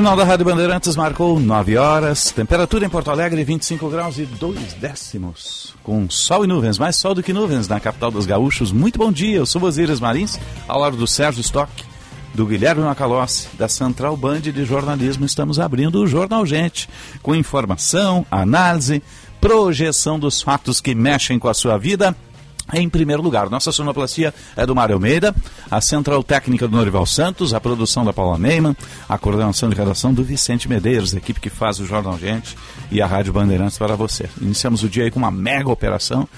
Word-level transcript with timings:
Sinal 0.00 0.16
da 0.16 0.24
Rádio 0.24 0.46
Bandeirantes 0.46 0.96
marcou 0.96 1.38
9 1.38 1.76
horas. 1.76 2.30
Temperatura 2.30 2.86
em 2.86 2.88
Porto 2.88 3.10
Alegre 3.10 3.44
25 3.44 3.86
graus 3.90 4.16
e 4.16 4.24
2 4.24 4.72
décimos. 4.72 5.74
Com 5.82 6.08
sol 6.08 6.42
e 6.42 6.48
nuvens, 6.48 6.78
mais 6.78 6.96
sol 6.96 7.14
do 7.14 7.22
que 7.22 7.34
nuvens 7.34 7.68
na 7.68 7.78
capital 7.78 8.10
dos 8.10 8.24
gaúchos. 8.24 8.72
Muito 8.72 8.98
bom 8.98 9.12
dia, 9.12 9.36
eu 9.36 9.44
sou 9.44 9.62
Osíris 9.62 10.00
Marins, 10.00 10.40
ao 10.66 10.80
lado 10.80 10.96
do 10.96 11.06
Sérgio 11.06 11.42
Stock, 11.42 11.70
do 12.32 12.46
Guilherme 12.46 12.82
Macalossi, 12.82 13.48
da 13.58 13.68
Central 13.68 14.16
Band 14.16 14.40
de 14.40 14.64
Jornalismo. 14.64 15.26
Estamos 15.26 15.60
abrindo 15.60 16.00
o 16.00 16.06
Jornal 16.06 16.46
Gente, 16.46 16.88
com 17.22 17.34
informação, 17.34 18.24
análise, 18.30 19.02
projeção 19.38 20.18
dos 20.18 20.40
fatos 20.40 20.80
que 20.80 20.94
mexem 20.94 21.38
com 21.38 21.46
a 21.46 21.52
sua 21.52 21.76
vida 21.76 22.16
em 22.72 22.88
primeiro 22.88 23.22
lugar, 23.22 23.48
nossa 23.50 23.72
sonoplastia 23.72 24.34
é 24.56 24.64
do 24.66 24.74
Mário 24.74 24.94
Almeida, 24.94 25.34
a 25.70 25.80
central 25.80 26.22
técnica 26.22 26.66
do 26.66 26.76
Norival 26.76 27.06
Santos, 27.06 27.54
a 27.54 27.60
produção 27.60 28.04
da 28.04 28.12
Paula 28.12 28.38
Neyman, 28.38 28.76
a 29.08 29.18
coordenação 29.18 29.68
de 29.68 29.76
redação 29.76 30.12
do 30.12 30.22
Vicente 30.22 30.68
Medeiros, 30.68 31.14
a 31.14 31.18
equipe 31.18 31.40
que 31.40 31.50
faz 31.50 31.78
o 31.78 31.86
Jornal 31.86 32.18
Gente 32.18 32.56
e 32.90 33.00
a 33.00 33.06
Rádio 33.06 33.32
Bandeirantes 33.32 33.78
para 33.78 33.96
você. 33.96 34.28
Iniciamos 34.40 34.82
o 34.82 34.88
dia 34.88 35.04
aí 35.04 35.10
com 35.10 35.18
uma 35.18 35.30
mega 35.30 35.70
operação 35.70 36.28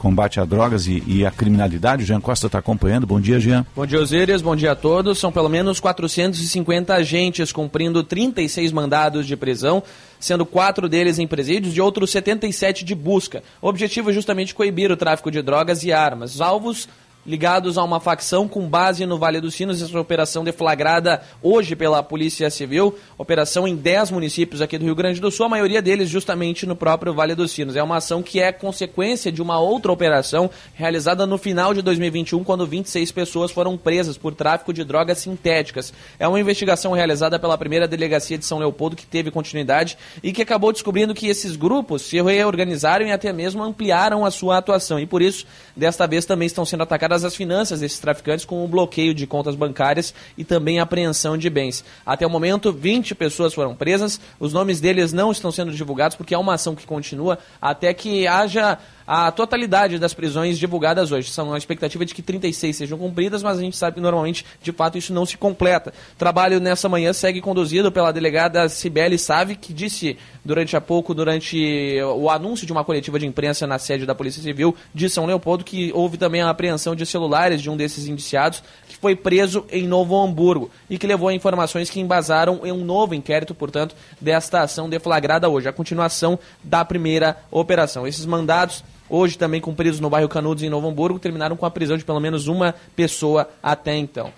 combate 0.00 0.40
a 0.40 0.44
drogas 0.44 0.86
e, 0.86 1.02
e 1.06 1.26
a 1.26 1.30
criminalidade. 1.30 2.02
O 2.02 2.06
Jean 2.06 2.20
Costa 2.20 2.46
está 2.46 2.58
acompanhando. 2.58 3.06
Bom 3.06 3.20
dia, 3.20 3.38
Jean. 3.38 3.66
Bom 3.76 3.84
dia, 3.84 4.00
Osíris. 4.00 4.40
Bom 4.40 4.56
dia 4.56 4.72
a 4.72 4.74
todos. 4.74 5.18
São 5.18 5.30
pelo 5.30 5.48
menos 5.48 5.78
450 5.78 6.94
agentes 6.94 7.52
cumprindo 7.52 8.02
36 8.02 8.72
mandados 8.72 9.26
de 9.26 9.36
prisão 9.36 9.82
sendo 10.18 10.44
quatro 10.44 10.88
deles 10.88 11.18
em 11.18 11.26
presídios 11.26 11.74
e 11.76 11.80
outros 11.80 12.10
77 12.10 12.84
de 12.84 12.94
busca. 12.94 13.42
O 13.60 13.68
objetivo 13.68 14.10
é 14.10 14.12
justamente 14.12 14.54
coibir 14.54 14.90
o 14.90 14.96
tráfico 14.96 15.30
de 15.30 15.40
drogas 15.40 15.82
e 15.82 15.92
armas. 15.92 16.34
Os 16.34 16.40
alvos 16.40 16.88
ligados 17.26 17.76
a 17.76 17.84
uma 17.84 18.00
facção 18.00 18.48
com 18.48 18.68
base 18.68 19.04
no 19.04 19.18
Vale 19.18 19.40
dos 19.40 19.54
Sinos. 19.54 19.82
Essa 19.82 19.98
operação 20.00 20.42
deflagrada 20.42 21.22
hoje 21.42 21.76
pela 21.76 22.02
Polícia 22.02 22.50
Civil, 22.50 22.96
operação 23.18 23.68
em 23.68 23.76
10 23.76 24.10
municípios 24.10 24.62
aqui 24.62 24.78
do 24.78 24.84
Rio 24.84 24.94
Grande 24.94 25.20
do 25.20 25.30
Sul, 25.30 25.46
a 25.46 25.48
maioria 25.48 25.82
deles 25.82 26.08
justamente 26.08 26.66
no 26.66 26.74
próprio 26.74 27.12
Vale 27.12 27.34
dos 27.34 27.52
Sinos. 27.52 27.76
É 27.76 27.82
uma 27.82 27.96
ação 27.96 28.22
que 28.22 28.40
é 28.40 28.52
consequência 28.52 29.30
de 29.30 29.42
uma 29.42 29.60
outra 29.60 29.92
operação 29.92 30.50
realizada 30.74 31.26
no 31.26 31.38
final 31.38 31.74
de 31.74 31.82
2021, 31.82 32.42
quando 32.42 32.66
26 32.66 33.12
pessoas 33.12 33.50
foram 33.50 33.76
presas 33.76 34.16
por 34.16 34.34
tráfico 34.34 34.72
de 34.72 34.84
drogas 34.84 35.18
sintéticas. 35.18 35.92
É 36.18 36.26
uma 36.26 36.40
investigação 36.40 36.92
realizada 36.92 37.38
pela 37.38 37.58
primeira 37.58 37.86
delegacia 37.86 38.38
de 38.38 38.46
São 38.46 38.58
Leopoldo 38.58 38.96
que 38.96 39.06
teve 39.06 39.30
continuidade 39.30 39.98
e 40.22 40.32
que 40.32 40.42
acabou 40.42 40.72
descobrindo 40.72 41.14
que 41.14 41.26
esses 41.26 41.56
grupos 41.56 42.02
se 42.02 42.20
reorganizaram 42.20 43.06
e 43.06 43.12
até 43.12 43.32
mesmo 43.32 43.62
ampliaram 43.62 44.24
a 44.24 44.30
sua 44.30 44.58
atuação. 44.58 44.98
E 44.98 45.06
por 45.06 45.20
isso, 45.22 45.46
desta 45.76 46.06
vez 46.06 46.24
também 46.24 46.46
estão 46.46 46.64
sendo 46.64 46.82
atacados 46.82 47.09
as 47.12 47.34
finanças 47.34 47.80
desses 47.80 47.98
traficantes 47.98 48.44
com 48.44 48.64
o 48.64 48.68
bloqueio 48.68 49.14
de 49.14 49.26
contas 49.26 49.54
bancárias 49.54 50.14
e 50.36 50.44
também 50.44 50.80
apreensão 50.80 51.36
de 51.36 51.50
bens. 51.50 51.84
Até 52.04 52.26
o 52.26 52.30
momento, 52.30 52.72
20 52.72 53.14
pessoas 53.14 53.52
foram 53.52 53.74
presas. 53.74 54.20
Os 54.38 54.52
nomes 54.52 54.80
deles 54.80 55.12
não 55.12 55.32
estão 55.32 55.50
sendo 55.50 55.72
divulgados 55.72 56.16
porque 56.16 56.34
é 56.34 56.38
uma 56.38 56.54
ação 56.54 56.74
que 56.74 56.86
continua 56.86 57.38
até 57.60 57.92
que 57.92 58.26
haja 58.26 58.78
a 59.06 59.30
totalidade 59.30 59.98
das 59.98 60.14
prisões 60.14 60.58
divulgadas 60.58 61.12
hoje. 61.12 61.30
São 61.30 61.48
uma 61.48 61.58
expectativa 61.58 62.04
de 62.04 62.14
que 62.14 62.22
36 62.22 62.76
sejam 62.76 62.98
cumpridas, 62.98 63.42
mas 63.42 63.58
a 63.58 63.60
gente 63.60 63.76
sabe 63.76 63.96
que 63.96 64.00
normalmente, 64.00 64.44
de 64.62 64.72
fato, 64.72 64.98
isso 64.98 65.12
não 65.12 65.26
se 65.26 65.36
completa. 65.36 65.92
O 66.14 66.18
trabalho 66.18 66.60
nessa 66.60 66.88
manhã 66.88 67.12
segue 67.12 67.40
conduzido 67.40 67.90
pela 67.90 68.12
delegada 68.12 68.68
Cibele 68.68 69.18
Save, 69.18 69.56
que 69.56 69.72
disse 69.72 70.16
durante 70.44 70.76
a 70.76 70.80
pouco, 70.80 71.14
durante 71.14 71.98
o 72.16 72.30
anúncio 72.30 72.66
de 72.66 72.72
uma 72.72 72.84
coletiva 72.84 73.18
de 73.18 73.26
imprensa 73.26 73.66
na 73.66 73.78
sede 73.78 74.06
da 74.06 74.14
Polícia 74.14 74.42
Civil 74.42 74.74
de 74.94 75.08
São 75.08 75.26
Leopoldo, 75.26 75.64
que 75.64 75.92
houve 75.94 76.16
também 76.16 76.40
a 76.42 76.50
apreensão 76.50 76.94
de 76.94 77.04
celulares 77.04 77.60
de 77.60 77.68
um 77.68 77.76
desses 77.76 78.06
indiciados, 78.06 78.62
que 78.88 78.96
foi 78.96 79.14
preso 79.14 79.64
em 79.70 79.86
Novo 79.86 80.20
Hamburgo 80.20 80.70
e 80.88 80.98
que 80.98 81.06
levou 81.06 81.28
a 81.28 81.34
informações 81.34 81.90
que 81.90 82.00
embasaram 82.00 82.60
em 82.64 82.72
um 82.72 82.84
novo 82.84 83.14
inquérito, 83.14 83.54
portanto, 83.54 83.94
desta 84.20 84.62
ação 84.62 84.88
deflagrada 84.88 85.48
hoje, 85.48 85.68
a 85.68 85.72
continuação 85.72 86.38
da 86.62 86.84
primeira 86.84 87.36
operação. 87.50 88.06
Esses 88.06 88.26
mandados 88.26 88.84
hoje 89.10 89.36
também 89.36 89.60
cumpridos 89.60 90.00
no 90.00 90.08
bairro 90.08 90.28
Canudos, 90.28 90.62
em 90.62 90.70
Novo 90.70 90.88
Hamburgo, 90.88 91.18
terminaram 91.18 91.56
com 91.56 91.66
a 91.66 91.70
prisão 91.70 91.98
de 91.98 92.04
pelo 92.04 92.20
menos 92.20 92.46
uma 92.46 92.74
pessoa 92.94 93.48
até 93.62 93.96
então. 93.96 94.32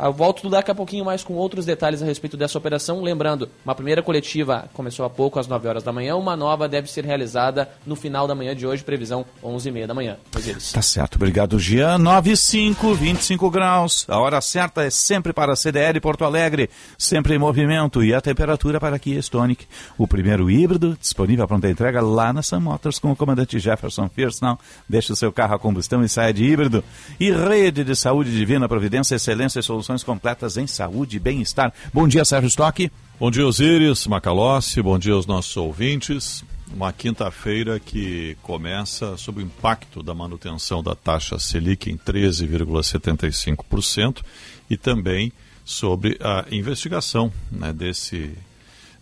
Eu 0.00 0.12
volto 0.12 0.48
daqui 0.48 0.70
a 0.70 0.74
pouquinho 0.74 1.04
mais 1.04 1.24
com 1.24 1.34
outros 1.34 1.66
detalhes 1.66 2.00
a 2.00 2.06
respeito 2.06 2.36
dessa 2.36 2.56
operação. 2.56 3.02
Lembrando, 3.02 3.50
uma 3.64 3.74
primeira 3.74 4.00
coletiva 4.00 4.70
começou 4.72 5.04
há 5.04 5.10
pouco, 5.10 5.40
às 5.40 5.48
9 5.48 5.66
horas 5.66 5.82
da 5.82 5.92
manhã. 5.92 6.14
Uma 6.14 6.36
nova 6.36 6.68
deve 6.68 6.88
ser 6.88 7.04
realizada 7.04 7.68
no 7.84 7.96
final 7.96 8.28
da 8.28 8.34
manhã 8.34 8.54
de 8.54 8.64
hoje, 8.64 8.84
previsão 8.84 9.26
11h30 9.42 9.86
da 9.86 9.94
manhã. 9.94 10.16
Pois 10.30 10.72
Tá 10.72 10.80
certo, 10.82 11.16
obrigado, 11.16 11.58
Gian. 11.58 11.98
9 11.98 12.30
e 12.30 12.36
5, 12.36 12.94
25 12.94 13.50
graus. 13.50 14.06
A 14.08 14.20
hora 14.20 14.40
certa 14.40 14.84
é 14.84 14.90
sempre 14.90 15.32
para 15.32 15.52
a 15.52 15.56
CDL 15.56 16.00
Porto 16.00 16.24
Alegre, 16.24 16.70
sempre 16.96 17.34
em 17.34 17.38
movimento. 17.38 18.04
E 18.04 18.14
a 18.14 18.20
temperatura 18.20 18.78
para 18.78 18.98
Kia 19.00 19.18
Stonic, 19.18 19.66
o 19.98 20.06
primeiro 20.06 20.48
híbrido, 20.48 20.96
disponível 21.00 21.44
à 21.44 21.48
pronta 21.48 21.68
entrega 21.68 22.00
lá 22.00 22.32
na 22.32 22.40
Sun 22.40 22.60
Motors 22.60 23.00
com 23.00 23.10
o 23.10 23.16
comandante 23.16 23.58
Jefferson 23.58 24.08
Fierce. 24.08 24.40
Não, 24.42 24.56
deixe 24.88 25.12
o 25.12 25.16
seu 25.16 25.32
carro 25.32 25.56
a 25.56 25.58
combustão 25.58 26.04
e 26.04 26.08
saia 26.08 26.32
de 26.32 26.44
híbrido. 26.44 26.84
E 27.18 27.32
rede 27.32 27.82
de 27.82 27.96
saúde 27.96 28.30
divina, 28.30 28.68
providência, 28.68 29.16
excelência 29.16 29.58
e 29.58 29.62
solução 29.62 29.87
soluções 29.88 30.04
completas 30.04 30.58
em 30.58 30.66
saúde 30.66 31.16
e 31.16 31.20
bem-estar. 31.20 31.72
Bom 31.94 32.06
dia, 32.06 32.22
Sérgio 32.24 32.48
Stock. 32.48 32.92
Bom 33.18 33.30
dia, 33.30 33.46
Osíris, 33.46 34.06
Macalossi, 34.06 34.82
bom 34.82 34.98
dia 34.98 35.14
aos 35.14 35.26
nossos 35.26 35.56
ouvintes. 35.56 36.44
Uma 36.70 36.92
quinta-feira 36.92 37.80
que 37.80 38.36
começa 38.42 39.16
sob 39.16 39.40
o 39.40 39.44
impacto 39.44 40.02
da 40.02 40.14
manutenção 40.14 40.82
da 40.82 40.94
taxa 40.94 41.38
Selic 41.38 41.90
em 41.90 41.96
13,75% 41.96 44.22
e 44.68 44.76
também 44.76 45.32
sobre 45.64 46.18
a 46.20 46.44
investigação 46.50 47.32
né, 47.50 47.72
desse 47.72 48.36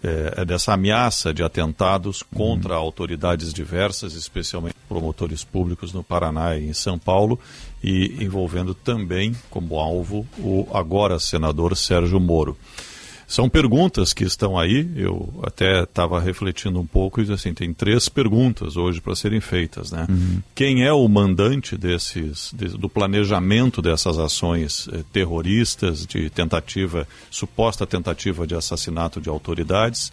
é, 0.02 0.44
dessa 0.44 0.72
ameaça 0.72 1.32
de 1.32 1.42
atentados 1.42 2.22
contra 2.22 2.74
uhum. 2.74 2.80
autoridades 2.80 3.52
diversas, 3.52 4.14
especialmente 4.14 4.76
promotores 4.88 5.42
públicos 5.42 5.92
no 5.92 6.02
Paraná 6.02 6.56
e 6.56 6.68
em 6.68 6.72
São 6.72 6.98
Paulo, 6.98 7.38
e 7.82 8.16
envolvendo 8.22 8.74
também 8.74 9.34
como 9.50 9.78
alvo 9.78 10.26
o 10.38 10.66
agora 10.72 11.18
senador 11.18 11.76
Sérgio 11.76 12.20
Moro. 12.20 12.56
São 13.26 13.48
perguntas 13.48 14.12
que 14.12 14.22
estão 14.22 14.56
aí, 14.56 14.88
eu 14.94 15.40
até 15.42 15.82
estava 15.82 16.20
refletindo 16.20 16.78
um 16.78 16.86
pouco 16.86 17.20
e 17.20 17.32
assim, 17.32 17.52
tem 17.52 17.72
três 17.74 18.08
perguntas 18.08 18.76
hoje 18.76 19.00
para 19.00 19.16
serem 19.16 19.40
feitas. 19.40 19.90
Né? 19.90 20.06
Uhum. 20.08 20.40
Quem 20.54 20.84
é 20.84 20.92
o 20.92 21.08
mandante 21.08 21.76
desses, 21.76 22.52
de, 22.54 22.68
do 22.68 22.88
planejamento 22.88 23.82
dessas 23.82 24.16
ações 24.16 24.88
eh, 24.92 25.02
terroristas, 25.12 26.06
de 26.06 26.30
tentativa, 26.30 27.06
suposta 27.28 27.84
tentativa 27.84 28.46
de 28.46 28.54
assassinato 28.54 29.20
de 29.20 29.28
autoridades? 29.28 30.12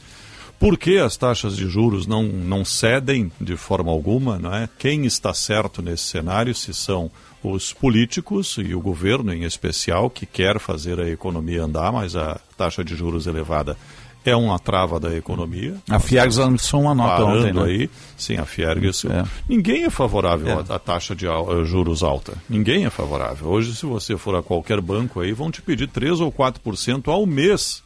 Por 0.59 0.77
que 0.77 0.97
as 0.97 1.15
taxas 1.15 1.55
de 1.55 1.67
juros 1.67 2.07
não, 2.07 2.23
não 2.23 2.65
cedem 2.65 3.31
de 3.39 3.55
forma 3.55 3.91
alguma? 3.91 4.39
Não 4.39 4.55
é? 4.55 4.69
Quem 4.79 5.05
está 5.05 5.33
certo 5.33 5.81
nesse 5.83 6.03
cenário? 6.03 6.55
Se 6.55 6.73
são 6.73 7.11
os 7.51 7.73
políticos 7.73 8.57
e 8.57 8.73
o 8.73 8.79
governo 8.79 9.33
em 9.33 9.43
especial 9.43 10.09
que 10.09 10.25
quer 10.25 10.59
fazer 10.59 10.99
a 10.99 11.09
economia 11.09 11.63
andar, 11.63 11.91
mas 11.91 12.15
a 12.15 12.39
taxa 12.57 12.83
de 12.83 12.95
juros 12.95 13.27
elevada 13.27 13.77
é 14.25 14.35
uma 14.35 14.57
trava 14.57 14.99
da 14.99 15.15
economia. 15.15 15.75
A 15.89 15.99
Fiergs 15.99 16.37
lançou 16.37 16.81
uma 16.81 16.95
nota 16.95 17.25
ontem, 17.25 17.53
né? 17.53 17.61
aí. 17.63 17.89
Sim, 18.15 18.37
a 18.37 18.45
Fiergs. 18.45 19.05
É. 19.05 19.23
Ninguém 19.47 19.83
é 19.83 19.89
favorável 19.89 20.59
é. 20.59 20.73
à 20.73 20.79
taxa 20.79 21.15
de 21.15 21.25
juros 21.65 22.03
alta. 22.03 22.33
Ninguém 22.49 22.85
é 22.85 22.89
favorável. 22.89 23.47
Hoje, 23.47 23.75
se 23.75 23.85
você 23.85 24.15
for 24.15 24.35
a 24.35 24.43
qualquer 24.43 24.79
banco 24.79 25.19
aí, 25.19 25.33
vão 25.33 25.51
te 25.51 25.61
pedir 25.61 25.87
3 25.87 26.21
ou 26.21 26.31
4% 26.31 27.11
ao 27.11 27.25
mês 27.25 27.83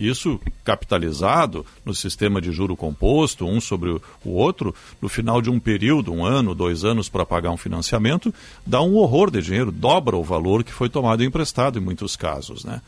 Isso 0.00 0.40
capitalizado 0.64 1.66
no 1.84 1.94
sistema 1.94 2.40
de 2.40 2.50
juro 2.50 2.74
composto, 2.74 3.46
um 3.46 3.60
sobre 3.60 3.90
o 3.90 4.00
outro, 4.30 4.74
no 5.00 5.10
final 5.10 5.42
de 5.42 5.50
um 5.50 5.60
período, 5.60 6.10
um 6.10 6.24
ano, 6.24 6.54
dois 6.54 6.84
anos 6.84 7.08
para 7.08 7.26
pagar 7.26 7.50
um 7.50 7.56
financiamento, 7.58 8.32
dá 8.64 8.80
um 8.80 8.96
horror 8.96 9.30
de 9.30 9.42
dinheiro, 9.42 9.70
dobra 9.70 10.16
o 10.16 10.24
valor 10.24 10.64
que 10.64 10.72
foi 10.72 10.88
tomado 10.88 11.22
emprestado 11.22 11.78
em 11.78 11.82
muitos 11.82 12.16
casos. 12.16 12.64
Né? 12.64 12.80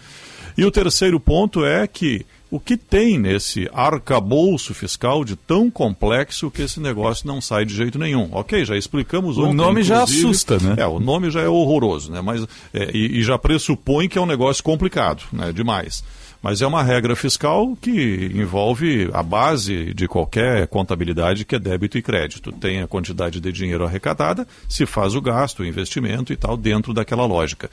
E 0.56 0.64
o 0.64 0.70
terceiro 0.70 1.20
ponto 1.20 1.66
é 1.66 1.86
que 1.86 2.24
o 2.50 2.60
que 2.60 2.76
tem 2.76 3.18
nesse 3.18 3.68
arcabouço 3.72 4.74
fiscal 4.74 5.24
de 5.24 5.36
tão 5.36 5.70
complexo 5.70 6.50
que 6.50 6.60
esse 6.60 6.80
negócio 6.80 7.26
não 7.26 7.40
sai 7.40 7.64
de 7.64 7.74
jeito 7.74 7.98
nenhum. 7.98 8.28
Ok, 8.30 8.62
já 8.64 8.76
explicamos 8.76 9.38
O 9.38 9.44
ontem, 9.44 9.54
nome 9.54 9.82
já 9.82 10.02
assusta, 10.02 10.58
né? 10.58 10.74
É, 10.76 10.86
o 10.86 11.00
nome 11.00 11.30
já 11.30 11.40
é 11.40 11.48
horroroso, 11.48 12.12
né? 12.12 12.20
Mas, 12.20 12.46
é, 12.74 12.90
e, 12.92 13.20
e 13.20 13.22
já 13.22 13.38
pressupõe 13.38 14.06
que 14.06 14.18
é 14.18 14.20
um 14.20 14.26
negócio 14.26 14.62
complicado, 14.62 15.22
né? 15.32 15.50
Demais. 15.50 16.04
Mas 16.42 16.60
é 16.60 16.66
uma 16.66 16.82
regra 16.82 17.14
fiscal 17.14 17.76
que 17.80 18.32
envolve 18.34 19.08
a 19.12 19.22
base 19.22 19.94
de 19.94 20.08
qualquer 20.08 20.66
contabilidade 20.66 21.44
que 21.44 21.54
é 21.54 21.58
débito 21.58 21.96
e 21.96 22.02
crédito. 22.02 22.50
Tem 22.50 22.82
a 22.82 22.88
quantidade 22.88 23.40
de 23.40 23.52
dinheiro 23.52 23.84
arrecadada, 23.84 24.46
se 24.68 24.84
faz 24.84 25.14
o 25.14 25.20
gasto, 25.20 25.60
o 25.60 25.64
investimento 25.64 26.32
e 26.32 26.36
tal, 26.36 26.56
dentro 26.56 26.92
daquela 26.92 27.24
lógica. 27.24 27.70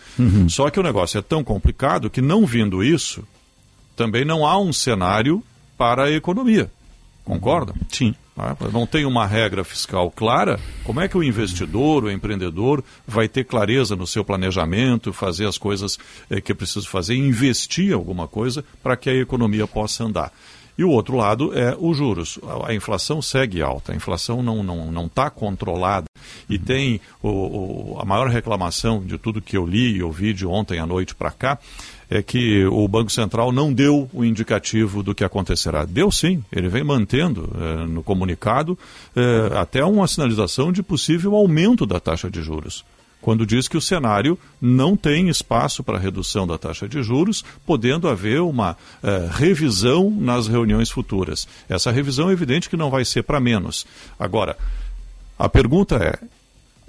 Só 0.49 0.69
que 0.69 0.79
o 0.79 0.83
negócio 0.83 1.17
é 1.17 1.21
tão 1.21 1.43
complicado 1.43 2.11
que, 2.11 2.21
não 2.21 2.45
vindo 2.45 2.83
isso, 2.83 3.27
também 3.95 4.23
não 4.23 4.45
há 4.45 4.59
um 4.59 4.71
cenário 4.71 5.43
para 5.75 6.05
a 6.05 6.11
economia. 6.11 6.69
Concorda? 7.33 7.73
Sim. 7.89 8.15
Ah, 8.35 8.55
Não 8.71 8.87
tem 8.87 9.05
uma 9.05 9.25
regra 9.27 9.63
fiscal 9.63 10.09
clara, 10.09 10.59
como 10.83 10.99
é 11.01 11.07
que 11.07 11.17
o 11.17 11.23
investidor, 11.23 12.03
o 12.05 12.11
empreendedor, 12.11 12.83
vai 13.05 13.27
ter 13.27 13.43
clareza 13.43 13.95
no 13.95 14.07
seu 14.07 14.23
planejamento, 14.25 15.13
fazer 15.13 15.45
as 15.45 15.57
coisas 15.57 15.97
eh, 16.29 16.41
que 16.41 16.51
é 16.51 16.55
preciso 16.55 16.87
fazer, 16.89 17.15
investir 17.15 17.93
alguma 17.93 18.27
coisa 18.27 18.63
para 18.81 18.95
que 18.97 19.09
a 19.09 19.13
economia 19.13 19.67
possa 19.67 20.03
andar? 20.05 20.31
E 20.77 20.83
o 20.85 20.89
outro 20.89 21.17
lado 21.17 21.51
é 21.53 21.75
os 21.77 21.97
juros. 21.97 22.39
A, 22.41 22.69
a 22.69 22.73
inflação 22.73 23.21
segue 23.21 23.61
alta, 23.61 23.91
a 23.91 23.95
inflação 23.95 24.41
não 24.41 24.61
está 24.61 24.63
não, 24.73 24.91
não 24.91 25.09
tá 25.09 25.29
controlada. 25.29 26.05
E 26.49 26.57
tem 26.57 27.01
o, 27.21 27.27
o- 27.95 27.99
a 27.99 28.05
maior 28.05 28.29
reclamação 28.29 29.03
de 29.03 29.17
tudo 29.17 29.41
que 29.41 29.57
eu 29.57 29.65
li 29.65 29.97
e 29.97 30.01
ouvi 30.01 30.33
de 30.33 30.47
ontem 30.47 30.79
à 30.79 30.85
noite 30.85 31.13
para 31.13 31.31
cá 31.31 31.59
é 32.09 32.23
que 32.23 32.65
o 32.65 32.87
Banco 32.87 33.11
Central 33.11 33.51
não 33.51 33.71
deu 33.71 34.09
o 34.11 34.25
indicativo 34.25 35.03
do 35.03 35.13
que 35.13 35.23
acontecerá. 35.23 35.85
Deu 35.85 36.11
sim, 36.11 36.43
ele 36.51 36.67
vem 36.67 36.83
mantendo 36.83 37.49
eh, 37.55 37.85
no 37.85 38.01
comunicado 38.01 38.77
eh, 39.15 39.51
até 39.55 39.85
uma 39.85 40.07
sinalização 40.07 40.71
de 40.71 40.81
possível 40.81 41.35
aumento 41.35 41.85
da 41.85 41.99
taxa 41.99 42.29
de 42.29 42.41
juros. 42.41 42.83
Quando 43.21 43.45
diz 43.45 43.67
que 43.67 43.77
o 43.77 43.81
cenário 43.81 44.39
não 44.61 44.95
tem 44.95 45.27
espaço 45.29 45.83
para 45.83 45.99
redução 45.99 46.47
da 46.47 46.57
taxa 46.57 46.87
de 46.87 47.03
juros, 47.03 47.43
podendo 47.65 48.07
haver 48.07 48.41
uma 48.41 48.75
eh, 49.03 49.29
revisão 49.31 50.09
nas 50.09 50.47
reuniões 50.47 50.89
futuras. 50.89 51.47
Essa 51.67 51.91
revisão 51.91 52.29
é 52.29 52.33
evidente 52.33 52.69
que 52.69 52.77
não 52.77 52.89
vai 52.89 53.05
ser 53.05 53.23
para 53.23 53.39
menos. 53.39 53.85
Agora, 54.17 54.57
a 55.37 55.47
pergunta 55.47 55.95
é: 55.97 56.17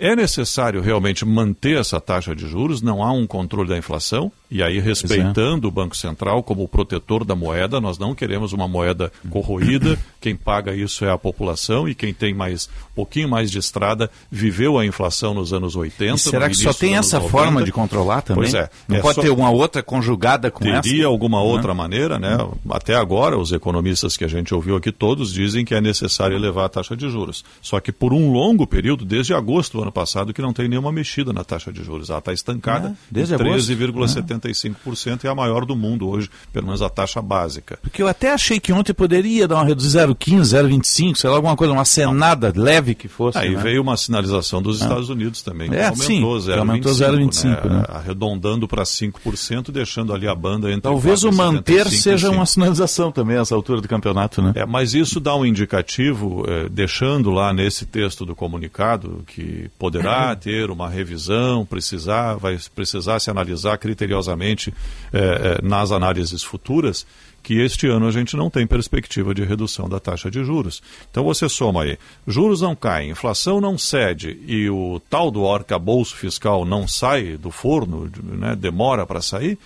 é 0.00 0.16
necessário 0.16 0.80
realmente 0.80 1.24
manter 1.24 1.78
essa 1.78 2.00
taxa 2.00 2.34
de 2.34 2.48
juros? 2.48 2.80
Não 2.82 3.02
há 3.02 3.12
um 3.12 3.26
controle 3.26 3.68
da 3.68 3.76
inflação? 3.78 4.32
E 4.50 4.64
aí, 4.64 4.80
respeitando 4.80 5.68
o 5.68 5.70
Banco 5.70 5.96
Central 5.96 6.42
como 6.42 6.66
protetor 6.66 7.24
da 7.24 7.36
moeda, 7.36 7.80
nós 7.80 7.98
não 7.98 8.16
queremos 8.16 8.52
uma 8.52 8.66
moeda 8.66 9.12
corroída. 9.30 9.96
Quem 10.20 10.34
paga 10.34 10.74
isso 10.74 11.04
é 11.04 11.10
a 11.10 11.16
população 11.16 11.88
e 11.88 11.94
quem 11.94 12.12
tem 12.12 12.34
mais 12.34 12.68
um 12.90 12.94
pouquinho 12.96 13.26
mais 13.28 13.50
de 13.50 13.58
estrada 13.58 14.10
viveu 14.30 14.76
a 14.78 14.84
inflação 14.84 15.32
nos 15.32 15.52
anos 15.52 15.76
80. 15.76 16.14
E 16.16 16.18
será 16.18 16.48
que 16.50 16.56
só 16.56 16.74
tem 16.74 16.96
essa 16.96 17.16
anos 17.18 17.30
forma 17.30 17.52
90. 17.52 17.64
de 17.64 17.72
controlar 17.72 18.20
também? 18.20 18.42
Pois 18.42 18.52
é. 18.52 18.68
Não 18.86 18.96
É 18.96 19.00
pode 19.00 19.14
só- 19.14 19.22
ter 19.22 19.30
uma 19.30 19.48
outra 19.50 19.82
conjugada 19.82 20.50
com 20.50 20.68
essa? 20.68 20.82
Teria 20.82 21.06
alguma 21.06 21.38
Né? 21.38 21.44
outra 21.44 21.72
maneira, 21.72 22.18
né? 22.18 22.36
Até 22.68 22.94
agora, 22.96 23.38
os 23.38 23.50
economistas 23.52 24.14
que 24.16 24.24
a 24.24 24.28
gente 24.28 24.52
ouviu 24.54 24.76
aqui 24.76 24.92
todos 24.92 25.32
dizem 25.32 25.64
que 25.64 25.74
é 25.74 25.80
necessário 25.80 26.36
elevar 26.36 26.66
a 26.66 26.68
taxa 26.68 26.94
de 26.96 27.08
juros. 27.08 27.42
Só 27.62 27.80
que 27.80 27.90
por 27.92 28.12
um 28.12 28.30
longo 28.30 28.66
período, 28.66 29.04
desde 29.06 29.32
agosto 29.32 29.78
do 29.78 29.82
ano 29.84 29.89
passado, 29.90 30.32
que 30.32 30.40
não 30.42 30.52
tem 30.52 30.68
nenhuma 30.68 30.90
mexida 30.92 31.32
na 31.32 31.44
taxa 31.44 31.72
de 31.72 31.82
juros. 31.82 32.10
Ela 32.10 32.18
está 32.20 32.32
estancada 32.32 32.94
É, 33.14 33.18
em 33.20 33.22
agosto. 33.22 33.44
13,75% 33.44 35.24
e 35.24 35.26
é 35.26 35.30
a 35.30 35.34
maior 35.34 35.64
do 35.64 35.76
mundo 35.76 36.08
hoje, 36.08 36.30
pelo 36.52 36.66
menos 36.66 36.82
a 36.82 36.88
taxa 36.88 37.20
básica. 37.22 37.78
Porque 37.82 38.02
eu 38.02 38.08
até 38.08 38.32
achei 38.32 38.58
que 38.60 38.72
ontem 38.72 38.92
poderia 38.92 39.46
dar 39.48 39.56
uma 39.56 39.64
redução 39.64 39.90
0,15, 39.90 40.40
0,25, 40.42 41.16
sei 41.16 41.30
lá, 41.30 41.36
alguma 41.36 41.56
coisa, 41.56 41.72
uma 41.72 41.84
cenada 41.84 42.52
leve 42.54 42.94
que 42.94 43.08
fosse. 43.08 43.38
Aí 43.38 43.54
né? 43.56 43.62
veio 43.62 43.82
uma 43.82 43.96
sinalização 43.96 44.62
dos 44.62 44.80
Estados 44.80 45.08
Unidos 45.08 45.42
também, 45.42 45.68
que 45.70 45.76
É, 45.76 45.86
aumentou 45.88 46.06
sim, 46.06 46.20
que 46.20 46.50
0,25, 46.52 46.58
aumentou 46.58 46.92
0,25, 46.92 47.64
né? 47.68 47.76
né? 47.78 47.84
arredondando 47.88 48.68
para 48.68 48.82
5%, 48.84 49.70
deixando 49.70 50.12
ali 50.14 50.28
a 50.28 50.34
banda 50.34 50.68
entre 50.68 50.82
Talvez 50.82 51.24
o 51.24 51.30
4,75 51.30 51.34
manter 51.36 51.88
seja 51.88 52.26
5. 52.28 52.34
uma 52.38 52.46
sinalização 52.46 53.10
também 53.10 53.36
essa 53.36 53.54
altura 53.54 53.80
do 53.80 53.88
campeonato, 53.88 54.40
né? 54.42 54.52
É, 54.54 54.66
mas 54.66 54.94
isso 54.94 55.18
dá 55.18 55.34
um 55.34 55.44
indicativo, 55.46 56.44
eh, 56.46 56.68
deixando 56.70 57.30
lá 57.30 57.52
nesse 57.52 57.86
texto 57.86 58.24
do 58.26 58.34
comunicado 58.36 59.22
que 59.26 59.70
poderá 59.80 60.36
ter 60.36 60.70
uma 60.70 60.90
revisão, 60.90 61.64
precisar, 61.64 62.34
vai 62.34 62.58
precisar 62.74 63.18
se 63.18 63.30
analisar 63.30 63.78
criteriosamente 63.78 64.74
eh, 65.10 65.18
eh, 65.18 65.66
nas 65.66 65.90
análises 65.90 66.42
futuras, 66.42 67.06
que 67.42 67.58
este 67.58 67.86
ano 67.86 68.06
a 68.06 68.10
gente 68.10 68.36
não 68.36 68.50
tem 68.50 68.66
perspectiva 68.66 69.34
de 69.34 69.42
redução 69.42 69.88
da 69.88 69.98
taxa 69.98 70.30
de 70.30 70.44
juros. 70.44 70.82
Então 71.10 71.24
você 71.24 71.48
soma 71.48 71.84
aí, 71.84 71.98
juros 72.26 72.60
não 72.60 72.76
caem, 72.76 73.08
inflação 73.08 73.58
não 73.58 73.78
cede 73.78 74.38
e 74.46 74.68
o 74.68 75.00
tal 75.08 75.30
do 75.30 75.50
arcabouço 75.50 76.14
fiscal 76.14 76.66
não 76.66 76.86
sai 76.86 77.38
do 77.38 77.50
forno, 77.50 78.10
né, 78.22 78.54
demora 78.54 79.06
para 79.06 79.22
sair, 79.22 79.58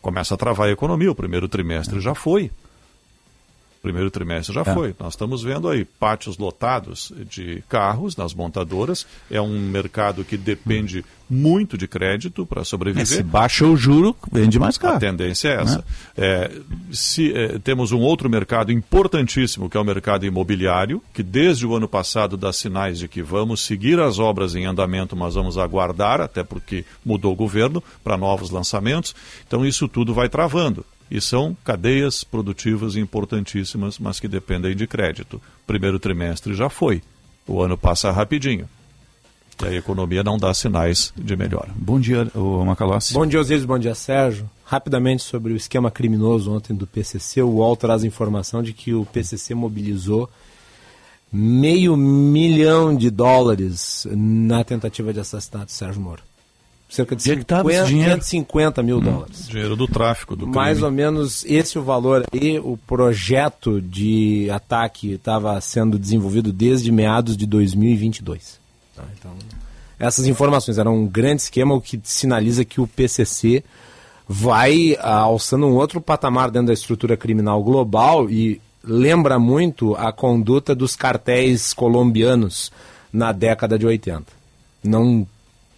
começa 0.00 0.32
a 0.32 0.38
travar 0.38 0.68
a 0.68 0.72
economia. 0.72 1.12
O 1.12 1.14
primeiro 1.14 1.46
trimestre 1.46 2.00
já 2.00 2.14
foi. 2.14 2.50
Primeiro 3.82 4.10
trimestre 4.10 4.54
já 4.54 4.62
É. 4.62 4.74
foi. 4.74 4.94
Nós 4.98 5.12
estamos 5.14 5.42
vendo 5.42 5.68
aí 5.68 5.84
pátios 5.84 6.36
lotados 6.36 7.12
de 7.30 7.62
carros 7.68 8.16
nas 8.16 8.34
montadoras. 8.34 9.06
É 9.30 9.40
um 9.40 9.58
mercado 9.70 10.24
que 10.24 10.36
depende 10.36 11.04
muito 11.30 11.76
de 11.76 11.86
crédito 11.86 12.46
para 12.46 12.62
É, 12.62 12.64
se 12.64 12.70
sobreviver. 12.70 13.22
baixa 13.24 13.66
o 13.66 13.76
juro, 13.76 14.16
vende 14.32 14.58
mais 14.58 14.76
A 14.76 14.80
caro. 14.80 14.98
tendência 14.98 15.48
é 15.48 15.62
essa. 15.62 15.84
É, 16.16 16.50
se, 16.90 17.32
é, 17.34 17.58
temos 17.58 17.92
um 17.92 17.98
outro 18.00 18.28
mercado 18.30 18.72
importantíssimo, 18.72 19.68
que 19.68 19.76
é 19.76 19.80
o 19.80 19.84
mercado 19.84 20.24
imobiliário, 20.26 21.02
que 21.12 21.22
desde 21.22 21.66
o 21.66 21.74
ano 21.76 21.86
passado 21.86 22.36
dá 22.36 22.52
sinais 22.52 22.98
de 22.98 23.08
que 23.08 23.22
vamos 23.22 23.60
seguir 23.60 24.00
as 24.00 24.18
obras 24.18 24.54
em 24.54 24.64
andamento, 24.64 25.14
mas 25.14 25.34
vamos 25.34 25.58
aguardar, 25.58 26.20
até 26.20 26.42
porque 26.42 26.84
mudou 27.04 27.32
o 27.32 27.36
governo, 27.36 27.82
para 28.02 28.16
novos 28.16 28.50
lançamentos. 28.50 29.14
Então 29.46 29.64
isso 29.66 29.86
tudo 29.86 30.14
vai 30.14 30.28
travando. 30.30 30.84
E 31.10 31.20
são 31.20 31.56
cadeias 31.64 32.22
produtivas 32.22 32.96
importantíssimas, 32.96 33.98
mas 33.98 34.20
que 34.20 34.28
dependem 34.28 34.76
de 34.76 34.86
crédito. 34.86 35.40
Primeiro 35.66 35.98
trimestre 35.98 36.54
já 36.54 36.68
foi. 36.68 37.02
O 37.46 37.62
ano 37.62 37.78
passa 37.78 38.10
rapidinho. 38.10 38.68
E 39.62 39.66
a 39.66 39.74
economia 39.74 40.22
não 40.22 40.38
dá 40.38 40.54
sinais 40.54 41.12
de 41.16 41.36
melhora. 41.36 41.70
Bom 41.74 41.98
dia, 41.98 42.30
o 42.34 42.64
Macalossi. 42.64 43.14
Bom 43.14 43.26
dia, 43.26 43.40
Osiris, 43.40 43.64
bom 43.64 43.78
dia, 43.78 43.94
Sérgio. 43.94 44.48
Rapidamente 44.64 45.22
sobre 45.22 45.52
o 45.52 45.56
esquema 45.56 45.90
criminoso 45.90 46.52
ontem 46.52 46.76
do 46.76 46.86
PCC, 46.86 47.42
o 47.42 47.48
UOL 47.48 47.76
traz 47.76 48.04
informação 48.04 48.62
de 48.62 48.72
que 48.72 48.94
o 48.94 49.04
PCC 49.06 49.54
mobilizou 49.54 50.30
meio 51.32 51.96
milhão 51.96 52.94
de 52.94 53.10
dólares 53.10 54.06
na 54.10 54.62
tentativa 54.62 55.12
de 55.12 55.20
assassinato 55.20 55.66
de 55.66 55.72
Sérgio 55.72 56.00
Moro. 56.00 56.22
Cerca 56.88 57.14
de 57.14 57.22
Onde 57.22 57.32
é 57.32 57.36
que 57.36 57.44
tava 57.44 57.70
esse 57.70 57.80
50, 57.80 57.88
dinheiro? 57.88 58.14
550 58.14 58.82
mil 58.82 59.00
dólares. 59.00 59.46
Dinheiro 59.46 59.76
do 59.76 59.86
tráfico, 59.86 60.34
do 60.34 60.46
crime. 60.46 60.56
Mais 60.56 60.82
ou 60.82 60.90
menos 60.90 61.44
esse 61.44 61.76
é 61.76 61.80
o 61.80 61.84
valor 61.84 62.24
aí. 62.32 62.58
O 62.58 62.78
projeto 62.78 63.80
de 63.80 64.48
ataque 64.50 65.12
estava 65.12 65.60
sendo 65.60 65.98
desenvolvido 65.98 66.50
desde 66.50 66.90
meados 66.90 67.36
de 67.36 67.46
2022. 67.46 68.58
Tá, 68.96 69.04
então, 69.18 69.32
essas 69.98 70.26
informações 70.26 70.78
eram 70.78 70.96
um 70.96 71.06
grande 71.06 71.42
esquema, 71.42 71.74
o 71.74 71.80
que 71.80 72.00
sinaliza 72.02 72.64
que 72.64 72.80
o 72.80 72.86
PCC 72.86 73.62
vai 74.26 74.96
ah, 75.00 75.18
alçando 75.20 75.66
um 75.66 75.74
outro 75.74 76.00
patamar 76.00 76.50
dentro 76.50 76.68
da 76.68 76.72
estrutura 76.72 77.16
criminal 77.16 77.62
global 77.62 78.30
e 78.30 78.60
lembra 78.82 79.38
muito 79.38 79.94
a 79.96 80.10
conduta 80.10 80.74
dos 80.74 80.96
cartéis 80.96 81.74
colombianos 81.74 82.72
na 83.12 83.32
década 83.32 83.78
de 83.78 83.86
80. 83.86 84.24
Não 84.84 85.26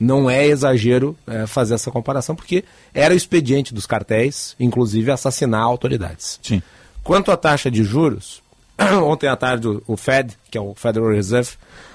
não 0.00 0.30
é 0.30 0.46
exagero 0.46 1.14
é, 1.26 1.46
fazer 1.46 1.74
essa 1.74 1.90
comparação, 1.90 2.34
porque 2.34 2.64
era 2.94 3.12
o 3.12 3.16
expediente 3.16 3.74
dos 3.74 3.84
cartéis, 3.86 4.56
inclusive 4.58 5.10
assassinar 5.12 5.60
autoridades. 5.62 6.40
Sim. 6.42 6.62
Quanto 7.04 7.30
à 7.30 7.36
taxa 7.36 7.70
de 7.70 7.84
juros, 7.84 8.42
ontem 9.04 9.28
à 9.28 9.36
tarde 9.36 9.68
o- 9.68 9.82
o 9.86 9.96
Fed, 9.98 10.36
que 10.50 10.56
é 10.56 10.60
o 10.60 10.74
Federal 10.74 11.10
Reserve, 11.10 11.50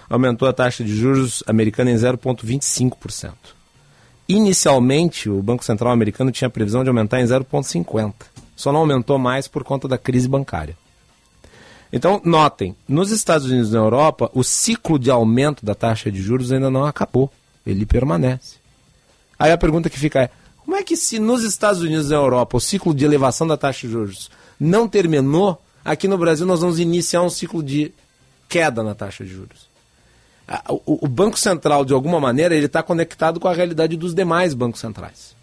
aumentou 0.08 0.48
a 0.48 0.54
taxa 0.54 0.84
de 0.84 0.96
juros 0.96 1.44
americana 1.48 1.90
em 1.90 1.96
0,25%. 1.96 3.32
Inicialmente, 4.28 5.30
o 5.30 5.42
Banco 5.42 5.64
Central 5.64 5.92
americano 5.92 6.32
tinha 6.32 6.50
previsão 6.50 6.84
de 6.84 6.90
aumentar 6.90 7.22
em 7.22 7.26
0,50%. 7.26 8.14
Só 8.56 8.72
não 8.72 8.80
aumentou 8.82 9.18
mais 9.20 9.48
por 9.48 9.64
conta 9.64 9.88
da 9.88 9.98
crise 9.98 10.28
bancária. 10.28 10.78
Então, 11.94 12.20
notem, 12.26 12.76
nos 12.88 13.12
Estados 13.12 13.46
Unidos 13.48 13.70
e 13.70 13.74
na 13.74 13.80
Europa, 13.80 14.30
o 14.34 14.44
ciclo 14.44 14.98
de 14.98 15.12
aumento 15.12 15.66
da 15.66 15.76
taxa 15.76 16.12
de 16.12 16.22
juros 16.22 16.52
ainda 16.52 16.70
não 16.70 16.86
acabou. 16.86 17.32
Ele 17.66 17.86
permanece. 17.86 18.56
Aí 19.38 19.52
a 19.52 19.58
pergunta 19.58 19.90
que 19.90 20.00
fica 20.00 20.22
é: 20.22 20.30
como 20.58 20.76
é 20.76 20.84
que 20.84 20.98
se 20.98 21.20
nos 21.20 21.44
Estados 21.44 21.82
Unidos 21.82 22.08
e 22.08 22.10
na 22.10 22.18
Europa 22.18 22.58
o 22.58 22.62
ciclo 22.62 22.94
de 22.94 23.06
elevação 23.06 23.46
da 23.46 23.58
taxa 23.58 23.88
de 23.88 23.94
juros 23.94 24.30
não 24.60 24.88
terminou, 24.88 25.62
aqui 25.84 26.08
no 26.08 26.18
Brasil 26.18 26.46
nós 26.46 26.62
vamos 26.62 26.80
iniciar 26.80 27.22
um 27.22 27.30
ciclo 27.30 27.62
de 27.62 27.94
queda 28.48 28.82
na 28.82 28.96
taxa 28.96 29.24
de 29.24 29.32
juros. 29.32 29.68
O, 30.86 31.08
Banco 31.08 31.40
Central, 31.40 31.84
de 31.84 31.94
alguma 31.94 32.20
maneira, 32.20 32.56
ele 32.56 32.68
está 32.68 32.84
conectado 32.84 33.40
com 33.40 33.48
a 33.48 33.54
realidade 33.54 33.98
dos 33.98 34.14
demais 34.14 34.54
bancos 34.54 34.80
centrais. 34.80 35.36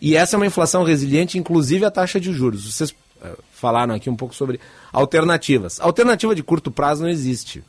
E 0.00 0.14
essa 0.14 0.36
é 0.36 0.38
uma 0.38 0.46
inflação 0.46 0.84
resiliente, 0.84 1.36
inclusive 1.36 1.84
a 1.84 1.90
taxa 1.90 2.20
de 2.20 2.32
juros. 2.32 2.72
Vocês 2.72 2.90
uh, 2.90 3.36
falaram 3.52 3.96
aqui 3.96 4.08
um 4.08 4.14
pouco 4.14 4.32
sobre 4.32 4.60
alternativas. 4.92 5.80
Alternativa 5.80 6.36
de 6.36 6.42
curto 6.44 6.70
prazo 6.70 7.02
não 7.02 7.10
existe. 7.10 7.64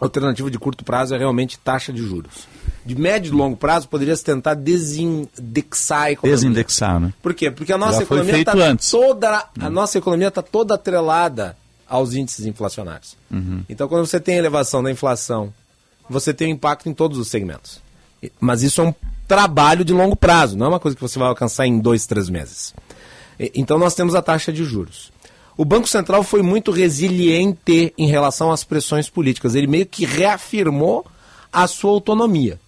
Alternativa 0.00 0.50
de 0.50 0.58
curto 0.58 0.84
prazo 0.84 1.14
é 1.14 1.18
realmente 1.18 1.56
taxa 1.56 1.92
de 1.92 2.02
juros. 2.02 2.48
De 2.86 2.94
médio 2.94 3.32
e 3.32 3.36
longo 3.36 3.56
prazo, 3.56 3.88
poderia 3.88 4.14
se 4.14 4.24
tentar 4.24 4.54
desindexar 4.54 6.02
a 6.02 6.12
economia. 6.12 6.36
Desindexar, 6.36 7.00
né? 7.00 7.12
Por 7.20 7.34
quê? 7.34 7.50
Porque 7.50 7.72
a 7.72 7.78
nossa 7.78 7.98
Já 7.98 8.02
economia 8.04 8.38
está 8.38 8.76
toda, 8.90 9.48
a 9.60 9.66
hum. 9.66 9.70
nossa 9.70 9.98
economia 9.98 10.28
está 10.28 10.40
toda 10.40 10.76
atrelada 10.76 11.56
aos 11.88 12.14
índices 12.14 12.46
inflacionários. 12.46 13.16
Uhum. 13.30 13.64
Então, 13.68 13.88
quando 13.88 14.06
você 14.06 14.20
tem 14.20 14.36
elevação 14.36 14.82
da 14.82 14.90
inflação, 14.90 15.52
você 16.08 16.32
tem 16.32 16.52
impacto 16.52 16.88
em 16.88 16.94
todos 16.94 17.18
os 17.18 17.28
segmentos. 17.28 17.80
Mas 18.40 18.62
isso 18.62 18.80
é 18.80 18.84
um 18.84 18.94
trabalho 19.26 19.84
de 19.84 19.92
longo 19.92 20.16
prazo, 20.16 20.56
não 20.56 20.66
é 20.66 20.68
uma 20.68 20.80
coisa 20.80 20.96
que 20.96 21.02
você 21.02 21.18
vai 21.18 21.28
alcançar 21.28 21.66
em 21.66 21.78
dois, 21.78 22.06
três 22.06 22.28
meses. 22.28 22.72
Então, 23.54 23.78
nós 23.78 23.94
temos 23.94 24.14
a 24.14 24.22
taxa 24.22 24.52
de 24.52 24.64
juros. 24.64 25.12
O 25.56 25.64
Banco 25.64 25.88
Central 25.88 26.22
foi 26.22 26.42
muito 26.42 26.70
resiliente 26.70 27.92
em 27.96 28.06
relação 28.06 28.52
às 28.52 28.62
pressões 28.62 29.08
políticas. 29.08 29.54
Ele 29.54 29.66
meio 29.66 29.86
que 29.86 30.04
reafirmou 30.04 31.04
a 31.52 31.66
sua 31.66 31.90
autonomia. 31.90 32.60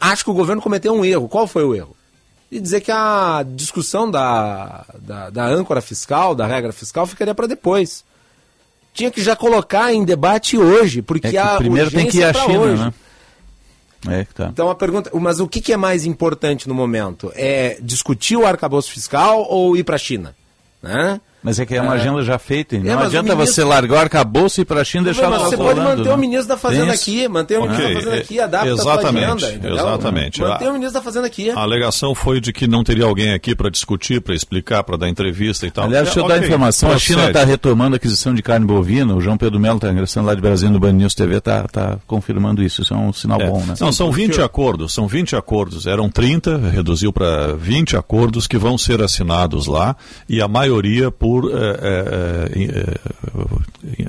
Acho 0.00 0.24
que 0.24 0.30
o 0.30 0.34
governo 0.34 0.62
cometeu 0.62 0.92
um 0.92 1.04
erro. 1.04 1.28
Qual 1.28 1.46
foi 1.46 1.64
o 1.64 1.74
erro? 1.74 1.96
E 2.50 2.60
dizer 2.60 2.80
que 2.80 2.92
a 2.92 3.44
discussão 3.46 4.10
da, 4.10 4.84
da, 5.00 5.30
da 5.30 5.46
âncora 5.46 5.80
fiscal, 5.80 6.34
da 6.34 6.46
regra 6.46 6.72
fiscal, 6.72 7.06
ficaria 7.06 7.34
para 7.34 7.46
depois 7.46 8.04
tinha 8.94 9.10
que 9.10 9.22
já 9.22 9.34
colocar 9.34 9.92
em 9.92 10.04
debate 10.04 10.56
hoje, 10.56 11.02
porque 11.02 11.26
é 11.26 11.30
que 11.30 11.36
a 11.36 11.56
primeiro 11.56 11.90
tem 11.90 12.06
que 12.06 12.18
ir 12.18 12.24
à 12.24 12.32
China, 12.32 12.60
hoje. 12.60 12.82
né? 12.82 12.94
É, 14.06 14.24
tá. 14.24 14.46
Então 14.46 14.70
a 14.70 14.74
pergunta, 14.74 15.10
mas 15.14 15.40
o 15.40 15.48
que, 15.48 15.60
que, 15.60 15.72
é 15.72 15.76
mais 15.76 16.06
importante 16.06 16.68
no 16.68 16.74
momento? 16.74 17.32
É 17.34 17.78
discutir 17.82 18.36
o 18.36 18.46
arcabouço 18.46 18.92
fiscal 18.92 19.46
ou 19.48 19.76
ir 19.76 19.82
para 19.82 19.96
a 19.96 19.98
China? 19.98 20.36
Né? 20.80 21.20
Mas 21.44 21.60
é 21.60 21.66
que 21.66 21.74
é 21.74 21.82
uma 21.82 21.94
é. 21.94 22.00
agenda 22.00 22.22
já 22.22 22.38
feita. 22.38 22.78
Não 22.78 23.02
é, 23.02 23.04
adianta 23.04 23.34
ministro... 23.34 23.54
você 23.54 23.62
largar 23.62 23.96
o 23.96 24.00
arcabouço 24.00 24.60
e 24.60 24.62
ir 24.62 24.64
para 24.64 24.80
a 24.80 24.84
China 24.84 25.02
e 25.02 25.04
deixar 25.12 25.28
mas 25.28 25.42
Você 25.42 25.58
pode 25.58 25.78
manter 25.78 26.04
né? 26.04 26.14
o 26.14 26.16
ministro 26.16 26.48
da 26.48 26.56
Fazenda 26.56 26.92
aqui, 26.94 27.28
manter 27.28 27.58
o 27.58 27.62
ministro 27.64 27.84
okay. 27.84 27.94
da 27.94 28.00
Fazenda 28.00 28.22
aqui, 28.22 28.40
adapta 28.40 28.68
exatamente, 28.70 29.24
a 29.24 29.38
sua 29.38 29.48
agenda. 29.48 29.68
Exatamente. 29.68 30.40
Manter 30.40 30.68
o 30.68 30.72
ministro 30.72 30.94
da 30.94 31.02
Fazenda 31.02 31.26
aqui. 31.26 31.50
A 31.50 31.60
alegação 31.60 32.14
foi 32.14 32.40
de 32.40 32.50
que 32.50 32.66
não 32.66 32.82
teria 32.82 33.04
alguém 33.04 33.34
aqui 33.34 33.54
para 33.54 33.68
discutir, 33.68 34.22
para 34.22 34.34
explicar, 34.34 34.82
para 34.84 34.96
dar 34.96 35.08
entrevista 35.10 35.66
e 35.66 35.70
tal. 35.70 35.84
Aliás, 35.84 36.06
deixa 36.06 36.20
eu 36.20 36.24
okay. 36.24 36.38
dar 36.38 36.46
informação. 36.46 36.90
A 36.90 36.98
China 36.98 37.26
está 37.26 37.44
retomando 37.44 37.94
a 37.94 37.98
aquisição 37.98 38.32
de 38.32 38.42
carne 38.42 38.64
bovina. 38.64 39.14
O 39.14 39.20
João 39.20 39.36
Pedro 39.36 39.60
Melo 39.60 39.76
está 39.76 39.90
ingressando 39.90 40.26
lá 40.26 40.34
de 40.34 40.40
Brasil 40.40 40.70
no 40.70 40.80
Band 40.80 40.92
News 40.92 41.14
TV, 41.14 41.36
está 41.36 41.64
tá 41.64 41.98
confirmando 42.06 42.62
isso. 42.62 42.80
Isso 42.80 42.94
é 42.94 42.96
um 42.96 43.12
sinal 43.12 43.38
é. 43.42 43.50
bom, 43.50 43.58
né? 43.58 43.74
Não, 43.78 43.92
são 43.92 44.10
20 44.10 44.40
acordos. 44.40 44.94
São 44.94 45.06
20 45.06 45.36
acordos. 45.36 45.86
Eram 45.86 46.08
30, 46.08 46.56
reduziu 46.70 47.12
para 47.12 47.52
20 47.54 47.98
acordos 47.98 48.46
que 48.46 48.56
vão 48.56 48.78
ser 48.78 49.02
assinados 49.02 49.66
lá 49.66 49.94
e 50.26 50.40
a 50.40 50.48
maioria 50.48 51.10
por. 51.10 51.33
É, 51.52 52.48
é, 52.52 54.02
é, 54.02 54.08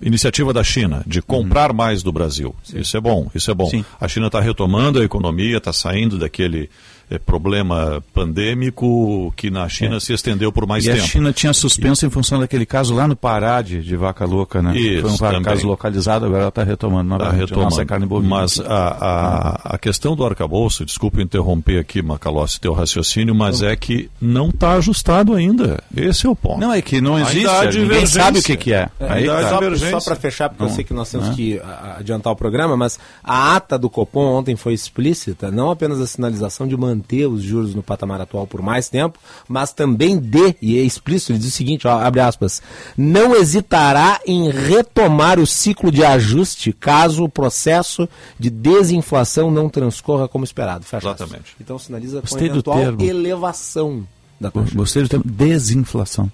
iniciativa 0.00 0.52
da 0.52 0.64
China 0.64 1.02
de 1.06 1.20
comprar 1.20 1.70
uhum. 1.70 1.76
mais 1.76 2.02
do 2.02 2.12
Brasil. 2.12 2.54
Sim. 2.62 2.80
Isso 2.80 2.96
é 2.96 3.00
bom, 3.00 3.30
isso 3.34 3.50
é 3.50 3.54
bom. 3.54 3.68
Sim. 3.68 3.84
A 4.00 4.08
China 4.08 4.26
está 4.26 4.40
retomando 4.40 5.00
a 5.00 5.04
economia, 5.04 5.58
está 5.58 5.72
saindo 5.72 6.18
daquele 6.18 6.70
é, 7.10 7.18
problema 7.18 8.02
pandêmico 8.14 9.32
que 9.36 9.50
na 9.50 9.68
China 9.68 9.96
é. 9.96 10.00
se 10.00 10.12
estendeu 10.12 10.52
por 10.52 10.64
mais 10.64 10.86
e 10.86 10.92
tempo. 10.92 11.02
a 11.02 11.06
China 11.06 11.32
tinha 11.32 11.52
suspenso 11.52 12.04
e... 12.04 12.06
em 12.06 12.10
função 12.10 12.38
daquele 12.38 12.64
caso 12.64 12.94
lá 12.94 13.08
no 13.08 13.16
Pará 13.16 13.60
de, 13.60 13.82
de 13.82 13.96
vaca 13.96 14.24
louca, 14.24 14.62
né? 14.62 14.78
Isso, 14.78 15.02
Foi 15.02 15.10
um 15.10 15.16
também. 15.16 15.42
caso 15.42 15.66
localizado, 15.66 16.26
agora 16.26 16.42
ela 16.42 16.48
está 16.48 16.62
retomando 16.62 17.16
Está 17.16 17.30
retomando. 17.32 17.86
carne 17.86 18.06
bovina. 18.06 18.36
Mas 18.36 18.60
a, 18.60 18.64
a, 18.64 19.74
a, 19.74 19.78
questão 19.78 20.14
do 20.14 20.24
arcabouço, 20.24 20.84
desculpe 20.84 21.20
interromper 21.20 21.80
aqui, 21.80 22.00
Macalossi, 22.00 22.60
teu 22.60 22.72
raciocínio, 22.72 23.34
mas 23.34 23.60
é 23.60 23.74
que 23.74 24.08
não 24.20 24.50
está 24.50 24.74
ajustado 24.74 25.34
ainda. 25.34 25.82
Esse 25.96 26.26
é 26.26 26.30
o 26.30 26.36
ponto. 26.36 26.60
Não, 26.60 26.72
é 26.72 26.80
que 26.80 27.00
não 27.00 27.18
existe, 27.18 27.78
ninguém 27.78 28.06
sabe 28.06 28.38
o 28.38 28.42
que, 28.42 28.56
que 28.56 28.72
é. 28.72 28.88
é 29.00 29.12
Aí, 29.12 29.26
tá. 29.26 29.50
Só, 29.76 29.98
só 29.98 30.10
para 30.10 30.20
fechar, 30.20 30.48
porque 30.48 30.62
não. 30.62 30.70
eu 30.70 30.74
sei 30.74 30.84
que 30.84 30.94
nós 30.94 31.10
temos 31.10 31.28
não. 31.28 31.34
que 31.34 31.60
adiantar 31.98 32.32
o 32.32 32.36
programa, 32.36 32.76
mas 32.76 33.00
a 33.24 33.56
ata 33.56 33.76
do 33.76 33.90
Copom 33.90 34.38
ontem 34.38 34.54
foi 34.54 34.74
explícita, 34.74 35.50
não 35.50 35.70
apenas 35.70 36.00
a 36.00 36.06
sinalização 36.06 36.68
de 36.68 36.76
manter 36.76 36.99
manter 37.00 37.26
os 37.26 37.42
juros 37.42 37.74
no 37.74 37.82
patamar 37.82 38.20
atual 38.20 38.46
por 38.46 38.60
mais 38.60 38.88
tempo, 38.88 39.18
mas 39.48 39.72
também 39.72 40.18
de, 40.18 40.54
e 40.60 40.78
é 40.78 40.82
explícito, 40.82 41.32
ele 41.32 41.38
diz 41.38 41.48
o 41.48 41.56
seguinte, 41.56 41.88
ó, 41.88 41.98
abre 41.98 42.20
aspas, 42.20 42.62
não 42.96 43.34
hesitará 43.34 44.20
em 44.26 44.50
retomar 44.50 45.40
o 45.40 45.46
ciclo 45.46 45.90
de 45.90 46.04
ajuste 46.04 46.72
caso 46.72 47.24
o 47.24 47.28
processo 47.28 48.08
de 48.38 48.50
desinflação 48.50 49.50
não 49.50 49.68
transcorra 49.68 50.28
como 50.28 50.44
esperado. 50.44 50.84
Fecha 50.84 51.08
Exatamente. 51.08 51.40
Aspas. 51.40 51.56
Então 51.60 51.78
sinaliza 51.78 52.22
com 52.22 52.36
a 52.36 52.42
eventual 52.42 53.00
elevação 53.00 54.06
da 54.38 54.50
taxa. 54.50 54.74
Gostei 54.74 55.02
do 55.02 55.08
termo 55.08 55.24
desinflação. 55.26 56.30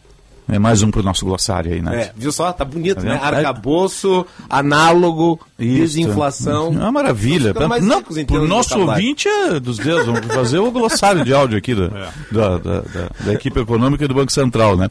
É 0.49 0.59
mais 0.61 0.83
um 0.83 0.93
para 0.93 1.01
o 1.01 1.03
nosso 1.03 1.25
glossário 1.25 1.73
aí, 1.73 1.83
né? 1.83 2.03
É, 2.03 2.13
viu 2.17 2.31
só? 2.31 2.53
Tá 2.53 2.65
bonito, 2.65 2.97
tá 2.97 3.03
né? 3.03 3.19
Arcabouço, 3.21 4.25
análogo, 4.49 5.41
Isso. 5.59 5.79
desinflação. 5.79 6.67
É 6.67 6.79
uma 6.79 6.93
maravilha. 6.93 7.53
Para 7.53 7.67
o 7.67 8.47
nosso 8.47 8.79
ouvinte 8.79 9.29
é 9.29 9.59
dos 9.59 9.79
dedos. 9.79 10.07
Vamos 10.07 10.27
fazer 10.27 10.59
o 10.59 10.71
glossário 10.71 11.25
de 11.25 11.35
áudio 11.35 11.59
aqui 11.59 11.75
da, 11.75 11.85
é. 11.85 12.11
da, 12.31 12.59
da, 12.59 12.81
da, 12.81 13.11
da, 13.25 13.33
equipe 13.33 13.59
econômica 13.59 14.05
e 14.05 14.09
do 14.09 14.15
Banco 14.15 14.31
Central, 14.31 14.77
né? 14.77 14.89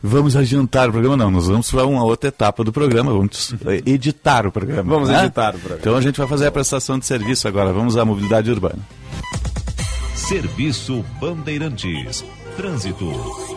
Vamos 0.00 0.36
adiantar 0.36 0.88
o 0.88 0.92
programa? 0.92 1.16
Não, 1.16 1.30
nós 1.32 1.48
vamos 1.48 1.68
para 1.68 1.84
uma 1.84 2.04
outra 2.04 2.28
etapa 2.28 2.62
do 2.62 2.72
programa. 2.72 3.12
Vamos 3.12 3.54
editar 3.84 4.46
o 4.46 4.52
programa. 4.52 4.88
Vamos 4.88 5.08
né? 5.08 5.24
editar 5.24 5.50
o 5.50 5.58
programa. 5.58 5.80
Então 5.80 5.96
a 5.96 6.00
gente 6.00 6.16
vai 6.16 6.28
fazer 6.28 6.46
a 6.46 6.52
prestação 6.52 6.96
de 6.96 7.06
serviço 7.06 7.48
agora. 7.48 7.72
Vamos 7.72 7.96
à 7.96 8.04
mobilidade 8.04 8.50
urbana. 8.50 8.78
Serviço 10.14 11.04
Bandeirantes. 11.20 12.24
Trânsito. 12.56 13.51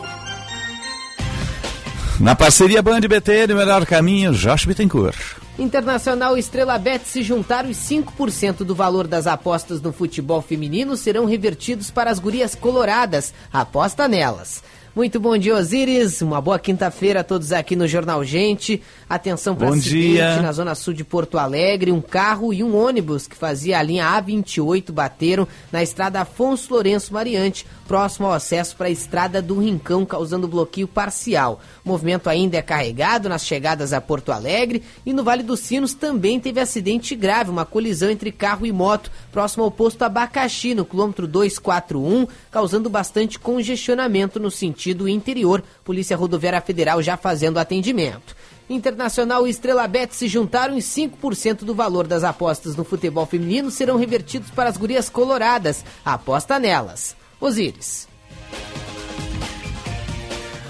Na 2.18 2.34
parceria 2.34 2.80
Band 2.80 3.00
BT, 3.00 3.48
no 3.48 3.56
melhor 3.56 3.84
caminho, 3.84 4.32
Josh 4.32 4.64
Bittencourt. 4.64 5.36
Internacional 5.58 6.38
Estrela 6.38 6.78
Bet 6.78 7.06
se 7.06 7.22
juntaram 7.22 7.68
e 7.68 7.74
5% 7.74 8.58
do 8.58 8.74
valor 8.74 9.06
das 9.06 9.26
apostas 9.26 9.82
no 9.82 9.92
futebol 9.92 10.40
feminino 10.40 10.96
serão 10.96 11.26
revertidos 11.26 11.90
para 11.90 12.10
as 12.10 12.18
gurias 12.18 12.54
coloradas. 12.54 13.34
Aposta 13.52 14.08
nelas. 14.08 14.62
Muito 14.96 15.20
bom 15.20 15.36
dia, 15.36 15.54
Osiris. 15.54 16.22
Uma 16.22 16.40
boa 16.40 16.58
quinta-feira 16.58 17.20
a 17.20 17.22
todos 17.22 17.52
aqui 17.52 17.76
no 17.76 17.86
Jornal 17.86 18.24
Gente. 18.24 18.82
Atenção 19.06 19.54
para 19.54 19.68
acidente 19.68 20.40
na 20.40 20.52
zona 20.52 20.74
sul 20.74 20.94
de 20.94 21.04
Porto 21.04 21.36
Alegre. 21.36 21.92
Um 21.92 22.00
carro 22.00 22.50
e 22.50 22.64
um 22.64 22.74
ônibus 22.74 23.26
que 23.26 23.36
fazia 23.36 23.78
a 23.78 23.82
linha 23.82 24.06
A28 24.06 24.90
bateram 24.92 25.46
na 25.70 25.82
estrada 25.82 26.22
Afonso 26.22 26.72
Lourenço 26.72 27.12
Mariante, 27.12 27.66
próximo 27.86 28.26
ao 28.26 28.32
acesso 28.32 28.76
para 28.76 28.88
a 28.88 28.90
estrada 28.90 29.40
do 29.40 29.58
Rincão, 29.60 30.04
causando 30.04 30.48
bloqueio 30.48 30.88
parcial. 30.88 31.60
O 31.84 31.88
movimento 31.88 32.28
ainda 32.28 32.56
é 32.56 32.62
carregado 32.62 33.28
nas 33.28 33.44
chegadas 33.44 33.92
a 33.92 34.00
Porto 34.00 34.32
Alegre 34.32 34.82
e 35.04 35.12
no 35.12 35.24
Vale 35.24 35.42
dos 35.42 35.60
Sinos 35.60 35.94
também 35.94 36.40
teve 36.40 36.60
acidente 36.60 37.14
grave, 37.14 37.50
uma 37.50 37.64
colisão 37.64 38.10
entre 38.10 38.32
carro 38.32 38.66
e 38.66 38.72
moto, 38.72 39.10
próximo 39.32 39.64
ao 39.64 39.70
posto 39.70 40.02
Abacaxi, 40.02 40.74
no 40.74 40.84
quilômetro 40.84 41.26
241, 41.26 42.26
causando 42.50 42.90
bastante 42.90 43.38
congestionamento 43.38 44.40
no 44.40 44.50
sentido 44.50 45.08
interior. 45.08 45.62
Polícia 45.84 46.16
Rodoviária 46.16 46.60
Federal 46.60 47.02
já 47.02 47.16
fazendo 47.16 47.58
atendimento. 47.58 48.34
Internacional 48.68 49.46
e 49.46 49.50
Estrela 49.50 49.86
Bet 49.86 50.14
se 50.14 50.26
juntaram 50.26 50.76
e 50.76 50.80
5% 50.80 51.58
do 51.58 51.74
valor 51.74 52.06
das 52.06 52.24
apostas 52.24 52.74
no 52.74 52.84
futebol 52.84 53.24
feminino 53.24 53.70
serão 53.70 53.96
revertidos 53.96 54.50
para 54.50 54.68
as 54.68 54.76
gurias 54.76 55.08
coloradas. 55.08 55.84
Aposta 56.04 56.58
nelas. 56.58 57.14
Osíris. 57.40 58.08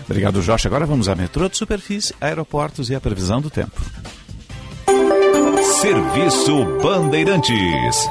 Obrigado, 0.05 0.41
Jorge. 0.41 0.69
Agora 0.69 0.87
vamos 0.87 1.09
a 1.09 1.15
metrô 1.15 1.49
de 1.49 1.57
superfície, 1.57 2.15
aeroportos 2.21 2.91
e 2.91 2.95
a 2.95 3.01
previsão 3.01 3.41
do 3.41 3.51
tempo. 3.51 3.81
Serviço 5.81 6.65
Bandeirantes. 6.81 8.07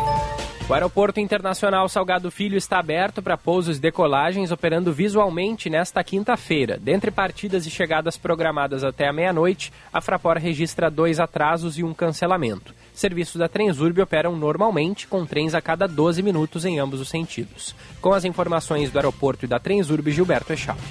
O 0.68 0.74
Aeroporto 0.74 1.20
Internacional 1.20 1.88
Salgado 1.88 2.32
Filho 2.32 2.58
está 2.58 2.80
aberto 2.80 3.22
para 3.22 3.38
pousos 3.38 3.78
e 3.78 3.80
decolagens, 3.80 4.52
operando 4.52 4.92
visualmente 4.92 5.70
nesta 5.70 6.04
quinta-feira. 6.04 6.80
Dentre 6.82 7.12
partidas 7.12 7.68
e 7.68 7.70
chegadas 7.70 8.18
programadas 8.18 8.84
até 8.84 9.08
a 9.08 9.14
meia-noite, 9.14 9.72
a 9.94 10.02
Fraport 10.02 10.42
registra 10.42 10.90
dois 10.90 11.20
atrasos 11.20 11.78
e 11.78 11.84
um 11.84 11.94
cancelamento. 11.94 12.74
Serviços 12.96 13.36
da 13.36 13.48
Transurb 13.48 14.02
operam 14.02 14.36
normalmente, 14.36 15.06
com 15.06 15.24
trens 15.24 15.54
a 15.54 15.62
cada 15.62 15.88
12 15.88 16.24
minutos 16.24 16.66
em 16.66 16.80
ambos 16.80 17.00
os 17.00 17.10
sentidos. 17.10 17.76
Com 18.02 18.14
as 18.14 18.26
informações 18.26 18.90
do 18.90 18.98
aeroporto 18.98 19.46
e 19.46 19.48
da 19.48 19.60
Transurb, 19.60 20.10
Gilberto 20.12 20.52
Echave. 20.52 20.82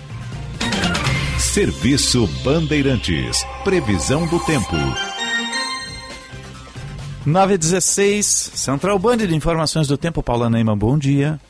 Serviço 1.36 2.28
Bandeirantes. 2.44 3.44
Previsão 3.64 4.24
do 4.28 4.38
tempo. 4.38 4.76
916, 7.26 8.26
Central 8.54 8.98
Band 8.98 9.16
de 9.16 9.34
Informações 9.34 9.88
do 9.88 9.96
Tempo, 9.96 10.22
Paula 10.22 10.50
Neyman, 10.50 10.76
bom 10.76 10.98
dia. 10.98 11.40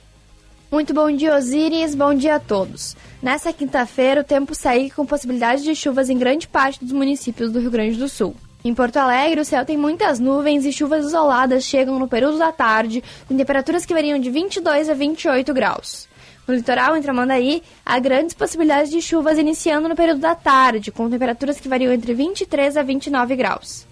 Muito 0.70 0.94
bom 0.94 1.10
dia, 1.10 1.34
Osíris. 1.36 1.94
Bom 1.94 2.14
dia 2.14 2.36
a 2.36 2.40
todos. 2.40 2.96
Nessa 3.20 3.52
quinta-feira, 3.52 4.20
o 4.20 4.24
tempo 4.24 4.54
segue 4.54 4.90
com 4.90 5.04
possibilidade 5.04 5.64
de 5.64 5.74
chuvas 5.74 6.08
em 6.08 6.18
grande 6.18 6.46
parte 6.46 6.84
dos 6.84 6.92
municípios 6.92 7.50
do 7.50 7.58
Rio 7.58 7.70
Grande 7.70 7.96
do 7.96 8.08
Sul. 8.08 8.36
Em 8.64 8.72
Porto 8.72 8.96
Alegre, 8.96 9.40
o 9.40 9.44
céu 9.44 9.64
tem 9.64 9.76
muitas 9.76 10.20
nuvens 10.20 10.64
e 10.64 10.72
chuvas 10.72 11.06
isoladas 11.06 11.64
chegam 11.64 11.98
no 11.98 12.08
período 12.08 12.38
da 12.38 12.52
tarde, 12.52 13.02
com 13.28 13.36
temperaturas 13.36 13.84
que 13.84 13.92
variam 13.92 14.18
de 14.18 14.30
22 14.30 14.88
a 14.88 14.94
28 14.94 15.52
graus. 15.52 16.08
No 16.46 16.54
litoral, 16.54 16.96
entre 16.96 17.10
Amandaí, 17.10 17.62
há 17.84 17.98
grandes 17.98 18.34
possibilidades 18.34 18.90
de 18.90 19.02
chuvas 19.02 19.38
iniciando 19.38 19.88
no 19.88 19.96
período 19.96 20.20
da 20.20 20.34
tarde, 20.34 20.92
com 20.92 21.10
temperaturas 21.10 21.58
que 21.58 21.68
variam 21.68 21.92
entre 21.92 22.14
23 22.14 22.76
a 22.76 22.82
29 22.82 23.34
graus. 23.36 23.86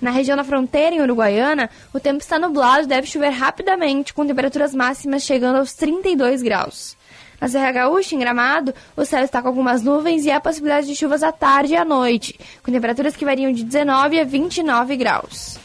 Na 0.00 0.10
região 0.10 0.36
da 0.36 0.44
fronteira, 0.44 0.94
em 0.94 1.00
Uruguaiana, 1.00 1.70
o 1.92 1.98
tempo 1.98 2.18
está 2.18 2.38
nublado 2.38 2.84
e 2.84 2.86
deve 2.86 3.06
chover 3.06 3.30
rapidamente, 3.30 4.12
com 4.12 4.26
temperaturas 4.26 4.74
máximas 4.74 5.22
chegando 5.22 5.56
aos 5.56 5.72
32 5.72 6.42
graus. 6.42 6.96
Na 7.40 7.48
Serra 7.48 7.70
Gaúcha, 7.72 8.14
em 8.14 8.18
Gramado, 8.18 8.74
o 8.96 9.04
céu 9.04 9.22
está 9.22 9.42
com 9.42 9.48
algumas 9.48 9.82
nuvens 9.82 10.24
e 10.24 10.30
há 10.30 10.40
possibilidade 10.40 10.86
de 10.86 10.94
chuvas 10.94 11.22
à 11.22 11.32
tarde 11.32 11.74
e 11.74 11.76
à 11.76 11.84
noite, 11.84 12.38
com 12.62 12.72
temperaturas 12.72 13.14
que 13.14 13.24
variam 13.24 13.52
de 13.52 13.62
19 13.62 14.20
a 14.20 14.24
29 14.24 14.96
graus. 14.96 15.58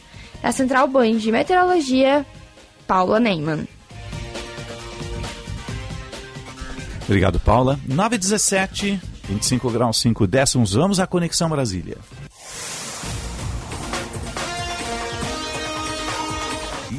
Na 0.44 0.52
Central 0.52 0.88
Band 0.88 1.18
de 1.18 1.32
Meteorologia, 1.32 2.26
Paula 2.88 3.20
Neyman. 3.20 3.68
Obrigado, 7.06 7.40
Paula. 7.40 7.80
917, 7.88 9.00
25 9.30 9.70
graus 9.70 10.00
5 10.00 10.28
décimos. 10.28 10.74
Vamos 10.74 11.00
à 11.00 11.08
Conexão 11.08 11.50
Brasília. 11.50 11.98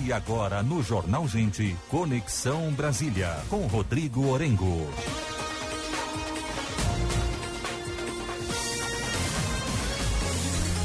E 0.04 0.12
agora 0.12 0.64
no 0.64 0.82
Jornal 0.82 1.28
Gente, 1.28 1.76
Conexão 1.88 2.72
Brasília, 2.72 3.38
com 3.48 3.66
Rodrigo 3.68 4.26
Orengo. 4.30 4.90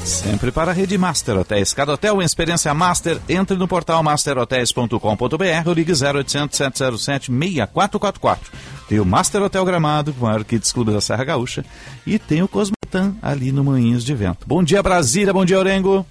Sempre 0.06 0.52
para 0.52 0.70
a 0.70 0.74
rede 0.74 0.98
Master 1.00 1.38
Hotéis. 1.38 1.74
Cada 1.74 1.94
hotel 1.94 2.14
uma 2.14 2.24
experiência 2.24 2.72
Master. 2.76 3.20
Entre 3.28 3.58
no 3.58 3.68
portal 3.68 4.04
masterhotels.com.br 4.04 5.68
ou 5.68 5.74
ligue 5.74 5.92
0800 5.94 6.56
707 6.56 7.32
6444. 7.32 8.52
Tem 8.88 9.00
o 9.00 9.06
Master 9.06 9.42
Hotel 9.42 9.66
Gramado, 9.66 10.14
com 10.14 10.26
maior 10.26 10.44
Kids 10.44 10.72
Clube 10.72 10.94
da 10.94 11.02
Serra 11.02 11.24
Gaúcha. 11.24 11.66
E 12.06 12.20
tem 12.20 12.44
o 12.44 12.48
Cosmotan 12.48 13.16
ali 13.22 13.52
no 13.52 13.64
Moinhos 13.64 14.06
de 14.06 14.14
Vento. 14.14 14.46
Bom 14.48 14.64
dia, 14.64 14.82
Brasília. 14.84 15.34
Bom 15.34 15.44
dia, 15.44 15.58
Orengo. 15.58 16.06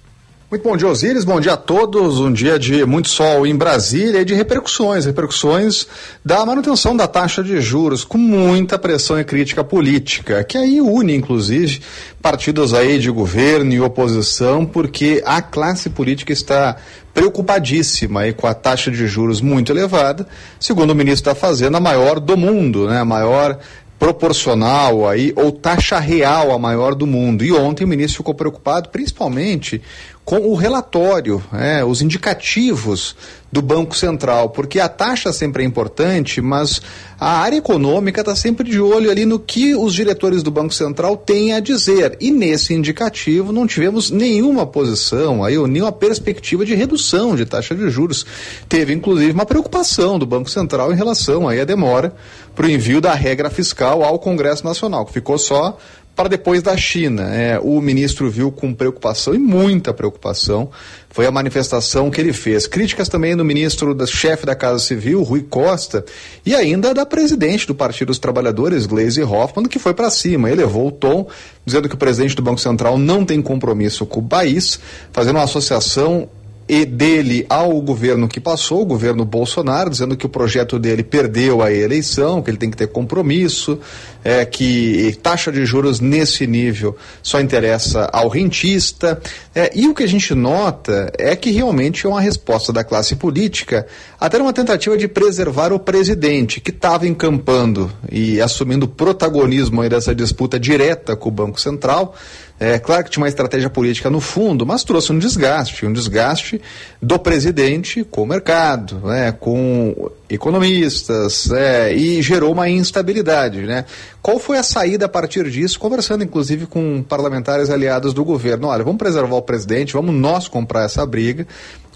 Muito 0.49 0.63
bom 0.63 0.77
dia, 0.77 0.87
Osíris. 0.87 1.25
Bom 1.25 1.41
dia 1.41 1.55
a 1.55 1.57
todos. 1.57 2.19
Um 2.19 2.31
dia 2.31 2.57
de 2.57 2.85
muito 2.85 3.09
sol 3.09 3.45
em 3.45 3.53
Brasília 3.53 4.21
e 4.21 4.25
de 4.25 4.33
repercussões, 4.33 5.03
repercussões 5.03 5.85
da 6.23 6.45
manutenção 6.45 6.95
da 6.95 7.05
taxa 7.05 7.43
de 7.43 7.59
juros, 7.59 8.05
com 8.05 8.17
muita 8.17 8.79
pressão 8.79 9.19
e 9.19 9.25
crítica 9.25 9.61
política, 9.61 10.45
que 10.45 10.57
aí 10.57 10.79
une, 10.79 11.13
inclusive, 11.13 11.81
partidos 12.21 12.73
aí 12.73 12.97
de 12.97 13.11
governo 13.11 13.73
e 13.73 13.81
oposição, 13.81 14.65
porque 14.65 15.21
a 15.25 15.41
classe 15.41 15.89
política 15.89 16.31
está 16.31 16.77
preocupadíssima 17.13 18.21
aí 18.21 18.31
com 18.31 18.47
a 18.47 18.53
taxa 18.53 18.89
de 18.89 19.05
juros 19.05 19.41
muito 19.41 19.73
elevada, 19.73 20.25
segundo 20.57 20.91
o 20.91 20.95
ministro 20.95 21.25
da 21.25 21.35
Fazenda, 21.35 21.77
a 21.77 21.81
maior 21.81 22.21
do 22.21 22.37
mundo, 22.37 22.87
né? 22.87 23.01
A 23.01 23.05
maior 23.05 23.59
proporcional 23.99 25.09
aí 25.09 25.33
ou 25.35 25.51
taxa 25.51 25.99
real 25.99 26.51
a 26.51 26.59
maior 26.59 26.93
do 26.95 27.07
mundo. 27.07 27.43
E 27.43 27.51
ontem 27.51 27.83
o 27.83 27.87
ministro 27.87 28.17
ficou 28.17 28.33
preocupado, 28.33 28.89
principalmente 28.89 29.81
com 30.27 30.39
o 30.39 30.55
relatório, 30.55 31.41
é, 31.53 31.85
os 31.85 32.01
indicativos 32.01 33.15
do 33.49 33.61
Banco 33.61 33.95
Central, 33.95 34.49
porque 34.49 34.77
a 34.77 34.89
taxa 34.89 35.31
sempre 35.31 35.63
é 35.63 35.65
importante, 35.65 36.41
mas 36.41 36.81
a 37.17 37.39
área 37.39 37.55
econômica 37.55 38.19
está 38.19 38.35
sempre 38.35 38.69
de 38.69 38.77
olho 38.77 39.09
ali 39.09 39.25
no 39.25 39.39
que 39.39 39.73
os 39.73 39.93
diretores 39.93 40.43
do 40.43 40.51
Banco 40.51 40.73
Central 40.73 41.15
têm 41.15 41.53
a 41.53 41.61
dizer. 41.61 42.17
E 42.19 42.29
nesse 42.29 42.73
indicativo 42.73 43.53
não 43.53 43.65
tivemos 43.65 44.11
nenhuma 44.11 44.67
posição, 44.67 45.45
aí, 45.45 45.57
nenhuma 45.65 45.93
perspectiva 45.93 46.65
de 46.65 46.75
redução 46.75 47.33
de 47.33 47.45
taxa 47.45 47.73
de 47.73 47.89
juros. 47.89 48.25
Teve, 48.67 48.91
inclusive, 48.93 49.31
uma 49.31 49.45
preocupação 49.45 50.19
do 50.19 50.25
Banco 50.25 50.49
Central 50.49 50.91
em 50.91 50.97
relação 50.97 51.47
aí 51.47 51.61
à 51.61 51.63
demora 51.63 52.13
para 52.53 52.65
o 52.65 52.69
envio 52.69 52.99
da 52.99 53.13
regra 53.13 53.49
fiscal 53.49 54.03
ao 54.03 54.19
Congresso 54.19 54.65
Nacional, 54.65 55.05
que 55.05 55.13
ficou 55.13 55.37
só 55.37 55.77
para 56.17 56.27
depois 56.27 56.63
da 56.63 56.75
China. 56.75 57.31
É, 57.31 57.59
o 57.59 57.79
ministro 57.79 58.27
viu 58.27 58.51
com 58.51 58.73
preocupação 58.73 59.35
e 59.35 59.37
muita 59.37 59.93
preocupação. 59.93 60.71
Foi 61.11 61.27
a 61.27 61.31
manifestação 61.31 62.09
que 62.09 62.19
ele 62.19 62.33
fez. 62.33 62.65
Críticas 62.65 63.07
também 63.07 63.35
do 63.37 63.45
ministro, 63.45 63.93
da 63.93 64.07
chefe 64.07 64.43
da 64.43 64.55
Casa 64.55 64.79
Civil, 64.79 65.21
Rui 65.21 65.45
Costa, 65.47 66.03
e 66.43 66.55
ainda 66.55 66.91
da 66.91 67.05
presidente 67.05 67.67
do 67.67 67.75
Partido 67.75 68.07
dos 68.07 68.17
Trabalhadores, 68.17 68.87
Gleisi 68.87 69.21
Hoffmann, 69.21 69.67
que 69.67 69.77
foi 69.77 69.93
para 69.93 70.09
cima, 70.09 70.49
elevou 70.49 70.87
o 70.87 70.91
tom, 70.91 71.27
dizendo 71.63 71.87
que 71.87 71.95
o 71.95 71.97
presidente 71.97 72.35
do 72.35 72.41
Banco 72.41 72.59
Central 72.59 72.97
não 72.97 73.23
tem 73.23 73.39
compromisso 73.39 74.03
com 74.05 74.19
o 74.19 74.27
país, 74.27 74.79
fazendo 75.11 75.35
uma 75.35 75.43
associação 75.43 76.27
e 76.67 76.85
dele 76.85 77.45
ao 77.49 77.81
governo 77.81 78.27
que 78.27 78.39
passou, 78.39 78.81
o 78.81 78.85
governo 78.85 79.23
Bolsonaro, 79.23 79.89
dizendo 79.89 80.17
que 80.17 80.25
o 80.25 80.29
projeto 80.29 80.77
dele 80.77 81.01
perdeu 81.01 81.61
a 81.61 81.71
eleição, 81.71 82.41
que 82.41 82.49
ele 82.49 82.57
tem 82.57 82.69
que 82.69 82.75
ter 82.75 82.87
compromisso, 82.87 83.79
é, 84.23 84.43
que 84.43 85.17
taxa 85.23 85.51
de 85.51 85.65
juros 85.65 86.01
nesse 86.01 86.45
nível 86.45 86.97
só 87.23 87.39
interessa 87.39 88.09
ao 88.11 88.27
rentista. 88.27 89.21
É, 89.55 89.71
e 89.73 89.87
o 89.87 89.93
que 89.93 90.03
a 90.03 90.07
gente 90.07 90.35
nota 90.35 91.11
é 91.17 91.35
que 91.35 91.51
realmente 91.51 92.05
é 92.05 92.09
uma 92.09 92.19
resposta 92.19 92.73
da 92.73 92.83
classe 92.83 93.15
política, 93.15 93.87
até 94.19 94.37
uma 94.37 94.51
tentativa 94.51 94.97
de 94.97 95.07
preservar 95.07 95.71
o 95.71 95.79
presidente, 95.79 96.59
que 96.59 96.71
estava 96.71 97.07
encampando 97.07 97.89
e 98.11 98.41
assumindo 98.41 98.87
protagonismo 98.87 99.87
dessa 99.87 100.13
disputa 100.13 100.59
direta 100.59 101.15
com 101.15 101.29
o 101.29 101.31
Banco 101.31 101.61
Central. 101.61 102.13
É 102.59 102.79
claro 102.79 103.03
que 103.03 103.11
tinha 103.11 103.21
uma 103.21 103.27
estratégia 103.27 103.69
política 103.69 104.09
no 104.09 104.19
fundo, 104.19 104.65
mas 104.65 104.83
trouxe 104.83 105.11
um 105.11 105.19
desgaste, 105.19 105.85
um 105.85 105.93
desgaste 105.93 106.59
do 106.99 107.19
presidente 107.19 108.03
com 108.03 108.23
o 108.23 108.25
mercado, 108.25 108.99
né, 109.03 109.31
com 109.31 110.09
economistas, 110.27 111.51
é, 111.51 111.93
e 111.93 112.19
gerou 112.23 112.51
uma 112.51 112.67
instabilidade. 112.67 113.61
Né? 113.61 113.85
Qual 114.23 114.39
foi 114.39 114.57
a 114.57 114.63
saída 114.63 115.05
a 115.05 115.09
partir 115.09 115.47
disso? 115.51 115.79
Conversando 115.79 116.23
inclusive 116.23 116.65
com 116.65 117.03
parlamentares 117.03 117.69
aliados 117.69 118.11
do 118.11 118.25
governo. 118.25 118.69
Olha, 118.69 118.83
vamos 118.83 118.97
preservar 118.97 119.35
o 119.35 119.41
presidente, 119.41 119.93
vamos 119.93 120.15
nós 120.15 120.47
comprar 120.47 120.85
essa 120.85 121.05
briga. 121.05 121.45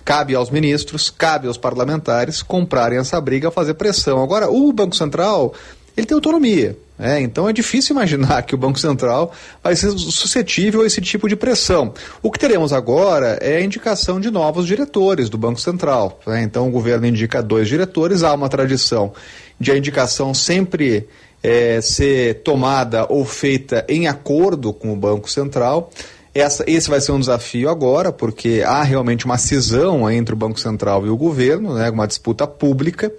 Cabe 0.06 0.36
aos 0.36 0.50
ministros, 0.50 1.10
cabe 1.10 1.47
aos 1.47 1.58
parlamentares 1.58 2.41
comprarem 2.41 3.00
essa 3.00 3.19
briga, 3.19 3.52
fazer 3.52 3.76
pressão. 3.76 4.21
Agora, 4.21 4.50
o 4.50 4.71
Banco 4.74 4.95
Central 4.95 5.54
ele 5.96 6.08
tem 6.08 6.16
autonomia. 6.16 6.78
É, 7.00 7.20
então 7.20 7.50
é 7.50 7.54
difícil 7.54 7.96
imaginar 7.96 8.44
que 8.44 8.54
o 8.54 8.58
Banco 8.58 8.78
Central 8.78 9.34
vai 9.64 9.76
ser 9.76 9.90
suscetível 9.90 10.82
a 10.82 10.86
esse 10.86 11.02
tipo 11.02 11.28
de 11.28 11.36
pressão. 11.36 11.94
O 12.22 12.30
que 12.30 12.38
teremos 12.38 12.72
agora 12.72 13.40
é 13.42 13.58
a 13.58 13.62
indicação 13.62 14.20
de 14.20 14.30
novos 14.30 14.68
diretores 14.68 15.28
do 15.28 15.38
Banco 15.38 15.60
Central. 15.60 16.20
Né? 16.28 16.44
Então 16.44 16.68
o 16.68 16.72
governo 16.72 17.08
indica 17.08 17.42
dois 17.42 17.68
diretores, 17.68 18.22
há 18.22 18.34
uma 18.36 18.48
tradição 18.48 19.14
de 19.60 19.72
a 19.72 19.78
indicação 19.78 20.32
sempre 20.32 21.08
é, 21.42 21.82
ser 21.82 22.44
tomada 22.44 23.08
ou 23.10 23.26
feita 23.26 23.84
em 23.90 24.08
acordo 24.08 24.72
com 24.72 24.94
o 24.94 24.96
Banco 24.96 25.30
Central. 25.30 25.90
Essa, 26.34 26.63
esse 26.65 26.89
vai 26.89 27.02
ser 27.02 27.12
um 27.12 27.20
desafio 27.20 27.70
agora, 27.70 28.12
porque 28.12 28.63
há 28.65 28.84
realmente 28.84 29.26
uma 29.26 29.38
cisão 29.38 30.10
entre 30.10 30.34
o 30.34 30.38
Banco 30.38 30.60
Central 30.60 31.06
e 31.06 31.10
o 31.10 31.17
governo, 31.17 31.74
né, 31.74 31.89
uma 31.89 32.08
disputa 32.08 32.48
pública 32.48 33.12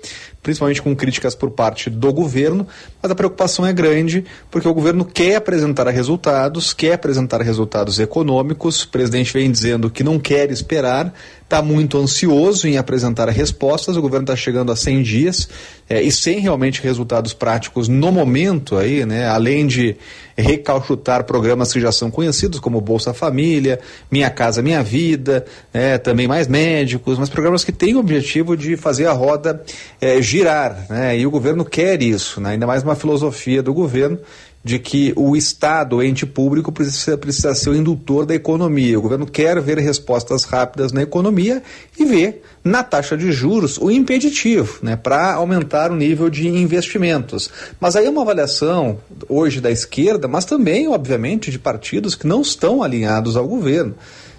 principalmente 0.42 0.82
com 0.82 0.94
críticas 0.94 1.34
por 1.34 1.52
parte 1.52 1.88
do 1.88 2.12
governo, 2.12 2.66
mas 3.00 3.10
a 3.10 3.14
preocupação 3.14 3.64
é 3.64 3.72
grande 3.72 4.24
porque 4.50 4.66
o 4.66 4.74
governo 4.74 5.04
quer 5.04 5.36
apresentar 5.36 5.88
resultados, 5.88 6.72
quer 6.72 6.94
apresentar 6.94 7.40
resultados 7.40 8.00
econômicos. 8.00 8.82
O 8.82 8.88
presidente 8.88 9.32
vem 9.32 9.50
dizendo 9.50 9.88
que 9.88 10.02
não 10.02 10.18
quer 10.18 10.50
esperar, 10.50 11.14
está 11.44 11.62
muito 11.62 11.96
ansioso 11.96 12.66
em 12.66 12.76
apresentar 12.76 13.28
respostas. 13.28 13.96
O 13.96 14.02
governo 14.02 14.24
está 14.24 14.34
chegando 14.34 14.72
a 14.72 14.76
100 14.76 15.02
dias 15.02 15.48
é, 15.92 16.00
e 16.00 16.10
sem 16.10 16.38
realmente 16.38 16.82
resultados 16.82 17.34
práticos 17.34 17.86
no 17.86 18.10
momento 18.10 18.78
aí, 18.78 19.04
né? 19.04 19.28
Além 19.28 19.66
de 19.66 19.94
recalchutar 20.34 21.24
programas 21.24 21.70
que 21.70 21.78
já 21.78 21.92
são 21.92 22.10
conhecidos 22.10 22.58
como 22.58 22.80
Bolsa 22.80 23.12
Família, 23.12 23.78
Minha 24.10 24.30
Casa 24.30 24.62
Minha 24.62 24.82
Vida, 24.82 25.44
é, 25.70 25.98
também 25.98 26.26
mais 26.26 26.48
médicos, 26.48 27.18
mas 27.18 27.28
programas 27.28 27.62
que 27.62 27.72
têm 27.72 27.94
o 27.94 27.98
objetivo 27.98 28.56
de 28.56 28.74
fazer 28.74 29.04
a 29.04 29.12
roda 29.12 29.62
é, 30.00 30.22
girar, 30.22 30.86
né? 30.88 31.18
E 31.18 31.26
o 31.26 31.30
governo 31.30 31.62
quer 31.62 32.00
isso, 32.00 32.40
né? 32.40 32.52
ainda 32.52 32.66
mais 32.66 32.82
uma 32.82 32.96
filosofia 32.96 33.62
do 33.62 33.74
governo 33.74 34.18
de 34.64 34.78
que 34.78 35.12
o 35.16 35.34
Estado, 35.34 35.96
o 35.96 36.02
ente 36.02 36.24
público, 36.24 36.70
precisa, 36.70 37.18
precisa 37.18 37.54
ser 37.54 37.70
o 37.70 37.74
indutor 37.74 38.24
da 38.24 38.34
economia. 38.34 38.98
O 38.98 39.02
governo 39.02 39.26
quer 39.26 39.60
ver 39.60 39.78
respostas 39.78 40.44
rápidas 40.44 40.92
na 40.92 41.02
economia 41.02 41.62
e 41.98 42.04
ver 42.04 42.42
na 42.62 42.84
taxa 42.84 43.16
de 43.16 43.32
juros 43.32 43.76
o 43.76 43.90
impeditivo, 43.90 44.78
né, 44.80 44.94
para 44.94 45.34
aumentar 45.34 45.90
o 45.90 45.96
nível 45.96 46.30
de 46.30 46.46
investimentos. 46.46 47.50
Mas 47.80 47.96
aí 47.96 48.06
é 48.06 48.10
uma 48.10 48.22
avaliação 48.22 48.98
hoje 49.28 49.60
da 49.60 49.70
esquerda, 49.70 50.28
mas 50.28 50.44
também, 50.44 50.86
obviamente, 50.86 51.50
de 51.50 51.58
partidos 51.58 52.14
que 52.14 52.26
não 52.26 52.40
estão 52.40 52.82
alinhados 52.82 53.36
ao 53.36 53.48
governo, 53.48 53.96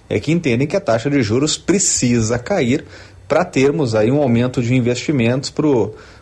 é 0.08 0.18
que 0.18 0.32
entendem 0.32 0.66
que 0.66 0.76
a 0.76 0.80
taxa 0.80 1.10
de 1.10 1.22
juros 1.22 1.58
precisa 1.58 2.38
cair 2.38 2.84
para 3.28 3.44
termos 3.44 3.94
aí 3.94 4.10
um 4.10 4.22
aumento 4.22 4.62
de 4.62 4.74
investimentos 4.74 5.50
para 5.50 5.66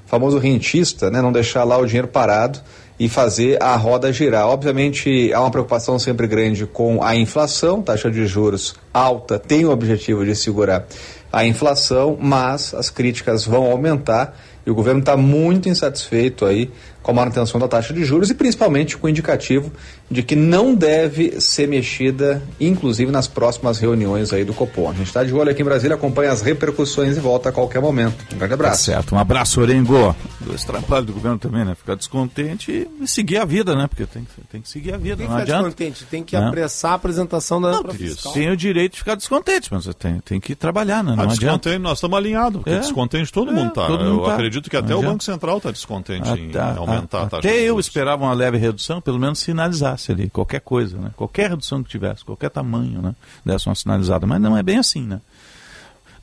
famoso 0.07 0.39
rentista, 0.39 1.09
né, 1.09 1.23
não 1.23 1.33
deixar 1.33 1.63
lá 1.63 1.79
o 1.79 1.87
dinheiro 1.87 2.09
parado 2.09 2.61
e 2.99 3.09
fazer 3.09 3.63
a 3.63 3.75
roda 3.77 4.13
girar. 4.13 4.47
Obviamente, 4.47 5.33
há 5.33 5.41
uma 5.41 5.51
preocupação 5.51 5.99
sempre 5.99 6.27
grande 6.27 6.67
com 6.67 7.03
a 7.03 7.17
inflação, 7.17 7.83
taxa 7.83 8.11
de 8.11 8.27
juros 8.27 8.75
alta 8.93 9.39
tem 9.39 9.65
o 9.65 9.71
objetivo 9.71 10.25
de 10.25 10.37
segurar 10.37 10.87
a 11.33 11.47
inflação, 11.47 12.17
mas 12.21 12.75
as 12.75 12.91
críticas 12.91 13.45
vão 13.45 13.65
aumentar 13.71 14.37
e 14.67 14.71
o 14.71 14.75
governo 14.75 15.01
está 15.01 15.17
muito 15.17 15.69
insatisfeito 15.69 16.45
aí 16.45 16.71
com 17.03 17.11
a 17.11 17.15
manutenção 17.15 17.59
da 17.59 17.67
taxa 17.67 17.93
de 17.93 18.05
juros 18.05 18.31
e 18.31 18.35
principalmente 18.35 18.97
com 18.97 19.07
o 19.07 19.11
indicativo 19.11 19.73
de 20.11 20.23
que 20.23 20.37
não 20.37 20.75
deve 20.75 21.41
ser 21.41 21.67
mexida, 21.67 22.43
inclusive 22.61 23.11
nas 23.11 23.27
próximas 23.27 23.79
reuniões 23.79 24.33
aí 24.33 24.45
do 24.45 24.55
Copom. 24.55 24.91
A 24.91 24.93
gente 24.95 25.07
está 25.09 25.25
de 25.25 25.33
olho 25.35 25.51
aqui 25.51 25.63
em 25.63 25.65
Brasília, 25.65 25.97
acompanha 25.97 26.31
as 26.31 26.43
repercussões 26.43 27.17
e 27.17 27.21
volta 27.21 27.49
a 27.49 27.53
qualquer 27.53 27.81
momento. 27.81 28.15
Um 28.33 28.39
grande 28.39 28.55
abraço. 28.55 28.87
Tá 28.87 28.93
certo, 28.93 29.15
um 29.15 29.19
abraço, 29.19 29.61
Orengo. 29.61 30.15
Esse 30.55 30.67
trabalho 30.67 31.07
do 31.07 31.13
governo 31.13 31.39
também, 31.39 31.65
né? 31.65 31.75
Ficar 31.75 31.95
descontente 31.95 32.89
e 33.01 33.07
seguir 33.09 33.39
a 33.39 33.45
vida, 33.45 33.75
né? 33.75 33.87
Porque 33.89 34.07
tem, 34.07 34.27
tem 34.51 34.61
que 34.61 34.69
seguir 34.69 34.93
a 34.95 34.97
vida, 34.97 35.17
Tem 35.17 35.27
que 35.27 35.33
não 35.33 35.41
ficar 35.41 35.43
adianta. 35.43 35.63
descontente, 35.77 36.05
tem 36.11 36.23
que 36.23 36.37
Né? 36.39 36.47
apressar 36.47 36.93
a 36.93 36.95
apresentação 36.95 37.61
da 37.61 37.73
Não, 37.73 37.91
fiscal. 37.93 38.33
Tem 38.33 38.51
o 38.51 38.57
direito 38.57 38.93
de 38.93 38.99
ficar 38.99 39.15
descontente, 39.15 39.69
mas 39.73 39.87
tem, 39.99 40.21
tem 40.21 40.39
que 40.41 40.55
trabalhar, 40.55 41.03
né? 41.03 41.13
Ah, 41.13 41.17
Não 41.17 41.23
adianta. 41.25 41.39
descontente, 41.41 41.79
nós 41.79 41.99
estamos 41.99 42.17
alinhados, 42.17 42.59
porque 42.63 42.71
É. 42.71 42.79
descontente 42.79 43.33
todo 43.33 43.51
É, 43.51 43.55
mundo 43.55 43.69
está. 43.69 43.87
todo 43.87 44.05
mundo 44.05 44.21
Eu 44.23 44.27
tá. 44.27 44.35
acredito 44.35 44.69
que 44.71 44.77
Não 44.77 44.85
até 44.85 44.95
o. 44.95 45.03
Banco 45.03 45.25
Central 45.25 45.57
está 45.59 45.71
descontente 45.71 46.29
em 46.29 46.51
Até- 46.51 46.81
aumentar 46.97 47.23
a 47.23 47.27
taxa 47.27 47.49
Até 47.49 47.61
eu 47.61 47.79
esperava 47.81 48.23
uma 48.25 48.33
leve 48.35 48.57
redução, 48.59 49.01
pelo 49.01 49.19
menos 49.19 49.39
sinalizasse 49.39 50.13
ali, 50.13 50.29
qualquer 50.31 50.61
coisa, 50.61 50.97
né? 50.99 51.11
Qualquer 51.17 51.51
redução 51.51 51.83
que 51.83 51.91
tivesse, 51.91 52.25
qualquer 52.25 52.51
tamanho, 52.51 53.01
né? 53.03 53.15
Desse 53.45 53.69
uma 53.69 53.75
sinalizada. 53.75 54.27
Mas 54.27 54.41
não 54.41 54.57
é 54.57 54.63
bem 54.63 54.79
assim, 54.79 55.03
né? 55.03 55.21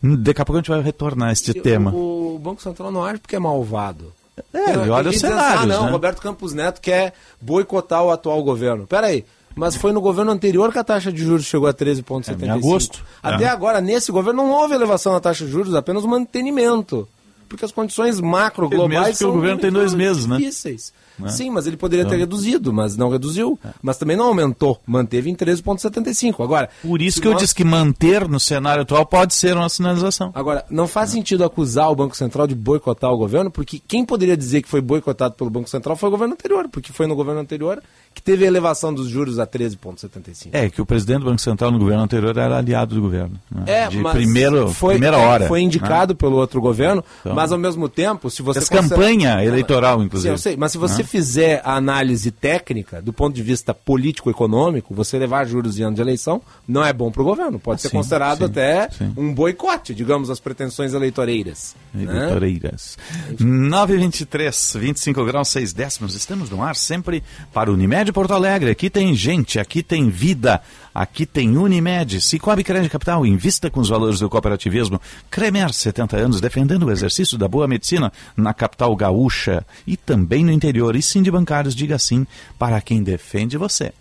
Daqui 0.01 0.41
a 0.41 0.45
pouco 0.45 0.57
a 0.57 0.61
gente 0.61 0.69
vai 0.71 0.81
retornar 0.81 1.29
a 1.29 1.31
este 1.31 1.53
tema. 1.53 1.91
O, 1.91 2.39
Banco 2.41 2.61
Central 2.61 2.91
não 2.91 3.03
age 3.03 3.19
porque 3.19 3.35
é 3.35 3.39
malvado. 3.39 4.13
É, 4.53 4.69
ele 4.71 4.89
olha 4.89 5.09
os 5.09 5.15
gente 5.15 5.21
dizendo, 5.23 5.31
cenários, 5.39 5.63
Ah, 5.63 5.65
não, 5.65 5.85
né? 5.87 5.91
Roberto 5.91 6.21
Campos 6.21 6.53
Neto 6.53 6.79
quer 6.79 7.13
boicotar 7.41 8.01
o 8.03 8.09
atual 8.09 8.41
governo. 8.41 8.87
Peraí, 8.87 9.25
mas 9.53 9.75
foi 9.75 9.91
no 9.91 9.99
governo 9.99 10.31
anterior 10.31 10.71
que 10.71 10.79
a 10.79 10.83
taxa 10.85 11.11
de 11.11 11.21
juros 11.21 11.43
chegou 11.45 11.67
a 11.67 11.73
13,75. 11.73 12.41
É, 12.41 12.45
em 12.45 12.49
agosto. 12.49 13.03
Até 13.21 13.43
É. 13.43 13.49
agora, 13.49 13.81
nesse 13.81 14.09
governo, 14.09 14.43
não 14.43 14.51
houve 14.51 14.73
elevação 14.73 15.11
na 15.11 15.19
taxa 15.19 15.43
de 15.45 15.51
juros, 15.51 15.75
apenas 15.75 16.05
mantenimento. 16.05 17.05
Porque 17.49 17.65
as 17.65 17.71
condições 17.71 18.21
macro 18.21 18.69
Mesmo 18.69 18.87
globais 18.87 19.17
que 19.17 19.23
o 19.23 19.27
são 19.27 19.31
governo 19.31 19.59
tem 19.59 19.71
dois 19.71 19.93
meses, 19.93 20.27
né? 20.27 20.37
difíceis. 20.37 20.93
Né? 21.19 21.29
Sim, 21.29 21.49
mas 21.49 21.67
ele 21.67 21.77
poderia 21.77 22.05
ter 22.05 22.09
Então. 22.15 22.19
reduzido, 22.19 22.71
mas 22.73 22.95
não 22.97 23.09
reduziu. 23.09 23.59
Mas 23.81 23.97
também 23.97 24.15
não 24.17 24.25
aumentou, 24.27 24.79
manteve 24.85 25.29
em 25.29 25.35
13,75. 25.35 26.43
Agora, 26.43 26.69
Por 26.81 27.01
isso 27.01 27.21
que 27.21 27.27
eu 27.27 27.31
nós- 27.33 27.41
disse 27.41 27.55
que 27.55 27.63
manter 27.63 28.27
no 28.27 28.39
cenário 28.39 28.83
atual 28.83 29.05
pode 29.05 29.33
ser 29.33 29.55
uma 29.55 29.69
sinalização. 29.69 30.31
Agora, 30.33 30.65
não 30.69 30.87
faz 30.87 31.09
sentido 31.11 31.43
acusar 31.43 31.89
o 31.91 31.95
Banco 31.95 32.15
Central 32.15 32.47
de 32.47 32.55
boicotar 32.55 33.11
o 33.11 33.17
governo, 33.17 33.51
porque 33.51 33.81
quem 33.87 34.05
poderia 34.05 34.35
dizer 34.37 34.61
que 34.61 34.69
foi 34.69 34.81
boicotado 34.81 35.35
pelo 35.35 35.49
Banco 35.49 35.69
Central 35.69 35.95
foi 35.95 36.09
o 36.09 36.11
governo 36.11 36.33
anterior, 36.33 36.67
porque 36.71 36.91
foi 36.93 37.07
no 37.07 37.15
governo 37.15 37.41
anterior 37.41 37.81
que 38.13 38.21
teve 38.21 38.43
a 38.43 38.47
elevação 38.47 38.93
dos 38.93 39.07
juros 39.07 39.37
a 39.39 39.45
13,75. 39.45 40.49
É, 40.53 40.69
que 40.69 40.81
o 40.81 40.85
presidente 40.85 41.19
do 41.19 41.25
Banco 41.25 41.41
Central 41.41 41.71
no 41.71 41.79
governo 41.79 42.03
anterior 42.03 42.35
era 42.37 42.57
aliado 42.57 42.95
do 42.95 43.01
governo. 43.01 43.39
né? 43.51 43.63
É, 43.67 43.87
De 43.87 43.97
mas 43.99 44.13
primeiro, 44.13 44.69
foi, 44.69 44.93
primeira 44.95 45.17
hora. 45.17 45.47
Foi 45.47 45.61
indicado 45.61 46.13
né? 46.13 46.17
pelo 46.17 46.35
outro 46.37 46.59
governo, 46.61 47.03
Então. 47.21 47.35
mas 47.35 47.51
ao 47.51 47.57
mesmo 47.57 47.87
tempo, 47.87 48.29
se 48.29 48.41
você. 48.41 48.59
Considera- 48.59 48.81
campanha 48.89 49.43
eleitoral, 49.43 50.01
inclusive. 50.03 50.29
Sim, 50.29 50.33
eu 50.33 50.37
sei, 50.37 50.57
mas 50.57 50.71
se 50.71 50.77
você 50.77 51.01
Né? 51.01 51.07
Fizer 51.09 51.61
a 51.65 51.75
análise 51.75 52.29
técnica, 52.31 53.01
do 53.01 53.11
ponto 53.11 53.33
de 53.35 53.41
vista 53.41 53.73
político-econômico, 53.73 54.93
você 54.93 55.17
levar 55.17 55.45
juros 55.45 55.79
em 55.79 55.83
ano 55.83 55.95
de 55.95 56.01
eleição 56.01 56.41
não 56.67 56.83
é 56.85 56.93
bom 56.93 57.11
para 57.11 57.21
o 57.21 57.25
governo. 57.25 57.59
Pode 57.59 57.79
Ah, 57.79 57.81
ser 57.81 57.89
sim, 57.89 57.97
considerado 57.97 58.37
sim, 58.39 58.43
até 58.45 58.89
sim. 58.91 59.11
um 59.17 59.33
boicote, 59.33 59.93
digamos, 59.95 60.29
às 60.29 60.39
pretensões 60.39 60.93
eleitoreiras. 60.93 61.75
né? 61.93 62.03
Eleitoreiras. 62.03 62.97
923, 63.39 64.73
25 64.79 65.25
graus, 65.25 65.47
6 65.49 65.73
décimos. 65.73 66.15
Estamos 66.15 66.49
no 66.49 66.61
ar 66.63 66.75
sempre 66.75 67.23
para 67.53 67.71
Unimed 67.71 68.11
Porto 68.11 68.33
Alegre. 68.33 68.69
Aqui 68.71 68.89
tem 68.89 69.13
gente, 69.15 69.59
aqui 69.59 69.81
tem 69.81 70.09
vida, 70.09 70.61
aqui 70.93 71.25
tem 71.25 71.57
Unimed. 71.57 72.21
Cicobi 72.21 72.63
Crédito 72.63 72.91
Capital, 72.91 73.25
invista 73.25 73.69
com 73.69 73.79
os 73.79 73.89
valores 73.89 74.19
do 74.19 74.29
cooperativismo. 74.29 74.99
Cremer, 75.29 75.73
70 75.73 76.17
anos, 76.17 76.41
defendendo 76.41 76.83
o 76.83 76.91
exercício 76.91 77.37
da 77.37 77.47
boa 77.47 77.67
medicina 77.67 78.11
na 78.35 78.53
capital 78.53 78.95
gaúcha 78.95 79.65
e 79.85 79.95
também 79.95 80.43
no 80.43 80.51
interior. 80.51 80.95
E 80.95 81.01
sim 81.01 81.21
de 81.21 81.31
bancários, 81.31 81.75
diga 81.75 81.97
sim 81.97 82.25
para 82.57 82.81
quem 82.81 83.03
defende 83.03 83.57
você. 83.57 83.93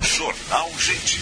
Jornal 0.00 0.70
Gente. 0.78 1.20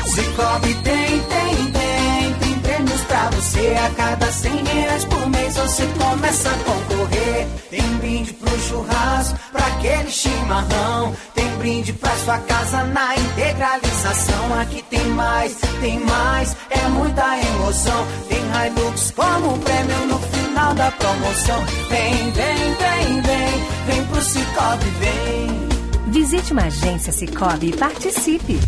Cicobi 0.07 0.73
tem, 0.75 1.19
tem, 1.19 1.71
tem, 1.71 2.33
tem 2.39 2.59
prêmios 2.59 3.01
pra 3.01 3.29
você 3.31 3.75
a 3.85 3.89
cada 3.95 4.31
100 4.31 4.63
reais 4.63 5.05
por 5.05 5.29
mês 5.29 5.55
você 5.55 5.85
começa 5.97 6.49
a 6.49 6.53
concorrer. 6.53 7.47
Tem 7.69 7.97
brinde 7.97 8.33
pro 8.33 8.59
churrasco, 8.61 9.37
pra 9.51 9.65
aquele 9.67 10.09
chimarrão. 10.09 11.13
Tem 11.35 11.47
brinde 11.57 11.93
pra 11.93 12.15
sua 12.17 12.37
casa 12.39 12.83
na 12.85 13.15
integralização. 13.15 14.59
Aqui 14.61 14.81
tem 14.89 15.05
mais, 15.09 15.55
tem 15.81 15.99
mais, 15.99 16.55
é 16.69 16.87
muita 16.87 17.39
emoção. 17.39 18.07
Tem 18.29 18.37
Hilux 18.37 19.11
como 19.11 19.57
prêmio 19.59 20.07
no 20.07 20.19
final 20.19 20.73
da 20.73 20.91
promoção. 20.91 21.65
Vem, 21.89 22.31
vem, 22.31 22.73
vem, 22.75 23.21
vem, 23.21 23.65
vem 23.87 24.05
pro 24.07 24.21
Cicobi, 24.21 24.89
vem. 24.99 25.67
Visite 26.07 26.53
uma 26.53 26.63
agência 26.63 27.11
Cicobi 27.11 27.69
e 27.69 27.77
participe. 27.77 28.59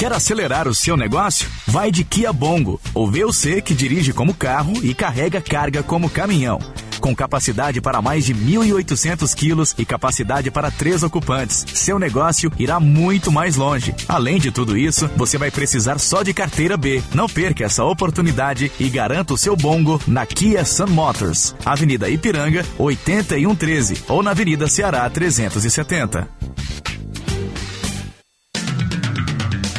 Quer 0.00 0.14
acelerar 0.14 0.66
o 0.66 0.74
seu 0.74 0.96
negócio? 0.96 1.46
Vai 1.66 1.90
de 1.90 2.04
Kia 2.04 2.32
Bongo, 2.32 2.80
o 2.94 3.06
VUC 3.06 3.60
que 3.60 3.74
dirige 3.74 4.14
como 4.14 4.32
carro 4.32 4.72
e 4.82 4.94
carrega 4.94 5.42
carga 5.42 5.82
como 5.82 6.08
caminhão. 6.08 6.58
Com 7.00 7.14
capacidade 7.14 7.82
para 7.82 8.00
mais 8.00 8.24
de 8.24 8.34
1.800 8.34 9.34
quilos 9.34 9.74
e 9.76 9.84
capacidade 9.84 10.50
para 10.50 10.70
três 10.70 11.02
ocupantes, 11.02 11.66
seu 11.74 11.98
negócio 11.98 12.50
irá 12.58 12.80
muito 12.80 13.30
mais 13.30 13.56
longe. 13.56 13.94
Além 14.08 14.38
de 14.38 14.50
tudo 14.50 14.76
isso, 14.76 15.06
você 15.16 15.36
vai 15.36 15.50
precisar 15.50 15.98
só 15.98 16.22
de 16.22 16.32
carteira 16.32 16.78
B. 16.78 17.02
Não 17.14 17.26
perca 17.26 17.64
essa 17.64 17.84
oportunidade 17.84 18.72
e 18.80 18.88
garanta 18.88 19.34
o 19.34 19.38
seu 19.38 19.54
Bongo 19.54 20.00
na 20.06 20.24
Kia 20.24 20.64
Sun 20.64 20.88
Motors, 20.88 21.54
Avenida 21.64 22.08
Ipiranga, 22.08 22.64
8113 22.78 24.04
ou 24.08 24.22
na 24.22 24.30
Avenida 24.30 24.66
Ceará 24.66 25.08
370. 25.10 26.26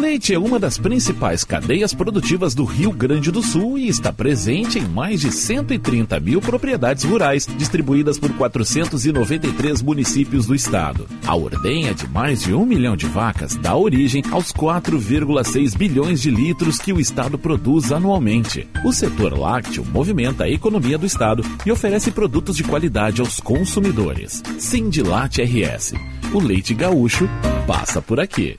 Leite 0.00 0.32
é 0.32 0.38
uma 0.38 0.58
das 0.58 0.78
principais 0.78 1.44
cadeias 1.44 1.92
produtivas 1.92 2.54
do 2.54 2.64
Rio 2.64 2.90
Grande 2.90 3.30
do 3.30 3.42
Sul 3.42 3.76
e 3.76 3.86
está 3.86 4.10
presente 4.10 4.78
em 4.78 4.88
mais 4.88 5.20
de 5.20 5.30
130 5.30 6.18
mil 6.18 6.40
propriedades 6.40 7.04
rurais, 7.04 7.46
distribuídas 7.58 8.18
por 8.18 8.32
493 8.32 9.82
municípios 9.82 10.46
do 10.46 10.54
estado. 10.54 11.06
A 11.26 11.36
ordenha 11.36 11.94
de 11.94 12.08
mais 12.08 12.40
de 12.40 12.54
um 12.54 12.64
milhão 12.64 12.96
de 12.96 13.04
vacas 13.04 13.54
dá 13.56 13.76
origem 13.76 14.22
aos 14.30 14.50
4,6 14.54 15.76
bilhões 15.76 16.22
de 16.22 16.30
litros 16.30 16.78
que 16.78 16.94
o 16.94 16.98
estado 16.98 17.38
produz 17.38 17.92
anualmente. 17.92 18.66
O 18.82 18.94
setor 18.94 19.38
lácteo 19.38 19.84
movimenta 19.84 20.44
a 20.44 20.50
economia 20.50 20.96
do 20.96 21.04
estado 21.04 21.44
e 21.66 21.70
oferece 21.70 22.10
produtos 22.10 22.56
de 22.56 22.64
qualidade 22.64 23.20
aos 23.20 23.38
consumidores. 23.38 24.42
Sindilate 24.58 25.42
RS. 25.42 25.92
O 26.32 26.40
leite 26.40 26.72
gaúcho 26.72 27.28
passa 27.66 28.00
por 28.00 28.18
aqui. 28.18 28.58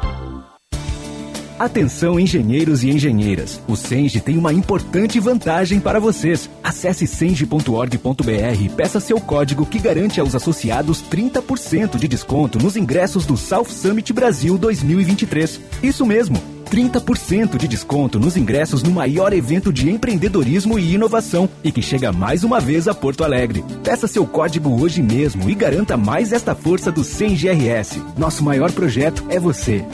Atenção 1.61 2.19
engenheiros 2.19 2.83
e 2.83 2.89
engenheiras, 2.89 3.61
o 3.67 3.75
Senge 3.75 4.19
tem 4.19 4.35
uma 4.35 4.51
importante 4.51 5.19
vantagem 5.19 5.79
para 5.79 5.99
vocês. 5.99 6.49
Acesse 6.63 7.05
senge.org.br 7.05 8.63
e 8.63 8.67
peça 8.67 8.99
seu 8.99 9.21
código 9.21 9.63
que 9.63 9.77
garante 9.77 10.19
aos 10.19 10.33
associados 10.33 11.03
30% 11.03 11.99
de 11.99 12.07
desconto 12.07 12.57
nos 12.57 12.75
ingressos 12.75 13.27
do 13.27 13.37
South 13.37 13.65
Summit 13.65 14.11
Brasil 14.11 14.57
2023. 14.57 15.61
Isso 15.83 16.03
mesmo, 16.03 16.41
30% 16.71 17.57
de 17.57 17.67
desconto 17.67 18.19
nos 18.19 18.35
ingressos 18.35 18.81
no 18.81 18.89
maior 18.89 19.31
evento 19.31 19.71
de 19.71 19.87
empreendedorismo 19.87 20.79
e 20.79 20.95
inovação 20.95 21.47
e 21.63 21.71
que 21.71 21.83
chega 21.83 22.11
mais 22.11 22.43
uma 22.43 22.59
vez 22.59 22.87
a 22.87 22.95
Porto 22.95 23.23
Alegre. 23.23 23.63
Peça 23.83 24.07
seu 24.07 24.25
código 24.25 24.81
hoje 24.81 24.99
mesmo 24.99 25.47
e 25.47 25.53
garanta 25.53 25.95
mais 25.95 26.33
esta 26.33 26.55
força 26.55 26.91
do 26.91 27.03
Senge 27.03 27.47
RS. 27.47 27.99
Nosso 28.17 28.43
maior 28.43 28.71
projeto 28.71 29.23
é 29.29 29.39
você. 29.39 29.85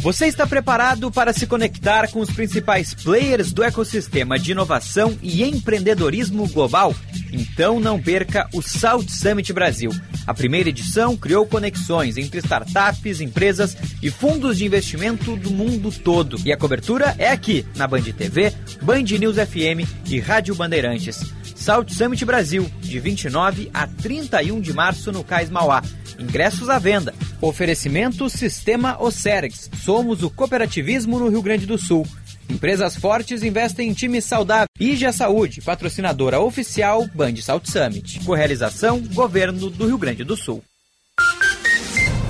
Você 0.00 0.24
está 0.24 0.46
preparado 0.46 1.10
para 1.10 1.30
se 1.30 1.46
conectar 1.46 2.10
com 2.10 2.20
os 2.20 2.30
principais 2.30 2.94
players 2.94 3.52
do 3.52 3.62
ecossistema 3.62 4.38
de 4.38 4.52
inovação 4.52 5.18
e 5.22 5.44
empreendedorismo 5.44 6.48
global? 6.48 6.94
Então 7.30 7.78
não 7.78 8.00
perca 8.00 8.48
o 8.54 8.62
South 8.62 9.08
Summit 9.08 9.52
Brasil. 9.52 9.90
A 10.26 10.32
primeira 10.32 10.70
edição 10.70 11.18
criou 11.18 11.44
conexões 11.46 12.16
entre 12.16 12.38
startups, 12.38 13.20
empresas 13.20 13.76
e 14.02 14.10
fundos 14.10 14.56
de 14.56 14.64
investimento 14.64 15.36
do 15.36 15.50
mundo 15.50 15.92
todo. 15.92 16.38
E 16.46 16.52
a 16.52 16.56
cobertura 16.56 17.14
é 17.18 17.28
aqui, 17.28 17.66
na 17.76 17.86
Band 17.86 18.02
TV, 18.02 18.54
Band 18.80 19.02
News 19.02 19.36
FM 19.36 19.86
e 20.06 20.18
Rádio 20.18 20.54
Bandeirantes. 20.54 21.20
South 21.54 21.88
Summit 21.90 22.24
Brasil, 22.24 22.70
de 22.80 22.98
29 22.98 23.70
a 23.74 23.86
31 23.86 24.62
de 24.62 24.72
março 24.72 25.12
no 25.12 25.22
Cais 25.22 25.50
Mauá. 25.50 25.82
Ingressos 26.20 26.68
à 26.68 26.78
venda. 26.78 27.14
Oferecimento 27.40 28.28
Sistema 28.28 29.00
Ocergs. 29.00 29.70
Somos 29.82 30.22
o 30.22 30.30
cooperativismo 30.30 31.18
no 31.18 31.28
Rio 31.28 31.42
Grande 31.42 31.66
do 31.66 31.78
Sul. 31.78 32.06
Empresas 32.48 32.96
fortes 32.96 33.42
investem 33.42 33.88
em 33.88 33.92
times 33.92 34.24
saudáveis. 34.24 34.68
Ija 34.78 35.12
Saúde, 35.12 35.60
patrocinadora 35.60 36.40
oficial 36.40 37.06
Band 37.14 37.36
South 37.36 37.62
Summit. 37.64 38.20
Correalização 38.24 39.00
Governo 39.00 39.70
do 39.70 39.86
Rio 39.86 39.98
Grande 39.98 40.24
do 40.24 40.36
Sul. 40.36 40.62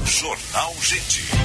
Jornal 0.05 0.75
Gente. 0.83 1.40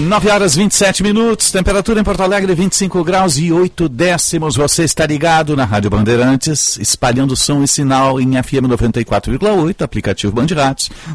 Nove 0.00 0.28
horas 0.28 0.56
27 0.56 1.04
minutos, 1.04 1.52
temperatura 1.52 2.00
em 2.00 2.04
Porto 2.04 2.20
Alegre 2.20 2.52
25 2.52 3.04
graus 3.04 3.38
e 3.38 3.52
8 3.52 3.88
décimos. 3.88 4.56
Você 4.56 4.82
está 4.82 5.06
ligado 5.06 5.56
na 5.56 5.64
Rádio 5.64 5.88
Bandeirantes, 5.88 6.76
espalhando 6.78 7.36
som 7.36 7.62
e 7.62 7.68
sinal 7.68 8.20
em 8.20 8.32
FM 8.42 8.66
94,8, 8.66 9.82
aplicativo 9.82 10.32
Band 10.32 10.48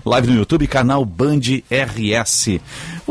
live 0.05 0.27
no 0.29 0.37
YouTube, 0.37 0.65
canal 0.65 1.03
Band 1.03 1.41
RS. 1.69 2.61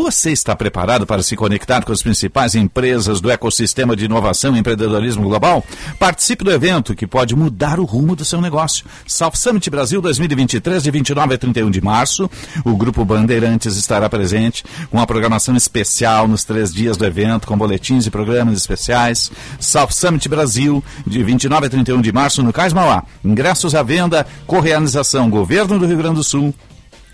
Você 0.01 0.31
está 0.31 0.55
preparado 0.55 1.05
para 1.05 1.25
se 1.25 1.35
conectar 1.35 1.85
com 1.85 1.91
as 1.91 2.05
principais 2.05 2.55
empresas 2.55 3.21
do 3.21 3.33
ecossistema 3.33 3.97
de 3.97 4.05
inovação 4.05 4.55
e 4.55 4.61
empreendedorismo 4.61 5.25
global? 5.25 5.65
Participe 5.99 6.45
do 6.45 6.53
evento 6.53 6.95
que 6.95 7.05
pode 7.05 7.35
mudar 7.35 7.81
o 7.81 7.85
rumo 7.85 8.15
do 8.15 8.25
seu 8.25 8.41
negócio. 8.41 8.87
South 9.09 9.35
Summit 9.35 9.69
Brasil 9.69 10.01
2023, 10.01 10.85
de 10.85 10.91
29 10.93 11.35
a 11.35 11.39
31 11.39 11.69
de 11.69 11.81
março. 11.81 12.31
O 12.65 12.77
Grupo 12.77 13.05
Bandeirantes 13.05 13.75
estará 13.75 14.09
presente 14.09 14.63
com 14.89 15.01
a 15.01 15.07
programação 15.07 15.57
especial 15.57 16.29
nos 16.29 16.45
três 16.45 16.73
dias 16.73 16.97
do 16.97 17.05
evento, 17.05 17.49
com 17.49 17.59
boletins 17.59 18.07
e 18.07 18.11
programas 18.11 18.57
especiais. 18.57 19.33
South 19.59 19.91
Summit 19.91 20.29
Brasil, 20.29 20.83
de 21.05 21.25
29 21.25 21.67
a 21.67 21.71
31 21.71 22.01
de 22.01 22.13
março, 22.13 22.41
no 22.41 22.53
Cais 22.53 22.73
Mauá. 22.73 23.03
Ingressos 23.25 23.75
à 23.75 23.83
venda, 23.83 24.25
correalização 24.47 25.29
Governo 25.29 25.77
do 25.77 25.87
Rio 25.87 25.99
Grande 25.99 26.15
do 26.15 26.25
Sul, 26.25 26.55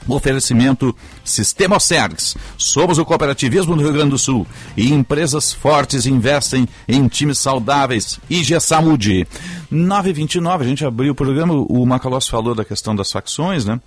Oferecimento 0.09 0.95
Sistema 1.25 1.81
Sergs. 1.81 2.37
Somos 2.57 2.99
o 2.99 3.05
cooperativismo 3.05 3.75
do 3.75 3.83
Rio 3.83 3.93
Grande 3.93 4.11
do 4.11 4.19
Sul 4.19 4.47
e 4.77 4.93
empresas 4.93 5.53
fortes 5.53 6.07
investem 6.07 6.69
em 6.87 7.09
times 7.09 7.38
saudáveis. 7.38 8.19
IG 8.29 8.61
Saúde. 8.61 9.27
929, 9.71 10.64
a 10.64 10.69
gente 10.69 10.85
abriu 10.85 11.12
o 11.12 11.14
programa, 11.14 11.55
o 11.55 11.85
Macalós 11.87 12.29
falou 12.29 12.55
da 12.55 12.64
questão 12.64 12.95
das 12.95 13.11
facções, 13.11 13.64
né? 13.64 13.81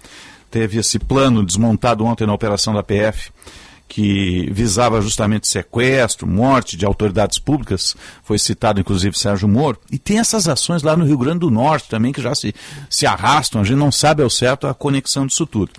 Teve 0.50 0.80
esse 0.80 0.98
plano 0.98 1.46
desmontado 1.46 2.06
ontem 2.06 2.26
na 2.26 2.34
operação 2.34 2.74
da 2.74 2.82
PF 2.82 3.32
que 3.88 4.50
visava 4.52 5.02
justamente 5.02 5.47
sequestro, 5.47 6.28
morte 6.28 6.76
de 6.76 6.86
autoridades 6.86 7.39
públicas, 7.39 7.95
foi 8.23 8.38
citado 8.38 8.80
inclusive 8.80 9.17
Sérgio 9.17 9.47
Moro, 9.47 9.80
e 9.91 9.97
tem 9.97 10.19
essas 10.19 10.47
ações 10.47 10.84
lá 10.84 10.95
no 10.97 11.06
Rio 11.06 11.17
Grande 11.17 11.39
do 11.39 11.52
Norte 11.52 11.89
também 11.89 12.12
que 12.12 12.21
já 12.21 12.36
se, 12.36 12.54
se 12.89 13.06
arrastam, 13.06 13.62
a 13.62 13.63
gente 13.63 13.78
não 13.78 13.91
sabe 13.91 14.21
ao 14.21 14.30
certo 14.30 14.67
a 14.67 14.73
conexão 14.73 15.26
disso 15.26 15.45
tudo. 15.45 15.71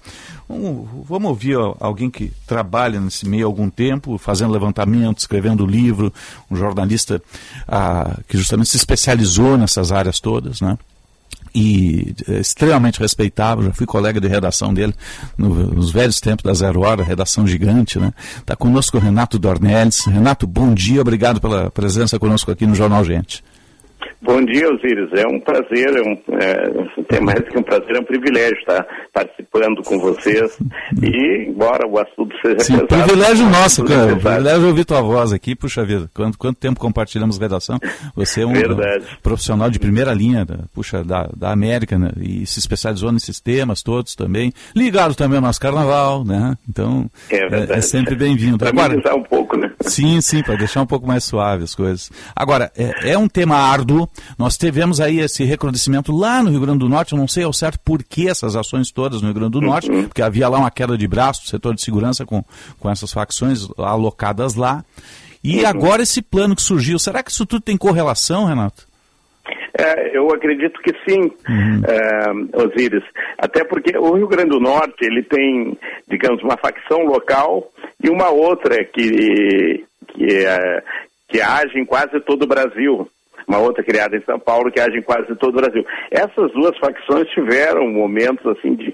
Vamos, 0.49 0.89
vamos 1.05 1.29
ouvir 1.29 1.57
alguém 1.79 2.11
que 2.11 2.33
trabalha 2.47 2.99
nesse 2.99 3.29
meio 3.29 3.45
há 3.45 3.49
algum 3.49 3.69
tempo, 3.69 4.17
fazendo 4.17 4.51
levantamento, 4.51 5.19
escrevendo 5.19 5.67
livro, 5.67 6.13
um 6.51 6.57
jornalista 6.57 7.21
ah, 7.67 8.19
que 8.27 8.39
justamente 8.39 8.71
se 8.71 8.79
especializou 8.79 9.59
nessas 9.59 9.93
áreas 9.93 10.19
todas, 10.19 10.63
né? 10.63 10.79
E 11.59 12.15
é, 12.29 12.39
extremamente 12.39 13.01
respeitável, 13.01 13.65
já 13.65 13.73
fui 13.73 13.85
colega 13.85 14.21
de 14.21 14.29
redação 14.29 14.73
dele 14.73 14.95
no, 15.37 15.49
nos 15.49 15.91
velhos 15.91 16.21
tempos 16.21 16.45
da 16.45 16.55
Zero 16.55 16.83
Hora, 16.83 17.03
redação 17.03 17.49
gigante, 17.49 17.99
né? 17.99 18.13
Está 18.39 18.55
conosco 18.55 18.97
o 18.97 19.01
Renato 19.01 19.41
Dornelles. 19.41 20.05
Renato, 20.05 20.47
bom 20.47 20.73
dia, 20.73 21.01
obrigado 21.01 21.41
pela 21.41 21.69
presença 21.69 22.17
conosco 22.17 22.53
aqui 22.53 22.65
no 22.65 22.77
Jornal 22.77 23.05
Gente. 23.05 23.43
Bom 24.21 24.45
dia, 24.45 24.69
Osiris. 24.73 25.11
É 25.13 25.27
um 25.27 25.41
prazer, 25.41 25.97
é 25.97 26.03
um, 26.03 26.19
é, 26.39 27.05
tem 27.09 27.21
mais 27.21 27.41
que 27.41 27.59
um 27.59 27.63
prazer, 27.63 27.97
é 27.97 28.01
um 28.01 28.05
privilégio 28.05 28.59
estar 28.59 28.87
participando 29.13 29.83
com 29.83 29.99
vocês. 29.99 30.59
E, 31.03 31.49
embora 31.49 31.87
o 31.87 31.99
assunto 31.99 32.35
seja 32.43 32.61
Sim, 32.61 32.79
pesado... 32.87 33.07
privilégio 33.07 33.47
nosso, 33.49 33.85
cara. 33.85 34.17
Privilégio 34.17 34.67
ouvir 34.67 34.85
tua 34.85 35.01
voz 35.01 35.33
aqui. 35.33 35.55
Puxa 35.55 35.85
vida, 35.85 36.11
quanto, 36.15 36.39
quanto 36.39 36.59
tempo 36.59 36.81
compartilhamos 36.81 37.39
redação. 37.39 37.79
Você 38.15 38.43
é 38.43 38.47
um 38.47 38.53
Verdade. 38.53 39.05
profissional 39.23 39.71
de 39.71 39.79
primeira 39.79 40.13
linha, 40.13 40.45
da, 40.45 40.59
puxa, 40.75 41.03
da, 41.03 41.29
da 41.37 41.51
América, 41.51 41.99
né? 41.99 42.11
E 42.21 42.45
se 42.47 42.59
especializou 42.59 43.13
nesses 43.13 43.41
temas 43.41 43.83
todos 43.83 44.15
também. 44.15 44.53
Ligado 44.75 45.15
também 45.15 45.37
ao 45.37 45.43
nosso 45.43 45.61
carnaval, 45.61 46.25
né? 46.25 46.57
Então, 46.69 47.09
É 47.31 47.37
é, 47.37 47.79
é 47.79 47.81
sempre 47.81 48.15
bem-vindo. 48.15 48.59
Para 48.59 48.71
Agora, 48.71 49.17
um 49.17 49.23
pouco, 49.23 49.57
né? 49.57 49.71
Sim, 49.81 50.21
sim, 50.21 50.43
para 50.43 50.57
deixar 50.57 50.83
um 50.83 50.87
pouco 50.87 51.07
mais 51.07 51.25
suave 51.25 51.65
as 51.65 51.75
coisas. 51.75 52.11
Agora, 52.35 52.71
é, 52.77 53.13
é 53.13 53.19
um 53.19 53.29
tema 53.29 53.57
árduo. 53.57 53.88
Nós 54.39 54.57
tivemos 54.57 55.01
aí 55.01 55.21
esse 55.21 55.45
recrudescimento 55.45 56.13
lá 56.13 56.43
no 56.43 56.51
Rio 56.51 56.61
Grande 56.61 56.81
do 56.81 56.89
Norte. 56.89 57.13
Eu 57.13 57.19
não 57.19 57.29
sei 57.29 57.45
ao 57.45 57.53
certo 57.53 57.79
por 57.81 58.03
que 58.03 58.29
essas 58.29 58.57
ações 58.57 58.91
todas 58.91 59.21
no 59.21 59.29
Rio 59.29 59.35
Grande 59.35 59.53
do 59.53 59.61
Norte, 59.61 59.91
porque 59.91 60.23
havia 60.23 60.49
lá 60.49 60.59
uma 60.59 60.71
queda 60.71 60.97
de 60.97 61.07
braço 61.07 61.43
do 61.43 61.49
setor 61.49 61.75
de 61.75 61.83
segurança 61.83 62.25
com, 62.27 62.45
com 62.79 62.91
essas 62.91 63.13
facções 63.13 63.69
alocadas 63.79 64.55
lá. 64.55 64.85
E 65.43 65.65
agora 65.65 66.03
esse 66.03 66.21
plano 66.21 66.57
que 66.57 66.63
surgiu, 66.63 66.99
será 66.99 67.23
que 67.23 67.31
isso 67.31 67.47
tudo 67.47 67.63
tem 67.63 67.77
correlação, 67.77 68.45
Renato? 68.45 68.89
É, 69.79 70.17
eu 70.17 70.29
acredito 70.31 70.81
que 70.83 70.93
sim, 71.09 71.31
é, 71.87 72.61
Osíris. 72.61 73.05
Até 73.39 73.63
porque 73.63 73.97
o 73.97 74.15
Rio 74.15 74.27
Grande 74.27 74.51
do 74.51 74.61
Norte 74.61 75.05
ele 75.05 75.23
tem, 75.23 75.79
digamos, 76.09 76.43
uma 76.43 76.57
facção 76.57 77.05
local 77.05 77.71
e 78.03 78.11
uma 78.11 78.29
outra 78.29 78.85
que, 78.85 79.85
que, 80.09 80.25
é, 80.45 80.83
que 81.29 81.41
age 81.41 81.79
em 81.79 81.85
quase 81.85 82.19
todo 82.21 82.43
o 82.43 82.49
Brasil. 82.49 83.09
Uma 83.47 83.59
outra 83.59 83.83
criada 83.85 84.17
em 84.17 84.25
São 84.25 84.39
Paulo 84.39 84.71
que 84.71 84.81
age 84.81 84.99
em 84.99 85.03
quase 85.03 85.35
todo 85.37 85.57
o 85.57 85.61
Brasil. 85.61 85.85
Essas 86.11 86.51
duas 86.53 86.77
facções 86.79 87.29
tiveram 87.31 87.89
momentos 87.89 88.45
assim 88.47 88.75
de, 88.75 88.93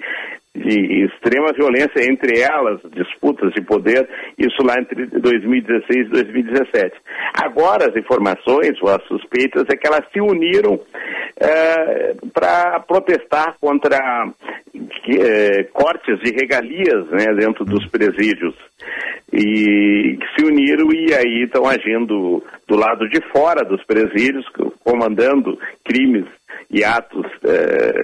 de 0.54 1.04
extrema 1.04 1.52
violência 1.52 2.08
entre 2.08 2.40
elas, 2.40 2.80
disputas 2.92 3.52
de 3.52 3.60
poder, 3.62 4.08
isso 4.38 4.62
lá 4.64 4.74
entre 4.78 5.06
2016 5.06 6.06
e 6.06 6.10
2017. 6.10 6.94
Agora 7.42 7.90
as 7.90 7.96
informações 7.96 8.80
ou 8.80 8.88
as 8.88 9.02
suspeitas 9.08 9.64
é 9.68 9.76
que 9.76 9.86
elas 9.86 10.04
se 10.12 10.20
uniram 10.20 10.80
para 12.32 12.80
protestar 12.80 13.56
contra 13.60 13.98
que, 15.02 15.20
eh, 15.20 15.64
cortes 15.72 16.18
de 16.20 16.30
regalias 16.30 17.08
né, 17.10 17.34
dentro 17.34 17.64
dos 17.64 17.86
presídios 17.88 18.54
e 19.32 20.18
se 20.36 20.44
uniram 20.44 20.92
e 20.92 21.12
aí 21.14 21.44
estão 21.44 21.66
agindo 21.66 22.42
do 22.68 22.76
lado 22.76 23.08
de 23.08 23.20
fora 23.32 23.64
dos 23.64 23.82
presídios, 23.84 24.46
comandando 24.84 25.58
crimes 25.84 26.26
e 26.70 26.84
atos 26.84 27.26
eh, 27.44 28.02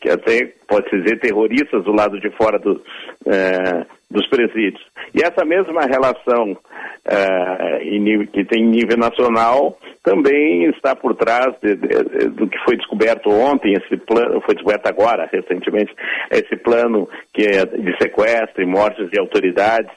que 0.00 0.10
até 0.10 0.52
pode-se 0.68 1.00
dizer 1.00 1.20
terroristas 1.20 1.84
do 1.84 1.92
lado 1.92 2.20
de 2.20 2.30
fora 2.30 2.58
do, 2.58 2.82
eh, 3.26 3.86
dos 4.10 4.26
presídios. 4.28 4.84
E 5.14 5.22
essa 5.22 5.44
mesma 5.44 5.82
relação 5.82 6.56
em 7.82 8.00
nível, 8.00 8.26
que 8.26 8.44
tem 8.44 8.64
em 8.64 8.68
nível 8.68 8.96
nacional 8.96 9.78
também 10.06 10.70
está 10.70 10.94
por 10.94 11.16
trás 11.16 11.52
de, 11.60 11.74
de, 11.74 12.28
do 12.30 12.48
que 12.48 12.58
foi 12.64 12.76
descoberto 12.76 13.28
ontem, 13.28 13.74
esse 13.74 13.96
plano, 13.96 14.40
foi 14.42 14.54
descoberto 14.54 14.86
agora, 14.86 15.28
recentemente, 15.32 15.92
esse 16.30 16.56
plano 16.56 17.08
que 17.34 17.42
é 17.42 17.64
de 17.64 17.96
sequestro 18.00 18.62
e 18.62 18.66
mortes 18.66 19.10
de 19.10 19.18
autoridades. 19.18 19.90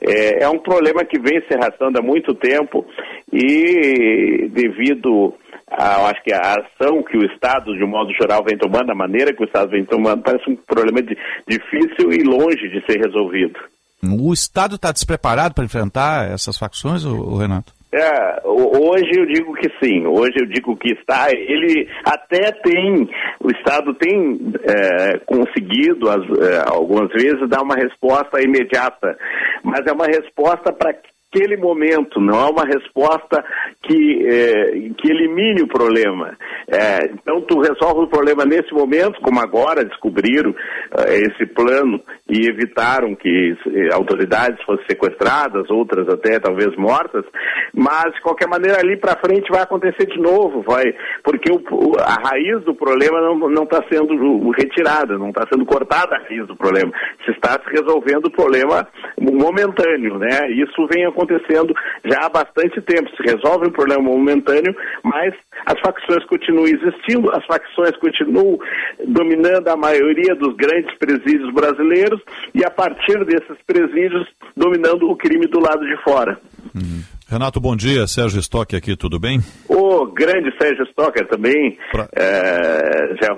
É, 0.00 0.44
é 0.44 0.48
um 0.48 0.58
problema 0.58 1.04
que 1.04 1.20
vem 1.20 1.42
se 1.42 1.54
arrastando 1.54 1.98
há 1.98 2.02
muito 2.02 2.34
tempo 2.34 2.86
e 3.30 4.48
devido 4.48 5.34
a, 5.70 6.08
acho 6.10 6.22
que 6.22 6.32
a 6.32 6.56
ação 6.56 7.02
que 7.02 7.16
o 7.16 7.24
Estado, 7.24 7.76
de 7.76 7.84
um 7.84 7.88
modo 7.88 8.12
geral, 8.14 8.44
vem 8.44 8.58
tomando, 8.58 8.90
a 8.90 8.94
maneira 8.94 9.32
que 9.32 9.42
o 9.42 9.46
Estado 9.46 9.70
vem 9.70 9.84
tomando, 9.84 10.22
parece 10.22 10.50
um 10.50 10.56
problema 10.56 11.02
de, 11.02 11.16
difícil 11.48 12.12
e 12.12 12.22
longe 12.22 12.68
de 12.68 12.84
ser 12.86 12.98
resolvido. 12.98 13.58
O 14.02 14.32
Estado 14.32 14.76
está 14.76 14.90
despreparado 14.92 15.54
para 15.54 15.64
enfrentar 15.64 16.30
essas 16.30 16.58
facções, 16.58 17.04
o 17.04 17.36
Renato? 17.36 17.72
É, 17.92 18.40
hoje 18.44 19.10
eu 19.18 19.26
digo 19.26 19.52
que 19.54 19.68
sim, 19.82 20.06
hoje 20.06 20.34
eu 20.40 20.46
digo 20.46 20.76
que 20.76 20.92
está, 20.92 21.26
ele 21.32 21.88
até 22.04 22.52
tem, 22.62 23.10
o 23.40 23.50
Estado 23.50 23.92
tem 23.94 24.38
é, 24.62 25.18
conseguido 25.26 26.08
as, 26.08 26.22
é, 26.38 26.62
algumas 26.68 27.10
vezes 27.10 27.48
dar 27.48 27.62
uma 27.62 27.74
resposta 27.74 28.40
imediata, 28.40 29.18
mas 29.64 29.84
é 29.84 29.92
uma 29.92 30.06
resposta 30.06 30.72
para 30.72 30.94
aquele 31.32 31.56
momento, 31.56 32.20
não 32.20 32.40
é 32.40 32.50
uma 32.50 32.64
resposta 32.64 33.44
que, 33.82 34.26
é, 34.26 34.72
que 34.98 35.10
elimine 35.10 35.62
o 35.62 35.68
problema. 35.68 36.36
É, 36.68 37.06
então, 37.06 37.40
tu 37.42 37.60
resolve 37.60 38.04
o 38.04 38.08
problema 38.08 38.44
nesse 38.44 38.72
momento, 38.74 39.20
como 39.20 39.40
agora 39.40 39.84
descobriram 39.84 40.52
é, 40.98 41.18
esse 41.18 41.46
plano 41.46 42.00
e 42.28 42.48
evitaram 42.50 43.14
que 43.14 43.56
autoridades 43.92 44.62
fossem 44.64 44.84
sequestradas, 44.90 45.70
outras 45.70 46.08
até 46.08 46.38
talvez 46.40 46.74
mortas, 46.76 47.24
mas 47.72 48.12
de 48.14 48.20
qualquer 48.22 48.48
maneira 48.48 48.78
ali 48.80 48.96
para 48.96 49.18
frente 49.20 49.50
vai 49.50 49.62
acontecer 49.62 50.06
de 50.06 50.20
novo, 50.20 50.62
vai, 50.62 50.84
porque 51.22 51.50
o, 51.52 51.60
a 51.98 52.28
raiz 52.28 52.64
do 52.64 52.74
problema 52.74 53.20
não 53.48 53.64
está 53.64 53.82
sendo 53.88 54.50
retirada, 54.50 55.16
não 55.16 55.28
está 55.28 55.46
sendo 55.52 55.64
cortada 55.64 56.16
a 56.16 56.22
raiz 56.22 56.46
do 56.46 56.56
problema, 56.56 56.92
se 57.24 57.30
está 57.32 57.52
se 57.52 57.70
resolvendo 57.70 58.26
o 58.26 58.32
problema 58.32 58.86
momentâneo, 59.20 60.18
né? 60.18 60.50
Isso 60.50 60.86
vem 60.92 61.06
acontecendo 61.06 61.19
acontecendo 61.20 61.74
já 62.04 62.26
há 62.26 62.28
bastante 62.28 62.80
tempo. 62.82 63.10
Se 63.16 63.22
resolve 63.22 63.68
um 63.68 63.72
problema 63.72 64.02
momentâneo, 64.02 64.74
mas 65.04 65.34
as 65.66 65.78
facções 65.80 66.24
continuam 66.26 66.66
existindo, 66.66 67.30
as 67.30 67.44
facções 67.46 67.96
continuam 67.98 68.58
dominando 69.06 69.68
a 69.68 69.76
maioria 69.76 70.34
dos 70.34 70.56
grandes 70.56 70.96
presídios 70.98 71.52
brasileiros 71.52 72.20
e 72.54 72.64
a 72.64 72.70
partir 72.70 73.24
desses 73.24 73.56
presídios 73.66 74.26
dominando 74.56 75.10
o 75.10 75.16
crime 75.16 75.46
do 75.46 75.60
lado 75.60 75.84
de 75.86 76.02
fora. 76.02 76.38
Uhum. 76.74 77.02
Renato, 77.30 77.60
bom 77.60 77.76
dia. 77.76 78.08
Sérgio 78.08 78.40
Stock 78.40 78.74
aqui, 78.74 78.96
tudo 78.96 79.20
bem? 79.20 79.38
O 79.68 80.06
grande 80.06 80.50
Sérgio 80.60 80.84
Stocker 80.86 81.28
também. 81.28 81.78
Pra... 81.92 82.08
É, 82.12 83.14
já, 83.22 83.28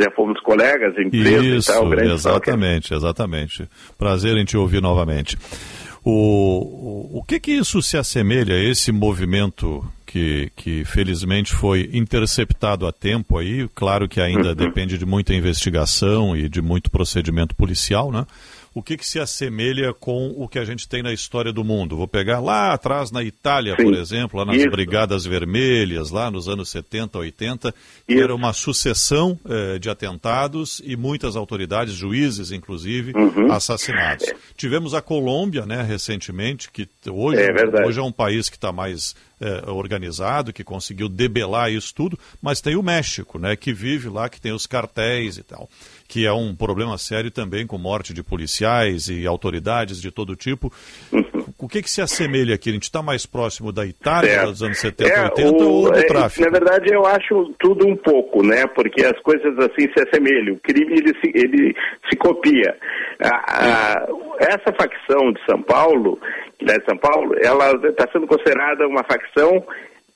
já 0.00 0.10
fomos 0.16 0.40
colegas, 0.40 0.94
empresa 0.96 1.44
Isso, 1.44 1.70
e 1.70 1.74
tal. 1.74 1.88
Grande 1.90 2.12
exatamente, 2.14 2.84
Stocker. 2.84 2.96
exatamente. 2.96 3.68
Prazer 3.98 4.38
em 4.38 4.44
te 4.46 4.56
ouvir 4.56 4.80
novamente. 4.80 5.36
O, 6.04 6.10
o, 7.14 7.18
o 7.18 7.22
que 7.22 7.38
que 7.38 7.52
isso 7.52 7.80
se 7.80 7.96
assemelha 7.96 8.54
a 8.54 8.58
esse 8.58 8.90
movimento 8.90 9.84
que, 10.04 10.50
que 10.56 10.84
felizmente 10.84 11.52
foi 11.52 11.88
interceptado 11.92 12.86
a 12.86 12.92
tempo 12.92 13.38
aí? 13.38 13.68
Claro 13.74 14.08
que 14.08 14.20
ainda 14.20 14.50
uhum. 14.50 14.54
depende 14.54 14.98
de 14.98 15.06
muita 15.06 15.32
investigação 15.32 16.36
e 16.36 16.48
de 16.48 16.60
muito 16.60 16.90
procedimento 16.90 17.54
policial, 17.54 18.10
né? 18.10 18.26
O 18.74 18.82
que, 18.82 18.96
que 18.96 19.06
se 19.06 19.18
assemelha 19.18 19.92
com 19.92 20.34
o 20.36 20.48
que 20.48 20.58
a 20.58 20.64
gente 20.64 20.88
tem 20.88 21.02
na 21.02 21.12
história 21.12 21.52
do 21.52 21.62
mundo. 21.64 21.96
Vou 21.96 22.08
pegar 22.08 22.40
lá 22.40 22.72
atrás 22.72 23.10
na 23.10 23.22
Itália, 23.22 23.76
Sim. 23.76 23.84
por 23.84 23.94
exemplo, 23.94 24.38
lá 24.38 24.46
nas 24.46 24.56
Isso. 24.56 24.70
Brigadas 24.70 25.24
Vermelhas, 25.24 26.10
lá 26.10 26.30
nos 26.30 26.48
anos 26.48 26.70
70, 26.70 27.18
80, 27.18 27.74
que 28.06 28.14
era 28.14 28.34
uma 28.34 28.52
sucessão 28.52 29.38
eh, 29.48 29.78
de 29.78 29.90
atentados 29.90 30.80
e 30.84 30.96
muitas 30.96 31.36
autoridades, 31.36 31.94
juízes 31.94 32.52
inclusive, 32.52 33.12
uhum. 33.14 33.52
assassinados. 33.52 34.28
É. 34.28 34.34
Tivemos 34.56 34.94
a 34.94 35.02
Colômbia, 35.02 35.66
né, 35.66 35.82
recentemente, 35.82 36.70
que 36.70 36.88
hoje 37.08 37.40
é, 37.42 37.86
hoje 37.86 37.98
é 37.98 38.02
um 38.02 38.12
país 38.12 38.48
que 38.48 38.56
está 38.56 38.72
mais 38.72 39.14
é, 39.40 39.68
organizado, 39.68 40.52
que 40.52 40.62
conseguiu 40.62 41.08
debelar 41.08 41.72
isso 41.72 41.92
tudo, 41.92 42.18
mas 42.40 42.60
tem 42.60 42.76
o 42.76 42.82
México, 42.82 43.38
né, 43.40 43.56
que 43.56 43.72
vive 43.72 44.08
lá, 44.08 44.28
que 44.28 44.40
tem 44.40 44.52
os 44.52 44.66
cartéis 44.68 45.36
e 45.36 45.42
tal, 45.42 45.68
que 46.12 46.26
é 46.26 46.32
um 46.32 46.54
problema 46.54 46.98
sério 46.98 47.30
também 47.30 47.66
com 47.66 47.78
morte 47.78 48.12
de 48.12 48.22
policiais 48.22 49.08
e 49.08 49.26
autoridades 49.26 49.98
de 49.98 50.10
todo 50.10 50.36
tipo. 50.36 50.70
O 51.58 51.66
que, 51.66 51.80
que 51.80 51.88
se 51.88 52.02
assemelha 52.02 52.54
aqui? 52.54 52.68
A 52.68 52.72
gente 52.74 52.82
está 52.82 53.02
mais 53.02 53.24
próximo 53.24 53.72
da 53.72 53.86
Itália 53.86 54.30
é. 54.30 54.44
dos 54.44 54.62
anos 54.62 54.78
70, 54.78 55.10
é, 55.10 55.22
80 55.22 55.48
o, 55.48 55.68
ou 55.70 55.90
do 55.90 55.98
é, 55.98 56.02
tráfico? 56.02 56.44
Na 56.44 56.50
verdade, 56.50 56.92
eu 56.92 57.06
acho 57.06 57.54
tudo 57.58 57.88
um 57.88 57.96
pouco, 57.96 58.44
né? 58.44 58.66
Porque 58.74 59.02
as 59.06 59.18
coisas 59.22 59.58
assim 59.58 59.90
se 59.90 60.06
assemelham. 60.06 60.56
O 60.56 60.60
crime 60.60 60.92
ele 60.92 61.18
se, 61.18 61.32
ele 61.34 61.74
se 62.10 62.16
copia. 62.18 62.76
essa 64.40 64.70
facção 64.78 65.32
de 65.32 65.42
São 65.48 65.62
Paulo, 65.62 66.18
que 66.58 66.70
é 66.70 66.78
de 66.78 66.84
São 66.84 66.98
Paulo, 66.98 67.34
ela 67.42 67.72
está 67.88 68.06
sendo 68.12 68.26
considerada 68.26 68.86
uma 68.86 69.02
facção 69.04 69.64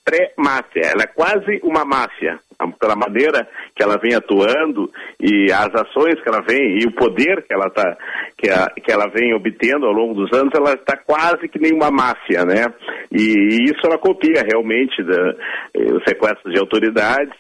pré-máfia. 0.07 0.93
Ela 0.95 1.03
é 1.03 1.07
quase 1.07 1.61
uma 1.65 1.85
máfia 1.85 2.39
pela 2.81 2.95
maneira 2.95 3.47
que 3.75 3.83
ela 3.83 3.99
vem 3.99 4.15
atuando 4.15 4.91
e 5.21 5.53
as 5.53 5.69
ações 5.75 6.15
que 6.23 6.29
ela 6.29 6.41
vem 6.49 6.79
e 6.79 6.87
o 6.87 6.93
poder 6.93 7.45
que 7.47 7.53
ela 7.53 7.69
tá 7.69 7.97
que, 8.39 8.49
a, 8.49 8.67
que 8.83 8.91
ela 8.91 9.09
vem 9.09 9.35
obtendo 9.35 9.85
ao 9.85 9.93
longo 9.93 10.15
dos 10.15 10.33
anos, 10.33 10.53
ela 10.55 10.75
está 10.75 10.97
quase 10.97 11.49
que 11.49 11.59
nem 11.59 11.73
uma 11.75 11.91
máfia, 11.91 12.45
né? 12.45 12.67
E, 13.11 13.19
e 13.19 13.65
isso 13.65 13.81
ela 13.85 13.99
copia 13.99 14.43
realmente 14.47 15.03
da, 15.03 15.35
eh, 15.75 15.93
os 15.93 16.03
sequestros 16.05 16.55
de 16.55 16.61
autoridades 16.61 17.35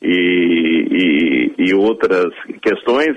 e, 0.00 1.52
e, 1.58 1.70
e, 1.70 1.74
outras 1.74 2.32
questões, 2.62 3.16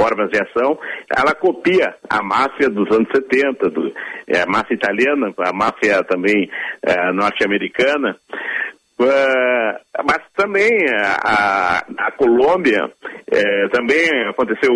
formas 0.00 0.30
de 0.30 0.40
ação, 0.40 0.78
ela 1.16 1.34
copia 1.34 1.94
a 2.08 2.22
máfia 2.22 2.68
dos 2.68 2.90
anos 2.94 3.08
70, 3.14 3.70
do, 3.70 3.92
é, 4.26 4.42
a 4.42 4.46
máfia 4.46 4.74
italiana, 4.74 5.32
a 5.38 5.52
máfia 5.52 6.02
também 6.04 6.48
é, 6.82 7.12
norte-americana. 7.12 8.16
Uh, 8.98 9.76
mas 10.04 10.22
também 10.34 10.70
a, 11.22 11.84
a 11.98 12.12
Colômbia 12.12 12.90
é, 13.30 13.68
também 13.68 14.08
aconteceu 14.28 14.72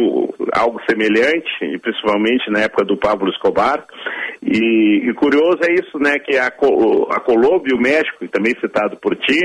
algo 0.53 0.81
semelhante, 0.89 1.79
principalmente 1.81 2.51
na 2.51 2.61
época 2.61 2.85
do 2.85 2.97
Pablo 2.97 3.31
Escobar. 3.31 3.85
E, 4.43 5.09
e 5.09 5.15
curioso 5.15 5.59
é 5.63 5.73
isso, 5.75 5.99
né, 5.99 6.19
que 6.19 6.37
a, 6.37 6.47
a 6.47 7.21
Colômbia 7.21 7.73
e 7.73 7.77
o 7.77 7.81
México, 7.81 8.27
também 8.29 8.55
citado 8.59 8.97
por 8.97 9.15
ti, 9.17 9.39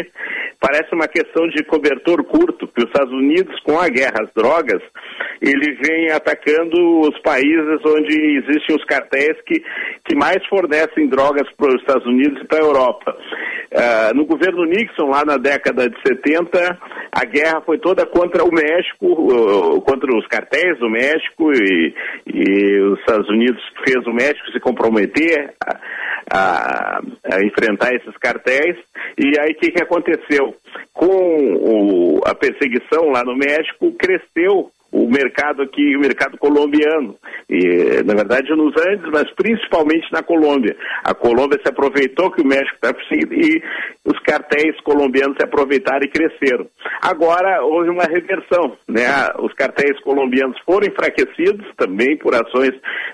parece 0.59 0.93
uma 0.93 1.07
questão 1.07 1.47
de 1.49 1.63
cobertor 1.65 2.23
curto, 2.23 2.67
que 2.67 2.81
os 2.81 2.87
Estados 2.87 3.13
Unidos, 3.13 3.59
com 3.61 3.77
a 3.79 3.89
guerra 3.89 4.23
às 4.23 4.33
drogas, 4.33 4.81
ele 5.41 5.77
vem 5.83 6.11
atacando 6.11 7.01
os 7.01 7.19
países 7.19 7.79
onde 7.85 8.39
existem 8.39 8.75
os 8.75 8.85
cartéis 8.85 9.39
que, 9.45 9.61
que 10.05 10.15
mais 10.15 10.45
fornecem 10.47 11.07
drogas 11.07 11.47
para 11.57 11.75
os 11.75 11.81
Estados 11.81 12.05
Unidos 12.07 12.41
e 12.41 12.47
para 12.47 12.59
a 12.59 12.67
Europa. 12.67 13.17
Uh, 13.71 14.15
no 14.15 14.25
governo 14.25 14.64
Nixon, 14.65 15.09
lá 15.09 15.23
na 15.25 15.37
década 15.37 15.89
de 15.89 15.95
70, 16.01 16.77
a 17.11 17.25
guerra 17.25 17.61
foi 17.61 17.77
toda 17.77 18.05
contra 18.05 18.43
o 18.43 18.51
México, 18.51 19.81
contra 19.81 20.15
os 20.17 20.27
cartéis 20.27 20.77
do 20.79 20.89
México, 20.89 21.51
e, 21.53 21.93
e, 22.27 22.81
os 22.81 22.99
Estados 22.99 23.29
Unidos 23.29 23.61
fez 23.83 24.05
o 24.05 24.13
México 24.13 24.51
se 24.51 24.59
comprometer 24.59 25.53
a, 25.65 25.79
a, 26.31 27.01
a 27.33 27.45
enfrentar 27.45 27.93
esses 27.93 28.15
cartéis. 28.17 28.77
E 29.17 29.39
aí 29.39 29.51
o 29.51 29.55
que, 29.57 29.71
que 29.71 29.83
aconteceu? 29.83 30.55
Com 30.93 31.07
o, 31.07 32.21
a 32.25 32.35
perseguição 32.35 33.09
lá 33.11 33.23
no 33.23 33.35
México, 33.35 33.93
cresceu 33.97 34.71
o 34.95 35.09
mercado 35.09 35.61
aqui, 35.61 35.95
o 35.97 35.99
mercado 35.99 36.37
colombiano. 36.37 37.15
E, 37.49 38.01
na 38.05 38.13
verdade, 38.13 38.49
nos 38.55 38.73
Andes, 38.87 39.11
mas 39.11 39.29
principalmente 39.35 40.09
na 40.11 40.23
Colômbia. 40.23 40.75
A 41.03 41.13
Colômbia 41.13 41.59
se 41.61 41.69
aproveitou 41.69 42.31
que 42.31 42.41
o 42.41 42.47
México 42.47 42.75
está 42.75 42.95
e 43.31 43.61
os 44.05 44.17
cartéis 44.19 44.79
colombianos 44.81 45.35
se 45.37 45.43
aproveitaram 45.43 46.05
e 46.05 46.09
cresceram. 46.09 46.67
Agora 47.01 47.61
houve 47.63 47.89
uma 47.89 48.03
reversão, 48.03 48.77
né? 48.87 49.03
Os 49.39 49.53
cartéis 49.53 49.99
colombianos 50.01 50.57
foram 50.65 50.87
enfraquecidos 50.87 51.65
também 51.75 52.17
por 52.17 52.33
ações 52.33 52.71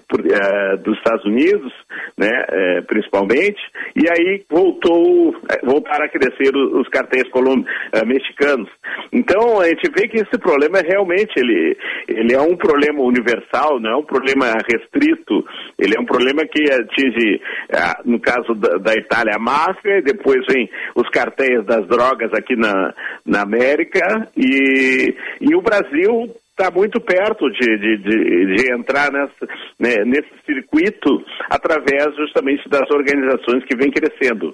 por, 0.08 0.20
uh, 0.20 0.78
dos 0.84 0.98
Estados 0.98 1.26
Unidos, 1.26 1.74
né? 2.18 2.30
Uh, 2.30 2.86
principalmente, 2.86 3.60
e 3.96 4.08
aí 4.08 4.44
voltou, 4.50 5.36
eh, 5.50 5.62
voltaram 5.64 6.06
a 6.06 6.10
crescer 6.10 6.56
os, 6.56 6.88
cartéis 6.90 7.28
colom, 7.30 7.60
uh, 7.60 8.06
mexicanos. 8.06 8.70
Então 9.12 9.60
a 9.60 9.68
gente 9.68 9.90
vê 9.96 10.08
que 10.08 10.18
esse 10.18 10.38
problema 10.38 10.80
é 10.80 10.88
realmente 10.88 11.32
ele 11.38 11.71
ele, 12.08 12.34
é 12.34 12.42
um 12.42 12.56
problema 12.56 13.02
universal, 13.02 13.80
não 13.80 13.92
é 13.92 13.98
um 13.98 14.04
problema 14.04 14.54
restrito, 14.72 15.46
ele 15.78 15.96
é 15.98 16.00
um 16.00 16.06
problema 16.06 16.44
que 16.46 16.72
atinge, 16.72 17.42
ah, 17.74 18.02
no 18.06 18.20
caso 18.20 18.54
da, 18.56 18.94
Itália, 18.94 19.36
a 19.36 19.40
máfia, 19.40 20.00
e 20.00 20.04
depois 20.04 20.46
vem 20.50 20.70
os 20.96 21.10
cartéis 21.10 21.66
das 21.66 21.88
drogas 21.88 22.32
aqui 22.34 22.56
na, 22.56 22.94
na 23.26 23.42
América, 23.42 24.30
e, 24.36 25.16
e 25.42 25.56
o 25.56 25.62
Brasil 25.62 26.30
está 26.62 26.70
muito 26.70 27.02
perto 27.02 27.50
de, 27.50 27.78
de, 27.78 27.98
de, 27.98 28.56
de 28.56 28.74
entrar 28.74 29.12
nessa, 29.12 29.48
né, 29.80 30.04
nesse 30.06 30.30
circuito 30.46 31.24
através 31.50 32.16
justamente 32.16 32.70
das 32.70 32.88
organizações 32.92 33.66
que 33.66 33.76
vem 33.76 33.90
crescendo. 33.90 34.54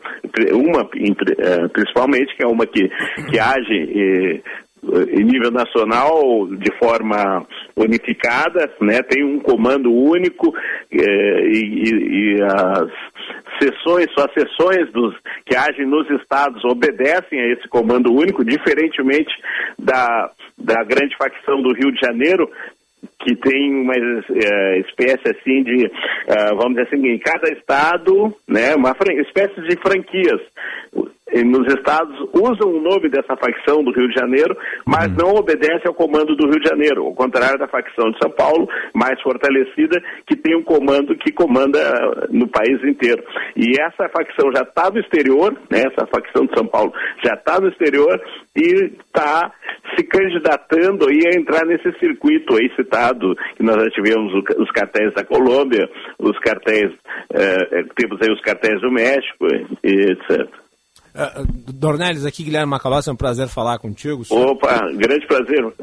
Uma, 0.53 0.83
eh, 0.83 1.67
principalmente, 1.73 2.35
que 2.35 2.43
é 2.43 2.47
uma 2.47 2.65
que, 2.65 2.87
que 3.29 3.39
age 3.39 3.75
eh, 3.75 4.41
em 4.83 5.23
nível 5.23 5.51
nacional 5.51 6.47
de 6.47 6.71
forma 6.77 7.45
unificada, 7.75 8.71
né? 8.81 9.01
tem 9.01 9.23
um 9.23 9.39
comando 9.39 9.91
único 9.91 10.53
eh, 10.91 11.41
e, 11.51 12.35
e, 12.35 12.43
as 12.43 12.89
sessões, 13.61 14.07
só 14.17 14.25
as 14.25 14.33
sessões 14.33 14.91
dos, 14.91 15.15
que 15.45 15.55
agem 15.55 15.85
nos 15.85 16.09
estados 16.11 16.63
obedecem 16.63 17.39
a 17.39 17.47
esse 17.53 17.67
comando 17.67 18.13
único, 18.13 18.45
diferentemente 18.45 19.33
da, 19.79 20.31
da 20.57 20.83
grande 20.83 21.15
facção 21.17 21.61
do 21.61 21.73
Rio 21.73 21.91
de 21.91 21.99
Janeiro, 21.99 22.49
que 23.21 23.35
tem 23.35 23.81
uma 23.81 23.93
é, 23.95 24.79
espécie 24.79 25.29
assim 25.29 25.63
de, 25.63 25.85
uh, 25.85 26.55
vamos 26.55 26.75
dizer 26.75 26.87
assim, 26.87 27.07
em 27.07 27.19
cada 27.19 27.49
estado, 27.51 28.33
né, 28.47 28.75
uma 28.75 28.95
espécie 29.21 29.61
de 29.61 29.75
franquias 29.81 30.41
nos 31.43 31.67
estados 31.73 32.17
usam 32.33 32.69
o 32.69 32.81
nome 32.81 33.09
dessa 33.09 33.35
facção 33.35 33.83
do 33.83 33.91
Rio 33.91 34.07
de 34.09 34.15
Janeiro, 34.15 34.55
mas 34.85 35.07
uhum. 35.07 35.17
não 35.17 35.35
obedece 35.35 35.87
ao 35.87 35.93
comando 35.93 36.35
do 36.35 36.47
Rio 36.47 36.59
de 36.59 36.69
Janeiro, 36.69 37.05
ao 37.05 37.13
contrário 37.13 37.59
da 37.59 37.67
facção 37.67 38.11
de 38.11 38.17
São 38.19 38.31
Paulo, 38.31 38.67
mais 38.93 39.21
fortalecida, 39.21 40.01
que 40.25 40.35
tem 40.35 40.55
um 40.55 40.63
comando 40.63 41.15
que 41.17 41.31
comanda 41.31 41.79
no 42.29 42.47
país 42.47 42.83
inteiro. 42.83 43.23
E 43.55 43.79
essa 43.79 44.09
facção 44.09 44.51
já 44.53 44.63
está 44.63 44.89
no 44.89 44.99
exterior, 44.99 45.53
né, 45.69 45.83
essa 45.85 46.07
facção 46.07 46.45
de 46.45 46.55
São 46.55 46.67
Paulo 46.67 46.93
já 47.23 47.33
está 47.33 47.59
no 47.59 47.69
exterior 47.69 48.21
e 48.55 48.91
está 48.99 49.51
se 49.95 50.03
candidatando 50.03 51.07
aí 51.07 51.21
a 51.27 51.39
entrar 51.39 51.65
nesse 51.65 51.91
circuito 51.99 52.55
aí 52.55 52.69
citado, 52.75 53.35
que 53.55 53.63
nós 53.63 53.75
já 53.75 53.89
tivemos 53.91 54.33
os 54.57 54.71
cartéis 54.71 55.13
da 55.13 55.23
Colômbia, 55.23 55.89
os 56.19 56.37
cartéis, 56.39 56.91
eh, 57.33 57.83
temos 57.95 58.21
aí 58.21 58.31
os 58.31 58.41
cartéis 58.41 58.81
do 58.81 58.91
México, 58.91 59.47
etc. 59.83 60.66
Uh, 61.17 61.71
Dornelles, 61.73 62.25
aqui 62.25 62.43
Guilherme 62.43 62.69
Macalossi, 62.69 63.09
é 63.09 63.11
um 63.11 63.15
prazer 63.15 63.47
falar 63.47 63.79
contigo. 63.79 64.23
Senhor... 64.23 64.51
Opa, 64.51 64.77
grande 64.93 65.25
prazer. 65.25 65.73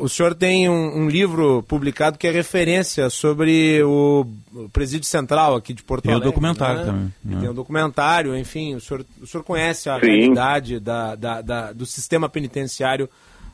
O 0.00 0.08
senhor 0.08 0.34
tem 0.34 0.66
um, 0.66 1.02
um, 1.02 1.08
livro 1.08 1.62
publicado 1.64 2.16
que 2.16 2.26
é 2.26 2.30
referência 2.30 3.10
sobre 3.10 3.82
o, 3.82 4.24
Presídio 4.72 5.06
Central 5.06 5.56
aqui 5.56 5.74
de 5.74 5.82
Porto 5.82 6.06
Alegre. 6.06 6.22
Tem 6.22 6.28
um 6.28 6.32
documentário 6.32 6.80
né? 6.80 6.86
também. 6.86 7.12
Né? 7.22 7.40
Tem 7.40 7.50
um 7.50 7.54
documentário, 7.54 8.36
enfim, 8.36 8.74
o 8.76 8.80
senhor, 8.80 9.04
o 9.20 9.26
senhor 9.26 9.44
conhece 9.44 9.90
a 9.90 10.00
Sim. 10.00 10.06
realidade 10.06 10.80
da, 10.80 11.14
da, 11.14 11.42
da, 11.42 11.72
do 11.72 11.84
sistema 11.84 12.28
penitenciário 12.28 13.10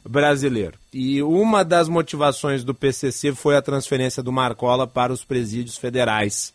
brasileiro. 0.08 0.78
E 0.92 1.20
uma 1.22 1.64
das 1.64 1.88
motivações 1.88 2.62
do 2.62 2.74
PCC 2.74 3.32
foi 3.32 3.56
a 3.56 3.62
transferência 3.62 4.22
do 4.22 4.30
Marcola 4.30 4.86
para 4.86 5.12
os 5.12 5.24
presídios 5.24 5.76
federais. 5.76 6.52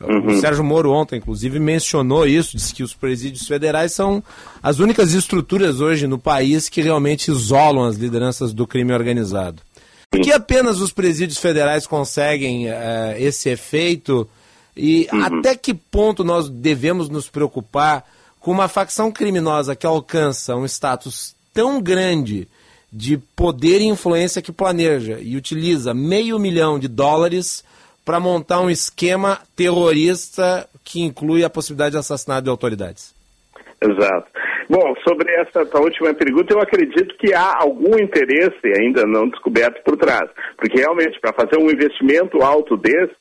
Uhum. 0.00 0.26
O 0.28 0.40
Sérgio 0.40 0.62
Moro 0.62 0.92
ontem, 0.92 1.16
inclusive, 1.16 1.58
mencionou 1.58 2.26
isso, 2.26 2.56
disse 2.56 2.72
que 2.72 2.84
os 2.84 2.94
presídios 2.94 3.46
federais 3.48 3.92
são 3.92 4.22
as 4.62 4.78
únicas 4.78 5.12
estruturas 5.12 5.80
hoje 5.80 6.06
no 6.06 6.18
país 6.18 6.68
que 6.68 6.80
realmente 6.80 7.30
isolam 7.30 7.84
as 7.84 7.96
lideranças 7.96 8.52
do 8.52 8.66
crime 8.66 8.92
organizado. 8.92 9.60
Por 10.10 10.20
que 10.20 10.32
apenas 10.32 10.80
os 10.80 10.92
presídios 10.92 11.38
federais 11.38 11.86
conseguem 11.86 12.68
uh, 12.68 12.72
esse 13.18 13.50
efeito? 13.50 14.28
E 14.76 15.08
uhum. 15.12 15.22
até 15.22 15.56
que 15.56 15.74
ponto 15.74 16.22
nós 16.22 16.48
devemos 16.48 17.08
nos 17.08 17.28
preocupar 17.28 18.04
com 18.38 18.52
uma 18.52 18.68
facção 18.68 19.10
criminosa 19.10 19.74
que 19.74 19.86
alcança 19.86 20.54
um 20.54 20.64
status 20.64 21.34
tão 21.52 21.82
grande 21.82 22.46
de 22.90 23.18
poder 23.18 23.80
e 23.80 23.86
influência 23.86 24.40
que 24.40 24.52
planeja 24.52 25.18
e 25.20 25.36
utiliza 25.36 25.92
meio 25.92 26.38
milhão 26.38 26.78
de 26.78 26.88
dólares 26.88 27.64
para 28.08 28.18
montar 28.18 28.62
um 28.62 28.70
esquema 28.70 29.38
terrorista 29.54 30.66
que 30.82 31.02
inclui 31.02 31.44
a 31.44 31.50
possibilidade 31.50 31.90
de 31.90 31.98
assassinato 31.98 32.44
de 32.44 32.48
autoridades. 32.48 33.14
Exato. 33.82 34.26
Bom, 34.66 34.94
sobre 35.06 35.30
essa 35.34 35.60
última 35.78 36.14
pergunta, 36.14 36.54
eu 36.54 36.58
acredito 36.58 37.14
que 37.18 37.34
há 37.34 37.58
algum 37.60 37.98
interesse 37.98 38.66
ainda 38.80 39.02
não 39.04 39.28
descoberto 39.28 39.82
por 39.84 39.98
trás. 39.98 40.30
Porque 40.56 40.80
realmente, 40.80 41.20
para 41.20 41.34
fazer 41.34 41.58
um 41.58 41.70
investimento 41.70 42.42
alto 42.42 42.78
desse, 42.78 43.14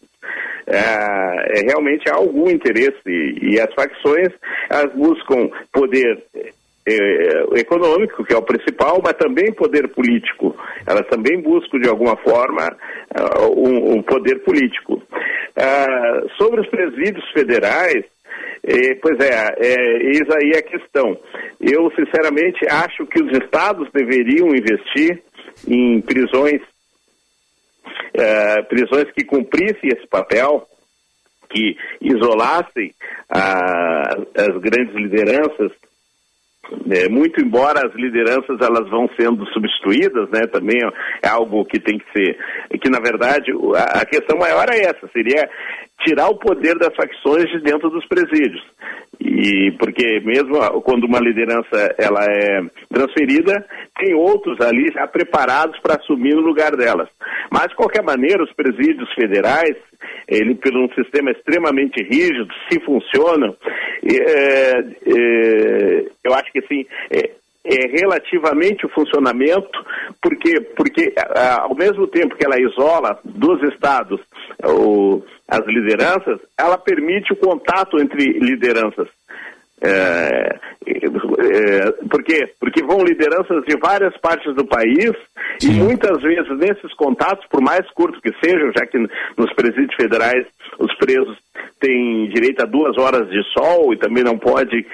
é, 0.67 1.59
é, 1.59 1.65
realmente 1.65 2.09
há 2.09 2.15
algum 2.15 2.49
interesse. 2.49 2.97
E, 3.05 3.59
as 3.59 3.73
facções 3.73 4.29
elas 4.69 4.93
buscam 4.93 5.49
poder 5.73 6.23
econômico, 7.55 8.23
que 8.23 8.33
é 8.33 8.37
o 8.37 8.41
principal, 8.41 9.01
mas 9.03 9.13
também 9.13 9.51
poder 9.53 9.89
político. 9.89 10.55
Elas 10.85 11.05
também 11.07 11.41
buscam, 11.41 11.79
de 11.79 11.89
alguma 11.89 12.15
forma, 12.17 12.67
uh, 13.19 13.95
um, 13.95 14.01
poder 14.01 14.43
político. 14.43 14.95
Uh, 14.95 16.29
sobre 16.37 16.61
os 16.61 16.67
presídios 16.67 17.29
federais, 17.31 18.05
eh, 18.63 18.95
pois 19.01 19.17
é, 19.19 19.55
é, 19.57 19.97
eis 20.07 20.23
aí 20.29 20.51
a 20.57 20.61
questão. 20.61 21.17
Eu, 21.59 21.91
sinceramente, 21.91 22.65
acho 22.69 23.05
que 23.07 23.21
os 23.21 23.31
estados 23.37 23.89
deveriam 23.91 24.49
investir 24.49 25.21
em 25.67 26.01
prisões, 26.01 26.61
uh, 28.15 28.63
prisões 28.67 29.11
que 29.11 29.25
cumprissem 29.25 29.89
esse 29.89 30.07
papel, 30.07 30.67
que 31.49 31.77
isolassem 32.01 32.93
as 33.29 34.57
grandes 34.59 34.93
lideranças 34.95 35.71
é, 36.89 37.09
muito 37.09 37.41
embora 37.41 37.87
as 37.87 37.93
lideranças 37.95 38.57
elas 38.61 38.89
vão 38.89 39.09
sendo 39.19 39.45
substituídas, 39.47 40.29
né, 40.29 40.41
também 40.51 40.77
é 41.23 41.27
algo 41.27 41.65
que 41.65 41.79
tem 41.79 41.97
que 41.97 42.05
ser, 42.11 42.37
que 42.79 42.89
na 42.89 42.99
verdade 42.99 43.51
a, 43.75 44.05
questão 44.05 44.37
maior 44.37 44.65
é 44.69 44.81
essa, 44.81 45.07
seria 45.13 45.49
tirar 46.05 46.29
o 46.29 46.37
poder 46.37 46.77
das 46.77 46.95
facções 46.95 47.45
de 47.51 47.61
dentro 47.61 47.89
dos 47.89 48.05
presídios. 48.07 48.63
E 49.19 49.71
porque 49.79 50.19
mesmo 50.21 50.53
quando 50.81 51.05
uma 51.05 51.19
liderança 51.19 51.95
ela 51.97 52.23
é 52.23 52.61
transferida, 52.93 53.65
tem 53.99 54.13
outros 54.13 54.59
ali 54.61 54.91
já 54.93 55.07
preparados 55.07 55.79
para 55.79 55.95
assumir 55.95 56.35
o 56.35 56.41
lugar 56.41 56.75
delas. 56.75 57.09
Mas 57.51 57.67
de 57.69 57.75
qualquer 57.75 58.03
maneira, 58.03 58.43
os 58.43 58.53
presídios 58.53 59.11
federais, 59.13 59.75
ele 60.27 60.55
por 60.55 60.75
um 60.77 60.87
sistema 60.93 61.31
extremamente 61.31 62.03
rígido, 62.03 62.47
se 62.69 62.79
funcionam, 62.81 63.55
é, 64.03 64.79
é, 64.79 66.05
eu 66.23 66.33
acho 66.33 66.51
que 66.51 66.59
assim, 66.59 66.85
é, 67.11 67.31
é, 67.67 67.87
relativamente 67.99 68.85
o 68.85 68.89
funcionamento, 68.89 69.85
porque, 70.21 70.61
porque 70.75 71.13
ao 71.59 71.75
mesmo 71.75 72.07
tempo 72.07 72.35
que 72.35 72.45
ela 72.45 72.59
isola 72.59 73.19
dos 73.23 73.61
estados 73.73 74.19
o, 74.63 75.21
as 75.47 75.65
lideranças, 75.67 76.39
ela 76.57 76.77
permite 76.77 77.33
o 77.33 77.35
contato 77.35 77.99
entre 77.99 78.39
lideranças. 78.39 79.07
É, 79.79 80.59
é, 80.87 81.91
por 82.09 82.23
quê? 82.23 82.51
Porque 82.59 82.83
vão 82.83 83.03
lideranças 83.03 83.63
de 83.65 83.77
várias 83.77 84.15
partes 84.17 84.55
do 84.55 84.65
país 84.65 85.11
Sim. 85.59 85.71
e 85.71 85.83
muitas 85.83 86.21
vezes 86.21 86.49
nesses 86.57 86.93
contatos, 86.95 87.45
por 87.47 87.61
mais 87.61 87.87
curtos 87.91 88.19
que 88.21 88.33
sejam, 88.43 88.71
já 88.75 88.87
que 88.87 88.97
nos 88.97 89.53
presídios 89.53 89.93
federais 89.95 90.45
os 90.79 90.93
presos 90.95 91.37
têm 91.79 92.27
direito 92.29 92.63
a 92.63 92.65
duas 92.65 92.97
horas 92.97 93.29
de 93.29 93.41
sol 93.53 93.93
e 93.93 93.97
também 93.97 94.23
não 94.23 94.37
pode 94.37 94.85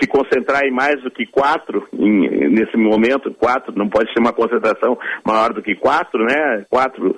se 0.00 0.08
concentrar 0.08 0.64
em 0.64 0.70
mais 0.70 1.02
do 1.02 1.10
que 1.10 1.26
quatro 1.26 1.86
em, 1.92 2.48
nesse 2.48 2.76
momento, 2.78 3.34
quatro, 3.34 3.76
não 3.76 3.88
pode 3.88 4.10
ser 4.12 4.20
uma 4.20 4.32
concentração 4.32 4.98
maior 5.24 5.52
do 5.52 5.62
que 5.62 5.74
quatro, 5.74 6.24
né? 6.24 6.64
Quatro 6.70 7.14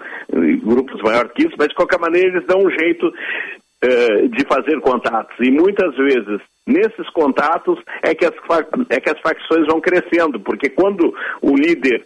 grupos 0.65 1.01
maior 1.03 1.29
que 1.29 1.43
isso, 1.43 1.55
mas 1.57 1.69
de 1.69 1.75
qualquer 1.75 2.01
maneira 2.01 2.29
eles 2.29 2.47
dão 2.47 2.59
um 2.59 2.71
jeito 2.71 3.13
eh, 3.83 4.29
de 4.29 4.45
fazer 4.45 4.81
contatos. 4.81 5.35
E 5.41 5.51
muitas 5.51 5.95
vezes, 5.97 6.41
nesses 6.67 7.11
contatos, 7.11 7.79
é 8.03 8.15
que, 8.15 8.25
as, 8.25 8.33
é 8.89 9.01
que 9.01 9.11
as 9.11 9.21
facções 9.21 9.67
vão 9.67 9.81
crescendo, 9.81 10.39
porque 10.39 10.71
quando 10.71 11.13
o 11.41 11.57
líder 11.57 12.05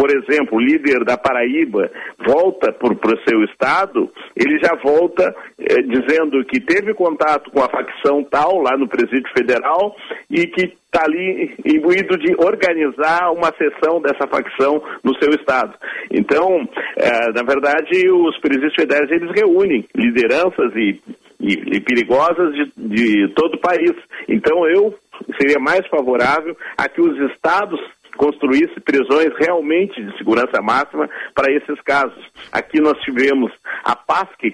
por 0.00 0.08
exemplo, 0.10 0.56
o 0.56 0.60
líder 0.60 1.04
da 1.04 1.18
Paraíba 1.18 1.90
volta 2.24 2.72
para 2.72 2.88
o 2.88 3.28
seu 3.28 3.44
estado, 3.44 4.10
ele 4.34 4.58
já 4.58 4.74
volta 4.76 5.34
eh, 5.58 5.82
dizendo 5.82 6.42
que 6.46 6.60
teve 6.60 6.94
contato 6.94 7.50
com 7.50 7.62
a 7.62 7.68
facção 7.68 8.24
tal 8.24 8.62
lá 8.62 8.78
no 8.78 8.88
presídio 8.88 9.30
federal 9.36 9.94
e 10.30 10.46
que 10.46 10.72
está 10.86 11.04
ali 11.04 11.54
imbuído 11.66 12.16
de 12.16 12.34
organizar 12.34 13.30
uma 13.32 13.52
sessão 13.58 14.00
dessa 14.00 14.26
facção 14.26 14.82
no 15.04 15.14
seu 15.18 15.30
estado. 15.30 15.74
Então, 16.10 16.66
eh, 16.96 17.32
na 17.34 17.42
verdade, 17.42 18.10
os 18.10 18.38
presídios 18.38 18.74
federais 18.74 19.10
eles 19.10 19.30
reúnem 19.32 19.84
lideranças 19.94 20.74
e, 20.76 21.00
e, 21.40 21.76
e 21.76 21.80
perigosas 21.80 22.54
de, 22.54 22.72
de 22.76 23.28
todo 23.34 23.54
o 23.56 23.60
país. 23.60 23.92
Então, 24.28 24.66
eu 24.66 24.94
seria 25.38 25.58
mais 25.60 25.86
favorável 25.88 26.56
a 26.78 26.88
que 26.88 27.02
os 27.02 27.18
estados 27.32 27.78
construísse 28.20 28.78
prisões 28.80 29.30
realmente 29.38 30.04
de 30.04 30.18
segurança 30.18 30.60
máxima 30.60 31.08
para 31.34 31.50
esses 31.50 31.80
casos. 31.80 32.22
Aqui 32.52 32.78
nós 32.78 33.00
tivemos 33.00 33.50
a 33.82 33.96
PASC, 33.96 34.36
que, 34.38 34.50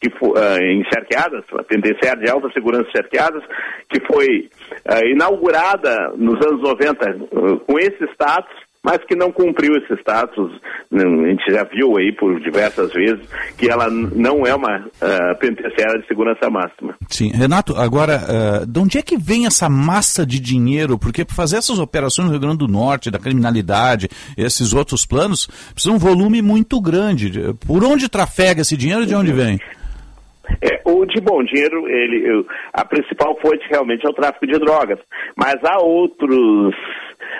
que 0.00 0.08
uh, 0.22 0.62
em 0.62 0.82
Charqueadas, 0.84 1.44
a 1.58 1.62
Penitenciária 1.62 2.22
de 2.22 2.30
Alta 2.30 2.50
Segurança 2.54 2.84
de 2.84 2.92
Charqueadas, 2.92 3.44
que 3.90 4.00
foi 4.06 4.48
uh, 4.88 5.06
inaugurada 5.12 6.14
nos 6.16 6.40
anos 6.46 6.62
90 6.62 7.10
uh, 7.10 7.58
com 7.60 7.78
esse 7.78 8.02
status, 8.14 8.54
mas 8.82 8.98
que 9.04 9.14
não 9.14 9.30
cumpriu 9.30 9.76
esse 9.76 9.94
status. 10.00 10.50
A 10.92 10.98
gente 10.98 11.50
já 11.50 11.62
viu 11.64 11.96
aí 11.96 12.12
por 12.12 12.38
diversas 12.40 12.92
vezes 12.92 13.20
que 13.56 13.70
ela 13.70 13.88
não 13.88 14.44
é 14.44 14.54
uma 14.54 14.80
uh, 14.80 15.38
penitenciária 15.38 16.00
de 16.00 16.06
segurança 16.06 16.50
máxima. 16.50 16.94
Sim, 17.08 17.30
Renato, 17.30 17.76
agora, 17.76 18.20
uh, 18.62 18.66
de 18.66 18.78
onde 18.80 18.98
é 18.98 19.02
que 19.02 19.16
vem 19.16 19.46
essa 19.46 19.68
massa 19.68 20.26
de 20.26 20.40
dinheiro? 20.40 20.98
Porque 20.98 21.24
para 21.24 21.36
fazer 21.36 21.56
essas 21.56 21.78
operações 21.78 22.26
no 22.26 22.32
Rio 22.32 22.40
Grande 22.40 22.58
do 22.58 22.68
Norte, 22.68 23.10
da 23.10 23.18
criminalidade, 23.18 24.08
esses 24.36 24.72
outros 24.72 25.06
planos, 25.06 25.46
precisa 25.72 25.94
um 25.94 25.98
volume 25.98 26.42
muito 26.42 26.80
grande. 26.80 27.54
Por 27.66 27.84
onde 27.84 28.08
trafega 28.08 28.62
esse 28.62 28.76
dinheiro 28.76 29.04
e 29.04 29.06
de 29.06 29.14
onde 29.14 29.32
vem? 29.32 29.58
É, 30.60 30.80
o 30.84 31.06
de 31.06 31.20
bom 31.20 31.42
dinheiro, 31.44 31.88
ele, 31.88 32.44
a 32.72 32.84
principal 32.84 33.38
fonte 33.40 33.64
realmente 33.70 34.04
é 34.04 34.10
o 34.10 34.12
tráfico 34.12 34.46
de 34.46 34.58
drogas, 34.58 34.98
mas 35.36 35.54
há 35.64 35.78
outros 35.80 36.74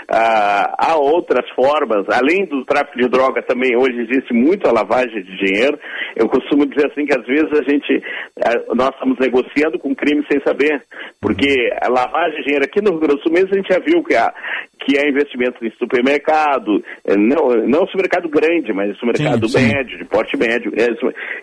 ah, 0.09 0.75
há 0.79 0.97
outras 0.97 1.49
formas, 1.51 2.07
além 2.09 2.47
do 2.47 2.65
tráfico 2.65 2.99
de 2.99 3.09
drogas 3.09 3.45
também 3.47 3.77
hoje 3.77 4.01
existe 4.01 4.33
muita 4.33 4.73
lavagem 4.73 5.23
de 5.23 5.37
dinheiro. 5.37 5.79
Eu 6.17 6.29
costumo 6.29 6.67
dizer 6.67 6.91
assim 6.91 7.07
que 7.07 7.19
às 7.19 7.27
vezes 7.27 7.51
a 7.53 7.71
gente, 7.71 8.03
ah, 8.45 8.75
nós 8.75 8.91
estamos 8.91 9.19
negociando 9.19 9.79
com 9.79 9.95
crime 9.95 10.25
sem 10.31 10.41
saber, 10.45 10.83
porque 11.21 11.71
a 11.81 11.89
lavagem 11.89 12.39
de 12.39 12.45
dinheiro 12.45 12.65
aqui 12.65 12.83
no 12.83 12.91
Rio 12.91 13.01
Grande 13.01 13.17
do 13.17 13.23
Sul 13.23 13.33
mesmo 13.33 13.51
a 13.53 13.57
gente 13.57 13.73
já 13.73 13.79
viu 13.79 14.03
que 14.03 14.15
há, 14.15 14.33
que 14.81 14.99
há 14.99 15.09
investimentos 15.09 15.63
em 15.63 15.71
supermercado, 15.79 16.83
eh, 17.05 17.17
não, 17.17 17.49
não 17.67 17.87
supermercado 17.87 18.29
grande, 18.29 18.73
mas 18.73 18.97
supermercado 18.99 19.49
sim, 19.49 19.59
sim. 19.59 19.75
médio, 19.75 19.99
de 19.99 20.05
porte 20.05 20.37
médio. 20.37 20.73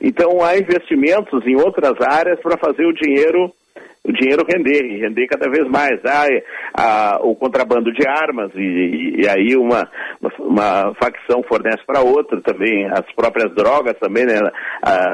Então 0.02 0.44
há 0.44 0.58
investimentos 0.58 1.46
em 1.46 1.56
outras 1.56 1.96
áreas 2.02 2.40
para 2.42 2.58
fazer 2.58 2.86
o 2.86 2.94
dinheiro 2.94 3.52
o 4.03 4.13
dinheiro 4.13 4.45
render, 4.47 4.86
e 4.86 4.99
render 4.99 5.27
cada 5.27 5.49
vez 5.49 5.67
mais. 5.69 5.99
Ah, 6.05 6.27
a, 6.73 7.19
o 7.21 7.36
contrabando 7.36 7.91
de 7.91 8.07
armas, 8.07 8.51
e, 8.55 9.21
e 9.21 9.27
aí 9.27 9.55
uma, 9.55 9.89
uma, 10.39 10.93
facção 10.95 11.43
fornece 11.43 11.84
para 11.86 12.01
outra 12.01 12.41
também, 12.41 12.86
as 12.88 13.05
próprias 13.13 13.53
drogas 13.53 13.97
também, 13.99 14.25
né, 14.25 14.39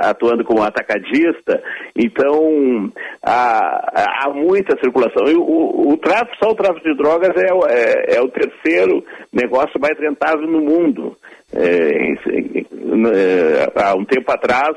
atuando 0.04 0.44
como 0.46 0.64
atacadista. 0.64 1.62
Então, 1.96 2.92
há, 3.24 4.26
há 4.26 4.30
muita 4.30 4.80
circulação. 4.80 5.28
E 5.28 5.36
o, 5.36 5.92
o, 5.92 5.98
tráfico, 5.98 6.38
só 6.42 6.52
o 6.52 6.56
tráfico 6.56 6.88
de 6.88 6.96
drogas 6.96 7.32
é, 7.36 8.14
é, 8.14 8.18
é 8.18 8.22
o 8.22 8.30
terceiro 8.30 9.04
negócio 9.34 9.80
mais 9.80 10.00
rentável 10.00 10.48
no 10.48 10.62
mundo. 10.62 11.18
É, 11.54 12.14
é, 12.14 13.84
há 13.84 13.96
um 13.96 14.06
tempo 14.06 14.32
atrás, 14.32 14.76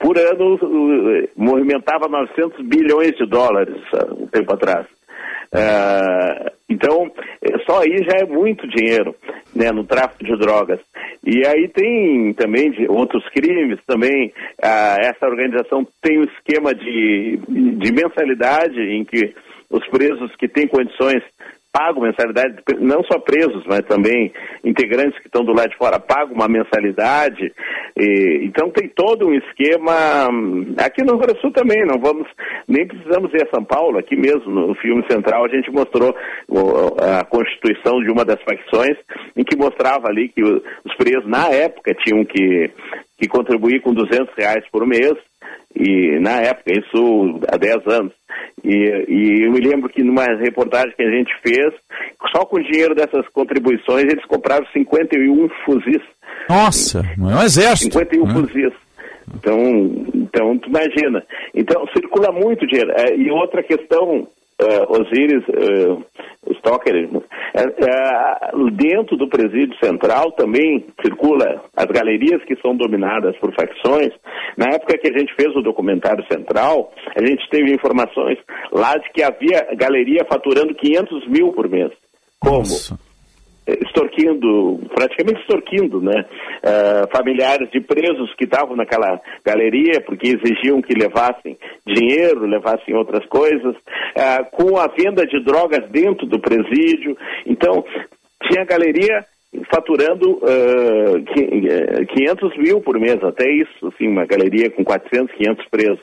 por 0.00 0.18
ano 0.18 0.58
movimentava 1.36 2.08
900 2.08 2.66
bilhões 2.66 3.14
de 3.16 3.26
dólares 3.26 3.76
um 4.18 4.26
tempo 4.26 4.54
atrás. 4.54 4.86
Uh, 5.52 6.50
então, 6.68 7.10
só 7.66 7.82
aí 7.82 7.98
já 8.04 8.18
é 8.20 8.24
muito 8.24 8.66
dinheiro 8.68 9.14
né, 9.54 9.70
no 9.72 9.84
tráfico 9.84 10.24
de 10.24 10.36
drogas. 10.38 10.80
E 11.26 11.46
aí 11.46 11.68
tem 11.68 12.32
também 12.34 12.70
de 12.70 12.86
outros 12.88 13.28
crimes, 13.30 13.78
também 13.86 14.28
uh, 14.28 15.00
essa 15.00 15.26
organização 15.26 15.86
tem 16.00 16.20
um 16.20 16.24
esquema 16.24 16.74
de, 16.74 17.38
de 17.46 17.92
mensalidade 17.92 18.80
em 18.80 19.04
que 19.04 19.34
os 19.68 19.86
presos 19.88 20.34
que 20.36 20.48
têm 20.48 20.66
condições 20.66 21.22
pagam 21.72 22.02
mensalidade, 22.02 22.56
não 22.80 23.02
só 23.04 23.18
presos, 23.18 23.64
mas 23.66 23.80
também 23.82 24.32
integrantes 24.64 25.18
que 25.20 25.26
estão 25.26 25.44
do 25.44 25.52
lado 25.52 25.70
de 25.70 25.76
fora 25.76 26.00
pagam 26.00 26.34
uma 26.34 26.48
mensalidade. 26.48 27.52
E, 27.96 28.40
então 28.44 28.70
tem 28.70 28.88
todo 28.88 29.26
um 29.26 29.34
esquema 29.34 30.28
aqui 30.78 31.02
no 31.02 31.12
Rio 31.12 31.20
Grande 31.20 31.34
do 31.34 31.40
Sul 31.40 31.52
também. 31.52 31.84
Não 31.86 31.98
vamos 32.00 32.26
nem 32.66 32.86
precisamos 32.86 33.32
ir 33.32 33.46
a 33.46 33.54
São 33.54 33.64
Paulo. 33.64 33.98
Aqui 33.98 34.16
mesmo 34.16 34.50
no 34.50 34.74
filme 34.76 35.04
central 35.10 35.44
a 35.44 35.48
gente 35.48 35.70
mostrou 35.70 36.14
a 36.98 37.24
constituição 37.24 38.02
de 38.02 38.10
uma 38.10 38.24
das 38.24 38.40
facções 38.42 38.96
em 39.36 39.44
que 39.44 39.56
mostrava 39.56 40.08
ali 40.08 40.28
que 40.28 40.42
os 40.42 40.94
presos 40.96 41.26
na 41.26 41.48
época 41.48 41.94
tinham 42.04 42.24
que 42.24 42.70
que 43.20 43.28
contribuir 43.28 43.82
com 43.82 43.92
200 43.92 44.34
reais 44.34 44.64
por 44.72 44.86
mês 44.86 45.12
e 45.74 46.18
na 46.20 46.40
época, 46.40 46.72
isso 46.72 47.40
há 47.52 47.56
10 47.56 47.86
anos. 47.86 48.12
E, 48.64 48.74
e, 49.08 49.44
eu 49.44 49.52
me 49.52 49.60
lembro 49.60 49.88
que 49.88 50.02
numa 50.02 50.26
reportagem 50.36 50.94
que 50.96 51.02
a 51.02 51.10
gente 51.10 51.32
fez, 51.42 51.72
só 52.34 52.44
com 52.44 52.56
o 52.56 52.62
dinheiro 52.62 52.94
dessas 52.94 53.26
contribuições, 53.28 54.04
eles 54.04 54.24
compraram 54.26 54.66
51 54.72 55.48
fuzis. 55.64 56.02
Nossa, 56.48 57.00
é 57.00 57.20
um 57.20 57.42
exército. 57.42 57.98
51 57.98 58.26
né? 58.26 58.34
fuzis. 58.34 58.72
Então, 59.34 59.58
então, 60.14 60.58
tu 60.58 60.68
imagina. 60.68 61.24
Então, 61.54 61.86
circula 61.94 62.32
muito 62.32 62.66
dinheiro. 62.66 62.90
É, 62.92 63.16
e 63.16 63.30
outra 63.30 63.62
questão 63.62 64.26
uh, 64.62 65.00
Osiris 65.00 65.44
uh, 65.48 66.04
Stocker, 66.58 67.08
uh, 67.08 68.70
dentro 68.72 69.16
do 69.16 69.28
presídio 69.28 69.76
central 69.82 70.32
também 70.32 70.84
circula 71.02 71.62
as 71.76 71.86
galerias 71.86 72.42
que 72.44 72.56
são 72.60 72.76
dominadas 72.76 73.36
por 73.38 73.54
facções. 73.54 74.12
Na 74.56 74.66
época 74.74 74.98
que 74.98 75.08
a 75.08 75.18
gente 75.18 75.34
fez 75.34 75.54
o 75.56 75.62
documentário 75.62 76.24
central, 76.30 76.92
a 77.16 77.24
gente 77.24 77.48
teve 77.50 77.72
informações 77.72 78.38
lá 78.72 78.94
de 78.94 79.10
que 79.12 79.22
havia 79.22 79.68
galeria 79.76 80.24
faturando 80.28 80.74
500 80.74 81.28
mil 81.28 81.52
por 81.52 81.68
mês. 81.68 81.90
Como? 82.40 82.58
Nossa 82.58 83.09
extorquindo, 83.66 84.80
praticamente 84.94 85.40
extorquindo, 85.40 86.00
né, 86.00 86.24
uh, 86.64 87.16
familiares 87.16 87.70
de 87.70 87.80
presos 87.80 88.34
que 88.34 88.44
estavam 88.44 88.76
naquela 88.76 89.20
galeria 89.44 90.00
porque 90.04 90.28
exigiam 90.28 90.82
que 90.82 90.94
levassem 90.94 91.58
dinheiro, 91.86 92.46
levassem 92.46 92.94
outras 92.94 93.24
coisas, 93.26 93.74
uh, 93.74 94.44
com 94.52 94.76
a 94.78 94.86
venda 94.88 95.26
de 95.26 95.42
drogas 95.44 95.88
dentro 95.90 96.26
do 96.26 96.40
presídio. 96.40 97.16
Então, 97.46 97.84
tinha 98.48 98.64
galeria 98.64 99.24
faturando 99.68 100.38
uh, 100.38 102.06
500 102.14 102.56
mil 102.56 102.80
por 102.80 102.98
mês, 103.00 103.22
até 103.22 103.50
isso, 103.50 103.88
assim, 103.88 104.06
uma 104.06 104.24
galeria 104.24 104.70
com 104.70 104.84
400, 104.84 105.34
500 105.36 105.66
presos. 105.68 106.00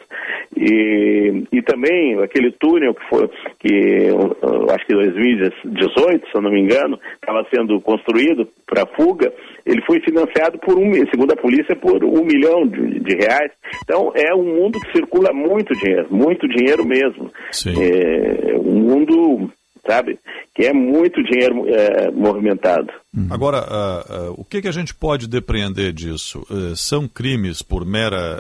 E, 0.56 1.44
e 1.52 1.62
também 1.62 2.22
aquele 2.22 2.52
túnel 2.52 2.94
que 2.94 3.10
foi, 3.10 3.30
que 3.60 4.12
uh, 4.12 4.72
acho 4.72 4.86
que 4.86 4.94
em 4.94 5.12
2018, 5.12 6.28
se 6.28 6.36
eu 6.36 6.42
não 6.42 6.52
me 6.52 6.60
engano, 6.60 7.00
estava 7.16 7.46
sendo 7.54 7.80
construído 7.80 8.48
para 8.66 8.86
fuga, 8.86 9.32
ele 9.66 9.82
foi 9.86 10.02
financiado 10.02 10.60
por 10.60 10.78
um, 10.78 10.92
segundo 11.10 11.32
a 11.32 11.42
polícia, 11.42 11.76
por 11.76 12.04
um 12.04 12.26
milhão 12.26 12.68
de, 12.68 13.00
de 13.00 13.16
reais. 13.16 13.52
Então 13.84 14.12
é 14.14 14.36
um 14.36 14.44
mundo 14.44 14.78
que 14.80 14.92
circula 14.92 15.32
muito 15.32 15.74
dinheiro, 15.74 16.08
muito 16.12 16.48
dinheiro 16.50 16.86
mesmo. 16.86 17.32
Sim. 17.52 17.74
É 17.82 18.58
um 18.58 18.80
mundo 18.82 19.50
sabe? 19.88 20.20
Que 20.54 20.66
é 20.66 20.74
muito 20.74 21.24
dinheiro 21.24 21.66
é, 21.68 22.12
movimentado. 22.12 22.92
Uhum. 23.16 23.28
Agora, 23.30 23.60
uh, 23.60 24.32
uh, 24.32 24.36
o 24.38 24.44
que, 24.44 24.62
que, 24.62 24.68
a 24.68 24.72
gente 24.72 24.94
pode 24.94 25.28
depreender 25.28 25.94
disso? 25.94 26.46
Uh, 26.50 26.76
são 26.76 27.08
crimes 27.08 27.62
por 27.62 27.86
mera. 27.86 28.40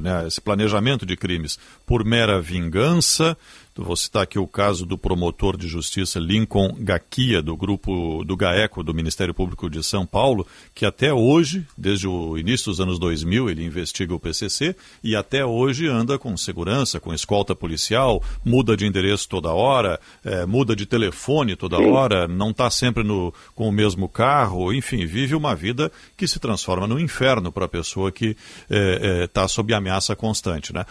Né, 0.00 0.26
esse 0.26 0.40
planejamento 0.40 1.04
de 1.04 1.16
crimes 1.16 1.58
por 1.86 2.04
mera 2.04 2.40
vingança? 2.40 3.36
Vou 3.76 3.96
citar 3.96 4.24
aqui 4.24 4.38
o 4.38 4.48
caso 4.48 4.84
do 4.84 4.98
promotor 4.98 5.56
de 5.56 5.68
justiça 5.68 6.18
Lincoln 6.18 6.74
Gaquia, 6.80 7.40
do 7.40 7.56
grupo 7.56 8.24
do 8.24 8.36
GAECO, 8.36 8.82
do 8.82 8.92
Ministério 8.92 9.32
Público 9.32 9.70
de 9.70 9.82
São 9.82 10.04
Paulo, 10.04 10.44
que 10.74 10.84
até 10.84 11.14
hoje, 11.14 11.64
desde 11.78 12.08
o 12.08 12.36
início 12.36 12.66
dos 12.66 12.80
anos 12.80 12.98
2000, 12.98 13.48
ele 13.48 13.64
investiga 13.64 14.12
o 14.12 14.18
PCC 14.18 14.74
e 15.04 15.14
até 15.14 15.46
hoje 15.46 15.86
anda 15.86 16.18
com 16.18 16.36
segurança, 16.36 16.98
com 16.98 17.14
escolta 17.14 17.54
policial, 17.54 18.22
muda 18.44 18.76
de 18.76 18.86
endereço 18.86 19.28
toda 19.28 19.52
hora, 19.52 20.00
é, 20.24 20.44
muda 20.44 20.74
de 20.74 20.84
telefone 20.84 21.54
toda 21.54 21.78
hora, 21.78 22.26
não 22.26 22.50
está 22.50 22.68
sempre 22.70 23.04
no, 23.04 23.32
com 23.54 23.68
o 23.68 23.72
mesmo 23.72 24.08
carro, 24.08 24.72
enfim, 24.72 25.06
vive 25.06 25.36
uma 25.36 25.54
vida 25.54 25.92
que 26.16 26.26
se 26.26 26.40
transforma 26.40 26.88
no 26.88 26.98
inferno 26.98 27.52
para 27.52 27.66
a 27.66 27.68
pessoa 27.68 28.10
que 28.10 28.36
está 28.68 29.42
é, 29.42 29.44
é, 29.44 29.48
sob 29.48 29.72
ameaça 29.72 30.16
constante. 30.16 30.72
Né? 30.72 30.84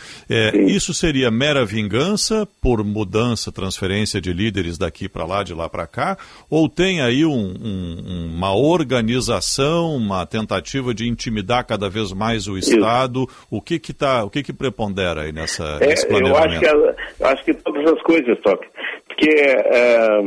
isso 0.68 0.94
seria 0.94 1.30
mera 1.30 1.66
vingança 1.66 2.48
por 2.62 2.69
mudança, 2.84 3.52
transferência 3.52 4.22
de 4.22 4.32
líderes 4.32 4.78
daqui 4.78 5.10
para 5.10 5.26
lá, 5.26 5.44
de 5.44 5.54
lá 5.54 5.68
para 5.68 5.88
cá, 5.88 6.18
ou 6.50 6.70
tem 6.70 7.02
aí 7.02 7.26
um, 7.26 7.54
um, 7.62 8.32
uma 8.36 8.56
organização, 8.56 9.96
uma 9.96 10.26
tentativa 10.26 10.94
de 10.94 11.08
intimidar 11.08 11.66
cada 11.66 11.90
vez 11.90 12.14
mais 12.14 12.48
o 12.48 12.58
Estado? 12.58 13.28
O 13.50 13.62
que 13.62 13.80
que 13.80 13.94
tá, 13.94 14.24
o 14.24 14.30
que 14.30 14.44
que 14.44 14.54
prepondera 14.54 15.24
aí 15.24 15.32
nessa, 15.32 15.78
é, 15.82 15.88
nesse 15.88 16.08
planejamento? 16.08 16.64
Eu 16.64 16.90
acho 16.90 16.96
que, 16.96 17.24
eu 17.24 17.28
acho 17.28 17.46
que 17.46 17.54
todas 17.56 17.94
as 17.94 18.02
coisas, 18.04 18.40
Toque, 18.42 18.68
porque 19.08 19.30
é, 19.30 20.22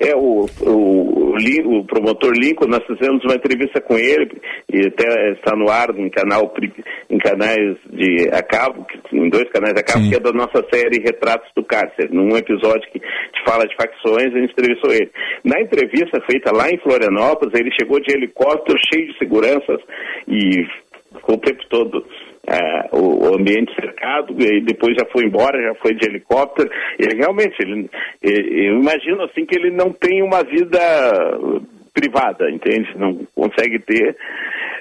é, 0.00 0.14
o, 0.14 0.46
o, 0.62 1.34
o, 1.34 1.84
promotor 1.84 2.32
Lincoln, 2.32 2.66
nós 2.68 2.84
fizemos 2.86 3.24
uma 3.24 3.34
entrevista 3.34 3.80
com 3.80 3.96
ele, 3.96 4.40
e 4.72 4.86
até 4.86 5.32
está 5.32 5.56
no 5.56 5.70
ar 5.70 5.90
em, 5.96 6.08
canal, 6.10 6.52
em 7.10 7.18
canais 7.18 7.76
de 7.90 8.28
a 8.32 8.42
cabo, 8.42 8.86
em 9.12 9.28
dois 9.28 9.48
canais 9.50 9.74
a 9.76 9.82
cabo, 9.82 10.04
Sim. 10.04 10.10
que 10.10 10.16
é 10.16 10.20
da 10.20 10.32
nossa 10.32 10.64
série 10.72 11.02
Retratos 11.02 11.50
do 11.54 11.64
Cárcere. 11.64 12.12
Num 12.12 12.36
episódio 12.36 12.88
que 12.90 12.98
te 12.98 13.44
fala 13.44 13.66
de 13.66 13.74
facções, 13.76 14.34
a 14.34 14.38
gente 14.38 14.52
entrevistou 14.52 14.92
ele. 14.92 15.10
Na 15.44 15.60
entrevista 15.60 16.20
feita 16.30 16.52
lá 16.52 16.70
em 16.70 16.78
Florianópolis, 16.78 17.58
ele 17.58 17.70
chegou 17.78 18.00
de 18.00 18.12
helicóptero 18.12 18.78
cheio 18.92 19.06
de 19.08 19.18
seguranças 19.18 19.80
e 20.28 20.64
ficou 21.16 21.36
o 21.36 21.40
tempo 21.40 21.62
todo 21.68 22.04
é, 22.46 22.88
o, 22.92 23.28
o, 23.28 23.34
ambiente 23.36 23.72
cercado 23.74 24.34
e 24.40 24.60
depois 24.62 24.96
já 24.96 25.06
foi 25.12 25.24
embora, 25.24 25.62
já 25.62 25.74
foi 25.76 25.94
de 25.94 26.08
helicóptero. 26.08 26.68
Ele 26.98 27.16
realmente, 27.16 27.54
ele, 27.60 27.88
eu 28.20 28.80
imagino 28.80 29.22
assim 29.22 29.46
que 29.46 29.56
ele 29.56 29.70
não 29.70 29.92
tem 29.92 30.22
uma 30.22 30.42
vida 30.42 30.80
privada, 31.94 32.50
entende? 32.50 32.96
Não 32.96 33.20
consegue 33.34 33.78
ter 33.80 34.16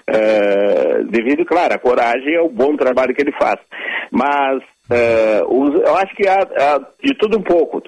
uh, 0.09 1.03
devido, 1.05 1.45
claro, 1.45 1.73
à 1.75 1.77
coragem 1.77 2.33
e 2.33 2.37
ao 2.37 2.49
bom 2.49 2.75
trabalho 2.75 3.13
que 3.13 3.21
ele 3.21 3.33
faz. 3.33 3.59
Mas 4.11 4.63
uh, 4.89 5.45
os, 5.47 5.75
eu 5.75 5.95
acho 5.97 6.15
que 6.15 6.27
há, 6.27 6.39
há, 6.39 6.79
de 7.03 7.13
tudo 7.15 7.37
um 7.37 7.43
pouco. 7.43 7.81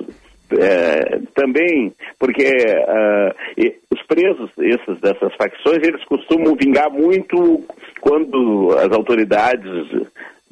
É, 0.59 1.19
também 1.35 1.93
porque 2.19 2.43
uh, 2.43 3.73
os 3.91 4.01
presos 4.03 4.51
esses 4.59 5.01
dessas 5.01 5.33
facções 5.35 5.79
eles 5.81 6.03
costumam 6.05 6.55
vingar 6.55 6.91
muito 6.91 7.63
quando 8.01 8.75
as 8.77 8.91
autoridades 8.91 9.63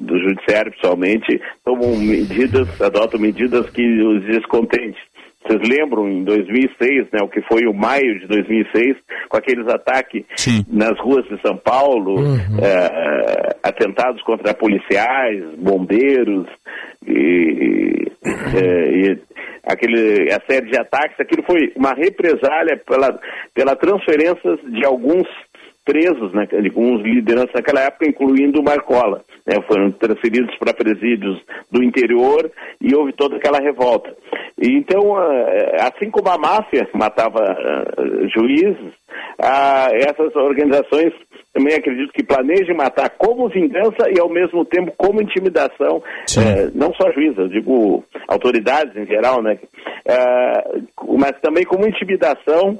do 0.00 0.18
judiciário 0.18 0.72
principalmente 0.72 1.40
tomam 1.64 1.96
medidas 1.96 2.80
adotam 2.80 3.20
medidas 3.20 3.68
que 3.70 3.82
os 4.02 4.24
descontentes 4.24 5.00
vocês 5.44 5.60
lembram 5.68 6.08
em 6.08 6.22
2006, 6.22 7.08
né, 7.12 7.20
o 7.20 7.28
que 7.28 7.42
foi 7.42 7.66
o 7.66 7.74
maio 7.74 8.20
de 8.20 8.26
2006, 8.28 8.96
com 9.28 9.36
aqueles 9.36 9.66
ataques 9.66 10.24
Sim. 10.36 10.64
nas 10.68 10.98
ruas 11.00 11.26
de 11.26 11.40
São 11.40 11.56
Paulo, 11.56 12.20
uhum. 12.20 12.58
é, 12.62 13.56
atentados 13.62 14.22
contra 14.22 14.54
policiais, 14.54 15.42
bombeiros 15.58 16.46
e, 17.06 18.06
é, 18.54 19.12
e 19.12 19.18
aquele 19.64 20.32
a 20.32 20.40
série 20.48 20.70
de 20.70 20.78
ataques, 20.78 21.18
aquilo 21.20 21.42
foi 21.44 21.72
uma 21.76 21.92
represália 21.92 22.80
pela 22.86 23.18
pela 23.54 23.76
transferência 23.76 24.56
de 24.68 24.84
alguns 24.84 25.26
presos, 25.84 26.32
né, 26.32 26.46
alguns 26.52 27.02
lideranças 27.02 27.52
naquela 27.54 27.80
época, 27.82 28.08
incluindo 28.08 28.60
o 28.60 28.64
Marcola. 28.64 29.24
Né, 29.44 29.56
foram 29.66 29.90
transferidos 29.90 30.56
para 30.56 30.72
presídios 30.72 31.40
do 31.68 31.82
interior 31.82 32.48
e 32.80 32.94
houve 32.94 33.12
toda 33.12 33.36
aquela 33.36 33.58
revolta. 33.58 34.14
E, 34.56 34.76
então, 34.76 35.16
ah, 35.16 35.90
assim 35.92 36.08
como 36.10 36.28
a 36.28 36.38
máfia 36.38 36.88
matava 36.94 37.40
uh, 37.40 38.28
juízes, 38.28 38.94
uh, 39.40 39.90
essas 39.94 40.36
organizações 40.36 41.12
também 41.52 41.74
acredito 41.74 42.12
que 42.12 42.22
planejem 42.22 42.76
matar 42.76 43.10
como 43.10 43.48
vingança 43.48 44.08
e 44.08 44.20
ao 44.20 44.28
mesmo 44.28 44.64
tempo 44.64 44.92
como 44.96 45.20
intimidação, 45.20 45.96
uh, 45.96 46.70
não 46.72 46.94
só 46.94 47.10
juízes, 47.10 47.50
digo 47.50 48.04
autoridades 48.28 48.94
em 48.96 49.06
geral, 49.06 49.42
né? 49.42 49.58
mas 51.18 51.32
também 51.40 51.64
como 51.64 51.86
intimidação 51.86 52.78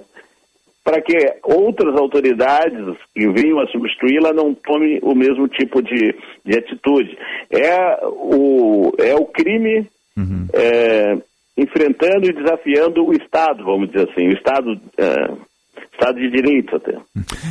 para 0.85 1.01
que 1.01 1.16
outras 1.45 1.95
autoridades 1.97 2.97
que 3.14 3.28
venham 3.28 3.61
a 3.61 3.66
substituí-la 3.68 4.33
não 4.33 4.53
tomem 4.53 4.99
o 5.03 5.14
mesmo 5.14 5.47
tipo 5.49 5.80
de, 5.80 6.14
de 6.45 6.59
atitude. 6.59 7.16
É 7.51 8.05
o, 8.05 8.93
é 8.99 9.14
o 9.14 9.24
crime 9.26 9.87
uhum. 10.16 10.49
é, 10.53 11.16
enfrentando 11.57 12.26
e 12.26 12.33
desafiando 12.33 13.07
o 13.07 13.12
Estado, 13.12 13.64
vamos 13.64 13.91
dizer 13.91 14.09
assim, 14.11 14.28
o 14.28 14.33
Estado 14.33 14.80
é, 14.99 15.51
Estado 15.93 16.18
de 16.18 16.31
Direito 16.31 16.77
até. 16.77 16.99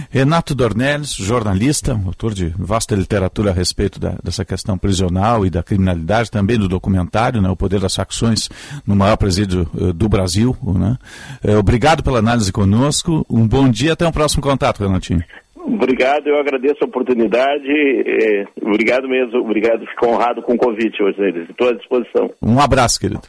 Renato 0.09 0.53
Dornelles, 0.53 1.13
jornalista, 1.15 1.93
autor 2.05 2.33
de 2.33 2.53
vasta 2.57 2.95
literatura 2.95 3.51
a 3.51 3.53
respeito 3.53 3.99
da, 3.99 4.15
dessa 4.21 4.43
questão 4.43 4.77
prisional 4.77 5.45
e 5.45 5.49
da 5.49 5.63
criminalidade, 5.63 6.29
também 6.29 6.57
do 6.57 6.67
documentário, 6.67 7.41
né, 7.41 7.49
O 7.49 7.55
Poder 7.55 7.79
das 7.79 7.95
Facções 7.95 8.49
no 8.85 8.95
maior 8.95 9.15
presídio 9.15 9.69
uh, 9.73 9.93
do 9.93 10.09
Brasil. 10.09 10.55
Né? 10.61 10.97
Uh, 11.45 11.57
obrigado 11.57 12.03
pela 12.03 12.19
análise 12.19 12.51
conosco, 12.51 13.25
um 13.29 13.47
bom 13.47 13.69
dia, 13.69 13.93
até 13.93 14.05
o 14.05 14.09
um 14.09 14.11
próximo 14.11 14.43
contato, 14.43 14.83
Renatinho. 14.83 15.23
Obrigado, 15.55 16.27
eu 16.27 16.39
agradeço 16.39 16.77
a 16.81 16.87
oportunidade. 16.87 17.69
É, 18.05 18.45
obrigado 18.61 19.07
mesmo, 19.07 19.39
obrigado. 19.39 19.85
Fico 19.85 20.07
honrado 20.07 20.41
com 20.41 20.53
o 20.53 20.57
convite 20.57 21.01
hoje, 21.01 21.21
eles. 21.21 21.49
Estou 21.49 21.69
à 21.69 21.73
disposição. 21.73 22.31
Um 22.41 22.59
abraço, 22.59 22.99
querido. 22.99 23.21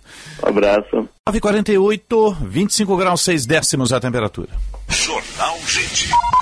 Um 0.43 0.49
abraço. 0.49 1.09
9h48, 1.29 2.37
25 2.43 2.97
graus 2.97 3.23
6 3.23 3.47
décimos 3.47 3.93
a 3.93 4.01
temperatura. 4.01 4.49
Jornal 4.93 5.59
Gente. 5.67 6.42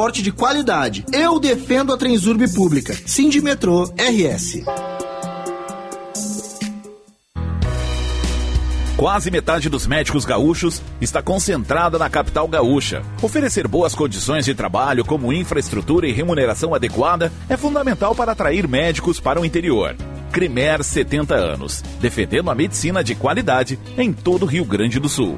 transporte 0.01 0.23
de 0.23 0.31
qualidade. 0.31 1.05
Eu 1.13 1.39
defendo 1.39 1.93
a 1.93 1.97
Transurb 1.97 2.51
Pública. 2.53 2.97
Metrô 3.43 3.83
RS. 3.83 4.63
Quase 8.97 9.29
metade 9.29 9.69
dos 9.69 9.85
médicos 9.85 10.25
gaúchos 10.25 10.81
está 10.99 11.21
concentrada 11.21 11.99
na 11.99 12.09
capital 12.09 12.47
gaúcha. 12.47 13.03
Oferecer 13.21 13.67
boas 13.67 13.93
condições 13.93 14.45
de 14.45 14.55
trabalho, 14.55 15.05
como 15.05 15.31
infraestrutura 15.31 16.07
e 16.07 16.11
remuneração 16.11 16.73
adequada, 16.73 17.31
é 17.47 17.55
fundamental 17.55 18.15
para 18.15 18.31
atrair 18.31 18.67
médicos 18.67 19.19
para 19.19 19.39
o 19.39 19.45
interior. 19.45 19.95
Crimer 20.31 20.83
70 20.83 21.35
anos, 21.35 21.83
defendendo 21.99 22.49
a 22.49 22.55
medicina 22.55 23.03
de 23.03 23.13
qualidade 23.13 23.77
em 23.97 24.11
todo 24.13 24.43
o 24.43 24.47
Rio 24.47 24.65
Grande 24.65 24.99
do 24.99 25.09
Sul. 25.09 25.37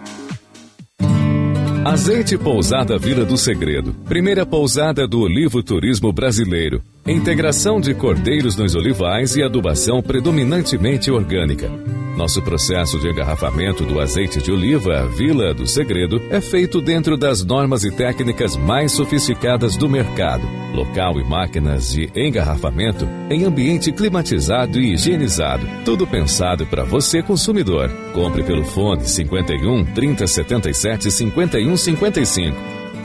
Azeite 1.83 2.37
Pousada 2.37 2.99
Vila 2.99 3.25
do 3.25 3.35
Segredo. 3.35 3.91
Primeira 4.07 4.45
pousada 4.45 5.07
do 5.07 5.21
olivo 5.21 5.63
turismo 5.63 6.13
brasileiro. 6.13 6.83
Integração 7.07 7.81
de 7.81 7.95
cordeiros 7.95 8.55
nos 8.55 8.75
olivais 8.75 9.35
e 9.35 9.41
adubação 9.41 10.03
predominantemente 10.03 11.09
orgânica. 11.09 11.67
Nosso 12.15 12.43
processo 12.43 12.99
de 12.99 13.09
engarrafamento 13.09 13.83
do 13.83 13.99
azeite 13.99 14.39
de 14.39 14.51
oliva 14.51 15.07
Vila 15.07 15.51
do 15.51 15.65
Segredo 15.65 16.21
é 16.29 16.39
feito 16.39 16.79
dentro 16.79 17.17
das 17.17 17.43
normas 17.43 17.83
e 17.83 17.89
técnicas 17.89 18.55
mais 18.55 18.91
sofisticadas 18.91 19.75
do 19.75 19.89
mercado. 19.89 20.47
Local 20.75 21.19
e 21.19 21.23
máquinas 21.23 21.91
de 21.91 22.11
engarrafamento 22.15 23.07
em 23.31 23.45
ambiente 23.45 23.91
climatizado 23.91 24.79
e 24.79 24.93
higienizado. 24.93 25.67
Tudo 25.83 26.05
pensado 26.05 26.67
para 26.67 26.83
você 26.83 27.23
consumidor. 27.23 27.89
Compre 28.13 28.43
pelo 28.43 28.63
fone 28.63 29.07
51 29.07 29.85
3077 29.85 31.09
51 31.09 31.77
55. 31.77 32.57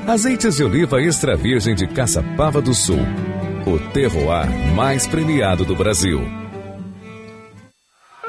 Azeites 0.07 0.57
de 0.57 0.65
oliva 0.65 1.01
extra 1.01 1.35
virgem 1.35 1.75
de 1.75 1.87
Caçapava 1.87 2.61
do 2.61 2.75
Sul. 2.75 3.01
O 3.67 3.81
terroir 3.91 4.49
mais 4.77 5.09
premiado 5.09 5.65
do 5.65 5.75
Brasil. 5.75 6.23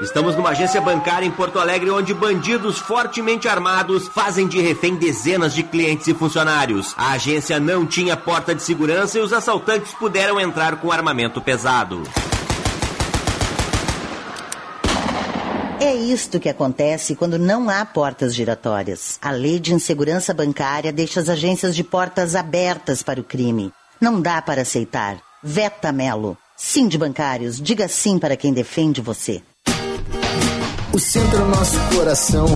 Estamos 0.01 0.35
numa 0.35 0.49
agência 0.49 0.81
bancária 0.81 1.27
em 1.27 1.31
Porto 1.31 1.59
Alegre 1.59 1.91
onde 1.91 2.11
bandidos 2.11 2.79
fortemente 2.79 3.47
armados 3.47 4.07
fazem 4.07 4.47
de 4.47 4.59
refém 4.59 4.95
dezenas 4.95 5.53
de 5.53 5.61
clientes 5.61 6.07
e 6.07 6.13
funcionários. 6.15 6.95
A 6.97 7.11
agência 7.11 7.59
não 7.59 7.85
tinha 7.85 8.17
porta 8.17 8.55
de 8.55 8.63
segurança 8.63 9.19
e 9.19 9.21
os 9.21 9.31
assaltantes 9.31 9.93
puderam 9.93 10.39
entrar 10.39 10.81
com 10.81 10.91
armamento 10.91 11.39
pesado. 11.39 12.01
É 15.79 15.93
isto 15.93 16.39
que 16.39 16.49
acontece 16.49 17.15
quando 17.15 17.37
não 17.37 17.69
há 17.69 17.85
portas 17.85 18.33
giratórias. 18.33 19.19
A 19.21 19.29
lei 19.29 19.59
de 19.59 19.71
insegurança 19.71 20.33
bancária 20.33 20.91
deixa 20.91 21.19
as 21.19 21.29
agências 21.29 21.75
de 21.75 21.83
portas 21.83 22.33
abertas 22.33 23.03
para 23.03 23.21
o 23.21 23.23
crime. 23.23 23.71
Não 24.01 24.19
dá 24.19 24.41
para 24.41 24.63
aceitar. 24.63 25.26
Veta 25.49 25.93
Melo. 25.93 26.37
Sim 26.57 26.89
de 26.89 26.97
bancários, 26.97 27.61
diga 27.61 27.87
sim 27.87 28.19
para 28.19 28.35
quem 28.35 28.51
defende 28.51 28.99
você. 28.99 29.41
O 30.91 30.99
centro 30.99 31.39
é 31.39 31.41
o 31.41 31.47
nosso 31.47 31.79
coração. 31.95 32.47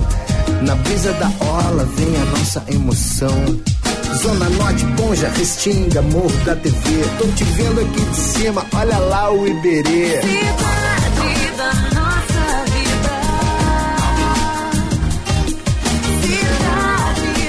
Na 0.62 0.76
brisa 0.76 1.14
da 1.14 1.32
orla 1.40 1.86
vem 1.86 2.14
a 2.18 2.26
nossa 2.26 2.66
emoção. 2.68 3.32
Zona 4.22 4.50
Norte, 4.50 4.86
Ponja, 4.98 5.30
Restinga, 5.30 6.02
Morro 6.02 6.38
da 6.44 6.54
TV. 6.54 6.76
Tô 7.18 7.28
te 7.28 7.46
vendo 7.46 7.80
aqui 7.80 8.02
de 8.02 8.18
cima, 8.18 8.66
olha 8.76 8.98
lá 8.98 9.32
o 9.32 9.48
Iberê. 9.48 10.22
Cidade 10.22 10.81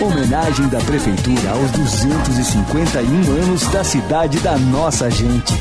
Homenagem 0.03 0.69
da 0.69 0.79
Prefeitura 0.81 1.53
aos 1.53 1.71
251 1.71 3.07
anos 3.41 3.65
da 3.69 3.85
cidade 3.85 4.41
da 4.41 4.59
nossa 4.59 5.09
gente. 5.09 5.53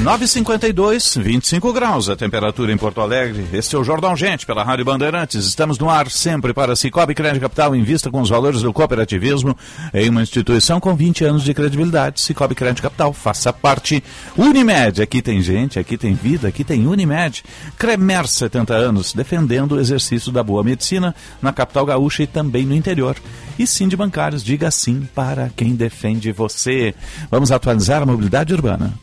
952, 0.00 1.18
25 1.18 1.74
graus 1.74 2.08
a 2.08 2.16
temperatura 2.16 2.72
em 2.72 2.76
Porto 2.76 3.02
Alegre. 3.02 3.46
Este 3.52 3.76
é 3.76 3.78
o 3.78 3.84
Jordão 3.84 4.16
Gente, 4.16 4.46
pela 4.46 4.64
Rádio 4.64 4.82
Bandeirantes. 4.82 5.44
Estamos 5.44 5.78
no 5.78 5.90
ar 5.90 6.10
sempre 6.10 6.54
para 6.54 6.74
Cicobi 6.74 7.14
Crédito 7.14 7.42
Capital. 7.42 7.76
Invista 7.76 8.10
com 8.10 8.22
os 8.22 8.30
valores 8.30 8.62
do 8.62 8.72
cooperativismo 8.72 9.54
em 9.92 10.08
uma 10.08 10.22
instituição 10.22 10.80
com 10.80 10.96
20 10.96 11.24
anos 11.26 11.42
de 11.42 11.52
credibilidade. 11.52 12.22
Cicobi 12.22 12.54
Crédito 12.54 12.82
Capital, 12.82 13.12
faça 13.12 13.52
parte. 13.52 14.02
Unimed, 14.38 15.02
aqui 15.02 15.20
tem 15.20 15.42
gente, 15.42 15.78
aqui 15.78 15.98
tem 15.98 16.14
vida, 16.14 16.48
aqui 16.48 16.64
tem 16.64 16.86
Unimed. 16.86 17.44
Cremer, 17.76 18.26
70 18.26 18.72
anos, 18.72 19.12
defendendo 19.12 19.72
o 19.72 19.80
exercício 19.80 20.32
da 20.32 20.42
boa 20.42 20.64
medicina 20.64 21.14
na 21.42 21.52
capital 21.52 21.84
gaúcha 21.84 22.22
e 22.22 22.26
também 22.26 22.64
no 22.64 22.74
interior. 22.74 23.16
E 23.58 23.66
Sim 23.66 23.86
de 23.86 23.98
Bancários, 23.98 24.42
diga 24.42 24.70
sim 24.70 25.06
para 25.14 25.50
quem 25.54 25.74
defende 25.74 26.32
você. 26.32 26.94
Vamos 27.30 27.52
atualizar 27.52 28.00
a 28.00 28.06
mobilidade 28.06 28.54
urbana. 28.54 28.94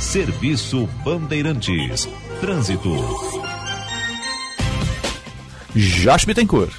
Serviço 0.00 0.88
Bandeirantes. 1.04 2.08
Trânsito. 2.40 2.90
Josh 5.74 6.24
Bittencourt. 6.24 6.72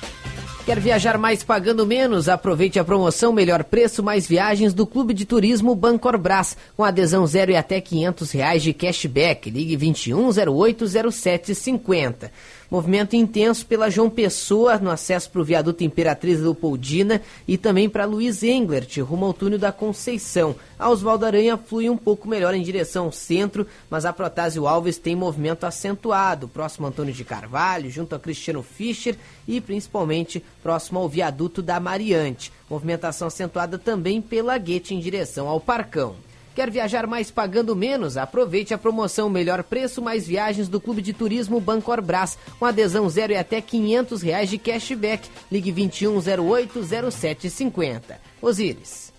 Quer 0.66 0.80
viajar 0.80 1.18
mais 1.18 1.44
pagando 1.44 1.86
menos? 1.86 2.28
Aproveite 2.28 2.78
a 2.78 2.84
promoção 2.84 3.32
Melhor 3.32 3.64
Preço 3.64 4.04
Mais 4.04 4.28
Viagens 4.28 4.74
do 4.74 4.86
Clube 4.86 5.14
de 5.14 5.26
Turismo 5.26 5.74
Bancorbras, 5.74 6.58
com 6.76 6.84
adesão 6.84 7.26
zero 7.26 7.52
e 7.52 7.56
até 7.56 7.80
500 7.80 8.32
reais 8.32 8.62
de 8.62 8.74
cashback. 8.74 9.50
Ligue 9.50 9.78
21080750. 9.78 12.30
Movimento 12.70 13.16
intenso 13.16 13.66
pela 13.66 13.90
João 13.90 14.10
Pessoa 14.10 14.78
no 14.78 14.92
acesso 14.92 15.30
para 15.30 15.42
o 15.42 15.46
viaduto 15.46 15.86
Imperatriz 15.86 16.42
Leopoldina 16.42 17.22
e 17.48 17.58
também 17.58 17.88
para 17.88 18.04
Luiz 18.04 18.44
Englert, 18.44 18.98
rumo 19.00 19.26
ao 19.26 19.34
túnel 19.34 19.58
da 19.58 19.72
Conceição. 19.72 20.54
A 20.78 20.90
Oswaldo 20.90 21.26
Aranha 21.26 21.56
flui 21.56 21.90
um 21.90 21.96
pouco 21.96 22.28
melhor 22.28 22.54
em 22.54 22.62
direção 22.62 23.06
ao 23.06 23.12
centro, 23.12 23.66
mas 23.90 24.04
a 24.04 24.12
Protásio 24.12 24.68
Alves 24.68 24.98
tem 24.98 25.16
movimento 25.16 25.64
acentuado, 25.64 26.50
próximo 26.50 26.86
a 26.86 26.90
Antônio 26.90 27.14
de 27.14 27.24
Carvalho, 27.24 27.90
junto 27.90 28.14
a 28.14 28.20
Cristiano 28.20 28.62
Fischer 28.62 29.16
e 29.48 29.62
principalmente 29.62 30.44
próximo 30.62 31.00
ao 31.00 31.08
viaduto 31.08 31.62
da 31.62 31.80
Mariante. 31.80 32.52
Movimentação 32.70 33.30
acentuada 33.30 33.78
também 33.78 34.22
pela 34.22 34.58
Guete 34.58 34.94
em 34.94 35.00
direção 35.00 35.48
ao 35.48 35.62
Parcão. 35.62 36.27
Quer 36.58 36.70
viajar 36.72 37.06
mais 37.06 37.30
pagando 37.30 37.76
menos? 37.76 38.18
Aproveite 38.18 38.74
a 38.74 38.80
promoção 38.80 39.30
Melhor 39.30 39.62
Preço 39.62 40.02
Mais 40.02 40.26
Viagens 40.26 40.68
do 40.68 40.82
Clube 40.82 41.04
de 41.04 41.14
Turismo 41.14 41.62
Bancorbras, 41.62 42.36
com 42.58 42.66
adesão 42.66 43.08
zero 43.08 43.32
e 43.32 43.36
até 43.36 43.62
500 43.62 44.24
reais 44.24 44.50
de 44.50 44.58
cashback. 44.58 45.30
Ligue 45.52 45.72
21080750. 45.72 48.02
Osíris. 48.42 49.14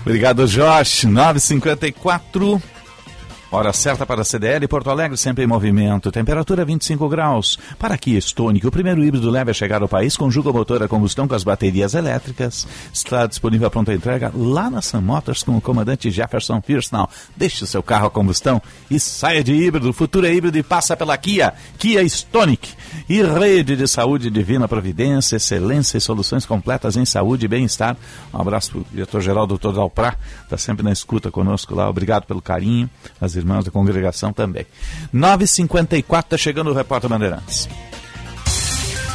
Obrigado, 0.00 0.48
Josh. 0.48 1.04
954. 1.04 2.60
Hora 3.54 3.70
certa 3.70 4.06
para 4.06 4.22
a 4.22 4.24
CDL 4.24 4.66
Porto 4.66 4.88
Alegre, 4.88 5.14
sempre 5.18 5.44
em 5.44 5.46
movimento. 5.46 6.10
Temperatura 6.10 6.64
25 6.64 7.06
graus. 7.06 7.58
Para 7.78 7.98
Kia 7.98 8.18
Stonic, 8.18 8.66
o 8.66 8.70
primeiro 8.70 9.04
híbrido 9.04 9.28
leve 9.28 9.50
a 9.50 9.54
chegar 9.54 9.82
ao 9.82 9.88
país, 9.88 10.16
conjuga 10.16 10.48
o 10.48 10.54
motor 10.54 10.82
a 10.82 10.88
combustão 10.88 11.28
com 11.28 11.34
as 11.34 11.44
baterias 11.44 11.92
elétricas. 11.92 12.66
Está 12.90 13.26
disponível 13.26 13.66
a 13.66 13.70
pronta 13.70 13.92
entrega 13.92 14.32
lá 14.34 14.70
na 14.70 14.80
Sun 14.80 15.02
Motors 15.02 15.42
com 15.42 15.54
o 15.54 15.60
comandante 15.60 16.10
Jefferson 16.10 16.62
Firsnall. 16.62 17.10
Deixe 17.36 17.62
o 17.62 17.66
seu 17.66 17.82
carro 17.82 18.06
a 18.06 18.10
combustão 18.10 18.60
e 18.90 18.98
saia 18.98 19.44
de 19.44 19.52
híbrido. 19.52 19.90
O 19.90 19.92
futuro 19.92 20.26
é 20.26 20.32
híbrido 20.32 20.56
e 20.56 20.62
passa 20.62 20.96
pela 20.96 21.14
Kia. 21.18 21.52
Kia 21.76 22.02
Stonic. 22.04 22.70
E 23.06 23.22
rede 23.22 23.76
de 23.76 23.86
saúde 23.86 24.30
divina 24.30 24.66
providência, 24.66 25.36
excelência 25.36 25.98
e 25.98 26.00
soluções 26.00 26.46
completas 26.46 26.96
em 26.96 27.04
saúde 27.04 27.44
e 27.44 27.48
bem-estar. 27.48 27.98
Um 28.32 28.40
abraço 28.40 28.70
para 28.70 28.80
o 28.80 28.86
diretor-geral, 28.90 29.46
doutor 29.46 29.74
Dalprá, 29.74 30.16
está 30.42 30.56
sempre 30.56 30.82
na 30.82 30.92
escuta 30.92 31.30
conosco 31.30 31.74
lá. 31.74 31.86
Obrigado 31.90 32.24
pelo 32.24 32.40
carinho. 32.40 32.88
As 33.20 33.41
irmãs 33.42 33.64
da 33.64 33.70
congregação 33.70 34.32
também. 34.32 34.66
9h54 35.14 36.24
está 36.24 36.36
chegando 36.38 36.70
o 36.70 36.74
Repórter 36.74 37.10
Bandeirantes. 37.10 37.68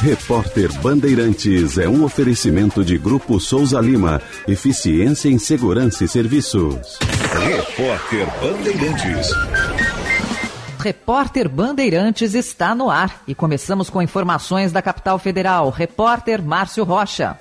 Repórter 0.00 0.72
Bandeirantes 0.80 1.76
é 1.76 1.88
um 1.88 2.04
oferecimento 2.04 2.84
de 2.84 2.96
Grupo 2.96 3.40
Souza 3.40 3.80
Lima. 3.80 4.22
Eficiência 4.46 5.28
em 5.28 5.38
Segurança 5.38 6.04
e 6.04 6.08
Serviços. 6.08 6.98
Repórter 7.44 8.26
Bandeirantes. 8.40 9.28
Repórter 10.78 11.48
Bandeirantes 11.48 12.34
está 12.34 12.76
no 12.76 12.88
ar 12.88 13.22
e 13.26 13.34
começamos 13.34 13.90
com 13.90 14.00
informações 14.00 14.70
da 14.70 14.80
capital 14.80 15.18
federal. 15.18 15.68
Repórter 15.70 16.40
Márcio 16.40 16.84
Rocha. 16.84 17.36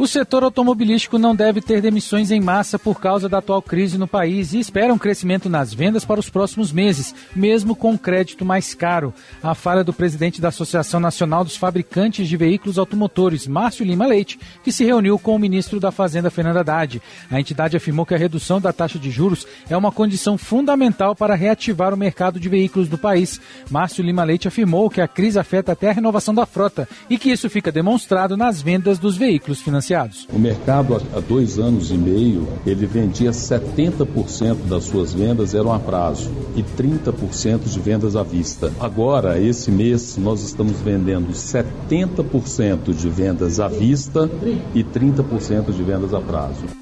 O 0.00 0.06
setor 0.06 0.42
automobilístico 0.42 1.18
não 1.18 1.36
deve 1.36 1.60
ter 1.60 1.82
demissões 1.82 2.30
em 2.30 2.40
massa 2.40 2.78
por 2.78 2.98
causa 2.98 3.28
da 3.28 3.36
atual 3.36 3.60
crise 3.60 3.98
no 3.98 4.08
país 4.08 4.54
e 4.54 4.58
espera 4.58 4.94
um 4.94 4.96
crescimento 4.96 5.46
nas 5.46 5.74
vendas 5.74 6.06
para 6.06 6.18
os 6.18 6.30
próximos 6.30 6.72
meses, 6.72 7.14
mesmo 7.36 7.76
com 7.76 7.98
crédito 7.98 8.42
mais 8.42 8.72
caro. 8.72 9.12
A 9.42 9.54
fala 9.54 9.84
do 9.84 9.92
presidente 9.92 10.40
da 10.40 10.48
Associação 10.48 11.00
Nacional 11.00 11.44
dos 11.44 11.54
Fabricantes 11.54 12.26
de 12.26 12.34
Veículos 12.34 12.78
Automotores, 12.78 13.46
Márcio 13.46 13.84
Lima 13.84 14.06
Leite, 14.06 14.40
que 14.64 14.72
se 14.72 14.86
reuniu 14.86 15.18
com 15.18 15.36
o 15.36 15.38
ministro 15.38 15.78
da 15.78 15.92
Fazenda, 15.92 16.30
Fernando 16.30 16.56
Haddad. 16.56 17.02
A 17.30 17.38
entidade 17.38 17.76
afirmou 17.76 18.06
que 18.06 18.14
a 18.14 18.18
redução 18.18 18.58
da 18.58 18.72
taxa 18.72 18.98
de 18.98 19.10
juros 19.10 19.46
é 19.68 19.76
uma 19.76 19.92
condição 19.92 20.38
fundamental 20.38 21.14
para 21.14 21.34
reativar 21.34 21.92
o 21.92 21.98
mercado 21.98 22.40
de 22.40 22.48
veículos 22.48 22.88
do 22.88 22.96
país. 22.96 23.38
Márcio 23.68 24.02
Lima 24.02 24.24
Leite 24.24 24.48
afirmou 24.48 24.88
que 24.88 25.02
a 25.02 25.06
crise 25.06 25.38
afeta 25.38 25.72
até 25.72 25.90
a 25.90 25.92
renovação 25.92 26.34
da 26.34 26.46
frota 26.46 26.88
e 27.10 27.18
que 27.18 27.30
isso 27.30 27.50
fica 27.50 27.70
demonstrado 27.70 28.34
nas 28.34 28.62
vendas 28.62 28.98
dos 28.98 29.14
veículos 29.14 29.60
financiados. 29.60 29.89
O 30.32 30.38
mercado 30.38 30.96
há 31.12 31.20
dois 31.20 31.58
anos 31.58 31.90
e 31.90 31.94
meio 31.94 32.46
ele 32.64 32.86
vendia 32.86 33.32
70% 33.32 34.68
das 34.68 34.84
suas 34.84 35.12
vendas 35.12 35.52
eram 35.52 35.72
a 35.72 35.80
prazo 35.80 36.30
e 36.54 36.62
30% 36.62 37.64
de 37.64 37.80
vendas 37.80 38.14
à 38.14 38.22
vista. 38.22 38.72
Agora, 38.78 39.40
esse 39.40 39.70
mês, 39.70 40.16
nós 40.16 40.42
estamos 40.42 40.80
vendendo 40.80 41.32
70% 41.32 42.94
de 42.94 43.08
vendas 43.08 43.58
à 43.58 43.66
vista 43.66 44.30
e 44.74 44.84
30% 44.84 45.72
de 45.72 45.82
vendas 45.82 46.14
a 46.14 46.20
prazo. 46.20 46.79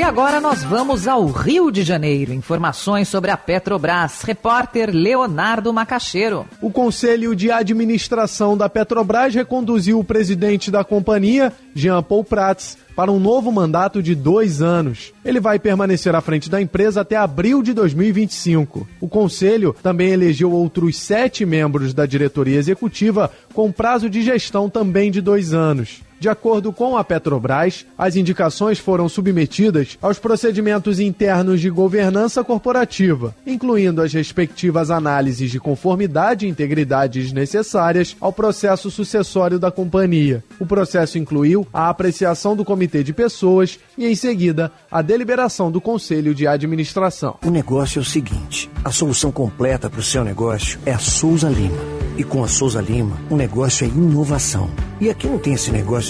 E 0.00 0.02
agora 0.02 0.40
nós 0.40 0.64
vamos 0.64 1.06
ao 1.06 1.26
Rio 1.26 1.70
de 1.70 1.82
Janeiro. 1.82 2.32
Informações 2.32 3.06
sobre 3.06 3.30
a 3.30 3.36
Petrobras. 3.36 4.22
Repórter 4.22 4.88
Leonardo 4.90 5.70
Macaxeiro. 5.74 6.46
O 6.58 6.70
Conselho 6.70 7.36
de 7.36 7.50
Administração 7.50 8.56
da 8.56 8.66
Petrobras 8.66 9.34
reconduziu 9.34 9.98
o 9.98 10.04
presidente 10.04 10.70
da 10.70 10.82
companhia, 10.82 11.52
Jean 11.74 12.02
Paul 12.02 12.24
Prats, 12.24 12.78
para 12.96 13.12
um 13.12 13.20
novo 13.20 13.52
mandato 13.52 14.02
de 14.02 14.14
dois 14.14 14.62
anos. 14.62 15.12
Ele 15.22 15.38
vai 15.38 15.58
permanecer 15.58 16.14
à 16.14 16.22
frente 16.22 16.48
da 16.48 16.62
empresa 16.62 17.02
até 17.02 17.16
abril 17.16 17.62
de 17.62 17.74
2025. 17.74 18.88
O 19.02 19.06
Conselho 19.06 19.76
também 19.82 20.12
elegeu 20.12 20.50
outros 20.50 20.96
sete 20.96 21.44
membros 21.44 21.92
da 21.92 22.06
diretoria 22.06 22.56
executiva 22.56 23.30
com 23.52 23.70
prazo 23.70 24.08
de 24.08 24.22
gestão 24.22 24.70
também 24.70 25.10
de 25.10 25.20
dois 25.20 25.52
anos. 25.52 26.00
De 26.20 26.28
acordo 26.28 26.70
com 26.70 26.98
a 26.98 27.02
Petrobras, 27.02 27.86
as 27.96 28.14
indicações 28.14 28.78
foram 28.78 29.08
submetidas 29.08 29.96
aos 30.02 30.18
procedimentos 30.18 31.00
internos 31.00 31.62
de 31.62 31.70
governança 31.70 32.44
corporativa, 32.44 33.34
incluindo 33.46 34.02
as 34.02 34.12
respectivas 34.12 34.90
análises 34.90 35.50
de 35.50 35.58
conformidade 35.58 36.44
e 36.44 36.48
integridades 36.50 37.32
necessárias 37.32 38.14
ao 38.20 38.34
processo 38.34 38.90
sucessório 38.90 39.58
da 39.58 39.70
companhia. 39.70 40.44
O 40.58 40.66
processo 40.66 41.16
incluiu 41.16 41.66
a 41.72 41.88
apreciação 41.88 42.54
do 42.54 42.66
comitê 42.66 43.02
de 43.02 43.14
pessoas 43.14 43.78
e, 43.96 44.06
em 44.06 44.14
seguida, 44.14 44.70
a 44.90 45.00
deliberação 45.00 45.72
do 45.72 45.80
conselho 45.80 46.34
de 46.34 46.46
administração. 46.46 47.38
O 47.42 47.50
negócio 47.50 47.98
é 47.98 48.02
o 48.02 48.04
seguinte: 48.04 48.68
a 48.84 48.90
solução 48.90 49.32
completa 49.32 49.88
para 49.88 50.00
o 50.00 50.02
seu 50.02 50.22
negócio 50.22 50.78
é 50.84 50.92
a 50.92 50.98
Souza 50.98 51.48
Lima. 51.48 51.78
E 52.18 52.24
com 52.24 52.44
a 52.44 52.48
Souza 52.48 52.82
Lima, 52.82 53.16
o 53.30 53.36
negócio 53.36 53.86
é 53.86 53.88
inovação. 53.88 54.68
E 55.00 55.08
aqui 55.08 55.26
não 55.26 55.38
tem 55.38 55.54
esse 55.54 55.70
negócio 55.70 56.09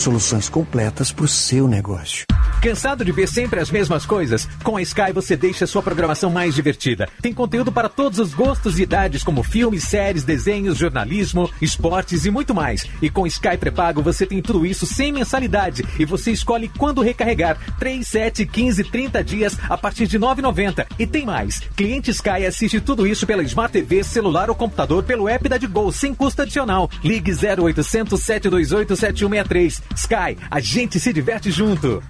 Soluções 0.00 0.48
completas 0.48 1.12
para 1.12 1.26
o 1.26 1.28
seu 1.28 1.68
negócio. 1.68 2.24
Cansado 2.62 3.04
de 3.04 3.12
ver 3.12 3.28
sempre 3.28 3.60
as 3.60 3.70
mesmas 3.70 4.06
coisas? 4.06 4.48
Com 4.64 4.78
a 4.78 4.82
Sky 4.82 5.12
você 5.12 5.36
deixa 5.36 5.66
sua 5.66 5.82
programação 5.82 6.30
mais 6.30 6.54
divertida. 6.54 7.06
Tem 7.20 7.34
conteúdo 7.34 7.70
para 7.70 7.86
todos 7.86 8.18
os 8.18 8.32
gostos 8.32 8.78
e 8.78 8.82
idades, 8.82 9.22
como 9.22 9.42
filmes, 9.42 9.84
séries, 9.84 10.24
desenhos, 10.24 10.78
jornalismo, 10.78 11.50
esportes 11.60 12.24
e 12.24 12.30
muito 12.30 12.54
mais. 12.54 12.86
E 13.02 13.10
com 13.10 13.26
Sky 13.26 13.58
pré-pago 13.58 14.00
você 14.00 14.24
tem 14.24 14.40
tudo 14.40 14.64
isso 14.64 14.86
sem 14.86 15.12
mensalidade 15.12 15.84
e 15.98 16.06
você 16.06 16.30
escolhe 16.30 16.70
quando 16.78 17.02
recarregar. 17.02 17.58
3, 17.78 18.06
7, 18.06 18.46
15, 18.46 18.84
30 18.84 19.22
dias 19.22 19.58
a 19.68 19.76
partir 19.76 20.06
de 20.06 20.18
9,90. 20.18 20.86
E 20.98 21.06
tem 21.06 21.26
mais. 21.26 21.60
Cliente 21.76 22.10
Sky 22.10 22.46
assiste 22.46 22.80
tudo 22.80 23.06
isso 23.06 23.26
pela 23.26 23.42
Smart 23.42 23.70
TV, 23.70 24.02
celular 24.02 24.48
ou 24.48 24.56
computador 24.56 25.02
pelo 25.02 25.28
app 25.28 25.46
da 25.46 25.58
Gol 25.58 25.92
sem 25.92 26.14
custo 26.14 26.40
adicional. 26.40 26.90
Ligue 27.04 27.32
0800 27.32 28.18
728 28.18 28.96
7163. 28.96 29.89
Sky, 29.94 30.36
a 30.50 30.60
gente 30.60 30.98
se 30.98 31.12
diverte 31.12 31.50
junto. 31.50 32.02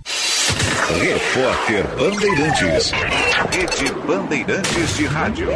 Repórter 0.98 1.86
Bandeirantes. 1.96 2.92
Rede 3.50 3.92
Bandeirantes 4.06 4.96
de 4.96 5.06
Rádio. 5.06 5.48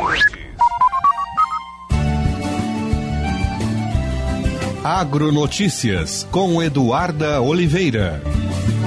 Agronotícias 4.85 6.27
com 6.31 6.62
Eduarda 6.62 7.41
Oliveira. 7.41 8.22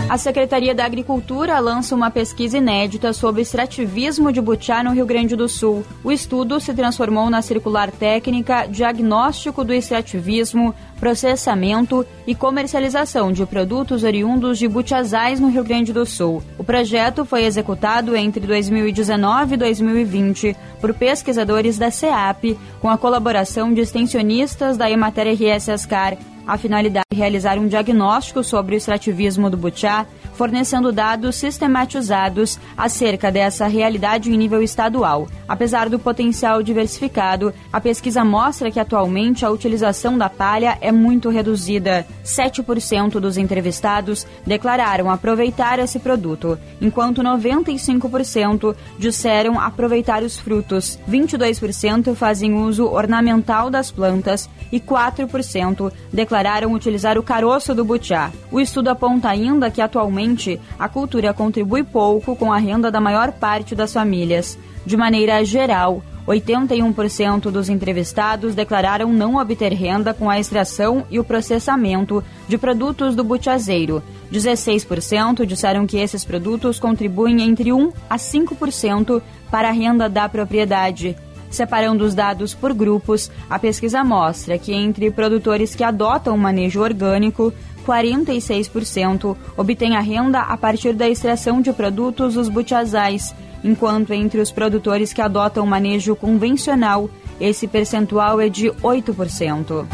A 0.10 0.18
Secretaria 0.18 0.74
da 0.74 0.86
Agricultura 0.86 1.60
lança 1.60 1.94
uma 1.94 2.10
pesquisa 2.10 2.58
inédita 2.58 3.12
sobre 3.12 3.42
extrativismo 3.42 4.32
de 4.32 4.40
butiá 4.40 4.82
no 4.82 4.92
Rio 4.92 5.06
Grande 5.06 5.36
do 5.36 5.50
Sul. 5.50 5.84
O 6.02 6.14
estudo 6.14 6.62
se 6.62 6.74
transformou 6.74 7.30
na 7.30 7.42
circular 7.42 7.92
técnica 7.92 8.66
Diagnóstico 8.68 9.66
do 9.66 9.74
Extrativismo, 9.74 10.74
Processamento 10.98 12.06
e 12.26 12.34
Comercialização 12.34 13.34
de 13.34 13.46
Produtos 13.46 14.06
Oriundos 14.06 14.58
de 14.58 14.66
Butiazais 14.70 15.42
no 15.42 15.50
Rio 15.50 15.66
Grande 15.66 15.92
do 15.92 16.06
Sul. 16.06 16.42
O 16.58 16.64
projeto 16.64 17.26
foi 17.26 17.44
executado 17.44 18.16
entre 18.16 18.48
2019 18.48 19.56
e 19.56 19.58
2020 19.58 20.56
por 20.80 20.94
pesquisadores 20.94 21.78
da 21.78 21.92
CEAP, 21.92 22.58
com 22.80 22.90
a 22.90 22.98
colaboração 22.98 23.74
de 23.74 23.82
extensionistas 23.82 24.78
da 24.78 24.90
Emater 24.90 25.28
RS 25.28 25.68
Ascar 25.68 26.18
a 26.48 26.58
finalidade 26.58 27.06
de 27.12 27.18
realizar 27.18 27.60
um 27.60 27.68
diagnóstico 27.68 28.42
sobre 28.42 28.74
o 28.74 28.78
extrativismo 28.78 29.50
do 29.50 29.58
butiá, 29.58 30.06
fornecendo 30.34 30.94
dados 30.94 31.36
sistematizados 31.36 32.58
acerca 32.78 33.30
dessa 33.30 33.68
realidade 33.68 34.32
em 34.32 34.38
nível 34.38 34.64
estadual. 34.64 35.28
Apesar 35.48 35.90
do 35.90 36.00
potencial 36.00 36.64
diversificado, 36.64 37.54
a 37.72 37.82
pesquisa 37.82 38.24
mostra 38.24 38.72
que 38.72 38.80
atualmente 38.80 39.46
a 39.46 39.50
utilização 39.50 40.18
da 40.18 40.30
palha 40.30 40.78
é 40.80 40.92
muito 40.92 41.30
reduzida. 41.30 42.08
7% 42.24 43.20
dos 43.20 43.38
entrevistados 43.38 44.26
declararam 44.46 45.10
aproveitar 45.10 45.80
esse 45.80 46.00
produto, 46.00 46.58
enquanto 46.80 47.22
95% 47.22 48.76
disseram 48.98 49.60
aproveitar 49.60 50.24
os 50.24 50.38
frutos, 50.38 50.98
22% 51.10 52.16
fazem 52.16 52.54
uso 52.54 52.86
ornamental 52.86 53.70
das 53.70 53.92
plantas 53.92 54.50
e 54.72 54.80
4% 54.80 55.92
declararam 56.14 56.37
utilizar 56.70 57.18
o 57.18 57.24
caroço 57.24 57.74
do 57.74 57.86
butiá. 57.86 58.32
O 58.52 58.60
estudo 58.60 58.90
aponta 58.90 59.30
ainda 59.30 59.72
que 59.72 59.82
atualmente 59.82 60.60
a 60.78 60.88
cultura 60.88 61.34
contribui 61.34 61.84
pouco 61.84 62.36
com 62.36 62.52
a 62.52 62.58
renda 62.58 62.92
da 62.92 63.02
maior 63.02 63.32
parte 63.32 63.74
das 63.76 63.94
famílias. 63.94 64.58
De 64.86 64.96
maneira 64.96 65.44
geral, 65.44 66.02
81% 66.28 67.50
dos 67.50 67.70
entrevistados 67.70 68.54
declararam 68.54 69.14
não 69.14 69.38
obter 69.38 69.72
renda 69.72 70.14
com 70.14 70.30
a 70.30 70.40
extração 70.40 71.06
e 71.10 71.18
o 71.20 71.24
processamento 71.24 72.24
de 72.48 72.58
produtos 72.58 73.16
do 73.16 73.24
butiazeiro. 73.24 74.04
16% 74.32 75.46
disseram 75.46 75.88
que 75.88 75.98
esses 75.98 76.26
produtos 76.26 76.80
contribuem 76.80 77.42
entre 77.42 77.72
1 77.72 77.94
a 78.10 78.18
5% 78.18 79.22
para 79.50 79.70
a 79.70 79.72
renda 79.72 80.10
da 80.10 80.28
propriedade. 80.28 81.16
Separando 81.58 82.06
os 82.06 82.14
dados 82.14 82.54
por 82.54 82.72
grupos, 82.72 83.32
a 83.50 83.58
pesquisa 83.58 84.04
mostra 84.04 84.60
que 84.60 84.72
entre 84.72 85.10
produtores 85.10 85.74
que 85.74 85.84
adotam 85.84 86.36
o 86.36 86.38
manejo 86.38 86.82
orgânico, 86.82 87.52
46% 87.84 89.36
obtêm 89.58 89.96
a 89.96 90.00
renda 90.00 90.42
a 90.42 90.56
partir 90.56 90.94
da 90.94 91.10
extração 91.10 91.60
de 91.60 91.74
produtos 91.74 92.36
dos 92.36 92.48
butiazais, 92.48 93.34
enquanto 93.64 94.14
entre 94.14 94.40
os 94.40 94.52
produtores 94.52 95.12
que 95.12 95.20
adotam 95.20 95.64
o 95.64 95.68
manejo 95.68 96.16
convencional, 96.16 97.10
esse 97.42 97.68
percentual 97.68 98.40
é 98.40 98.50
de 98.50 98.68
8%. 98.70 99.88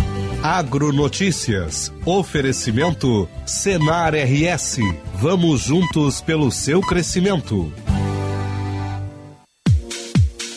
Agronotícias. 0.44 1.94
Oferecimento 2.06 3.30
Senar 3.46 4.14
RS. 4.16 4.80
Vamos 5.16 5.62
juntos 5.62 6.20
pelo 6.20 6.52
seu 6.52 6.82
crescimento. 6.82 7.72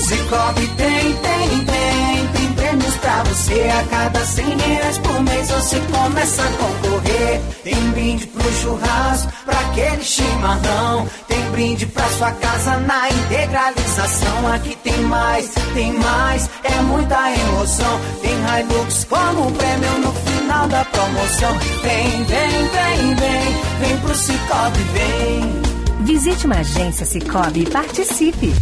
Cicobi 0.00 0.66
tem, 0.76 1.12
tem, 1.16 1.64
tem, 1.64 2.26
tem 2.32 2.52
prêmios 2.54 2.94
pra 2.96 3.22
você 3.24 3.70
a 3.70 3.84
cada 3.84 4.24
100 4.24 4.44
reais 4.58 4.98
por 4.98 5.20
mês 5.22 5.50
você 5.50 5.80
começa 5.80 6.42
a 6.42 6.48
concorrer. 6.52 7.40
Tem 7.62 7.90
brinde 7.90 8.26
pro 8.28 8.52
churrasco, 8.54 9.32
pra 9.44 9.60
aquele 9.60 10.02
chimarrão. 10.02 11.06
Tem 11.28 11.50
brinde 11.50 11.86
pra 11.86 12.08
sua 12.08 12.30
casa 12.32 12.76
na 12.78 13.08
integralização. 13.10 14.52
Aqui 14.52 14.76
tem 14.82 15.00
mais, 15.02 15.50
tem 15.74 15.92
mais, 15.92 16.50
é 16.64 16.82
muita 16.82 17.32
emoção. 17.32 18.00
Tem 18.22 18.30
Hilux 18.32 19.04
como 19.04 19.52
prêmio 19.52 19.98
no 19.98 20.12
final 20.12 20.68
da 20.68 20.84
promoção. 20.86 21.58
Vem, 21.82 22.24
vem, 22.24 22.50
vem, 22.68 23.14
vem, 23.14 23.88
vem 23.88 23.98
pro 23.98 24.14
Cicobi, 24.14 24.82
vem. 24.92 25.60
Visite 26.04 26.46
uma 26.46 26.56
agência 26.56 27.04
Cicobi 27.04 27.62
e 27.62 27.70
participe. 27.70 28.54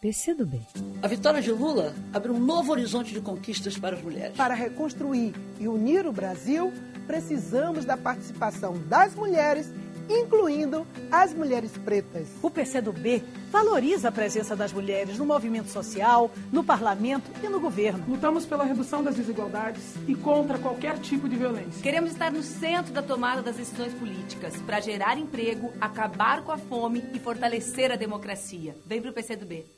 PCdoB. 0.00 0.60
A 1.02 1.08
vitória 1.08 1.42
de 1.42 1.50
Lula 1.50 1.94
abre 2.12 2.30
um 2.30 2.38
novo 2.38 2.72
horizonte 2.72 3.12
de 3.12 3.20
conquistas 3.20 3.76
para 3.76 3.96
as 3.96 4.02
mulheres. 4.02 4.36
Para 4.36 4.54
reconstruir 4.54 5.34
e 5.58 5.66
unir 5.66 6.06
o 6.06 6.12
Brasil, 6.12 6.72
precisamos 7.06 7.84
da 7.84 7.96
participação 7.96 8.78
das 8.86 9.14
mulheres 9.14 9.68
incluindo 10.08 10.86
as 11.10 11.34
mulheres 11.34 11.72
pretas. 11.76 12.28
O 12.42 12.50
PCdoB 12.50 13.22
valoriza 13.50 14.08
a 14.08 14.12
presença 14.12 14.56
das 14.56 14.72
mulheres 14.72 15.18
no 15.18 15.26
movimento 15.26 15.68
social, 15.68 16.30
no 16.50 16.64
parlamento 16.64 17.30
e 17.42 17.48
no 17.48 17.60
governo. 17.60 18.04
Lutamos 18.08 18.46
pela 18.46 18.64
redução 18.64 19.02
das 19.02 19.16
desigualdades 19.16 19.82
e 20.06 20.14
contra 20.14 20.58
qualquer 20.58 20.98
tipo 20.98 21.28
de 21.28 21.36
violência. 21.36 21.82
Queremos 21.82 22.12
estar 22.12 22.32
no 22.32 22.42
centro 22.42 22.92
da 22.92 23.02
tomada 23.02 23.42
das 23.42 23.56
decisões 23.56 23.92
políticas 23.94 24.56
para 24.62 24.80
gerar 24.80 25.18
emprego, 25.18 25.72
acabar 25.80 26.42
com 26.42 26.52
a 26.52 26.58
fome 26.58 27.04
e 27.12 27.18
fortalecer 27.18 27.92
a 27.92 27.96
democracia. 27.96 28.74
Vem 28.86 29.02
pro 29.02 29.12
PCdoB. 29.12 29.77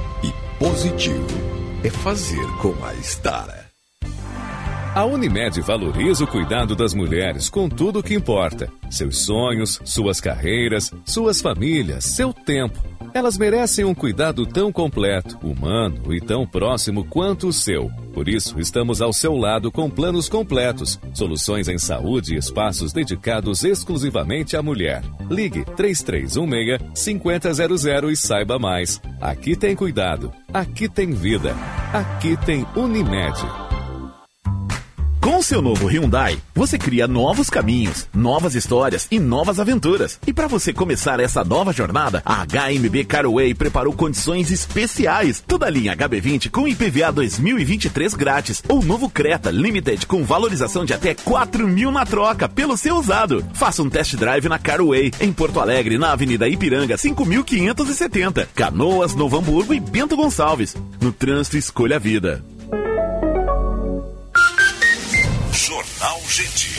Positivo 0.61 1.25
é 1.83 1.89
fazer 1.89 2.45
com 2.61 2.75
a 2.85 2.93
Estara. 2.93 3.65
A 4.93 5.03
Unimed 5.05 5.59
valoriza 5.61 6.23
o 6.23 6.27
cuidado 6.27 6.75
das 6.75 6.93
mulheres 6.93 7.49
com 7.49 7.67
tudo 7.67 7.97
o 7.97 8.03
que 8.03 8.13
importa: 8.13 8.71
seus 8.87 9.25
sonhos, 9.25 9.81
suas 9.83 10.21
carreiras, 10.21 10.91
suas 11.03 11.41
famílias, 11.41 12.05
seu 12.05 12.31
tempo. 12.31 12.90
Elas 13.13 13.37
merecem 13.37 13.83
um 13.83 13.93
cuidado 13.93 14.45
tão 14.45 14.71
completo, 14.71 15.37
humano 15.43 16.13
e 16.13 16.21
tão 16.21 16.47
próximo 16.47 17.03
quanto 17.03 17.49
o 17.49 17.53
seu. 17.53 17.91
Por 18.13 18.29
isso, 18.29 18.57
estamos 18.59 19.01
ao 19.01 19.11
seu 19.11 19.35
lado 19.35 19.69
com 19.71 19.89
planos 19.89 20.29
completos, 20.29 20.97
soluções 21.13 21.67
em 21.67 21.77
saúde 21.77 22.35
e 22.35 22.37
espaços 22.37 22.93
dedicados 22.93 23.65
exclusivamente 23.65 24.55
à 24.55 24.63
mulher. 24.63 25.03
Ligue 25.29 25.65
3316-5000 25.65 28.11
e 28.11 28.15
saiba 28.15 28.57
mais. 28.57 29.01
Aqui 29.19 29.57
tem 29.57 29.75
cuidado, 29.75 30.31
aqui 30.53 30.87
tem 30.87 31.11
vida, 31.11 31.53
aqui 31.93 32.37
tem 32.37 32.65
Unimed. 32.75 33.70
Com 35.21 35.39
seu 35.39 35.61
novo 35.61 35.85
Hyundai, 35.85 36.39
você 36.55 36.79
cria 36.79 37.07
novos 37.07 37.47
caminhos, 37.47 38.07
novas 38.11 38.55
histórias 38.55 39.07
e 39.11 39.19
novas 39.19 39.59
aventuras. 39.59 40.19
E 40.25 40.33
para 40.33 40.47
você 40.47 40.73
começar 40.73 41.19
essa 41.19 41.43
nova 41.43 41.71
jornada, 41.71 42.23
a 42.25 42.43
HMB 42.43 43.05
Carway 43.05 43.53
preparou 43.53 43.93
condições 43.93 44.49
especiais. 44.49 45.39
Toda 45.45 45.67
a 45.67 45.69
linha 45.69 45.95
HB20 45.95 46.49
com 46.49 46.67
IPVA 46.67 47.11
2023 47.11 48.15
grátis. 48.15 48.63
Ou 48.67 48.81
novo 48.81 49.11
Creta 49.11 49.51
Limited 49.51 50.07
com 50.07 50.23
valorização 50.23 50.83
de 50.83 50.93
até 50.93 51.13
4 51.13 51.67
mil 51.67 51.91
na 51.91 52.03
troca 52.03 52.49
pelo 52.49 52.75
seu 52.75 52.95
usado. 52.95 53.45
Faça 53.53 53.83
um 53.83 53.89
test 53.91 54.15
drive 54.15 54.49
na 54.49 54.57
Carway, 54.57 55.11
em 55.21 55.31
Porto 55.31 55.59
Alegre, 55.59 55.99
na 55.99 56.13
Avenida 56.13 56.49
Ipiranga, 56.49 56.97
5570. 56.97 58.49
Canoas, 58.55 59.13
Novo 59.13 59.37
Hamburgo 59.37 59.71
e 59.71 59.79
Bento 59.79 60.17
Gonçalves. 60.17 60.75
No 60.99 61.11
trânsito, 61.11 61.57
escolha 61.57 61.97
a 61.97 61.99
vida. 61.99 62.43
Jornal 66.31 66.47
Gente. 66.47 66.71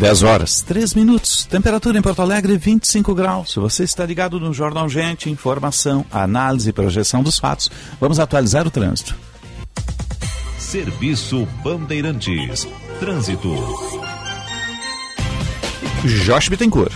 Dez 0.00 0.22
horas, 0.22 0.62
três 0.62 0.94
minutos. 0.94 1.44
Temperatura 1.44 1.98
em 1.98 2.02
Porto 2.02 2.22
Alegre, 2.22 2.56
25 2.56 3.14
graus. 3.14 3.52
Se 3.52 3.58
você 3.58 3.84
está 3.84 4.06
ligado 4.06 4.40
no 4.40 4.54
Jornal 4.54 4.88
Gente, 4.88 5.28
informação, 5.28 6.06
análise 6.10 6.70
e 6.70 6.72
projeção 6.72 7.22
dos 7.22 7.38
fatos, 7.38 7.70
vamos 8.00 8.18
atualizar 8.18 8.66
o 8.66 8.70
trânsito. 8.70 9.27
Serviço 10.68 11.48
Bandeirantes. 11.64 12.68
Trânsito. 13.00 13.54
Josh 16.04 16.50
Bittencourt. 16.50 16.92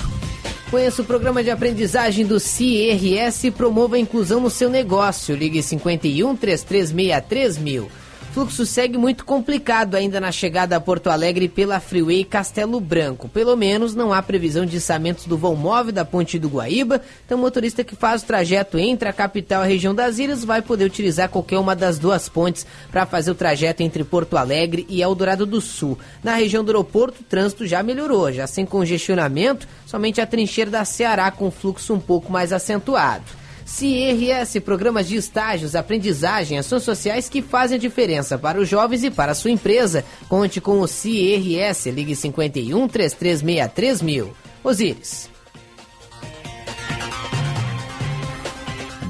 Conheça 0.70 1.00
o 1.00 1.06
programa 1.06 1.42
de 1.42 1.50
aprendizagem 1.50 2.26
do 2.26 2.38
CIRS 2.38 3.44
e 3.44 3.50
promova 3.50 3.96
a 3.96 3.98
inclusão 3.98 4.40
no 4.40 4.50
seu 4.50 4.68
negócio. 4.68 5.34
Ligue 5.34 5.62
51 5.62 6.36
3363 6.36 7.56
mil. 7.56 7.90
Fluxo 8.32 8.64
segue 8.64 8.96
muito 8.96 9.26
complicado 9.26 9.94
ainda 9.94 10.18
na 10.18 10.32
chegada 10.32 10.74
a 10.74 10.80
Porto 10.80 11.10
Alegre 11.10 11.50
pela 11.50 11.78
Freeway 11.78 12.24
Castelo 12.24 12.80
Branco. 12.80 13.28
Pelo 13.28 13.54
menos 13.54 13.94
não 13.94 14.10
há 14.10 14.22
previsão 14.22 14.64
de 14.64 14.78
içamentos 14.78 15.26
do 15.26 15.36
vão 15.36 15.54
móvel 15.54 15.92
da 15.92 16.02
Ponte 16.02 16.38
do 16.38 16.48
Guaíba, 16.48 17.02
então 17.26 17.36
o 17.36 17.40
motorista 17.42 17.84
que 17.84 17.94
faz 17.94 18.22
o 18.22 18.26
trajeto 18.26 18.78
entre 18.78 19.06
a 19.06 19.12
capital 19.12 19.60
e 19.60 19.66
a 19.66 19.68
região 19.68 19.94
das 19.94 20.18
ilhas 20.18 20.46
vai 20.46 20.62
poder 20.62 20.86
utilizar 20.86 21.28
qualquer 21.28 21.58
uma 21.58 21.76
das 21.76 21.98
duas 21.98 22.26
pontes 22.26 22.66
para 22.90 23.04
fazer 23.04 23.30
o 23.30 23.34
trajeto 23.34 23.82
entre 23.82 24.02
Porto 24.02 24.38
Alegre 24.38 24.86
e 24.88 25.02
Eldorado 25.02 25.44
do 25.44 25.60
Sul. 25.60 25.98
Na 26.24 26.34
região 26.34 26.64
do 26.64 26.70
aeroporto, 26.70 27.20
o 27.20 27.24
trânsito 27.24 27.66
já 27.66 27.82
melhorou, 27.82 28.32
já 28.32 28.46
sem 28.46 28.64
congestionamento, 28.64 29.68
somente 29.86 30.22
a 30.22 30.26
trincheira 30.26 30.70
da 30.70 30.86
Ceará 30.86 31.30
com 31.30 31.50
fluxo 31.50 31.92
um 31.92 32.00
pouco 32.00 32.32
mais 32.32 32.50
acentuado. 32.50 33.41
CIRS, 33.64 34.58
programas 34.64 35.08
de 35.08 35.16
estágios, 35.16 35.74
aprendizagem, 35.74 36.58
ações 36.58 36.82
sociais 36.82 37.28
que 37.28 37.42
fazem 37.42 37.76
a 37.76 37.80
diferença 37.80 38.38
para 38.38 38.60
os 38.60 38.68
jovens 38.68 39.04
e 39.04 39.10
para 39.10 39.32
a 39.32 39.34
sua 39.34 39.50
empresa. 39.50 40.04
Conte 40.28 40.60
com 40.60 40.80
o 40.80 40.88
CIRS, 40.88 41.86
ligue 41.86 42.16
51 42.16 42.88
3363 42.88 44.02
mil. 44.02 44.32
Osíris. 44.64 45.32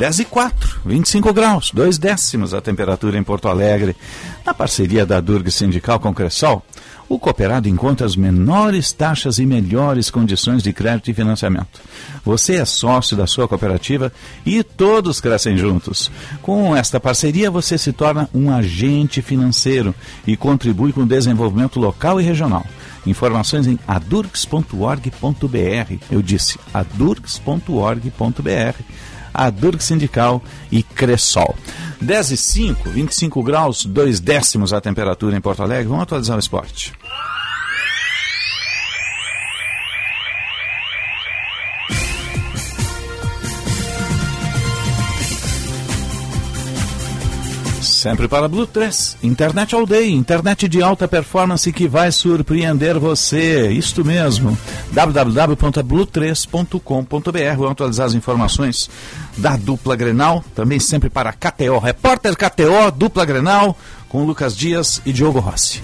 10 0.02 0.18
e 0.20 0.24
4, 0.24 0.80
25 0.84 1.32
graus, 1.32 1.70
dois 1.72 1.96
décimos 1.96 2.52
a 2.52 2.60
temperatura 2.60 3.16
em 3.16 3.22
Porto 3.22 3.46
Alegre. 3.46 3.94
Na 4.44 4.52
parceria 4.52 5.06
da 5.06 5.20
Durg 5.20 5.48
Sindical 5.50 6.00
com 6.00 6.12
o 7.14 7.18
cooperado 7.18 7.68
encontra 7.68 8.06
as 8.06 8.16
menores 8.16 8.90
taxas 8.90 9.38
e 9.38 9.44
melhores 9.44 10.08
condições 10.08 10.62
de 10.62 10.72
crédito 10.72 11.10
e 11.10 11.14
financiamento. 11.14 11.78
Você 12.24 12.54
é 12.54 12.64
sócio 12.64 13.14
da 13.14 13.26
sua 13.26 13.46
cooperativa 13.46 14.10
e 14.46 14.62
todos 14.62 15.20
crescem 15.20 15.58
juntos. 15.58 16.10
Com 16.40 16.74
esta 16.74 16.98
parceria, 16.98 17.50
você 17.50 17.76
se 17.76 17.92
torna 17.92 18.30
um 18.34 18.50
agente 18.50 19.20
financeiro 19.20 19.94
e 20.26 20.38
contribui 20.38 20.90
com 20.90 21.02
o 21.02 21.06
desenvolvimento 21.06 21.78
local 21.78 22.18
e 22.18 22.24
regional. 22.24 22.64
Informações 23.06 23.66
em 23.66 23.78
adurgs.org.br. 23.86 25.96
Eu 26.10 26.22
disse 26.22 26.58
adurgs.org.br. 26.72 28.82
A 29.32 29.50
Durg 29.50 29.80
Sindical 29.80 30.42
e 30.70 30.82
Cressol. 30.82 31.56
10 32.00 32.32
e 32.32 32.36
5, 32.36 32.90
25 32.90 33.42
graus, 33.42 33.84
2 33.84 34.20
décimos 34.20 34.72
a 34.72 34.80
temperatura 34.80 35.36
em 35.36 35.40
Porto 35.40 35.62
Alegre. 35.62 35.88
Vamos 35.88 36.02
atualizar 36.02 36.36
o 36.36 36.40
esporte. 36.40 36.92
Sempre 48.02 48.26
para 48.26 48.48
Blue 48.48 48.66
3. 48.66 49.18
Internet 49.22 49.76
All 49.76 49.86
Day, 49.86 50.10
internet 50.10 50.66
de 50.66 50.82
alta 50.82 51.06
performance 51.06 51.72
que 51.72 51.86
vai 51.86 52.10
surpreender 52.10 52.98
você. 52.98 53.70
Isto 53.70 54.04
mesmo. 54.04 54.58
www.blue3.com.br. 54.90 57.56
Vou 57.56 57.68
atualizar 57.68 58.08
as 58.08 58.14
informações 58.14 58.90
da 59.36 59.56
dupla 59.56 59.94
Grenal. 59.94 60.44
Também 60.52 60.80
sempre 60.80 61.08
para 61.08 61.32
KTO. 61.32 61.78
Repórter 61.78 62.36
KTO, 62.36 62.90
dupla 62.92 63.24
Grenal, 63.24 63.78
com 64.08 64.24
Lucas 64.24 64.56
Dias 64.56 65.00
e 65.06 65.12
Diogo 65.12 65.38
Rossi. 65.38 65.80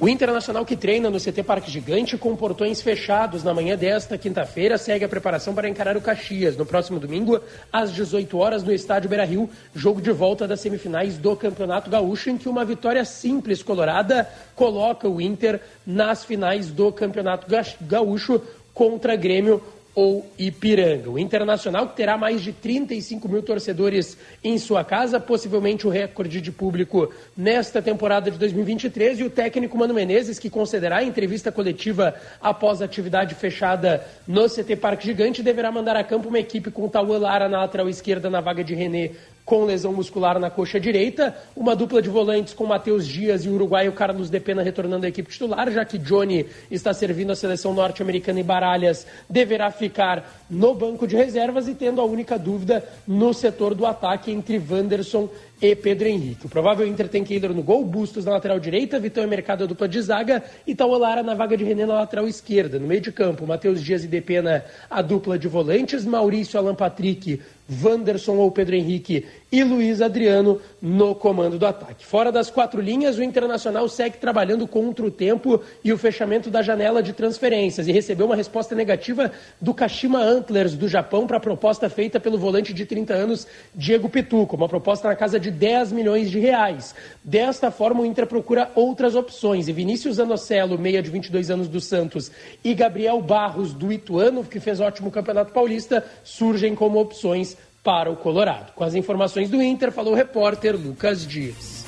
O 0.00 0.08
Internacional 0.08 0.64
que 0.64 0.76
treina 0.76 1.10
no 1.10 1.20
CT 1.20 1.42
Parque 1.42 1.70
Gigante 1.70 2.16
com 2.16 2.34
portões 2.34 2.80
fechados 2.80 3.44
na 3.44 3.52
manhã 3.52 3.76
desta 3.76 4.16
quinta-feira 4.16 4.78
segue 4.78 5.04
a 5.04 5.08
preparação 5.08 5.54
para 5.54 5.68
encarar 5.68 5.94
o 5.94 6.00
Caxias. 6.00 6.56
No 6.56 6.64
próximo 6.64 6.98
domingo 6.98 7.38
às 7.70 7.92
18 7.92 8.38
horas 8.38 8.62
no 8.62 8.72
estádio 8.72 9.10
Beira-Rio, 9.10 9.50
jogo 9.74 10.00
de 10.00 10.10
volta 10.10 10.48
das 10.48 10.60
semifinais 10.60 11.18
do 11.18 11.36
Campeonato 11.36 11.90
Gaúcho 11.90 12.30
em 12.30 12.38
que 12.38 12.48
uma 12.48 12.64
vitória 12.64 13.04
simples 13.04 13.62
colorada 13.62 14.26
coloca 14.56 15.06
o 15.06 15.20
Inter 15.20 15.60
nas 15.86 16.24
finais 16.24 16.70
do 16.70 16.90
Campeonato 16.90 17.46
Gaúcho 17.82 18.40
contra 18.72 19.14
Grêmio 19.16 19.62
ou 19.94 20.30
Ipiranga. 20.38 21.10
O 21.10 21.18
Internacional 21.18 21.88
que 21.88 21.96
terá 21.96 22.16
mais 22.16 22.42
de 22.42 22.52
35 22.52 23.28
mil 23.28 23.42
torcedores 23.42 24.16
em 24.42 24.56
sua 24.58 24.84
casa, 24.84 25.18
possivelmente 25.18 25.86
o 25.86 25.90
recorde 25.90 26.40
de 26.40 26.52
público 26.52 27.12
nesta 27.36 27.82
temporada 27.82 28.30
de 28.30 28.38
2023. 28.38 29.20
E 29.20 29.24
o 29.24 29.30
técnico 29.30 29.76
Mano 29.76 29.94
Menezes, 29.94 30.38
que 30.38 30.50
concederá 30.50 31.02
entrevista 31.02 31.50
coletiva 31.50 32.14
após 32.40 32.80
a 32.80 32.84
atividade 32.84 33.34
fechada 33.34 34.06
no 34.26 34.48
CT 34.48 34.76
Parque 34.76 35.06
Gigante, 35.06 35.42
deverá 35.42 35.72
mandar 35.72 35.96
a 35.96 36.04
campo 36.04 36.28
uma 36.28 36.38
equipe 36.38 36.70
com 36.70 36.88
Tauan 36.88 37.18
Lara 37.18 37.48
na 37.48 37.60
lateral 37.60 37.88
esquerda 37.88 38.30
na 38.30 38.40
vaga 38.40 38.62
de 38.62 38.74
René 38.74 39.12
com 39.50 39.64
lesão 39.64 39.92
muscular 39.92 40.38
na 40.38 40.48
coxa 40.48 40.78
direita, 40.78 41.36
uma 41.56 41.74
dupla 41.74 42.00
de 42.00 42.08
volantes 42.08 42.54
com 42.54 42.64
Matheus 42.66 43.04
Dias 43.04 43.44
e 43.44 43.48
o 43.48 43.54
uruguaio 43.54 43.90
Carlos 43.90 44.30
Depena 44.30 44.62
retornando 44.62 45.06
à 45.06 45.08
equipe 45.08 45.28
titular, 45.28 45.68
já 45.72 45.84
que 45.84 45.98
Johnny 45.98 46.46
está 46.70 46.94
servindo 46.94 47.32
a 47.32 47.34
seleção 47.34 47.74
norte-americana 47.74 48.38
e 48.38 48.44
Baralhas 48.44 49.04
deverá 49.28 49.72
ficar 49.72 50.44
no 50.48 50.72
banco 50.72 51.04
de 51.04 51.16
reservas 51.16 51.66
e 51.66 51.74
tendo 51.74 52.00
a 52.00 52.04
única 52.04 52.38
dúvida 52.38 52.84
no 53.08 53.34
setor 53.34 53.74
do 53.74 53.84
ataque 53.86 54.30
entre 54.30 54.56
Wanderson 54.56 55.28
e 55.60 55.74
Pedro 55.74 56.08
Henrique. 56.08 56.46
O 56.46 56.48
provável 56.48 56.86
Inter 56.86 57.08
tem 57.08 57.22
Keiler 57.22 57.52
no 57.52 57.62
gol, 57.62 57.84
Bustos 57.84 58.24
na 58.24 58.32
lateral 58.32 58.58
direita, 58.58 58.98
Vitão 58.98 59.24
e 59.24 59.26
Mercado 59.26 59.64
a 59.64 59.66
dupla 59.66 59.88
de 59.88 60.00
zaga 60.00 60.42
e 60.66 60.74
Taualara 60.74 61.22
na 61.22 61.34
vaga 61.34 61.56
de 61.56 61.64
René 61.64 61.84
na 61.84 61.94
lateral 61.94 62.26
esquerda. 62.26 62.78
No 62.78 62.86
meio 62.86 63.00
de 63.00 63.12
campo, 63.12 63.46
Matheus 63.46 63.82
Dias 63.82 64.04
e 64.04 64.06
Depena 64.06 64.64
a 64.88 65.02
dupla 65.02 65.38
de 65.38 65.48
volantes, 65.48 66.04
Maurício 66.04 66.58
Alan 66.58 66.74
Patrick, 66.74 67.40
Wanderson 67.82 68.36
ou 68.36 68.50
Pedro 68.50 68.74
Henrique 68.74 69.26
e 69.52 69.64
Luiz 69.64 70.00
Adriano 70.00 70.60
no 70.80 71.14
comando 71.14 71.58
do 71.58 71.66
ataque. 71.66 72.06
Fora 72.06 72.30
das 72.30 72.50
quatro 72.50 72.80
linhas, 72.80 73.18
o 73.18 73.22
Internacional 73.22 73.88
segue 73.88 74.18
trabalhando 74.18 74.66
contra 74.66 75.04
o 75.04 75.10
tempo 75.10 75.60
e 75.82 75.92
o 75.92 75.98
fechamento 75.98 76.50
da 76.50 76.62
janela 76.62 77.02
de 77.02 77.12
transferências 77.12 77.88
e 77.88 77.92
recebeu 77.92 78.26
uma 78.26 78.36
resposta 78.36 78.74
negativa 78.74 79.32
do 79.60 79.74
Kashima 79.74 80.20
Antlers 80.20 80.74
do 80.74 80.88
Japão 80.88 81.26
para 81.26 81.38
a 81.38 81.40
proposta 81.40 81.90
feita 81.90 82.20
pelo 82.20 82.38
volante 82.38 82.72
de 82.72 82.86
30 82.86 83.12
anos 83.12 83.46
Diego 83.74 84.08
Pituco, 84.08 84.56
uma 84.56 84.68
proposta 84.68 85.08
na 85.08 85.16
casa 85.16 85.40
de 85.40 85.50
10 85.50 85.92
milhões 85.92 86.30
de 86.30 86.38
reais. 86.38 86.94
Desta 87.24 87.70
forma, 87.70 88.02
o 88.02 88.06
Inter 88.06 88.26
procura 88.26 88.70
outras 88.74 89.14
opções 89.14 89.68
e 89.68 89.72
Vinícius 89.72 90.20
Anocelo, 90.20 90.78
meia 90.78 91.02
de 91.02 91.10
22 91.10 91.50
anos 91.50 91.68
do 91.68 91.80
Santos, 91.80 92.30
e 92.62 92.72
Gabriel 92.74 93.20
Barros 93.20 93.72
do 93.72 93.92
Ituano, 93.92 94.44
que 94.44 94.60
fez 94.60 94.80
ótimo 94.80 95.10
Campeonato 95.10 95.52
Paulista, 95.52 96.04
surgem 96.22 96.74
como 96.74 97.00
opções 97.00 97.56
para 97.82 98.10
o 98.10 98.16
Colorado. 98.16 98.72
Com 98.72 98.84
as 98.84 98.94
informações 98.94 99.48
do 99.48 99.62
Inter, 99.62 99.90
falou 99.92 100.12
o 100.12 100.16
repórter 100.16 100.76
Lucas 100.76 101.26
Dias. 101.26 101.84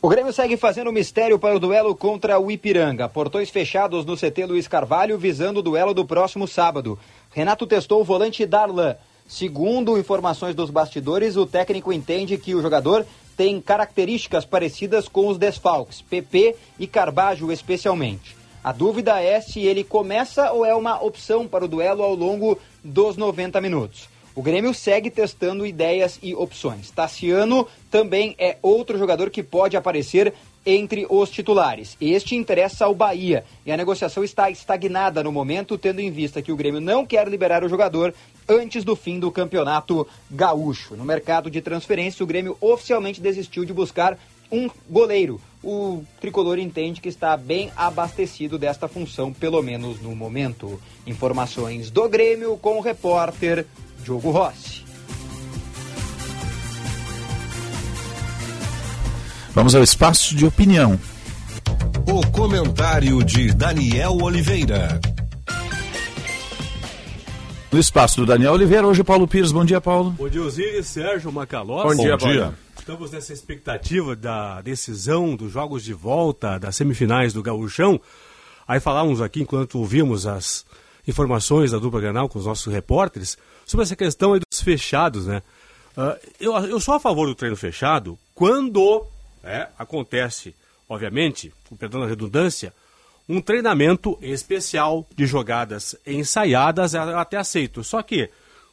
O 0.00 0.08
Grêmio 0.08 0.32
segue 0.32 0.56
fazendo 0.56 0.92
mistério 0.92 1.40
para 1.40 1.56
o 1.56 1.60
duelo 1.60 1.94
contra 1.94 2.38
o 2.38 2.52
Ipiranga. 2.52 3.08
Portões 3.08 3.50
fechados 3.50 4.04
no 4.04 4.16
CT 4.16 4.46
Luiz 4.46 4.68
Carvalho, 4.68 5.18
visando 5.18 5.58
o 5.58 5.62
duelo 5.62 5.92
do 5.92 6.04
próximo 6.04 6.46
sábado. 6.46 6.96
Renato 7.32 7.66
testou 7.66 8.00
o 8.00 8.04
volante 8.04 8.46
Darlan. 8.46 8.94
Segundo 9.26 9.98
informações 9.98 10.54
dos 10.54 10.70
bastidores, 10.70 11.36
o 11.36 11.44
técnico 11.44 11.92
entende 11.92 12.38
que 12.38 12.54
o 12.54 12.62
jogador 12.62 13.04
tem 13.36 13.60
características 13.60 14.44
parecidas 14.44 15.08
com 15.08 15.28
os 15.28 15.36
desfalques, 15.36 16.00
PP 16.00 16.54
e 16.78 16.86
Carbajo 16.86 17.52
especialmente. 17.52 18.37
A 18.62 18.72
dúvida 18.72 19.20
é 19.20 19.40
se 19.40 19.60
ele 19.60 19.84
começa 19.84 20.52
ou 20.52 20.64
é 20.64 20.74
uma 20.74 21.02
opção 21.02 21.46
para 21.46 21.64
o 21.64 21.68
duelo 21.68 22.02
ao 22.02 22.14
longo 22.14 22.58
dos 22.82 23.16
90 23.16 23.60
minutos. 23.60 24.08
O 24.34 24.42
Grêmio 24.42 24.72
segue 24.72 25.10
testando 25.10 25.66
ideias 25.66 26.18
e 26.22 26.32
opções. 26.32 26.92
Tassiano 26.92 27.66
também 27.90 28.36
é 28.38 28.56
outro 28.62 28.96
jogador 28.96 29.30
que 29.30 29.42
pode 29.42 29.76
aparecer 29.76 30.32
entre 30.64 31.06
os 31.08 31.30
titulares. 31.30 31.96
Este 32.00 32.36
interessa 32.36 32.84
ao 32.84 32.94
Bahia 32.94 33.44
e 33.64 33.72
a 33.72 33.76
negociação 33.76 34.22
está 34.22 34.50
estagnada 34.50 35.24
no 35.24 35.32
momento, 35.32 35.78
tendo 35.78 36.00
em 36.00 36.10
vista 36.10 36.42
que 36.42 36.52
o 36.52 36.56
Grêmio 36.56 36.80
não 36.80 37.06
quer 37.06 37.26
liberar 37.26 37.64
o 37.64 37.68
jogador 37.68 38.14
antes 38.48 38.84
do 38.84 38.94
fim 38.94 39.18
do 39.18 39.32
campeonato 39.32 40.06
gaúcho. 40.30 40.94
No 40.94 41.04
mercado 41.04 41.50
de 41.50 41.60
transferência, 41.60 42.22
o 42.22 42.26
Grêmio 42.26 42.56
oficialmente 42.60 43.20
desistiu 43.20 43.64
de 43.64 43.72
buscar 43.72 44.18
um 44.52 44.68
goleiro. 44.88 45.40
O 45.62 46.04
tricolor 46.20 46.58
entende 46.58 47.00
que 47.00 47.08
está 47.08 47.36
bem 47.36 47.72
abastecido 47.76 48.58
desta 48.58 48.86
função, 48.86 49.32
pelo 49.32 49.60
menos 49.62 50.00
no 50.00 50.14
momento. 50.14 50.80
Informações 51.06 51.90
do 51.90 52.08
Grêmio 52.08 52.56
com 52.56 52.78
o 52.78 52.80
repórter 52.80 53.66
Diogo 54.04 54.30
Rossi. 54.30 54.84
Vamos 59.52 59.74
ao 59.74 59.82
espaço 59.82 60.36
de 60.36 60.46
opinião. 60.46 60.98
O 62.06 62.24
comentário 62.30 63.24
de 63.24 63.52
Daniel 63.52 64.16
Oliveira. 64.22 65.00
No 67.70 67.78
espaço 67.78 68.20
do 68.20 68.26
Daniel 68.26 68.52
Oliveira, 68.52 68.86
hoje 68.86 69.02
Paulo 69.02 69.26
Pires. 69.26 69.52
Bom 69.52 69.64
dia, 69.64 69.80
Paulo. 69.80 70.12
Bom 70.12 70.28
dia, 70.28 70.42
Osiris, 70.42 70.86
Sérgio 70.86 71.30
Macalós. 71.32 71.82
Bom 71.84 72.02
dia, 72.02 72.16
Bom 72.16 72.28
dia. 72.28 72.54
Estamos 72.88 73.10
nessa 73.10 73.34
expectativa 73.34 74.16
da 74.16 74.62
decisão 74.62 75.36
dos 75.36 75.52
jogos 75.52 75.84
de 75.84 75.92
volta 75.92 76.56
das 76.56 76.74
semifinais 76.74 77.34
do 77.34 77.42
Gauchão. 77.42 78.00
Aí 78.66 78.80
falávamos 78.80 79.20
aqui, 79.20 79.42
enquanto 79.42 79.78
ouvimos 79.78 80.26
as 80.26 80.64
informações 81.06 81.70
da 81.70 81.78
dupla 81.78 82.00
Granal 82.00 82.30
com 82.30 82.38
os 82.38 82.46
nossos 82.46 82.72
repórteres, 82.72 83.36
sobre 83.66 83.84
essa 83.84 83.94
questão 83.94 84.32
aí 84.32 84.40
dos 84.40 84.62
fechados, 84.62 85.26
né? 85.26 85.42
Uh, 85.94 86.28
eu, 86.40 86.56
eu 86.64 86.80
sou 86.80 86.94
a 86.94 86.98
favor 86.98 87.26
do 87.26 87.34
treino 87.34 87.58
fechado 87.58 88.18
quando 88.34 89.04
é, 89.44 89.68
acontece, 89.78 90.54
obviamente, 90.88 91.52
com 91.68 91.76
perdão 91.76 92.00
da 92.00 92.06
redundância, 92.06 92.72
um 93.28 93.42
treinamento 93.42 94.18
especial 94.22 95.06
de 95.14 95.26
jogadas 95.26 95.94
ensaiadas, 96.06 96.94
eu 96.94 97.18
até 97.18 97.36
aceito. 97.36 97.84
Só 97.84 98.02
que, 98.02 98.30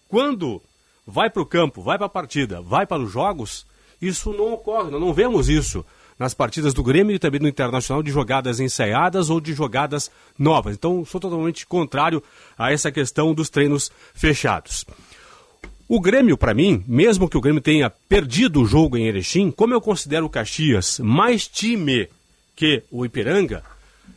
quando 0.07 0.61
vai 1.05 1.29
para 1.29 1.41
o 1.41 1.45
campo, 1.45 1.81
vai 1.81 1.97
para 1.97 2.07
a 2.07 2.09
partida, 2.09 2.61
vai 2.61 2.87
para 2.87 3.03
os 3.03 3.11
jogos, 3.11 3.67
isso 4.01 4.31
não 4.33 4.53
ocorre, 4.53 4.91
nós 4.91 5.01
não 5.01 5.13
vemos 5.13 5.49
isso 5.49 5.85
nas 6.17 6.33
partidas 6.33 6.73
do 6.73 6.83
Grêmio 6.83 7.15
e 7.15 7.19
também 7.19 7.41
no 7.41 7.47
Internacional 7.47 8.01
de 8.01 8.11
jogadas 8.11 8.59
ensaiadas 8.59 9.29
ou 9.29 9.41
de 9.41 9.53
jogadas 9.53 10.09
novas. 10.37 10.75
Então, 10.75 11.03
sou 11.05 11.19
totalmente 11.19 11.65
contrário 11.65 12.23
a 12.57 12.71
essa 12.71 12.91
questão 12.91 13.33
dos 13.33 13.49
treinos 13.49 13.91
fechados. 14.13 14.85
O 15.87 15.99
Grêmio, 15.99 16.37
para 16.37 16.53
mim, 16.53 16.83
mesmo 16.87 17.29
que 17.29 17.37
o 17.37 17.41
Grêmio 17.41 17.61
tenha 17.61 17.89
perdido 17.89 18.61
o 18.61 18.65
jogo 18.65 18.97
em 18.97 19.05
Erechim, 19.05 19.51
como 19.51 19.73
eu 19.73 19.81
considero 19.81 20.25
o 20.25 20.29
Caxias 20.29 20.99
mais 20.99 21.47
time 21.47 22.07
que 22.55 22.81
o 22.89 23.05
Ipiranga, 23.05 23.63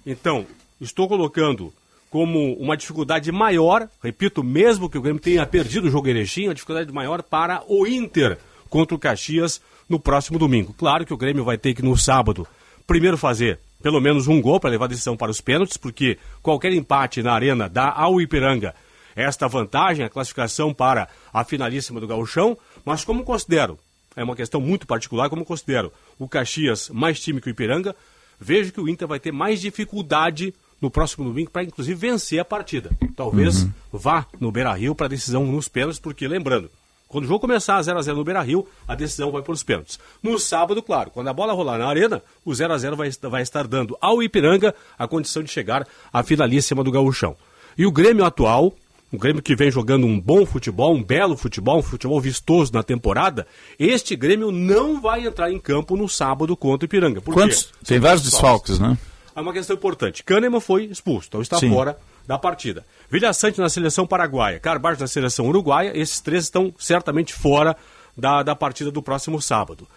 então 0.06 0.46
estou 0.80 1.08
colocando 1.08 1.72
como 2.08 2.54
uma 2.54 2.76
dificuldade 2.76 3.30
maior, 3.30 3.86
repito, 4.02 4.42
mesmo 4.42 4.88
que 4.88 4.96
o 4.96 5.02
Grêmio 5.02 5.20
tenha 5.20 5.44
perdido 5.44 5.88
o 5.88 5.90
jogo 5.90 6.06
em 6.08 6.12
Erechim, 6.12 6.48
uma 6.48 6.54
dificuldade 6.54 6.90
maior 6.90 7.22
para 7.22 7.62
o 7.68 7.86
Inter 7.86 8.38
contra 8.68 8.94
o 8.94 8.98
Caxias 8.98 9.60
no 9.88 9.98
próximo 9.98 10.38
domingo. 10.38 10.74
Claro 10.76 11.04
que 11.04 11.14
o 11.14 11.16
Grêmio 11.16 11.44
vai 11.44 11.58
ter 11.58 11.74
que 11.74 11.82
no 11.82 11.96
sábado 11.96 12.46
primeiro 12.86 13.18
fazer 13.18 13.60
pelo 13.82 14.00
menos 14.00 14.26
um 14.26 14.40
gol 14.40 14.58
para 14.58 14.70
levar 14.70 14.86
a 14.86 14.88
decisão 14.88 15.16
para 15.16 15.30
os 15.30 15.40
pênaltis, 15.40 15.76
porque 15.76 16.18
qualquer 16.42 16.72
empate 16.72 17.22
na 17.22 17.32
arena 17.32 17.68
dá 17.68 17.92
ao 17.92 18.20
Ipiranga 18.20 18.74
esta 19.14 19.48
vantagem, 19.48 20.04
a 20.04 20.08
classificação 20.08 20.72
para 20.72 21.08
a 21.32 21.44
finalíssima 21.44 22.00
do 22.00 22.06
Gauchão, 22.06 22.56
mas 22.84 23.04
como 23.04 23.24
considero, 23.24 23.78
é 24.16 24.22
uma 24.22 24.36
questão 24.36 24.60
muito 24.60 24.86
particular, 24.86 25.28
como 25.28 25.44
considero 25.44 25.92
o 26.18 26.28
Caxias 26.28 26.88
mais 26.88 27.20
time 27.20 27.40
que 27.40 27.48
o 27.48 27.50
Ipiranga, 27.50 27.94
vejo 28.38 28.72
que 28.72 28.80
o 28.80 28.88
Inter 28.88 29.08
vai 29.08 29.18
ter 29.18 29.32
mais 29.32 29.60
dificuldade 29.60 30.54
no 30.80 30.90
próximo 30.90 31.24
domingo 31.24 31.50
para 31.50 31.64
inclusive 31.64 31.98
vencer 31.98 32.38
a 32.38 32.44
partida. 32.44 32.90
Talvez 33.16 33.64
uhum. 33.64 33.72
vá 33.92 34.26
no 34.38 34.52
Beira-Rio 34.52 34.94
para 34.94 35.06
a 35.06 35.10
decisão 35.10 35.44
nos 35.44 35.66
pênaltis, 35.66 35.98
porque 35.98 36.28
lembrando, 36.28 36.70
quando 37.08 37.24
o 37.24 37.26
jogo 37.26 37.40
começar 37.40 37.80
0 37.80 37.98
a 37.98 38.02
0 38.02 38.18
no 38.18 38.24
Beira-Rio, 38.24 38.66
a 38.86 38.94
decisão 38.94 39.32
vai 39.32 39.40
para 39.40 39.52
os 39.52 39.62
pênaltis. 39.62 39.98
No 40.22 40.38
sábado, 40.38 40.82
claro, 40.82 41.10
quando 41.10 41.28
a 41.28 41.32
bola 41.32 41.54
rolar 41.54 41.78
na 41.78 41.88
arena, 41.88 42.22
o 42.44 42.54
0 42.54 42.74
a 42.74 42.78
0 42.78 42.96
vai, 42.96 43.10
vai 43.22 43.42
estar 43.42 43.66
dando 43.66 43.96
ao 44.00 44.22
Ipiranga 44.22 44.74
a 44.98 45.08
condição 45.08 45.42
de 45.42 45.50
chegar 45.50 45.86
à 46.12 46.22
finalíssima 46.22 46.84
do 46.84 46.92
Gauchão. 46.92 47.34
E 47.78 47.86
o 47.86 47.92
Grêmio 47.92 48.26
atual, 48.26 48.74
um 49.10 49.16
Grêmio 49.16 49.42
que 49.42 49.56
vem 49.56 49.70
jogando 49.70 50.06
um 50.06 50.20
bom 50.20 50.44
futebol, 50.44 50.94
um 50.94 51.02
belo 51.02 51.34
futebol, 51.34 51.78
um 51.78 51.82
futebol 51.82 52.20
vistoso 52.20 52.72
na 52.74 52.82
temporada, 52.82 53.46
este 53.78 54.14
Grêmio 54.14 54.52
não 54.52 55.00
vai 55.00 55.26
entrar 55.26 55.50
em 55.50 55.58
campo 55.58 55.96
no 55.96 56.08
sábado 56.08 56.54
contra 56.54 56.84
o 56.84 56.88
Ipiranga. 56.88 57.22
Por 57.22 57.32
Quantos? 57.32 57.62
Quê? 57.62 57.72
Tem 57.86 57.98
vários 57.98 58.22
desfalques, 58.22 58.78
né? 58.78 58.98
É 59.34 59.40
uma 59.40 59.52
questão 59.52 59.76
importante. 59.76 60.22
Kahneman 60.24 60.60
foi 60.60 60.84
expulso, 60.86 61.28
então 61.28 61.40
está 61.40 61.58
Sim. 61.58 61.70
fora 61.70 61.96
da 62.28 62.38
partida. 62.38 62.84
Vilha 63.10 63.32
Sante 63.32 63.58
na 63.58 63.70
seleção 63.70 64.06
paraguaia, 64.06 64.60
Carvalho 64.60 65.00
na 65.00 65.06
seleção 65.06 65.48
uruguaia, 65.48 65.98
esses 65.98 66.20
três 66.20 66.44
estão 66.44 66.74
certamente 66.78 67.32
fora 67.32 67.74
da, 68.14 68.42
da 68.42 68.54
partida 68.54 68.90
do 68.90 69.02
próximo 69.02 69.40
sábado. 69.40 69.88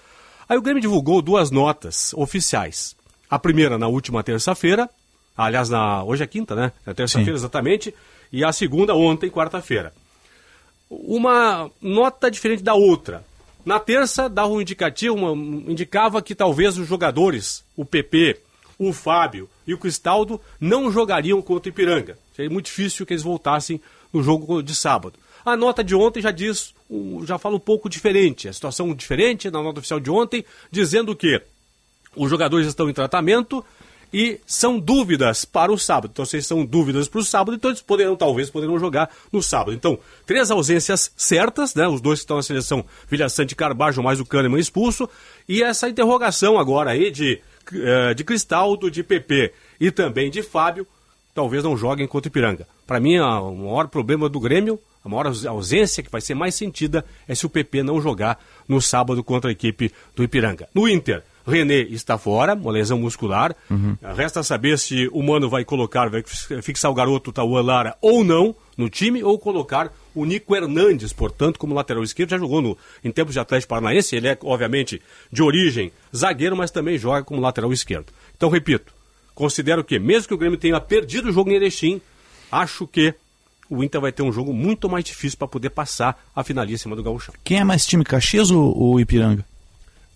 Aí 0.47 0.57
o 0.57 0.61
Grêmio 0.61 0.81
divulgou 0.81 1.21
duas 1.21 1.51
notas 1.51 2.13
oficiais. 2.13 2.95
A 3.29 3.37
primeira 3.37 3.77
na 3.77 3.89
última 3.89 4.23
terça-feira, 4.23 4.89
aliás, 5.35 5.69
na, 5.69 6.05
hoje 6.05 6.23
é 6.23 6.27
quinta, 6.27 6.55
né? 6.55 6.71
É 6.85 6.93
terça-feira 6.93 7.35
exatamente 7.35 7.93
e 8.31 8.45
a 8.45 8.53
segunda 8.53 8.95
ontem, 8.95 9.29
quarta-feira. 9.29 9.93
Uma 10.89 11.69
nota 11.81 12.31
diferente 12.31 12.63
da 12.63 12.73
outra. 12.73 13.25
Na 13.65 13.77
terça, 13.77 14.29
dava 14.29 14.53
um 14.53 14.61
indicativo, 14.61 15.15
uma, 15.15 15.31
indicava 15.69 16.21
que 16.21 16.33
talvez 16.33 16.77
os 16.77 16.87
jogadores, 16.87 17.65
o 17.75 17.83
PP, 17.83 18.39
o 18.87 18.91
Fábio 18.91 19.47
e 19.67 19.75
o 19.75 19.77
Cristaldo, 19.77 20.41
não 20.59 20.91
jogariam 20.91 21.39
contra 21.39 21.69
o 21.69 21.71
Ipiranga. 21.71 22.17
Seria 22.35 22.49
muito 22.49 22.65
difícil 22.65 23.05
que 23.05 23.13
eles 23.13 23.21
voltassem 23.21 23.79
no 24.11 24.23
jogo 24.23 24.63
de 24.63 24.73
sábado. 24.73 25.19
A 25.45 25.55
nota 25.55 25.83
de 25.83 25.93
ontem 25.93 26.19
já 26.19 26.31
diz, 26.31 26.73
já 27.23 27.37
fala 27.37 27.55
um 27.55 27.59
pouco 27.59 27.87
diferente, 27.87 28.49
a 28.49 28.53
situação 28.53 28.93
diferente 28.95 29.51
na 29.51 29.61
nota 29.61 29.79
oficial 29.79 29.99
de 29.99 30.09
ontem, 30.09 30.43
dizendo 30.71 31.15
que 31.15 31.39
os 32.15 32.29
jogadores 32.29 32.65
estão 32.65 32.89
em 32.89 32.93
tratamento 32.93 33.63
e 34.13 34.39
são 34.47 34.79
dúvidas 34.79 35.45
para 35.45 35.71
o 35.71 35.77
sábado. 35.77 36.09
Então, 36.11 36.25
se 36.25 36.41
são 36.41 36.65
dúvidas 36.65 37.07
para 37.07 37.19
o 37.19 37.23
sábado, 37.23 37.55
então 37.55 37.69
eles 37.69 37.81
poderão, 37.81 38.15
talvez, 38.15 38.49
poderão 38.49 38.79
jogar 38.79 39.09
no 39.31 39.41
sábado. 39.43 39.73
Então, 39.73 39.97
três 40.25 40.51
ausências 40.51 41.11
certas, 41.15 41.73
né? 41.75 41.87
Os 41.87 42.01
dois 42.01 42.19
que 42.19 42.23
estão 42.23 42.37
na 42.37 42.43
seleção, 42.43 42.83
Vilha 43.07 43.29
Sante 43.29 43.51
e 43.51 43.55
Carbajo, 43.55 44.03
mais 44.03 44.19
o 44.19 44.25
Kahneman 44.25 44.59
expulso. 44.59 45.07
E 45.47 45.63
essa 45.63 45.87
interrogação 45.87 46.59
agora 46.59 46.91
aí 46.91 47.09
de, 47.09 47.39
de 48.15 48.23
Cristaldo, 48.23 48.89
de 48.89 49.03
PP 49.03 49.53
e 49.79 49.91
também 49.91 50.29
de 50.29 50.41
Fábio, 50.41 50.85
talvez 51.33 51.63
não 51.63 51.77
joguem 51.77 52.07
contra 52.07 52.27
o 52.27 52.31
Ipiranga. 52.31 52.67
Para 52.85 52.99
mim, 52.99 53.17
o 53.19 53.55
maior 53.55 53.87
problema 53.87 54.27
do 54.27 54.39
Grêmio, 54.39 54.79
a 55.03 55.09
maior 55.09 55.27
ausência 55.47 56.03
que 56.03 56.11
vai 56.11 56.21
ser 56.21 56.35
mais 56.35 56.55
sentida 56.55 57.03
é 57.27 57.33
se 57.33 57.45
o 57.45 57.49
PP 57.49 57.83
não 57.83 58.01
jogar 58.01 58.39
no 58.67 58.81
sábado 58.81 59.23
contra 59.23 59.49
a 59.49 59.53
equipe 59.53 59.91
do 60.15 60.23
Ipiranga. 60.23 60.67
No 60.75 60.87
Inter, 60.87 61.23
René 61.45 61.79
está 61.81 62.17
fora, 62.17 62.53
uma 62.53 62.71
lesão 62.71 62.99
muscular. 62.99 63.55
Uhum. 63.69 63.97
Resta 64.15 64.43
saber 64.43 64.77
se 64.77 65.09
o 65.11 65.23
Mano 65.23 65.49
vai 65.49 65.65
colocar, 65.65 66.09
vai 66.09 66.23
fixar 66.61 66.91
o 66.91 66.93
garoto 66.93 67.31
Tauan 67.31 67.63
Lara 67.63 67.95
ou 68.01 68.23
não 68.23 68.55
no 68.77 68.89
time, 68.89 69.23
ou 69.23 69.39
colocar 69.39 69.91
o 70.13 70.25
Nico 70.25 70.55
Hernandes, 70.55 71.13
portanto, 71.13 71.57
como 71.59 71.73
lateral 71.73 72.03
esquerdo. 72.03 72.31
Já 72.31 72.37
jogou 72.37 72.61
no, 72.61 72.77
em 73.03 73.11
tempos 73.11 73.33
de 73.33 73.39
Atlético 73.39 73.69
Paranaense. 73.69 74.15
Ele 74.15 74.27
é, 74.27 74.37
obviamente, 74.43 75.01
de 75.31 75.41
origem 75.41 75.91
zagueiro, 76.15 76.55
mas 76.55 76.71
também 76.71 76.97
joga 76.97 77.23
como 77.23 77.41
lateral 77.41 77.71
esquerdo. 77.71 78.07
Então, 78.35 78.49
repito, 78.49 78.93
considero 79.33 79.83
que, 79.83 79.99
mesmo 79.99 80.27
que 80.27 80.33
o 80.33 80.37
Grêmio 80.37 80.57
tenha 80.57 80.79
perdido 80.79 81.29
o 81.29 81.31
jogo 81.31 81.49
em 81.49 81.55
Erechim, 81.55 82.01
acho 82.51 82.87
que 82.87 83.13
o 83.69 83.83
Inter 83.83 84.01
vai 84.01 84.11
ter 84.11 84.21
um 84.21 84.33
jogo 84.33 84.53
muito 84.53 84.89
mais 84.89 85.05
difícil 85.05 85.37
para 85.37 85.47
poder 85.47 85.69
passar 85.69 86.21
a 86.35 86.43
finalíssima 86.43 86.93
do 86.95 87.01
Gauchão. 87.01 87.33
Quem 87.41 87.59
é 87.59 87.63
mais 87.63 87.85
time, 87.85 88.03
Caxias 88.03 88.51
ou, 88.51 88.77
ou 88.77 88.99
Ipiranga? 88.99 89.45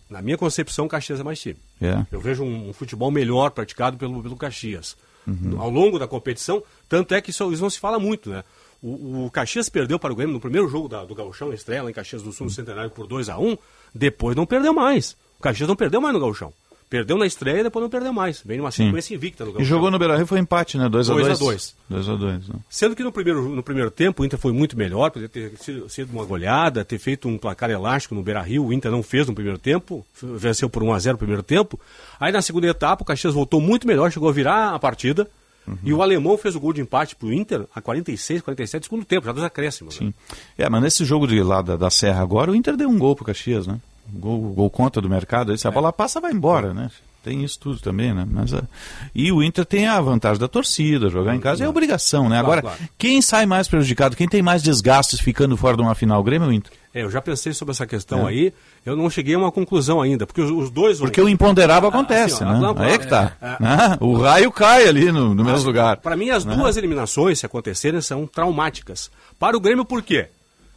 Na 0.10 0.22
minha 0.22 0.38
concepção, 0.38 0.88
Caxias 0.88 1.22
é 1.22 1.24
mais 1.24 1.40
time. 1.40 1.58
É. 1.82 2.06
Eu 2.12 2.20
vejo 2.20 2.44
um, 2.44 2.70
um, 2.70 2.74
futebol 2.74 3.10
melhor 3.10 3.52
praticado 3.52 3.98
pelo, 3.98 4.22
pelo 4.22 4.36
Caxias. 4.36 4.98
Uhum. 5.26 5.60
Ao 5.60 5.70
longo 5.70 5.98
da 5.98 6.08
competição, 6.08 6.62
tanto 6.88 7.16
é 7.16 7.22
que 7.22 7.32
isso, 7.32 7.52
isso 7.52 7.62
não 7.62 7.70
se 7.70 7.80
fala 7.80 7.98
muito, 7.98 8.30
né? 8.30 8.44
O, 8.86 9.26
o, 9.26 9.32
Caxias 9.32 9.68
perdeu 9.68 9.98
para 9.98 10.14
o 10.14 10.16
Grêmio 10.16 10.36
no 10.36 10.40
primeiro 10.40 10.70
jogo 10.70 10.88
da, 10.88 11.04
do 11.04 11.16
Gauchão, 11.16 11.52
estreia 11.52 11.82
lá 11.82 11.90
em 11.90 11.94
Caxias 11.94 12.22
do 12.22 12.32
Sul, 12.32 12.46
no 12.46 12.52
Centenário, 12.52 12.92
por 12.92 13.08
2 13.08 13.30
a 13.30 13.40
1 13.40 13.50
um, 13.50 13.58
depois 13.96 14.36
não 14.36 14.46
perdeu 14.46 14.76
mais. 14.76 15.18
O 15.40 15.42
Caxias 15.42 15.68
não 15.68 15.76
perdeu 15.76 16.00
mais 16.00 16.14
no 16.14 16.20
Gauchão. 16.20 16.54
Perdeu 16.88 17.18
na 17.18 17.26
estreia 17.26 17.62
e 17.62 17.64
depois 17.64 17.82
não 17.82 17.90
perdeu 17.90 18.14
mais. 18.14 18.44
Vem 18.46 18.60
numa 18.60 18.70
sequência 18.70 19.16
invicta 19.16 19.44
no 19.44 19.54
Gauchão. 19.54 19.66
E 19.66 19.68
jogou 19.68 19.90
no 19.90 19.98
Beira-Rio 19.98 20.28
foi 20.28 20.38
empate, 20.38 20.78
né? 20.78 20.88
2x2. 20.88 21.34
2x2. 21.36 21.74
2x2. 21.92 22.42
Sendo 22.70 22.96
que 22.96 23.04
no 23.04 23.12
primeiro, 23.12 23.50
no 23.50 23.64
primeiro 23.64 23.90
tempo 23.90 24.22
o 24.22 24.26
Inter 24.26 24.38
foi 24.38 24.54
muito 24.54 24.78
melhor, 24.78 25.10
poderia 25.10 25.30
ter 25.30 25.58
sido, 25.58 25.90
sido 25.90 26.12
uma 26.14 26.24
goleada, 26.24 26.86
ter 26.86 27.00
feito 27.00 27.28
um 27.28 27.40
placar 27.40 27.72
elástico 27.72 28.14
no 28.14 28.22
Beira-Rio. 28.22 28.68
O 28.68 28.72
Inter 28.72 28.92
não 28.92 29.02
fez 29.02 29.26
no 29.26 29.34
primeiro 29.34 29.58
tempo, 29.58 30.06
venceu 30.22 30.70
por 30.70 30.84
1x0 30.84 31.14
no 31.14 31.18
primeiro 31.18 31.42
tempo. 31.42 31.80
Aí 32.20 32.32
na 32.32 32.42
segunda 32.44 32.68
etapa 32.68 33.02
o 33.02 33.06
Caxias 33.06 33.34
voltou 33.34 33.60
muito 33.60 33.88
melhor, 33.88 34.12
chegou 34.12 34.30
a 34.30 34.32
virar 34.32 34.76
a 34.76 34.78
partida. 34.78 35.28
Uhum. 35.68 35.78
E 35.84 35.94
o 35.94 36.02
alemão 36.02 36.38
fez 36.38 36.56
o 36.56 36.60
gol 36.60 36.74
de 36.74 36.82
empate 36.82 37.16
pro 37.16 37.34
Inter 37.34 37.66
a 37.74 37.82
46, 37.82 38.42
47 38.42 38.84
segundo 38.84 39.06
tempo, 39.06 39.26
já 39.26 39.32
dos 39.32 39.44
acréscimos. 39.44 39.96
Sim. 39.96 40.06
Né? 40.06 40.14
É, 40.58 40.70
mas 40.70 40.82
nesse 40.82 41.04
jogo 41.06 41.28
de 41.28 41.42
lá 41.42 41.62
da, 41.62 41.76
da 41.76 41.90
Serra 41.90 42.22
agora, 42.22 42.52
o 42.52 42.56
Inter 42.56 42.76
deu 42.76 42.90
um 42.90 42.98
gol 42.98 43.16
pro 43.16 43.26
Caxias, 43.26 43.66
né? 43.66 43.80
Gol, 44.08 44.40
gol 44.54 44.70
contra 44.70 45.02
do 45.02 45.10
mercado. 45.10 45.52
Aí 45.52 45.58
se 45.58 45.68
a 45.68 45.72
é. 45.72 45.74
bola 45.74 45.92
passa, 45.92 46.22
vai 46.22 46.32
embora, 46.32 46.74
né? 46.74 46.90
Tem 47.24 47.44
isso 47.44 47.60
tudo 47.60 47.80
também, 47.80 48.14
né? 48.14 48.24
Mas, 48.30 48.54
uh, 48.54 48.68
e 49.14 49.32
o 49.32 49.42
Inter 49.42 49.66
tem 49.66 49.88
a 49.88 50.00
vantagem 50.00 50.40
da 50.40 50.48
torcida, 50.48 51.10
jogar 51.10 51.36
em 51.36 51.40
casa 51.40 51.64
é 51.64 51.68
obrigação, 51.68 52.30
né? 52.30 52.38
Agora, 52.38 52.62
claro, 52.62 52.78
claro. 52.78 52.92
quem 53.00 53.20
sai 53.20 53.48
mais 53.48 53.68
prejudicado, 53.68 54.16
quem 54.16 54.28
tem 54.28 54.44
mais 54.44 54.62
desgastes 54.62 55.20
ficando 55.20 55.58
fora 55.58 55.76
de 55.76 55.82
uma 55.82 55.96
final, 55.96 56.22
o 56.22 56.24
Grêmio 56.24 56.48
ou 56.48 56.52
o 56.52 56.56
Inter? 56.56 56.72
É, 56.96 57.04
eu 57.04 57.12
já 57.12 57.22
pensei 57.22 57.52
sobre 57.52 57.74
essa 57.74 57.86
questão 57.86 58.26
é. 58.26 58.32
aí, 58.32 58.54
eu 58.86 58.96
não 58.96 59.10
cheguei 59.10 59.36
a 59.36 59.38
uma 59.38 59.52
conclusão 59.52 60.02
ainda, 60.02 60.26
porque 60.26 60.42
os, 60.42 60.50
os 60.50 60.72
dois... 60.72 60.98
Porque 60.98 61.20
o 61.20 61.28
imponderável 61.28 61.90
acontece, 61.90 62.36
assim, 62.36 62.46
ó, 62.46 62.74
né? 62.74 62.86
Aí 62.86 62.94
é 62.94 62.98
que 62.98 63.08
tá. 63.08 63.36
É, 63.42 63.48
é. 63.48 63.58
Ah, 63.60 63.98
o 64.00 64.14
raio 64.14 64.50
cai 64.50 64.88
ali 64.88 65.12
no, 65.12 65.36
no 65.36 65.44
mesmo 65.44 65.68
lugar. 65.68 65.98
Para 65.98 66.16
mim, 66.16 66.30
as 66.30 66.46
né? 66.46 66.56
duas 66.56 66.78
eliminações, 66.78 67.40
se 67.40 67.46
acontecerem, 67.46 68.00
são 68.00 68.26
traumáticas. 68.26 69.12
Para 69.38 69.58
o 69.58 69.60
Grêmio, 69.60 69.84
por 69.84 70.02
quê? 70.02 70.28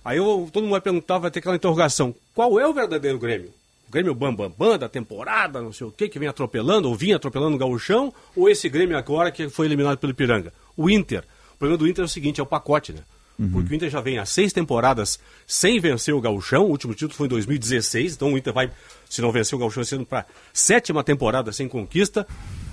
Aí 0.05 0.19
eu, 0.19 0.49
todo 0.53 0.65
mundo 0.65 0.73
vai 0.73 0.81
perguntar, 0.81 1.19
vai 1.19 1.31
ter 1.31 1.39
aquela 1.39 1.55
interrogação, 1.55 2.13
qual 2.35 2.59
é 2.59 2.67
o 2.67 2.75
verdadeiro 2.75 3.17
Grêmio? 3.17 3.53
o 3.89 3.93
Grêmio 3.93 4.15
Bambambam 4.15 4.53
Bam, 4.59 4.71
Bam, 4.71 4.79
da 4.79 4.89
temporada, 4.89 5.63
não 5.63 5.73
sei 5.73 5.87
o 5.87 5.91
que, 5.93 6.09
que 6.09 6.19
vem 6.19 6.29
atropelando, 6.29 6.89
ou 6.89 6.97
vinha 6.97 7.15
atropelando 7.15 7.55
o 7.55 7.59
Gauchão, 7.59 8.13
ou 8.37 8.49
esse 8.49 8.69
Grêmio 8.69 8.99
agora 8.99 9.31
que 9.31 9.49
foi 9.49 9.67
eliminado 9.67 9.99
pelo 9.99 10.15
Piranga? 10.15 10.53
O 10.77 10.91
Inter. 10.91 11.25
O 11.55 11.59
problema 11.59 11.79
do 11.79 11.89
Inter 11.89 12.03
é 12.03 12.07
o 12.07 12.09
seguinte, 12.09 12.39
é 12.41 12.43
o 12.43 12.47
pacote, 12.47 12.93
né? 12.93 13.01
Uhum. 13.39 13.51
Porque 13.51 13.73
o 13.73 13.77
Inter 13.77 13.89
já 13.89 14.01
vem 14.01 14.19
há 14.19 14.25
seis 14.27 14.53
temporadas 14.53 15.19
sem 15.47 15.79
vencer 15.79 16.13
o 16.15 16.21
Gauchão, 16.21 16.65
o 16.65 16.71
último 16.71 16.93
título 16.93 17.15
foi 17.15 17.27
em 17.27 17.31
2016, 17.31 18.15
então 18.15 18.33
o 18.33 18.39
Inter 18.39 18.53
vai, 18.53 18.71
se 19.09 19.23
não 19.23 19.31
vencer 19.31 19.57
o 19.57 19.59
Gauchão, 19.59 19.85
sendo 19.85 20.05
para 20.05 20.27
sétima 20.53 21.05
temporada 21.05 21.53
sem 21.53 21.69
conquista. 21.69 22.27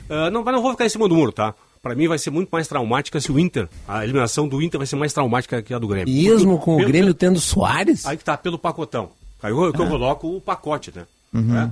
Uh, 0.09 0.31
não, 0.31 0.43
mas 0.43 0.53
não 0.53 0.61
vou 0.61 0.71
ficar 0.71 0.85
em 0.85 0.89
cima 0.89 1.07
do 1.07 1.15
muro, 1.15 1.31
tá? 1.31 1.53
Para 1.81 1.93
mim 1.93 2.07
vai 2.07 2.17
ser 2.17 2.31
muito 2.31 2.49
mais 2.49 2.67
traumática 2.67 3.21
se 3.21 3.31
o 3.31 3.39
Inter, 3.39 3.69
a 3.87 4.03
eliminação 4.03 4.47
do 4.47 4.59
Inter 4.59 4.79
vai 4.79 4.87
ser 4.87 4.95
mais 4.95 5.13
traumática 5.13 5.61
que 5.61 5.71
a 5.71 5.77
do 5.77 5.87
Grêmio. 5.87 6.11
Mesmo 6.11 6.57
com 6.57 6.81
o 6.81 6.85
Grêmio 6.85 7.13
tendo 7.13 7.39
Soares? 7.39 8.05
Aí 8.07 8.17
que 8.17 8.23
tá, 8.23 8.35
pelo 8.35 8.57
pacotão. 8.57 9.11
Aí 9.43 9.51
eu, 9.51 9.71
que 9.71 9.79
eu 9.79 9.87
coloco 9.87 10.35
o 10.35 10.41
pacote, 10.41 10.91
né? 10.95 11.05
Uhum. 11.35 11.41
Né? 11.41 11.71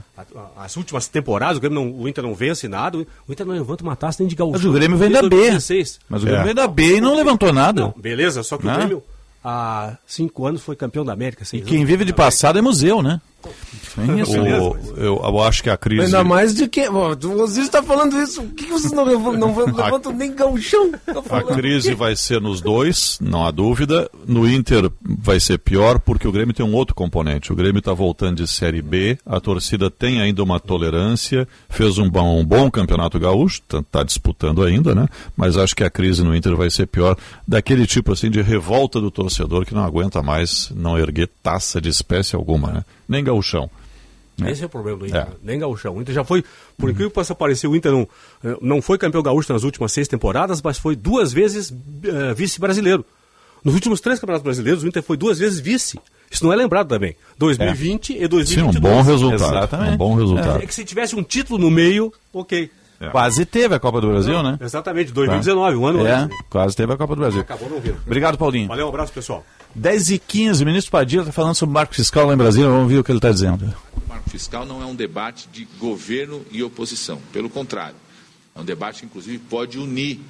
As 0.58 0.76
últimas 0.76 1.08
temporadas, 1.08 1.58
o, 1.58 1.62
Grêmio 1.62 1.82
não, 1.82 2.02
o 2.02 2.08
Inter 2.08 2.24
não 2.24 2.36
vence 2.36 2.68
nada, 2.68 2.98
o 2.98 3.32
Inter 3.32 3.46
não 3.46 3.54
levanta 3.54 3.84
uma 3.84 3.96
taça 3.96 4.22
nem 4.22 4.28
de 4.28 4.36
gaúcho. 4.36 4.54
Mas 4.54 4.66
o 4.66 4.74
Grêmio 4.74 4.98
vem 4.98 5.10
da 5.10 5.22
B. 5.22 5.52
Mas 6.10 6.22
o 6.22 6.26
Grêmio 6.26 6.42
é. 6.42 6.44
vem 6.44 6.56
da 6.56 6.68
B 6.68 6.98
e 6.98 7.02
não 7.02 7.16
levantou 7.16 7.54
nada. 7.54 7.82
Não, 7.82 7.94
beleza, 7.96 8.44
só 8.44 8.58
que 8.58 8.66
não. 8.66 8.74
o 8.74 8.78
Grêmio 8.78 9.04
há 9.44 9.98
cinco 10.06 10.46
anos 10.46 10.62
foi 10.62 10.76
campeão 10.76 11.06
da 11.06 11.14
América. 11.14 11.44
E 11.54 11.62
quem 11.62 11.86
vive 11.86 12.04
de 12.04 12.14
passado 12.14 12.60
é 12.60 12.62
museu, 12.62 13.02
né? 13.02 13.22
É 13.98 14.22
isso. 14.22 14.40
O, 14.42 14.98
eu, 14.98 15.22
eu, 15.24 15.42
acho 15.42 15.62
que 15.62 15.70
a 15.70 15.78
crise. 15.78 16.06
Ainda 16.06 16.24
mais 16.24 16.54
de 16.54 16.68
que. 16.68 16.90
Você 16.90 17.62
está 17.62 17.84
falando 17.84 18.20
isso. 18.22 18.42
Por 18.42 18.56
que 18.56 18.66
vocês 18.66 18.92
não, 18.92 19.06
não 19.06 19.56
levantam 19.56 20.12
a... 20.12 20.16
nem 20.16 20.34
gauchão? 20.34 20.92
A 21.30 21.44
crise 21.44 21.94
vai 21.94 22.16
ser 22.16 22.42
nos 22.42 22.62
dois, 22.62 23.20
não 23.22 23.46
há 23.46 23.52
dúvida. 23.52 24.10
No 24.26 24.50
Inter 24.50 24.90
vai 25.02 25.40
ser 25.40 25.60
pior 25.60 26.00
porque 26.00 26.28
o 26.28 26.32
Grêmio 26.32 26.54
tem 26.54 26.66
um 26.66 26.74
outro 26.74 26.96
componente. 26.96 27.52
O 27.52 27.56
Grêmio 27.56 27.80
está 27.80 27.94
voltando 27.94 28.38
de 28.38 28.48
Série 28.48 28.82
B, 28.82 29.18
a 29.26 29.40
torcida 29.40 29.92
tem 29.92 30.22
ainda 30.22 30.42
uma 30.42 30.60
tolerância, 30.60 31.48
fez 31.70 31.98
um 31.98 32.10
bom, 32.10 32.40
um 32.40 32.46
bom 32.46 32.72
campeonato 32.72 33.20
gaúcho, 33.20 33.62
está 33.62 33.84
tá 33.84 34.04
disputando 34.04 34.64
ainda, 34.64 34.96
né? 34.96 35.08
Mas 35.36 35.58
acho 35.58 35.76
que 35.76 35.84
a 35.84 35.90
crise 35.90 36.24
no 36.24 36.36
Inter 36.36 36.56
vai 36.56 36.70
ser 36.70 36.88
pior, 36.88 37.16
daquele 37.48 37.86
tipo 37.86 38.12
assim 38.12 38.32
de 38.32 38.42
revolta 38.42 39.00
do 39.00 39.12
torcedor 39.12 39.66
que 39.66 39.74
não 39.74 39.84
aguenta 39.84 40.22
mais 40.22 40.72
não 40.76 40.98
erguer 40.98 41.30
taça 41.42 41.80
de 41.80 41.90
espécie 41.90 42.36
alguma, 42.36 42.72
né? 42.72 42.84
Nem 43.08 43.24
gauchão. 43.24 43.70
É. 44.42 44.52
Esse 44.52 44.64
é 44.64 44.66
o 44.66 44.70
problema 44.70 44.98
do 44.98 45.06
Inter, 45.06 45.22
é. 45.22 45.28
nem 45.44 45.60
gaúchão. 45.60 45.96
O 45.96 46.02
Inter 46.02 46.16
já 46.16 46.24
foi, 46.24 46.44
por 46.78 46.90
incrível 46.90 47.10
que 47.10 47.16
possa 47.16 47.36
parecer, 47.36 47.68
o 47.68 47.76
Inter 47.76 47.92
não, 47.92 48.08
eh, 48.44 48.58
não 48.62 48.82
foi 48.82 48.98
campeão 48.98 49.22
gaúcho 49.22 49.54
nas 49.54 49.64
últimas 49.64 49.92
seis 49.92 50.08
temporadas, 50.08 50.62
mas 50.62 50.78
foi 50.80 50.96
duas 50.96 51.32
vezes 51.32 51.70
uh, 51.70 52.34
vice-brasileiro. 52.36 53.06
Nos 53.64 53.76
últimos 53.76 54.02
três 54.02 54.20
campeonatos 54.20 54.44
brasileiros, 54.44 54.84
o 54.84 54.88
Inter 54.88 55.04
foi 55.04 55.18
duas 55.18 55.38
vezes 55.38 55.60
vice. 55.60 56.00
Isso 56.32 56.44
não 56.44 56.52
é 56.52 56.56
lembrado 56.56 56.88
também. 56.88 57.16
2020 57.38 58.18
é. 58.18 58.24
e 58.24 58.28
2022. 58.28 58.74
Sim, 58.74 58.80
um 58.80 58.82
bom 58.82 59.02
resultado. 59.02 59.58
Exatamente. 59.58 59.94
Um 59.94 59.98
bom 59.98 60.16
resultado. 60.16 60.62
É, 60.62 60.64
é 60.64 60.68
que 60.68 60.74
se 60.74 60.84
tivesse 60.84 61.16
um 61.16 61.24
título 61.24 61.60
no 61.60 61.70
meio, 61.70 62.12
ok. 62.34 62.72
É. 63.00 63.10
Quase 63.10 63.46
teve 63.46 63.76
a 63.76 63.80
Copa 63.80 64.00
do 64.00 64.08
Brasil, 64.08 64.42
né? 64.42 64.58
Exatamente, 64.62 65.12
2019, 65.12 65.76
um 65.76 65.86
ano 65.86 66.06
é, 66.06 66.12
antes. 66.12 66.38
Quase 66.50 66.76
teve 66.76 66.94
a 66.94 66.98
Copa 66.98 67.16
do 67.16 67.20
Brasil. 67.20 67.42
Acabou 67.42 67.70
não 67.70 67.80
vindo. 67.80 67.98
Obrigado, 68.06 68.38
Paulinho. 68.38 68.68
Valeu, 68.68 68.86
um 68.86 68.90
abraço, 68.90 69.12
pessoal. 69.12 69.46
10 69.76 70.10
e 70.12 70.20
15 70.20 70.64
o 70.64 70.66
ministro 70.66 70.92
Padilha 70.92 71.22
está 71.22 71.32
falando 71.32 71.56
sobre 71.56 71.72
o 71.72 71.74
marco 71.74 71.96
fiscal 71.96 72.28
lá 72.28 72.34
em 72.34 72.38
Brasília, 72.38 72.70
vamos 72.70 72.92
ver 72.92 73.00
o 73.00 73.04
que 73.04 73.12
ele 73.12 73.18
está 73.18 73.32
dizendo. 73.32 73.74
O 73.96 74.08
marco 74.08 74.30
fiscal 74.30 74.66
não 74.66 74.82
é 74.82 74.86
um 74.86 74.96
debate 74.96 75.50
de 75.52 75.68
governo 75.80 76.46
e 76.52 76.62
oposição, 76.64 77.20
pelo 77.32 77.50
contrário, 77.50 77.96
é 78.56 78.60
um 78.60 78.66
debate 78.66 79.00
que 79.00 79.06
inclusive 79.06 79.40
pode 79.40 79.80
unir 79.80 80.22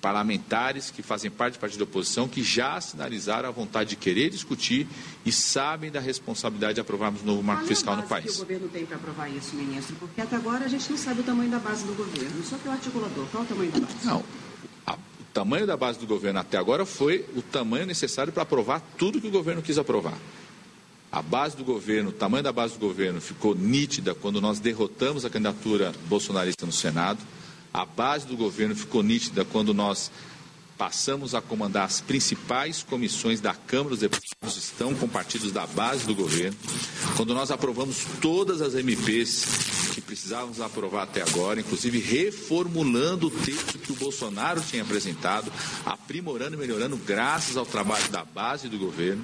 parlamentares 0.00 0.90
que 0.90 1.02
fazem 1.02 1.30
parte 1.30 1.54
do 1.54 1.60
partido 1.60 1.78
da 1.78 1.84
oposição, 1.84 2.26
que 2.26 2.42
já 2.42 2.80
sinalizaram 2.80 3.48
a 3.48 3.52
vontade 3.52 3.90
de 3.90 3.96
querer 3.96 4.30
discutir 4.30 4.86
e 5.24 5.30
sabem 5.32 5.90
da 5.90 6.00
responsabilidade 6.00 6.74
de 6.74 6.80
aprovarmos 6.80 7.22
um 7.22 7.26
novo 7.26 7.42
marco 7.42 7.62
Qual 7.62 7.68
fiscal 7.68 7.94
é 7.94 7.96
no 7.98 8.02
país. 8.04 8.24
que 8.32 8.36
o 8.36 8.38
governo 8.40 8.68
tem 8.68 8.86
para 8.86 8.96
aprovar 8.96 9.28
isso, 9.28 9.54
ministro? 9.56 9.96
Porque 9.96 10.20
até 10.20 10.36
agora 10.36 10.64
a 10.64 10.68
gente 10.68 10.90
não 10.90 10.98
sabe 10.98 11.20
o 11.20 11.24
tamanho 11.24 11.50
da 11.50 11.58
base 11.58 11.84
do 11.84 11.94
governo. 11.94 12.42
Só 12.44 12.56
que 12.56 12.68
o 12.68 12.70
articulador, 12.70 13.26
qual 13.30 13.42
é 13.42 13.46
o 13.46 13.48
tamanho 13.48 13.70
da 13.72 13.80
base? 13.80 14.06
Não, 14.06 14.24
o 14.88 15.32
tamanho 15.32 15.66
da 15.66 15.76
base 15.76 15.98
do 15.98 16.06
governo 16.06 16.40
até 16.40 16.58
agora 16.58 16.84
foi 16.84 17.24
o 17.36 17.42
tamanho 17.42 17.86
necessário 17.86 18.32
para 18.32 18.42
aprovar 18.42 18.80
tudo 18.98 19.20
que 19.20 19.28
o 19.28 19.30
governo 19.30 19.62
quis 19.62 19.78
aprovar. 19.78 20.18
A 21.12 21.22
base 21.22 21.56
do 21.56 21.64
governo, 21.64 22.10
o 22.10 22.12
tamanho 22.12 22.42
da 22.42 22.52
base 22.52 22.74
do 22.74 22.80
governo 22.80 23.20
ficou 23.20 23.54
nítida 23.54 24.14
quando 24.14 24.40
nós 24.40 24.60
derrotamos 24.60 25.24
a 25.24 25.30
candidatura 25.30 25.92
bolsonarista 26.08 26.64
no 26.64 26.72
Senado. 26.72 27.18
A 27.72 27.84
base 27.84 28.26
do 28.26 28.36
governo 28.36 28.74
ficou 28.74 29.02
nítida 29.02 29.44
quando 29.44 29.72
nós 29.72 30.10
Passamos 30.80 31.34
a 31.34 31.42
comandar 31.42 31.84
as 31.84 32.00
principais 32.00 32.82
comissões 32.82 33.38
da 33.38 33.52
Câmara 33.52 33.90
dos 33.90 33.98
Deputados, 33.98 34.56
estão 34.56 34.94
com 34.94 35.06
partidos 35.06 35.52
da 35.52 35.66
base 35.66 36.06
do 36.06 36.14
governo. 36.14 36.56
Quando 37.18 37.34
nós 37.34 37.50
aprovamos 37.50 38.06
todas 38.22 38.62
as 38.62 38.74
MPs 38.74 39.44
que 39.94 40.00
precisávamos 40.00 40.58
aprovar 40.58 41.02
até 41.02 41.20
agora, 41.20 41.60
inclusive 41.60 41.98
reformulando 41.98 43.26
o 43.26 43.30
texto 43.30 43.78
que 43.78 43.92
o 43.92 43.96
Bolsonaro 43.96 44.62
tinha 44.62 44.82
apresentado, 44.82 45.52
aprimorando 45.84 46.54
e 46.54 46.58
melhorando 46.58 46.96
graças 46.96 47.58
ao 47.58 47.66
trabalho 47.66 48.08
da 48.08 48.24
base 48.24 48.66
do 48.66 48.78
governo. 48.78 49.22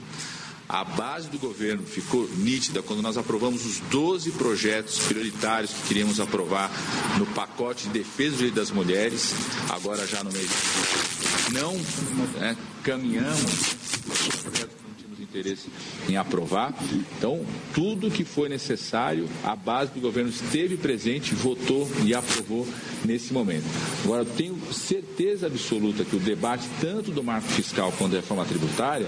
A 0.69 0.85
base 0.85 1.29
do 1.29 1.39
governo 1.39 1.85
ficou 1.85 2.29
nítida 2.37 2.83
quando 2.83 3.01
nós 3.01 3.17
aprovamos 3.17 3.65
os 3.65 3.79
12 3.91 4.33
projetos 4.33 4.99
prioritários 4.99 5.73
que 5.73 5.89
queríamos 5.89 6.19
aprovar 6.19 6.71
no 7.19 7.27
pacote 7.27 7.85
de 7.85 8.01
defesa 8.01 8.33
do 8.33 8.37
direito 8.39 8.57
das 8.57 8.71
mulheres, 8.71 9.33
agora 9.71 10.07
já 10.07 10.25
no 10.25 10.33
mês. 10.33 10.51
Não 11.53 11.77
é, 12.43 12.57
caminhamos 12.83 13.77
interesse 15.39 15.69
em 16.09 16.17
aprovar. 16.17 16.75
Então, 17.17 17.45
tudo 17.75 18.11
que 18.11 18.25
foi 18.25 18.49
necessário, 18.49 19.29
a 19.45 19.55
base 19.55 19.93
do 19.93 20.01
governo 20.01 20.31
esteve 20.31 20.77
presente, 20.77 21.35
votou 21.35 21.89
e 22.05 22.15
aprovou 22.15 22.67
nesse 23.05 23.33
momento. 23.33 23.65
Agora, 24.05 24.23
eu 24.23 24.27
tenho 24.27 24.59
certeza 24.73 25.47
absoluta 25.47 26.05
que 26.05 26.17
o 26.17 26.21
debate, 26.21 26.67
tanto 26.81 27.11
do 27.11 27.23
marco 27.23 27.49
fiscal 27.49 27.93
quanto 27.93 28.13
da 28.13 28.19
reforma 28.19 28.45
tributária, 28.45 29.07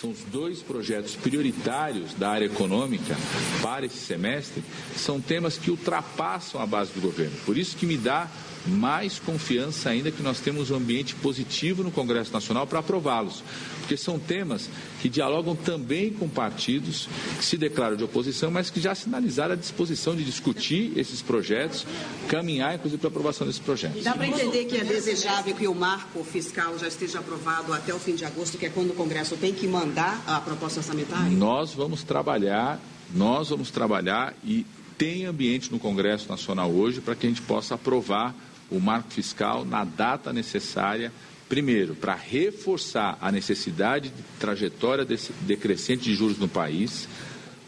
são 0.00 0.10
os 0.10 0.20
dois 0.30 0.62
projetos 0.62 1.16
prioritários 1.16 2.14
da 2.14 2.30
área 2.30 2.46
econômica 2.46 3.16
para 3.60 3.86
esse 3.86 3.96
semestre, 3.96 4.62
são 4.96 5.20
temas 5.20 5.58
que 5.58 5.70
ultrapassam 5.70 6.60
a 6.60 6.66
base 6.66 6.92
do 6.92 7.00
governo. 7.00 7.36
Por 7.44 7.58
isso 7.58 7.76
que 7.76 7.84
me 7.84 7.96
dá 7.96 8.28
mais 8.68 9.18
confiança 9.18 9.90
ainda 9.90 10.10
que 10.10 10.22
nós 10.22 10.40
temos 10.40 10.70
um 10.70 10.76
ambiente 10.76 11.14
positivo 11.14 11.82
no 11.82 11.90
Congresso 11.90 12.32
Nacional 12.32 12.66
para 12.66 12.78
aprová-los. 12.78 13.42
Porque 13.80 13.96
são 13.96 14.18
temas 14.18 14.68
que 15.00 15.08
dialogam 15.08 15.56
também 15.56 16.10
com 16.10 16.28
partidos 16.28 17.08
que 17.38 17.44
se 17.44 17.56
declaram 17.56 17.96
de 17.96 18.04
oposição, 18.04 18.50
mas 18.50 18.68
que 18.70 18.80
já 18.80 18.94
sinalizaram 18.94 19.54
a 19.54 19.56
disposição 19.56 20.14
de 20.14 20.22
discutir 20.22 20.92
esses 20.96 21.22
projetos, 21.22 21.86
caminhar 22.28 22.74
inclusive 22.74 23.00
para 23.00 23.08
a 23.08 23.10
aprovação 23.10 23.46
desses 23.46 23.60
projetos. 23.60 24.04
Dá 24.04 24.14
para 24.14 24.26
entender 24.26 24.66
que 24.66 24.76
é 24.76 24.84
desejável 24.84 25.54
que 25.54 25.66
o 25.66 25.74
marco 25.74 26.22
fiscal 26.22 26.78
já 26.78 26.86
esteja 26.86 27.20
aprovado 27.20 27.72
até 27.72 27.94
o 27.94 27.98
fim 27.98 28.14
de 28.14 28.24
agosto, 28.24 28.58
que 28.58 28.66
é 28.66 28.68
quando 28.68 28.90
o 28.90 28.94
Congresso 28.94 29.36
tem 29.36 29.54
que 29.54 29.66
mandar 29.66 30.22
a 30.26 30.40
proposta 30.40 30.80
orçamentária? 30.80 31.30
Nós 31.30 31.72
vamos 31.72 32.02
trabalhar, 32.02 32.78
nós 33.14 33.48
vamos 33.48 33.70
trabalhar 33.70 34.34
e 34.44 34.66
tem 34.98 35.24
ambiente 35.24 35.70
no 35.70 35.78
Congresso 35.78 36.28
Nacional 36.28 36.70
hoje 36.70 37.00
para 37.00 37.14
que 37.14 37.26
a 37.26 37.28
gente 37.30 37.40
possa 37.40 37.76
aprovar 37.76 38.34
o 38.70 38.80
marco 38.80 39.10
fiscal 39.10 39.64
na 39.64 39.84
data 39.84 40.32
necessária, 40.32 41.12
primeiro, 41.48 41.94
para 41.94 42.14
reforçar 42.14 43.16
a 43.20 43.32
necessidade 43.32 44.10
de 44.10 44.22
trajetória 44.38 45.06
decrescente 45.42 46.04
de 46.04 46.14
juros 46.14 46.38
no 46.38 46.48
país. 46.48 47.08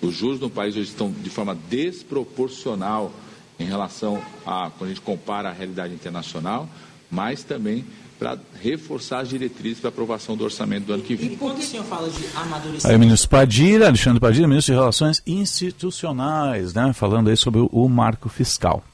Os 0.02 0.14
juros 0.14 0.40
no 0.40 0.50
país 0.50 0.76
hoje 0.76 0.90
estão 0.90 1.10
de 1.10 1.30
forma 1.30 1.56
desproporcional 1.68 3.12
em 3.58 3.64
relação 3.64 4.22
a 4.46 4.70
quando 4.70 4.90
a 4.90 4.94
gente 4.94 5.02
compara 5.02 5.50
a 5.50 5.52
realidade 5.52 5.92
internacional, 5.92 6.68
mas 7.10 7.42
também 7.42 7.84
para 8.18 8.38
reforçar 8.60 9.20
as 9.20 9.30
diretrizes 9.30 9.80
para 9.80 9.88
aprovação 9.88 10.36
do 10.36 10.44
orçamento 10.44 10.84
do 10.84 10.92
ano 10.92 11.02
que 11.02 11.14
vem. 11.14 11.32
E 11.32 11.36
quando 11.36 11.58
o 11.58 11.62
senhor 11.62 11.84
fala 11.84 12.10
de 12.10 12.22
amadurecimento? 12.34 12.86
Aí 12.86 12.96
o 12.96 12.98
ministro 12.98 13.30
Padilha, 13.30 13.86
Alexandre 13.86 14.20
Padilha, 14.20 14.46
ministro 14.46 14.74
de 14.74 14.78
Relações 14.78 15.22
Institucionais, 15.26 16.74
né, 16.74 16.92
falando 16.92 17.30
aí 17.30 17.36
sobre 17.36 17.66
o 17.72 17.88
marco 17.88 18.28
fiscal. 18.28 18.84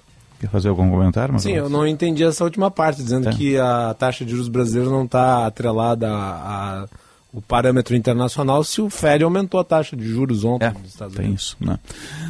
Quer 0.46 0.52
fazer 0.52 0.68
algum 0.68 0.88
comentário? 0.88 1.36
Sim, 1.40 1.52
eu 1.52 1.68
não 1.68 1.84
entendi 1.84 2.22
essa 2.22 2.44
última 2.44 2.70
parte, 2.70 3.02
dizendo 3.02 3.28
é. 3.28 3.32
que 3.32 3.58
a 3.58 3.94
taxa 3.98 4.24
de 4.24 4.30
juros 4.30 4.48
brasileira 4.48 4.88
não 4.88 5.04
está 5.04 5.44
atrelada 5.44 6.08
a, 6.08 6.82
a, 6.82 6.86
o 7.32 7.42
parâmetro 7.42 7.96
internacional 7.96 8.62
se 8.62 8.80
o 8.80 8.88
FED 8.88 9.24
aumentou 9.24 9.58
a 9.58 9.64
taxa 9.64 9.96
de 9.96 10.06
juros 10.06 10.44
ontem 10.44 10.66
é, 10.66 10.70
nos 10.70 10.90
Estados 10.90 11.16
tem 11.16 11.26
Unidos. 11.26 11.42
isso, 11.42 11.56
né? 11.60 11.78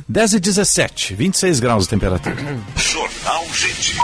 10 0.08 0.32
e 0.32 0.40
17, 0.40 1.14
26 1.14 1.60
graus 1.60 1.84
de 1.84 1.90
temperatura. 1.90 2.36
Jornal 2.76 3.44
Gente. 3.52 3.96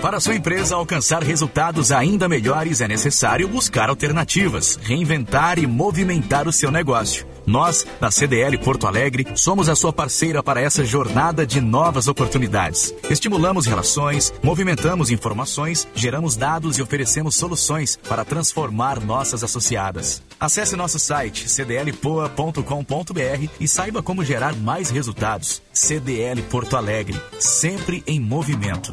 Para 0.00 0.20
sua 0.20 0.34
empresa 0.34 0.74
alcançar 0.74 1.22
resultados 1.22 1.92
ainda 1.92 2.28
melhores, 2.28 2.80
é 2.80 2.88
necessário 2.88 3.46
buscar 3.46 3.90
alternativas, 3.90 4.78
reinventar 4.82 5.58
e 5.58 5.66
movimentar 5.66 6.48
o 6.48 6.52
seu 6.52 6.70
negócio. 6.70 7.26
Nós, 7.46 7.86
da 8.00 8.10
CDL 8.10 8.56
Porto 8.58 8.86
Alegre, 8.86 9.26
somos 9.34 9.68
a 9.68 9.76
sua 9.76 9.92
parceira 9.92 10.42
para 10.42 10.60
essa 10.60 10.84
jornada 10.84 11.46
de 11.46 11.60
novas 11.60 12.08
oportunidades. 12.08 12.94
Estimulamos 13.10 13.66
relações, 13.66 14.32
movimentamos 14.42 15.10
informações, 15.10 15.86
geramos 15.94 16.36
dados 16.36 16.78
e 16.78 16.82
oferecemos 16.82 17.36
soluções 17.36 17.98
para 18.08 18.24
transformar 18.24 19.00
nossas 19.00 19.44
associadas. 19.44 20.22
Acesse 20.38 20.76
nosso 20.76 20.98
site 20.98 21.48
cdlpoa.com.br 21.48 23.48
e 23.60 23.68
saiba 23.68 24.02
como 24.02 24.24
gerar 24.24 24.54
mais 24.54 24.90
resultados. 24.90 25.62
CDL 25.72 26.42
Porto 26.42 26.76
Alegre, 26.76 27.20
sempre 27.38 28.02
em 28.06 28.20
movimento. 28.20 28.92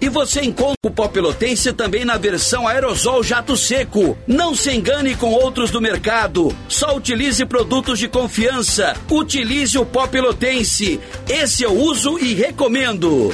E 0.00 0.08
você 0.08 0.40
encontra 0.40 0.76
o 0.86 0.90
pó 0.90 1.08
pelotense 1.08 1.72
também 1.72 2.04
na 2.04 2.16
versão 2.16 2.66
aerosol 2.66 3.22
jato 3.22 3.56
seco. 3.56 4.16
Não 4.26 4.54
se 4.54 4.70
engane 4.70 5.14
com 5.14 5.30
outros 5.30 5.70
do 5.70 5.80
mercado. 5.80 6.56
Só 6.68 6.96
utilize 6.96 7.44
produtos 7.44 7.98
de 7.98 8.08
confiança. 8.08 8.96
Utilize 9.10 9.76
o 9.76 9.84
pó 9.84 10.06
pelotense. 10.06 10.98
Esse 11.28 11.62
eu 11.62 11.74
uso 11.74 12.18
e 12.18 12.32
recomendo. 12.32 13.30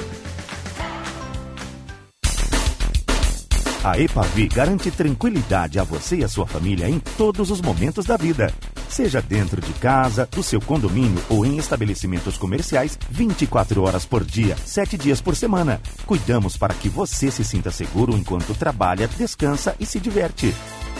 A 3.86 3.96
Epavi 4.00 4.48
garante 4.48 4.90
tranquilidade 4.90 5.78
a 5.78 5.84
você 5.84 6.16
e 6.16 6.24
a 6.24 6.28
sua 6.28 6.44
família 6.44 6.90
em 6.90 6.98
todos 6.98 7.52
os 7.52 7.60
momentos 7.60 8.04
da 8.04 8.16
vida. 8.16 8.52
Seja 8.88 9.22
dentro 9.22 9.60
de 9.60 9.72
casa, 9.74 10.26
do 10.26 10.42
seu 10.42 10.60
condomínio 10.60 11.22
ou 11.28 11.46
em 11.46 11.56
estabelecimentos 11.56 12.36
comerciais, 12.36 12.98
24 13.08 13.80
horas 13.84 14.04
por 14.04 14.24
dia, 14.24 14.56
7 14.56 14.98
dias 14.98 15.20
por 15.20 15.36
semana. 15.36 15.80
Cuidamos 16.04 16.56
para 16.56 16.74
que 16.74 16.88
você 16.88 17.30
se 17.30 17.44
sinta 17.44 17.70
seguro 17.70 18.16
enquanto 18.16 18.58
trabalha, 18.58 19.06
descansa 19.06 19.76
e 19.78 19.86
se 19.86 20.00
diverte. 20.00 20.52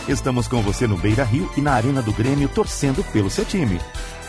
Estamos 0.07 0.47
com 0.47 0.61
você 0.61 0.87
no 0.87 0.97
Beira 0.97 1.25
Rio 1.25 1.51
e 1.57 1.61
na 1.61 1.73
Arena 1.73 2.01
do 2.01 2.13
Grêmio 2.13 2.47
torcendo 2.47 3.03
pelo 3.11 3.29
seu 3.29 3.43
time. 3.43 3.81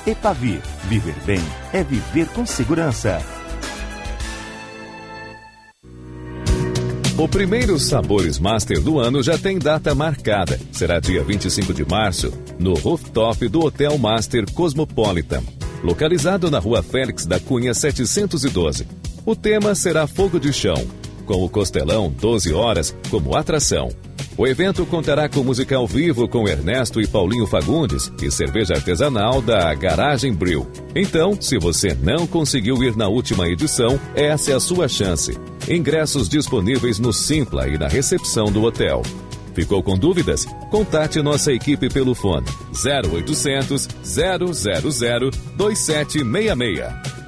Epavi, 0.04 0.60
viver 0.88 1.14
bem 1.24 1.44
é 1.72 1.84
viver 1.84 2.26
com 2.30 2.44
segurança. 2.44 3.37
O 7.18 7.26
primeiro 7.26 7.80
Sabores 7.80 8.38
Master 8.38 8.80
do 8.80 9.00
ano 9.00 9.20
já 9.24 9.36
tem 9.36 9.58
data 9.58 9.92
marcada. 9.92 10.56
Será 10.70 11.00
dia 11.00 11.24
25 11.24 11.74
de 11.74 11.84
março, 11.84 12.32
no 12.60 12.74
rooftop 12.74 13.48
do 13.48 13.58
Hotel 13.58 13.98
Master 13.98 14.48
Cosmopolitan, 14.52 15.42
localizado 15.82 16.48
na 16.48 16.60
rua 16.60 16.80
Félix 16.80 17.26
da 17.26 17.40
Cunha 17.40 17.74
712. 17.74 18.86
O 19.26 19.34
tema 19.34 19.74
será 19.74 20.06
Fogo 20.06 20.38
de 20.38 20.52
Chão, 20.52 20.80
com 21.28 21.44
o 21.44 21.48
Costelão 21.48 22.10
12 22.10 22.54
horas 22.54 22.96
como 23.10 23.36
atração. 23.36 23.90
O 24.36 24.46
evento 24.46 24.86
contará 24.86 25.28
com 25.28 25.44
música 25.44 25.76
ao 25.76 25.86
vivo 25.86 26.26
com 26.26 26.48
Ernesto 26.48 27.00
e 27.00 27.06
Paulinho 27.06 27.46
Fagundes 27.46 28.10
e 28.22 28.30
cerveja 28.30 28.74
artesanal 28.74 29.42
da 29.42 29.74
Garagem 29.74 30.32
Brew. 30.32 30.66
Então, 30.94 31.36
se 31.38 31.58
você 31.58 31.94
não 31.94 32.26
conseguiu 32.26 32.82
ir 32.82 32.96
na 32.96 33.08
última 33.08 33.46
edição, 33.46 34.00
essa 34.14 34.52
é 34.52 34.54
a 34.54 34.60
sua 34.60 34.88
chance. 34.88 35.38
Ingressos 35.68 36.28
disponíveis 36.28 36.98
no 36.98 37.12
Simpla 37.12 37.68
e 37.68 37.76
na 37.76 37.88
recepção 37.88 38.46
do 38.46 38.62
hotel. 38.62 39.02
Ficou 39.54 39.82
com 39.82 39.98
dúvidas? 39.98 40.46
Contate 40.70 41.20
nossa 41.20 41.52
equipe 41.52 41.90
pelo 41.90 42.14
fone 42.14 42.46
0800 42.72 43.88
000 44.02 45.30
2766. 45.56 47.27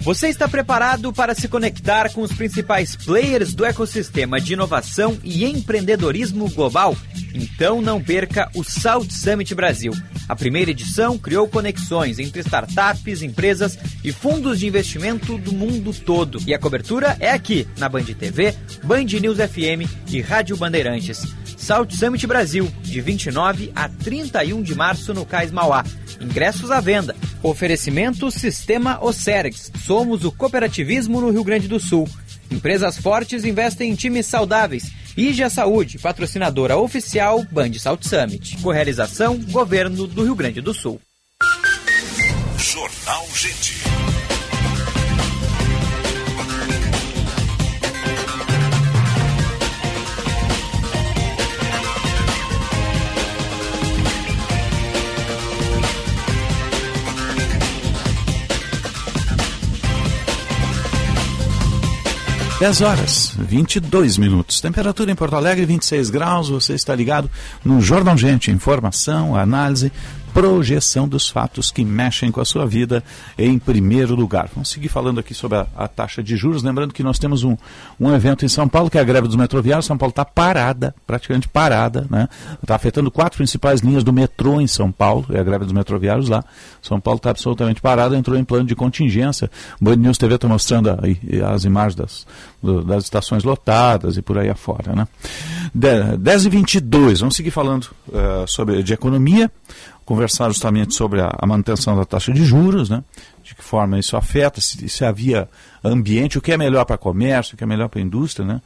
Você 0.00 0.28
está 0.28 0.48
preparado 0.48 1.12
para 1.12 1.34
se 1.34 1.48
conectar 1.48 2.12
com 2.12 2.22
os 2.22 2.32
principais 2.32 2.94
players 2.94 3.52
do 3.52 3.64
ecossistema 3.64 4.40
de 4.40 4.52
inovação 4.52 5.18
e 5.24 5.44
empreendedorismo 5.44 6.48
global? 6.50 6.96
Então 7.34 7.82
não 7.82 8.00
perca 8.00 8.48
o 8.54 8.62
Salt 8.62 9.10
Summit 9.10 9.54
Brasil. 9.54 9.92
A 10.28 10.36
primeira 10.36 10.70
edição 10.70 11.18
criou 11.18 11.48
conexões 11.48 12.18
entre 12.18 12.40
startups, 12.40 13.22
empresas 13.22 13.76
e 14.04 14.12
fundos 14.12 14.60
de 14.60 14.66
investimento 14.66 15.36
do 15.36 15.52
mundo 15.52 15.92
todo. 15.92 16.38
E 16.46 16.54
a 16.54 16.58
cobertura 16.58 17.16
é 17.18 17.32
aqui, 17.32 17.66
na 17.76 17.88
Band 17.88 18.04
TV, 18.04 18.54
Band 18.84 19.04
News 19.04 19.38
FM 19.38 19.90
e 20.08 20.20
Rádio 20.20 20.56
Bandeirantes. 20.56 21.26
Salt 21.56 21.92
Summit 21.92 22.24
Brasil, 22.26 22.70
de 22.82 23.00
29 23.00 23.72
a 23.74 23.88
31 23.88 24.62
de 24.62 24.74
março 24.74 25.12
no 25.12 25.26
Cais 25.26 25.50
Mauá. 25.50 25.84
Ingressos 26.20 26.70
à 26.70 26.80
venda. 26.80 27.14
Oferecimento 27.42 28.30
Sistema 28.30 28.98
Ocergs. 29.02 29.70
Somos 29.84 30.24
o 30.24 30.32
cooperativismo 30.32 31.20
no 31.20 31.30
Rio 31.30 31.44
Grande 31.44 31.68
do 31.68 31.78
Sul. 31.78 32.08
Empresas 32.50 32.98
fortes 32.98 33.44
investem 33.44 33.90
em 33.90 33.94
times 33.94 34.26
saudáveis. 34.26 34.90
IGA 35.16 35.50
Saúde, 35.50 35.98
patrocinadora 35.98 36.76
oficial 36.76 37.44
Band 37.50 37.72
Salt 37.74 38.04
Summit. 38.04 38.58
Correalização 38.58 39.38
Governo 39.50 40.06
do 40.06 40.24
Rio 40.24 40.34
Grande 40.34 40.60
do 40.60 40.72
Sul. 40.72 41.00
Jornal 42.56 43.26
Gente. 43.34 43.87
Dez 62.60 62.80
horas, 62.80 63.34
22 63.38 64.18
minutos. 64.18 64.60
Temperatura 64.60 65.12
em 65.12 65.14
Porto 65.14 65.36
Alegre, 65.36 65.64
26 65.64 66.10
graus. 66.10 66.48
Você 66.48 66.74
está 66.74 66.92
ligado 66.92 67.30
no 67.64 67.80
Jornal 67.80 68.18
Gente. 68.18 68.50
Informação, 68.50 69.36
análise, 69.36 69.92
projeção 70.38 71.08
dos 71.08 71.28
fatos 71.28 71.72
que 71.72 71.84
mexem 71.84 72.30
com 72.30 72.40
a 72.40 72.44
sua 72.44 72.64
vida 72.64 73.02
em 73.36 73.58
primeiro 73.58 74.14
lugar. 74.14 74.48
Vamos 74.54 74.70
seguir 74.70 74.88
falando 74.88 75.18
aqui 75.18 75.34
sobre 75.34 75.58
a, 75.58 75.66
a 75.76 75.88
taxa 75.88 76.22
de 76.22 76.36
juros. 76.36 76.62
Lembrando 76.62 76.94
que 76.94 77.02
nós 77.02 77.18
temos 77.18 77.42
um, 77.42 77.56
um 77.98 78.14
evento 78.14 78.44
em 78.44 78.48
São 78.48 78.68
Paulo, 78.68 78.88
que 78.88 78.96
é 78.96 79.00
a 79.00 79.04
greve 79.04 79.26
dos 79.26 79.34
metroviários. 79.34 79.84
São 79.84 79.98
Paulo 79.98 80.10
está 80.10 80.24
parada, 80.24 80.94
praticamente 81.04 81.48
parada. 81.48 82.06
Né? 82.08 82.28
Está 82.62 82.76
afetando 82.76 83.10
quatro 83.10 83.36
principais 83.36 83.80
linhas 83.80 84.04
do 84.04 84.12
metrô 84.12 84.60
em 84.60 84.68
São 84.68 84.92
Paulo. 84.92 85.26
É 85.30 85.40
a 85.40 85.42
greve 85.42 85.64
dos 85.64 85.72
metroviários 85.72 86.28
lá. 86.28 86.44
São 86.80 87.00
Paulo 87.00 87.16
está 87.16 87.30
absolutamente 87.30 87.80
parada, 87.80 88.16
entrou 88.16 88.38
em 88.38 88.44
plano 88.44 88.64
de 88.64 88.76
contingência. 88.76 89.50
Band 89.80 89.96
News 89.96 90.18
TV 90.18 90.36
está 90.36 90.46
mostrando 90.46 90.96
aí 91.02 91.18
as 91.52 91.64
imagens 91.64 91.96
das, 91.96 92.26
do, 92.62 92.84
das 92.84 93.02
estações 93.02 93.42
lotadas 93.42 94.16
e 94.16 94.22
por 94.22 94.38
aí 94.38 94.48
afora. 94.48 94.94
Né? 94.94 95.08
10 96.16 96.46
e 96.46 96.48
22 96.48 97.20
vamos 97.20 97.34
seguir 97.34 97.50
falando 97.50 97.88
uh, 98.08 98.46
sobre 98.46 98.84
de 98.84 98.92
economia 98.92 99.50
conversar 100.08 100.48
justamente 100.48 100.94
sobre 100.94 101.20
a, 101.20 101.30
a, 101.38 101.46
manutenção 101.46 101.94
da 101.94 102.02
taxa 102.02 102.32
de 102.32 102.42
juros, 102.42 102.88
né? 102.88 103.04
de 103.42 103.54
que 103.54 103.62
forma 103.62 103.98
isso 103.98 104.16
afeta, 104.16 104.58
se, 104.58 104.88
se 104.88 105.04
havia 105.04 105.46
ambiente, 105.84 106.38
o 106.38 106.40
que 106.40 106.50
é 106.50 106.56
melhor 106.56 106.86
para 106.86 106.96
comércio, 106.96 107.54
o 107.54 107.58
que 107.58 107.62
é 107.62 107.66
melhor 107.66 107.90
para 107.90 108.00
a 108.00 108.02
indústria. 108.02 108.46
Né? 108.46 108.62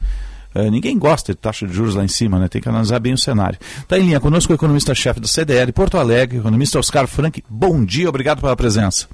Uh, 0.55 0.71
ninguém 0.71 0.97
gosta 0.97 1.33
de 1.33 1.37
taxa 1.37 1.67
de 1.67 1.73
juros 1.73 1.95
lá 1.95 2.03
em 2.05 2.07
cima, 2.07 2.39
né? 2.39 2.47
tem 2.47 2.61
que 2.61 2.69
analisar 2.69 2.97
bem 2.99 3.11
o 3.11 3.17
cenário. 3.17 3.59
Está 3.61 3.99
em 3.99 4.03
linha 4.03 4.21
conosco 4.21 4.53
o 4.53 4.55
economista-chefe 4.55 5.19
da 5.19 5.27
CDL 5.27 5.73
Porto 5.73 5.97
Alegre, 5.97 6.37
economista 6.37 6.79
Oscar 6.79 7.07
Frank. 7.07 7.43
Bom 7.49 7.83
dia, 7.83 8.07
obrigado 8.07 8.39
pela 8.39 8.55
presença. 8.55 9.09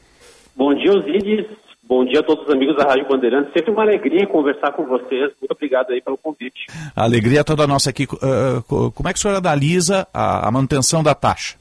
Bom 0.56 0.76
dia, 0.76 0.91
Osiris. 0.91 1.47
Bom 1.84 2.06
dia 2.06 2.19
a 2.19 2.23
todos 2.23 2.47
os 2.47 2.53
amigos 2.53 2.77
da 2.77 2.84
Rádio 2.84 3.07
Bandeirantes. 3.10 3.51
Sempre 3.53 3.72
uma 3.72 3.81
alegria 3.81 4.27
conversar 4.27 4.72
com 4.73 4.85
vocês. 4.85 5.31
Muito 5.41 5.51
obrigado 5.51 5.89
aí 5.89 5.99
pelo 5.99 6.15
convite. 6.15 6.68
A 6.95 7.06
alegria 7.06 7.39
é 7.39 7.43
toda 7.43 7.65
nossa 7.65 7.89
aqui. 7.89 8.03
Uh, 8.03 8.91
como 8.91 9.10
é 9.10 9.14
que 9.14 9.18
o 9.18 9.22
senhor 9.22 9.35
analisa 9.35 10.07
a, 10.14 10.47
a 10.47 10.51
manutenção 10.51 11.01
da 11.01 11.15
taxa? 11.15 11.57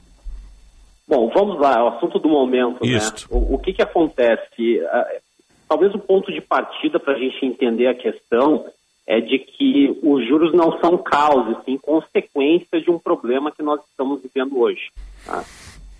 Bom, 1.09 1.27
vamos 1.33 1.59
lá, 1.59 1.79
é 1.79 1.81
o 1.81 1.87
assunto 1.87 2.19
do 2.19 2.29
momento, 2.29 2.85
né? 2.85 2.99
O, 3.31 3.55
o, 3.55 3.57
que 3.57 3.73
que 3.73 3.81
acontece? 3.81 4.79
Talvez 5.67 5.91
o 5.95 5.99
ponto 5.99 6.31
de 6.31 6.39
partida 6.39 6.99
para 6.99 7.15
a 7.15 7.17
gente 7.17 7.43
entender 7.43 7.87
a 7.87 7.95
questão 7.95 8.63
é 9.07 9.19
de 9.19 9.39
que 9.39 9.99
os 10.03 10.27
juros 10.27 10.53
não 10.53 10.79
são 10.79 10.99
causa, 10.99 11.59
sim 11.65 11.79
consequência 11.79 12.79
de 12.79 12.91
um 12.91 12.99
problema 12.99 13.51
que 13.51 13.63
nós 13.63 13.81
estamos 13.89 14.21
vivendo 14.21 14.59
hoje. 14.59 14.91
Tá? 15.25 15.43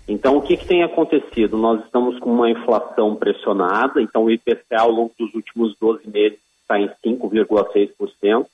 Então, 0.06 0.36
o 0.36 0.42
que, 0.42 0.56
que 0.56 0.66
tem 0.66 0.84
acontecido? 0.84 1.58
Nós 1.58 1.84
estamos 1.84 2.16
com 2.20 2.30
uma 2.30 2.48
inflação 2.48 3.16
pressionada, 3.16 4.00
então 4.00 4.24
o 4.24 4.30
IPCA 4.30 4.80
ao 4.80 4.92
longo 4.92 5.12
dos 5.18 5.34
últimos 5.34 5.74
12 5.80 6.08
meses 6.08 6.38
está 6.62 6.78
em 6.78 6.88
5,6%. 7.04 8.46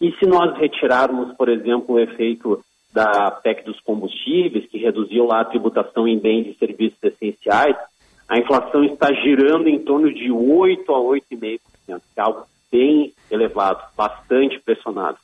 E 0.00 0.12
se 0.12 0.24
nós 0.24 0.56
retirarmos, 0.56 1.36
por 1.36 1.50
exemplo, 1.50 1.96
o 1.96 2.00
efeito 2.00 2.64
da 2.92 3.30
PEC 3.30 3.64
dos 3.64 3.80
combustíveis, 3.80 4.68
que 4.68 4.78
reduziu 4.78 5.26
lá 5.26 5.40
a 5.40 5.44
tributação 5.44 6.08
em 6.08 6.18
bens 6.18 6.48
e 6.48 6.58
serviços 6.58 6.98
essenciais, 7.02 7.76
a 8.28 8.38
inflação 8.38 8.84
está 8.84 9.12
girando 9.12 9.68
em 9.68 9.78
torno 9.78 10.12
de 10.12 10.30
8 10.30 10.94
a 10.94 10.98
8,5%, 10.98 11.60
que 11.86 11.92
é 11.92 12.20
algo 12.20 12.44
bem 12.70 13.12
elevado, 13.30 13.82
bastante 13.96 14.60
pressionado. 14.60 15.18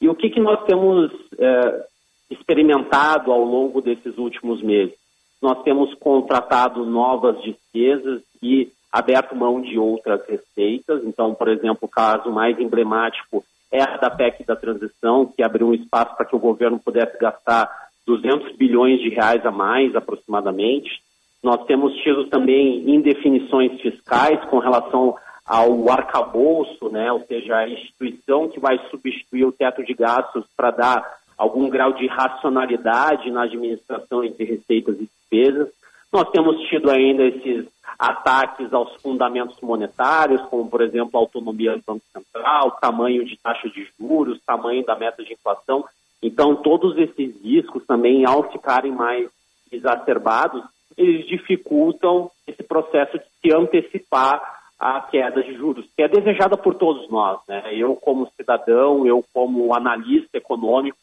E 0.00 0.08
o 0.08 0.14
que, 0.14 0.30
que 0.30 0.40
nós 0.40 0.64
temos 0.64 1.12
é, 1.38 1.86
experimentado 2.30 3.30
ao 3.30 3.44
longo 3.44 3.80
desses 3.80 4.16
últimos 4.18 4.62
meses? 4.62 4.94
Nós 5.40 5.62
temos 5.62 5.94
contratado 5.94 6.84
novas 6.84 7.40
despesas 7.42 8.22
e 8.42 8.72
aberto 8.90 9.36
mão 9.36 9.60
de 9.60 9.78
outras 9.78 10.26
receitas. 10.26 11.04
Então, 11.04 11.34
por 11.34 11.48
exemplo, 11.48 11.80
o 11.82 11.88
caso 11.88 12.30
mais 12.30 12.58
emblemático 12.58 13.44
é 13.72 13.82
a 13.82 13.96
da 13.96 14.10
PEC 14.10 14.44
da 14.44 14.56
transição, 14.56 15.26
que 15.26 15.42
abriu 15.42 15.68
um 15.68 15.74
espaço 15.74 16.16
para 16.16 16.26
que 16.26 16.34
o 16.34 16.40
governo 16.40 16.78
pudesse 16.78 17.16
gastar 17.18 17.70
200 18.06 18.56
bilhões 18.56 19.00
de 19.00 19.08
reais 19.08 19.44
a 19.46 19.50
mais, 19.50 19.94
aproximadamente. 19.94 21.00
Nós 21.42 21.64
temos 21.66 21.94
tido 22.02 22.26
também 22.26 22.90
indefinições 22.90 23.80
fiscais 23.80 24.44
com 24.46 24.58
relação 24.58 25.16
ao 25.46 25.90
arcabouço, 25.90 26.90
né, 26.90 27.10
ou 27.10 27.20
seja, 27.26 27.56
a 27.56 27.68
instituição 27.68 28.48
que 28.48 28.60
vai 28.60 28.78
substituir 28.90 29.44
o 29.44 29.52
teto 29.52 29.84
de 29.84 29.94
gastos 29.94 30.44
para 30.56 30.70
dar 30.70 31.20
algum 31.36 31.68
grau 31.68 31.92
de 31.92 32.06
racionalidade 32.06 33.30
na 33.30 33.44
administração 33.44 34.22
entre 34.22 34.44
receitas 34.44 34.96
e 35.00 35.08
despesas. 35.08 35.68
Nós 36.12 36.28
temos 36.30 36.60
tido 36.68 36.90
ainda 36.90 37.24
esses 37.24 37.66
ataques 37.98 38.72
aos 38.72 38.94
fundamentos 39.00 39.60
monetários, 39.60 40.40
como, 40.42 40.68
por 40.68 40.80
exemplo, 40.80 41.10
a 41.14 41.22
autonomia 41.22 41.76
do 41.76 41.82
Banco 41.86 42.04
Central, 42.12 42.72
tamanho 42.80 43.24
de 43.24 43.36
taxa 43.36 43.68
de 43.68 43.86
juros, 43.98 44.40
tamanho 44.44 44.84
da 44.84 44.96
meta 44.96 45.22
de 45.22 45.32
inflação. 45.32 45.84
Então, 46.22 46.56
todos 46.56 46.96
esses 46.98 47.40
riscos 47.42 47.84
também, 47.86 48.24
ao 48.26 48.50
ficarem 48.50 48.92
mais 48.92 49.30
exacerbados, 49.70 50.62
eles 50.96 51.26
dificultam 51.26 52.30
esse 52.46 52.62
processo 52.62 53.18
de 53.18 53.24
se 53.40 53.54
antecipar 53.54 54.60
à 54.78 55.00
queda 55.02 55.42
de 55.42 55.54
juros, 55.54 55.86
que 55.94 56.02
é 56.02 56.08
desejada 56.08 56.56
por 56.56 56.74
todos 56.74 57.08
nós. 57.10 57.38
Né? 57.46 57.74
Eu, 57.74 57.94
como 57.94 58.30
cidadão, 58.36 59.06
eu, 59.06 59.24
como 59.32 59.74
analista 59.74 60.38
econômico, 60.38 60.98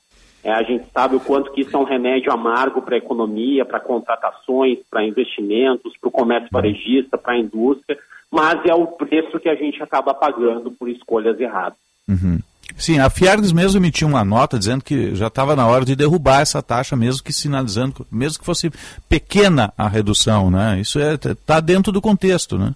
é, 0.47 0.53
a 0.53 0.63
gente 0.63 0.85
sabe 0.93 1.17
o 1.17 1.19
quanto 1.19 1.51
que 1.51 1.59
isso 1.59 1.75
é 1.75 1.77
um 1.77 1.83
remédio 1.83 2.31
amargo 2.31 2.81
para 2.81 2.95
a 2.95 2.97
economia, 2.97 3.65
para 3.65 3.81
contratações, 3.81 4.79
para 4.89 5.03
investimentos, 5.03 5.91
para 5.99 6.07
o 6.07 6.11
comércio 6.11 6.47
varejista, 6.49 7.17
para 7.17 7.33
a 7.33 7.37
indústria, 7.37 7.99
mas 8.31 8.65
é 8.65 8.73
o 8.73 8.87
preço 8.87 9.41
que 9.41 9.49
a 9.49 9.55
gente 9.55 9.83
acaba 9.83 10.13
pagando 10.13 10.71
por 10.71 10.87
escolhas 10.87 11.37
erradas. 11.37 11.77
Uhum. 12.07 12.39
Sim, 12.77 12.97
a 12.97 13.09
Fiargs 13.09 13.51
mesmo 13.51 13.77
emitiu 13.77 14.07
uma 14.07 14.23
nota 14.23 14.57
dizendo 14.57 14.85
que 14.85 15.13
já 15.15 15.27
estava 15.27 15.53
na 15.53 15.67
hora 15.67 15.83
de 15.83 15.97
derrubar 15.97 16.39
essa 16.39 16.63
taxa, 16.63 16.95
mesmo 16.95 17.25
que 17.25 17.33
sinalizando, 17.33 18.07
mesmo 18.09 18.39
que 18.39 18.45
fosse 18.45 18.71
pequena 19.09 19.73
a 19.77 19.89
redução, 19.89 20.49
né? 20.49 20.79
Isso 20.79 20.97
está 20.97 21.31
é, 21.31 21.35
tá 21.45 21.59
dentro 21.59 21.91
do 21.91 22.01
contexto, 22.01 22.57
né? 22.57 22.71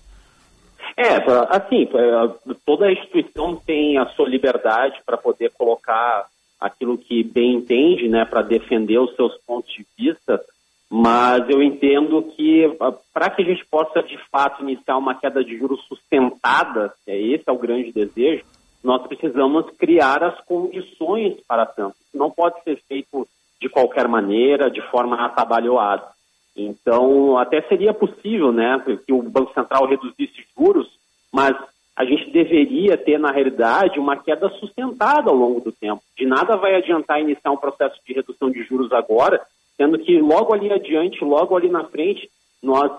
É, 0.97 1.15
assim, 1.49 1.83
é, 1.83 2.53
toda 2.65 2.91
instituição 2.91 3.55
tem 3.55 3.97
a 3.97 4.07
sua 4.07 4.27
liberdade 4.27 4.99
para 5.05 5.17
poder 5.17 5.51
colocar 5.57 6.25
aquilo 6.61 6.97
que 6.97 7.23
bem 7.23 7.55
entende, 7.55 8.07
né, 8.07 8.23
para 8.23 8.43
defender 8.43 8.99
os 8.99 9.15
seus 9.15 9.35
pontos 9.41 9.73
de 9.73 9.85
vista, 9.97 10.39
mas 10.87 11.49
eu 11.49 11.63
entendo 11.63 12.21
que 12.35 12.65
ah, 12.79 12.93
para 13.13 13.29
que 13.31 13.41
a 13.41 13.45
gente 13.45 13.65
possa 13.65 14.03
de 14.03 14.17
fato 14.29 14.61
iniciar 14.61 14.97
uma 14.97 15.15
queda 15.15 15.43
de 15.43 15.57
juros 15.57 15.81
sustentada, 15.87 16.93
é 17.07 17.17
esse 17.17 17.45
é 17.47 17.51
o 17.51 17.57
grande 17.57 17.91
desejo, 17.91 18.43
nós 18.83 19.05
precisamos 19.07 19.65
criar 19.77 20.23
as 20.23 20.39
condições 20.41 21.39
para 21.47 21.65
tanto. 21.65 21.95
Não 22.13 22.29
pode 22.29 22.61
ser 22.63 22.81
feito 22.87 23.27
de 23.61 23.69
qualquer 23.69 24.07
maneira, 24.07 24.69
de 24.69 24.81
forma 24.89 25.23
atabalhoada. 25.23 26.07
Então, 26.55 27.37
até 27.37 27.61
seria 27.61 27.93
possível, 27.93 28.51
né, 28.51 28.83
que 29.05 29.13
o 29.13 29.21
Banco 29.21 29.53
Central 29.53 29.85
reduzisse 29.85 30.43
juros, 30.57 30.89
mas 31.31 31.55
a 31.95 32.05
gente 32.05 32.31
deveria 32.31 32.97
ter, 32.97 33.19
na 33.19 33.31
realidade, 33.31 33.99
uma 33.99 34.15
queda 34.15 34.49
sustentada 34.59 35.29
ao 35.29 35.35
longo 35.35 35.59
do 35.59 35.71
tempo. 35.71 36.01
De 36.17 36.25
nada 36.25 36.55
vai 36.55 36.75
adiantar 36.75 37.21
iniciar 37.21 37.51
um 37.51 37.57
processo 37.57 37.99
de 38.05 38.13
redução 38.13 38.49
de 38.49 38.63
juros 38.63 38.91
agora, 38.91 39.41
sendo 39.75 39.99
que 39.99 40.19
logo 40.19 40.53
ali 40.53 40.71
adiante, 40.71 41.23
logo 41.23 41.55
ali 41.55 41.69
na 41.69 41.83
frente, 41.85 42.29
nós 42.61 42.91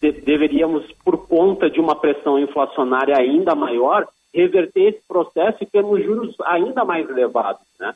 de 0.00 0.12
deveríamos, 0.12 0.90
por 1.04 1.28
conta 1.28 1.68
de 1.68 1.78
uma 1.78 1.94
pressão 1.94 2.38
inflacionária 2.38 3.14
ainda 3.16 3.54
maior, 3.54 4.08
reverter 4.32 4.94
esse 4.94 5.06
processo 5.06 5.58
e 5.60 5.66
termos 5.66 6.02
juros 6.02 6.34
ainda 6.46 6.84
mais 6.84 7.08
elevados. 7.08 7.62
Né? 7.78 7.94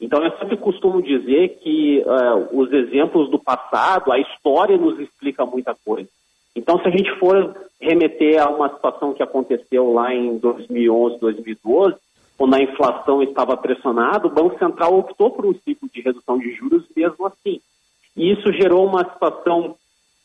Então, 0.00 0.24
eu 0.24 0.36
sempre 0.38 0.56
costumo 0.56 1.02
dizer 1.02 1.58
que 1.62 2.02
uh, 2.06 2.58
os 2.58 2.72
exemplos 2.72 3.30
do 3.30 3.38
passado, 3.38 4.10
a 4.10 4.18
história 4.18 4.78
nos 4.78 4.98
explica 4.98 5.44
muita 5.44 5.76
coisa. 5.84 6.08
Então, 6.54 6.78
se 6.80 6.88
a 6.88 6.90
gente 6.90 7.10
for 7.18 7.56
remeter 7.80 8.40
a 8.42 8.48
uma 8.48 8.68
situação 8.68 9.12
que 9.12 9.22
aconteceu 9.22 9.92
lá 9.92 10.14
em 10.14 10.38
2011, 10.38 11.18
2012, 11.18 11.96
quando 12.36 12.54
a 12.54 12.62
inflação 12.62 13.22
estava 13.22 13.56
pressionada, 13.56 14.26
o 14.26 14.30
Banco 14.30 14.58
Central 14.58 14.98
optou 14.98 15.30
por 15.30 15.46
um 15.46 15.54
ciclo 15.54 15.88
de 15.92 16.00
redução 16.00 16.38
de 16.38 16.52
juros 16.54 16.84
mesmo 16.94 17.26
assim. 17.26 17.60
E 18.16 18.32
isso 18.32 18.52
gerou 18.52 18.86
uma 18.86 19.04
situação 19.04 19.76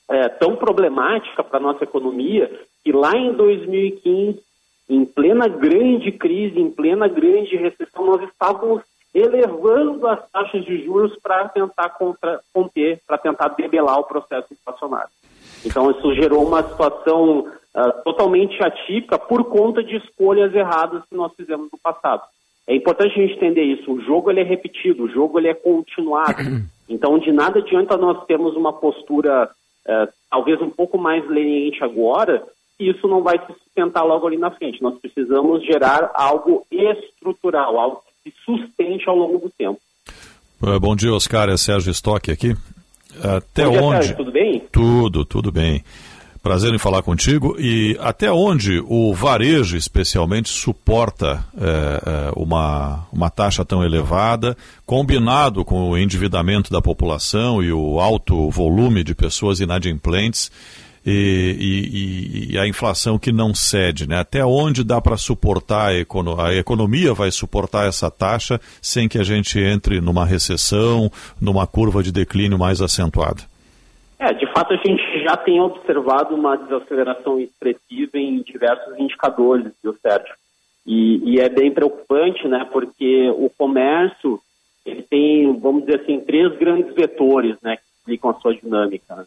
é, 0.10 0.28
tão 0.30 0.56
problemática 0.56 1.44
para 1.44 1.58
a 1.58 1.62
nossa 1.62 1.84
economia 1.84 2.49
que 2.84 2.91
lá 2.91 3.12
em 3.16 3.34
2015, 3.34 4.41
em 4.90 5.06
plena 5.06 5.48
grande 5.48 6.12
crise, 6.12 6.60
em 6.60 6.72
plena 6.72 7.08
grande 7.08 7.58
recessão, 7.58 8.06
nós 8.06 8.24
estávamos 8.24 8.82
elevando 9.14 10.08
as 10.08 10.30
taxas 10.30 10.64
de 10.64 10.86
juros 10.86 11.16
para 11.22 11.49
tentar 11.49 11.90
conter, 12.54 13.02
para 13.06 13.18
tentar 13.18 13.49
debelar 13.49 13.99
o 13.99 14.04
processo 14.04 14.54
inflacionário. 14.54 15.10
Então, 15.66 15.92
isso 15.92 16.14
gerou 16.16 16.46
uma 16.46 16.64
situação 16.64 17.40
uh, 17.40 18.04
totalmente 18.04 18.62
atípica 18.64 19.18
por 19.18 19.44
conta 19.46 19.84
de 19.84 19.98
escolhas 19.98 20.54
erradas 20.54 21.04
que 21.10 21.16
nós 21.16 21.32
fizemos 21.36 21.70
no 21.72 21.78
passado. 21.78 22.24
É 22.68 22.76
importante 22.76 23.14
a 23.18 23.22
gente 23.22 23.36
entender 23.36 23.64
isso. 23.64 23.92
O 23.92 24.02
jogo 24.02 24.30
ele 24.30 24.42
é 24.42 24.44
repetido, 24.44 25.04
o 25.04 25.10
jogo 25.10 25.40
ele 25.40 25.48
é 25.48 25.54
continuado. 25.54 26.38
Então, 26.90 27.20
de 27.20 27.34
nada 27.34 27.60
adianta 27.60 27.98
nós 27.98 28.26
termos 28.28 28.56
uma 28.56 28.72
postura 28.72 29.50
uh, 29.86 30.08
talvez 30.32 30.62
um 30.62 30.70
pouco 30.70 30.98
mais 30.98 31.28
leniente 31.30 31.84
agora, 31.84 32.42
e 32.80 32.90
isso 32.90 33.10
não 33.10 33.22
vai 33.22 33.38
se 33.40 33.54
sustentar 33.62 34.04
logo 34.04 34.26
ali 34.26 34.38
na 34.38 34.52
frente. 34.52 34.82
Nós 34.82 34.98
precisamos 34.98 35.66
gerar 35.66 36.12
algo 36.14 36.66
estrutural, 36.72 37.78
algo 37.78 38.02
que 38.24 38.32
se 38.32 38.38
sustente 38.46 39.10
ao 39.10 39.18
longo 39.18 39.38
do 39.38 39.50
tempo. 39.50 39.82
Uh, 40.62 40.80
bom 40.80 40.96
dia, 40.96 41.14
Oscar. 41.14 41.50
É 41.50 41.58
Sérgio 41.58 41.92
Stock 41.92 42.32
aqui. 42.32 42.56
Até 43.23 43.69
dia, 43.69 43.81
onde? 43.81 44.06
Sérgio, 44.06 44.18
tudo 44.18 44.31
bem? 44.31 44.64
Tudo, 44.72 45.26
tudo 45.26 45.52
bem. 45.52 45.84
Prazer 46.41 46.73
em 46.73 46.77
falar 46.77 47.02
contigo. 47.02 47.57
E 47.60 47.98
até 47.99 48.31
onde 48.31 48.81
o 48.88 49.14
varejo, 49.14 49.76
especialmente, 49.76 50.49
suporta 50.49 51.44
é, 51.57 52.31
uma, 52.35 53.06
uma 53.11 53.30
taxa 53.30 53.65
tão 53.65 53.84
elevada, 53.84 54.56
combinado 54.85 55.65
com 55.65 55.89
o 55.89 55.98
endividamento 55.98 56.72
da 56.72 56.81
população 56.81 57.61
e 57.61 57.73
o 57.73 57.99
alto 57.99 58.49
volume 58.49 59.03
de 59.03 59.14
pessoas 59.14 59.60
inadimplentes? 59.60 60.49
E, 61.10 62.50
e, 62.52 62.54
e, 62.54 62.60
a 62.60 62.68
inflação 62.68 63.18
que 63.18 63.32
não 63.32 63.54
cede, 63.56 64.10
né? 64.10 64.20
Até 64.20 64.44
onde 64.44 64.84
dá 64.84 65.00
para 65.00 65.16
suportar 65.16 65.92
a, 65.92 65.94
econo 65.98 66.40
a 66.40 66.54
economia 66.54 67.14
vai 67.14 67.32
suportar 67.32 67.88
essa 67.88 68.12
taxa 68.12 68.60
sem 68.82 69.08
que 69.08 69.18
a 69.18 69.24
gente 69.24 69.58
entre 69.58 70.02
numa 70.02 70.26
recessão, 70.26 71.10
numa 71.40 71.66
curva 71.66 72.04
de 72.04 72.12
declínio 72.12 72.60
mais 72.60 72.82
acentuada? 72.82 73.42
É, 74.20 74.34
de 74.34 74.52
fato 74.52 74.74
a 74.74 74.78
gente 74.78 75.02
já 75.24 75.38
tem 75.38 75.62
observado 75.62 76.36
uma 76.36 76.58
desaceleração 76.58 77.40
expressiva 77.40 78.18
em 78.18 78.42
diversos 78.42 79.00
indicadores, 79.00 79.72
viu, 79.82 79.96
Sérgio? 80.02 80.34
E, 80.86 81.36
e 81.36 81.40
é 81.40 81.48
bem 81.48 81.72
preocupante, 81.72 82.46
né? 82.50 82.68
Porque 82.70 83.30
o 83.30 83.50
comércio 83.58 84.42
ele 84.86 85.04
tem, 85.04 85.58
vamos 85.58 85.86
dizer 85.86 86.02
assim, 86.02 86.20
três 86.20 86.58
grandes 86.58 86.94
vetores, 86.94 87.56
né? 87.62 87.78
Que 87.78 87.84
explicam 87.98 88.32
a 88.32 88.34
sua 88.42 88.54
dinâmica. 88.54 89.26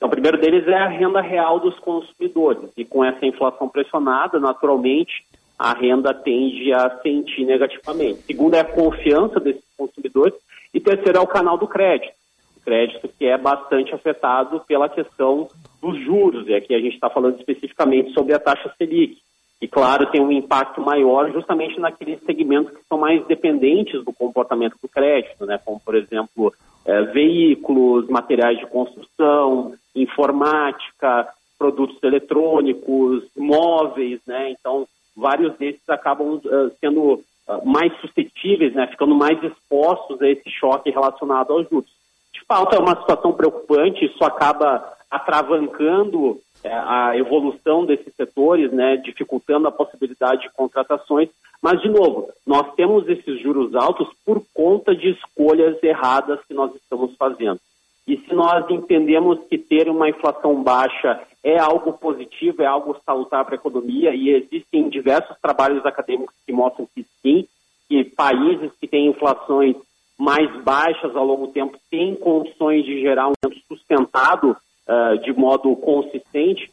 Então, 0.00 0.08
o 0.08 0.12
primeiro 0.12 0.38
deles 0.38 0.66
é 0.66 0.78
a 0.78 0.88
renda 0.88 1.20
real 1.20 1.60
dos 1.60 1.78
consumidores. 1.78 2.70
E 2.74 2.86
com 2.86 3.04
essa 3.04 3.26
inflação 3.26 3.68
pressionada, 3.68 4.40
naturalmente, 4.40 5.12
a 5.58 5.74
renda 5.74 6.14
tende 6.14 6.72
a 6.72 6.88
sentir 7.02 7.44
negativamente. 7.44 8.22
Segundo 8.22 8.54
é 8.54 8.60
a 8.60 8.64
confiança 8.64 9.38
desses 9.38 9.62
consumidores. 9.76 10.32
E 10.72 10.80
terceiro 10.80 11.18
é 11.18 11.20
o 11.20 11.26
canal 11.26 11.58
do 11.58 11.68
crédito. 11.68 12.14
O 12.56 12.60
crédito 12.62 13.10
que 13.18 13.26
é 13.26 13.36
bastante 13.36 13.94
afetado 13.94 14.60
pela 14.60 14.88
questão 14.88 15.48
dos 15.82 16.02
juros. 16.02 16.48
E 16.48 16.54
aqui 16.54 16.74
a 16.74 16.80
gente 16.80 16.94
está 16.94 17.10
falando 17.10 17.38
especificamente 17.38 18.14
sobre 18.14 18.32
a 18.32 18.38
taxa 18.38 18.72
Selic. 18.78 19.18
E, 19.60 19.68
claro, 19.68 20.10
tem 20.10 20.22
um 20.22 20.32
impacto 20.32 20.80
maior 20.80 21.30
justamente 21.30 21.78
naqueles 21.78 22.22
segmentos 22.24 22.72
que 22.72 22.82
são 22.88 22.96
mais 22.96 23.22
dependentes 23.26 24.02
do 24.02 24.14
comportamento 24.14 24.76
do 24.80 24.88
crédito, 24.88 25.44
né? 25.44 25.60
como, 25.62 25.78
por 25.78 25.94
exemplo, 25.94 26.54
é, 26.84 27.02
veículos, 27.02 28.08
materiais 28.08 28.58
de 28.58 28.66
construção, 28.66 29.74
informática, 29.94 31.28
produtos 31.58 32.02
eletrônicos, 32.02 33.24
móveis, 33.36 34.20
né? 34.26 34.50
Então, 34.50 34.86
vários 35.16 35.54
desses 35.58 35.86
acabam 35.88 36.36
uh, 36.36 36.72
sendo 36.80 37.12
uh, 37.12 37.22
mais 37.64 37.92
suscetíveis, 38.00 38.72
né? 38.74 38.86
Ficando 38.86 39.14
mais 39.14 39.42
expostos 39.42 40.20
a 40.22 40.28
esse 40.28 40.48
choque 40.50 40.90
relacionado 40.90 41.52
aos 41.52 41.68
juros. 41.68 41.90
De 42.32 42.40
fato, 42.46 42.74
é 42.74 42.78
uma 42.78 42.98
situação 42.98 43.32
preocupante, 43.32 44.06
isso 44.06 44.24
acaba 44.24 44.96
atravancando 45.10 46.40
a 46.64 47.16
evolução 47.16 47.86
desses 47.86 48.14
setores, 48.14 48.72
né, 48.72 48.96
dificultando 48.96 49.68
a 49.68 49.72
possibilidade 49.72 50.42
de 50.42 50.50
contratações. 50.50 51.28
Mas, 51.62 51.80
de 51.80 51.88
novo, 51.88 52.30
nós 52.46 52.74
temos 52.74 53.08
esses 53.08 53.40
juros 53.40 53.74
altos 53.74 54.08
por 54.24 54.42
conta 54.54 54.94
de 54.94 55.10
escolhas 55.10 55.82
erradas 55.82 56.40
que 56.46 56.54
nós 56.54 56.74
estamos 56.74 57.14
fazendo. 57.16 57.60
E 58.06 58.16
se 58.16 58.34
nós 58.34 58.68
entendemos 58.70 59.38
que 59.48 59.56
ter 59.56 59.88
uma 59.88 60.08
inflação 60.08 60.62
baixa 60.62 61.20
é 61.44 61.58
algo 61.58 61.92
positivo, 61.92 62.62
é 62.62 62.66
algo 62.66 62.96
salutar 63.04 63.44
para 63.44 63.54
a 63.54 63.58
economia, 63.58 64.14
e 64.14 64.30
existem 64.30 64.88
diversos 64.88 65.36
trabalhos 65.40 65.84
acadêmicos 65.86 66.34
que 66.46 66.52
mostram 66.52 66.88
que 66.94 67.04
sim, 67.22 67.46
que 67.88 68.04
países 68.04 68.72
que 68.80 68.86
têm 68.86 69.08
inflações 69.08 69.76
mais 70.18 70.50
baixas 70.62 71.16
ao 71.16 71.24
longo 71.24 71.46
do 71.46 71.52
tempo 71.52 71.78
têm 71.90 72.14
condições 72.14 72.84
de 72.84 73.00
gerar 73.00 73.28
um 73.28 73.32
sustentado 73.68 74.56
uh, 74.90 75.18
de 75.22 75.32
modo 75.32 75.74
consistente, 75.76 76.70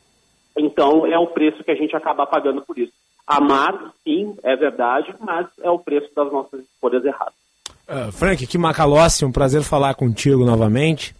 então 0.57 1.06
é 1.06 1.18
o 1.18 1.27
preço 1.27 1.64
que 1.64 1.72
a 1.72 1.76
gente 1.76 1.95
acaba 1.95 2.26
pagando 2.26 2.61
por 2.64 2.77
isso. 2.77 2.91
Amar, 3.27 3.91
sim, 4.03 4.35
é 4.41 4.56
verdade, 4.56 5.14
mas 5.19 5.48
é 5.61 5.69
o 5.69 5.77
preço 5.77 6.10
das 6.15 6.31
nossas 6.31 6.61
escolhas 6.61 7.06
erradas. 7.06 7.35
Uh, 7.88 8.11
Frank, 8.11 8.48
que 8.48 8.57
Macalossi, 8.57 9.23
um 9.23 9.31
prazer 9.31 9.61
falar 9.61 9.94
contigo 9.94 10.45
novamente. 10.45 11.15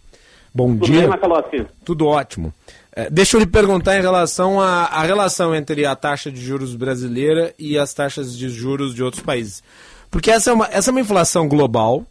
Bom 0.54 0.72
Tudo 0.72 0.86
dia. 0.86 1.00
Bem, 1.00 1.08
Macalossi? 1.08 1.66
Tudo 1.84 2.06
ótimo. 2.06 2.52
Uh, 2.96 3.10
deixa 3.10 3.36
eu 3.36 3.40
lhe 3.40 3.46
perguntar 3.46 3.96
em 3.96 4.00
relação 4.00 4.60
à, 4.60 5.02
relação 5.02 5.54
entre 5.54 5.86
a 5.86 5.94
taxa 5.94 6.30
de 6.30 6.40
juros 6.40 6.74
brasileira 6.74 7.54
e 7.58 7.78
as 7.78 7.94
taxas 7.94 8.36
de 8.36 8.48
juros 8.48 8.94
de 8.94 9.02
outros 9.02 9.22
países. 9.22 9.62
Porque 10.10 10.30
essa 10.30 10.50
é 10.50 10.54
uma, 10.54 10.66
essa 10.72 10.90
é 10.90 10.92
uma 10.92 11.00
inflação 11.00 11.46
global, 11.46 12.04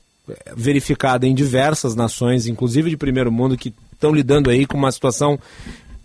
verificada 0.55 1.25
em 1.25 1.33
diversas 1.33 1.95
nações, 1.95 2.47
inclusive 2.47 2.91
de 2.91 2.97
primeiro 2.97 3.31
mundo, 3.31 3.57
que 3.57 3.73
estão 3.97 4.13
lidando 4.13 4.49
aí 4.49 4.65
com 4.65 4.77
uma 4.77 4.91
situação 4.91 5.39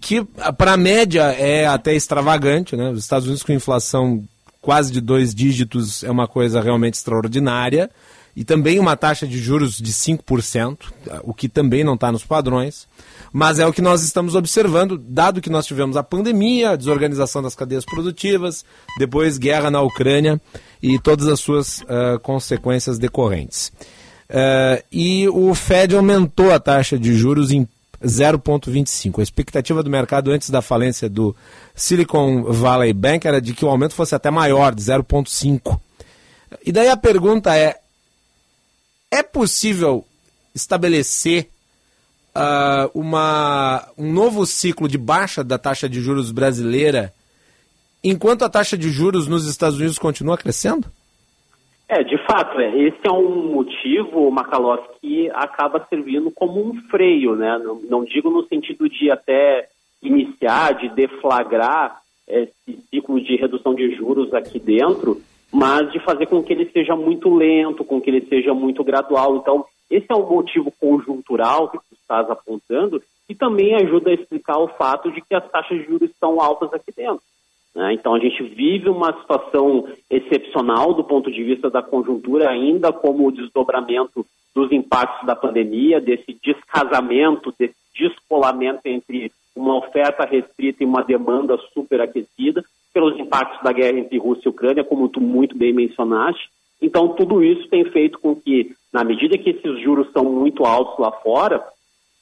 que, 0.00 0.24
para 0.58 0.72
a 0.72 0.76
média, 0.76 1.22
é 1.32 1.66
até 1.66 1.94
extravagante. 1.94 2.74
Né? 2.76 2.90
Os 2.90 2.98
Estados 2.98 3.26
Unidos 3.26 3.42
com 3.42 3.52
inflação 3.52 4.24
quase 4.60 4.92
de 4.92 5.00
dois 5.00 5.34
dígitos 5.34 6.02
é 6.02 6.10
uma 6.10 6.26
coisa 6.26 6.60
realmente 6.60 6.94
extraordinária. 6.94 7.90
E 8.34 8.44
também 8.44 8.78
uma 8.78 8.96
taxa 8.96 9.26
de 9.26 9.36
juros 9.38 9.76
de 9.76 9.92
5%, 9.92 10.78
o 11.22 11.34
que 11.34 11.50
também 11.50 11.84
não 11.84 11.94
está 11.94 12.10
nos 12.10 12.24
padrões. 12.24 12.88
Mas 13.30 13.58
é 13.58 13.66
o 13.66 13.72
que 13.72 13.82
nós 13.82 14.02
estamos 14.02 14.34
observando, 14.34 14.96
dado 14.96 15.40
que 15.42 15.50
nós 15.50 15.66
tivemos 15.66 15.98
a 15.98 16.02
pandemia, 16.02 16.70
a 16.70 16.76
desorganização 16.76 17.42
das 17.42 17.54
cadeias 17.54 17.84
produtivas, 17.84 18.64
depois 18.98 19.36
guerra 19.36 19.70
na 19.70 19.82
Ucrânia 19.82 20.40
e 20.82 20.98
todas 20.98 21.28
as 21.28 21.40
suas 21.40 21.80
uh, 21.82 22.18
consequências 22.22 22.98
decorrentes. 22.98 23.70
Uh, 24.30 24.82
e 24.90 25.28
o 25.28 25.54
Fed 25.54 25.94
aumentou 25.94 26.52
a 26.52 26.58
taxa 26.58 26.98
de 26.98 27.14
juros 27.14 27.50
em 27.50 27.68
0,25. 28.04 29.18
A 29.18 29.22
expectativa 29.22 29.82
do 29.82 29.90
mercado 29.90 30.30
antes 30.30 30.50
da 30.50 30.62
falência 30.62 31.08
do 31.08 31.34
Silicon 31.74 32.44
Valley 32.44 32.92
Bank 32.92 33.26
era 33.26 33.40
de 33.40 33.54
que 33.54 33.64
o 33.64 33.68
aumento 33.68 33.94
fosse 33.94 34.14
até 34.14 34.30
maior, 34.30 34.74
de 34.74 34.82
0,5. 34.82 35.80
E 36.64 36.72
daí 36.72 36.88
a 36.88 36.96
pergunta 36.96 37.56
é: 37.56 37.80
é 39.10 39.22
possível 39.22 40.04
estabelecer 40.54 41.48
uh, 42.34 42.90
uma, 42.98 43.88
um 43.96 44.12
novo 44.12 44.44
ciclo 44.46 44.88
de 44.88 44.98
baixa 44.98 45.42
da 45.42 45.58
taxa 45.58 45.88
de 45.88 46.00
juros 46.00 46.30
brasileira 46.30 47.12
enquanto 48.02 48.44
a 48.44 48.48
taxa 48.48 48.76
de 48.76 48.90
juros 48.90 49.28
nos 49.28 49.46
Estados 49.46 49.78
Unidos 49.78 49.98
continua 49.98 50.36
crescendo? 50.36 50.90
É, 51.94 52.02
de 52.02 52.16
fato, 52.24 52.58
é. 52.58 52.74
esse 52.74 53.06
é 53.06 53.12
um 53.12 53.52
motivo, 53.52 54.30
Macalós, 54.30 54.80
que 54.98 55.28
acaba 55.34 55.86
servindo 55.90 56.30
como 56.30 56.66
um 56.66 56.74
freio, 56.88 57.36
né? 57.36 57.58
Não, 57.58 57.74
não, 57.82 58.02
digo 58.02 58.30
no 58.30 58.42
sentido 58.46 58.88
de 58.88 59.10
até 59.10 59.68
iniciar, 60.02 60.72
de 60.72 60.88
deflagrar 60.88 62.00
esse 62.26 62.80
ciclo 62.88 63.20
de 63.20 63.36
redução 63.36 63.74
de 63.74 63.94
juros 63.94 64.32
aqui 64.32 64.58
dentro, 64.58 65.20
mas 65.52 65.92
de 65.92 66.00
fazer 66.00 66.24
com 66.24 66.42
que 66.42 66.54
ele 66.54 66.64
seja 66.70 66.96
muito 66.96 67.28
lento, 67.28 67.84
com 67.84 68.00
que 68.00 68.08
ele 68.08 68.22
seja 68.22 68.54
muito 68.54 68.82
gradual. 68.82 69.36
Então, 69.36 69.66
esse 69.90 70.06
é 70.08 70.14
um 70.14 70.26
motivo 70.26 70.72
conjuntural 70.80 71.68
que 71.68 71.76
tu 71.76 71.92
estás 71.92 72.30
apontando 72.30 73.02
e 73.28 73.34
também 73.34 73.74
ajuda 73.74 74.08
a 74.08 74.14
explicar 74.14 74.56
o 74.56 74.68
fato 74.68 75.12
de 75.12 75.20
que 75.20 75.34
as 75.34 75.46
taxas 75.50 75.76
de 75.76 75.84
juros 75.84 76.08
estão 76.08 76.40
altas 76.40 76.72
aqui 76.72 76.90
dentro. 76.90 77.20
Né? 77.74 77.94
Então, 77.94 78.14
a 78.14 78.18
gente 78.18 78.42
vive 78.42 78.88
uma 78.88 79.12
situação 79.20 79.88
excepcional 80.10 80.94
do 80.94 81.04
ponto 81.04 81.30
de 81.30 81.42
vista 81.42 81.70
da 81.70 81.82
conjuntura, 81.82 82.50
ainda 82.50 82.92
como 82.92 83.26
o 83.26 83.32
desdobramento 83.32 84.26
dos 84.54 84.70
impactos 84.70 85.26
da 85.26 85.34
pandemia, 85.34 86.00
desse 86.00 86.38
descasamento, 86.42 87.54
desse 87.58 87.74
descolamento 87.98 88.80
entre 88.84 89.32
uma 89.56 89.76
oferta 89.76 90.24
restrita 90.24 90.82
e 90.82 90.86
uma 90.86 91.02
demanda 91.02 91.58
superaquecida, 91.72 92.64
pelos 92.92 93.18
impactos 93.18 93.62
da 93.62 93.72
guerra 93.72 93.98
entre 93.98 94.18
Rússia 94.18 94.48
e 94.48 94.50
Ucrânia, 94.50 94.84
como 94.84 95.08
tu 95.08 95.20
muito 95.20 95.56
bem 95.56 95.72
mencionaste. 95.72 96.50
Então, 96.80 97.08
tudo 97.08 97.42
isso 97.42 97.68
tem 97.68 97.84
feito 97.86 98.18
com 98.18 98.34
que, 98.34 98.74
na 98.92 99.04
medida 99.04 99.38
que 99.38 99.50
esses 99.50 99.80
juros 99.80 100.08
estão 100.08 100.24
muito 100.24 100.64
altos 100.64 100.98
lá 100.98 101.10
fora, 101.10 101.64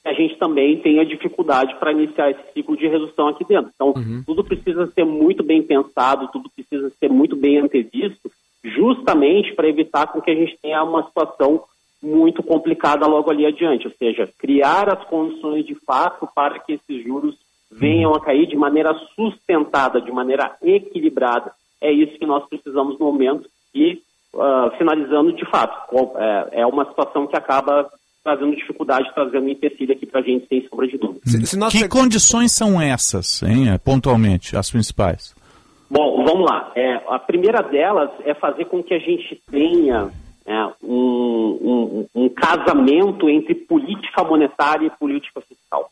a 0.03 0.13
gente 0.13 0.35
também 0.37 0.77
tenha 0.77 1.05
dificuldade 1.05 1.75
para 1.75 1.91
iniciar 1.91 2.31
esse 2.31 2.53
ciclo 2.53 2.75
de 2.75 2.87
redução 2.87 3.27
aqui 3.27 3.45
dentro. 3.45 3.71
Então, 3.73 3.93
uhum. 3.95 4.23
tudo 4.25 4.43
precisa 4.43 4.87
ser 4.87 5.05
muito 5.05 5.43
bem 5.43 5.61
pensado, 5.61 6.27
tudo 6.29 6.49
precisa 6.49 6.91
ser 6.99 7.09
muito 7.09 7.35
bem 7.35 7.59
antevisto, 7.59 8.31
justamente 8.63 9.53
para 9.53 9.69
evitar 9.69 10.07
com 10.07 10.21
que 10.21 10.31
a 10.31 10.35
gente 10.35 10.57
tenha 10.61 10.83
uma 10.83 11.03
situação 11.03 11.63
muito 12.01 12.41
complicada 12.41 13.05
logo 13.05 13.29
ali 13.29 13.45
adiante, 13.45 13.87
ou 13.87 13.93
seja, 13.93 14.27
criar 14.39 14.89
as 14.89 15.03
condições 15.05 15.65
de 15.65 15.75
fato 15.75 16.27
para 16.33 16.57
que 16.59 16.73
esses 16.73 17.03
juros 17.03 17.35
venham 17.71 18.13
a 18.13 18.19
cair 18.19 18.47
de 18.47 18.55
maneira 18.55 18.93
sustentada, 19.15 20.01
de 20.01 20.11
maneira 20.11 20.57
equilibrada. 20.63 21.51
É 21.79 21.91
isso 21.91 22.17
que 22.17 22.25
nós 22.25 22.43
precisamos 22.47 22.99
no 22.99 23.05
momento 23.05 23.47
e, 23.73 24.01
uh, 24.33 24.75
finalizando, 24.77 25.31
de 25.31 25.45
fato, 25.45 25.95
é, 26.17 26.61
é 26.61 26.65
uma 26.65 26.85
situação 26.85 27.27
que 27.27 27.37
acaba 27.37 27.89
trazendo 28.23 28.55
dificuldade, 28.55 29.11
trazendo 29.13 29.49
empecilho 29.49 29.93
aqui 29.93 30.05
para 30.05 30.19
a 30.19 30.23
gente, 30.23 30.47
sem 30.47 30.67
sombra 30.67 30.87
de 30.87 30.97
dúvida. 30.97 31.21
Se, 31.25 31.45
se 31.45 31.69
que 31.69 31.87
condições 31.87 32.51
são 32.51 32.79
essas, 32.79 33.41
hein, 33.43 33.69
é, 33.69 33.77
pontualmente, 33.77 34.55
as 34.55 34.69
principais? 34.69 35.35
Bom, 35.89 36.23
vamos 36.23 36.49
lá. 36.49 36.71
É, 36.75 37.01
a 37.09 37.19
primeira 37.19 37.61
delas 37.61 38.11
é 38.23 38.33
fazer 38.33 38.65
com 38.65 38.81
que 38.81 38.93
a 38.93 38.99
gente 38.99 39.41
tenha 39.49 40.09
é, 40.45 40.65
um, 40.83 42.07
um, 42.15 42.23
um, 42.23 42.29
casamento 42.29 43.29
entre 43.29 43.53
política 43.55 44.23
monetária 44.23 44.87
e 44.87 44.97
política 44.97 45.41
fiscal. 45.41 45.91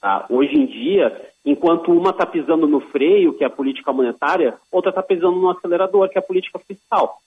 Tá? 0.00 0.24
Hoje 0.30 0.54
em 0.54 0.66
dia, 0.66 1.30
enquanto 1.44 1.92
uma 1.92 2.10
está 2.10 2.24
pisando 2.24 2.66
no 2.66 2.80
freio, 2.80 3.34
que 3.34 3.44
é 3.44 3.46
a 3.46 3.50
política 3.50 3.92
monetária, 3.92 4.54
outra 4.70 4.90
está 4.90 5.02
pisando 5.02 5.36
no 5.36 5.50
acelerador, 5.50 6.08
que 6.08 6.16
é 6.16 6.20
a 6.20 6.26
política 6.26 6.58
fiscal. 6.58 7.18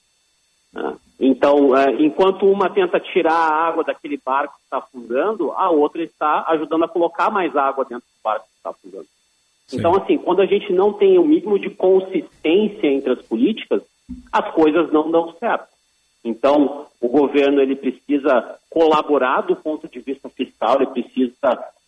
Né? 0.72 0.96
Então, 1.18 1.76
é, 1.76 2.02
enquanto 2.02 2.46
uma 2.46 2.70
tenta 2.70 2.98
tirar 2.98 3.34
a 3.34 3.68
água 3.68 3.84
daquele 3.84 4.18
barco 4.24 4.54
que 4.54 4.64
está 4.64 4.78
afundando, 4.78 5.52
a 5.52 5.70
outra 5.70 6.02
está 6.02 6.44
ajudando 6.48 6.84
a 6.84 6.88
colocar 6.88 7.30
mais 7.30 7.54
água 7.56 7.84
dentro 7.84 8.06
do 8.06 8.22
barco 8.22 8.46
que 8.46 8.56
está 8.56 8.70
afundando. 8.70 9.06
Sim. 9.66 9.78
Então, 9.78 9.94
assim, 9.94 10.18
quando 10.18 10.40
a 10.40 10.46
gente 10.46 10.72
não 10.72 10.92
tem 10.92 11.18
o 11.18 11.24
mínimo 11.24 11.58
de 11.58 11.70
consistência 11.70 12.86
entre 12.86 13.12
as 13.12 13.22
políticas, 13.22 13.82
as 14.32 14.50
coisas 14.52 14.90
não 14.92 15.10
dão 15.10 15.32
certo. 15.38 15.68
Então, 16.24 16.86
o 17.00 17.08
governo 17.08 17.60
ele 17.60 17.76
precisa 17.76 18.58
colaborar 18.68 19.42
do 19.42 19.56
ponto 19.56 19.88
de 19.88 20.00
vista 20.00 20.28
fiscal, 20.28 20.76
ele 20.76 20.86
precisa 20.86 21.32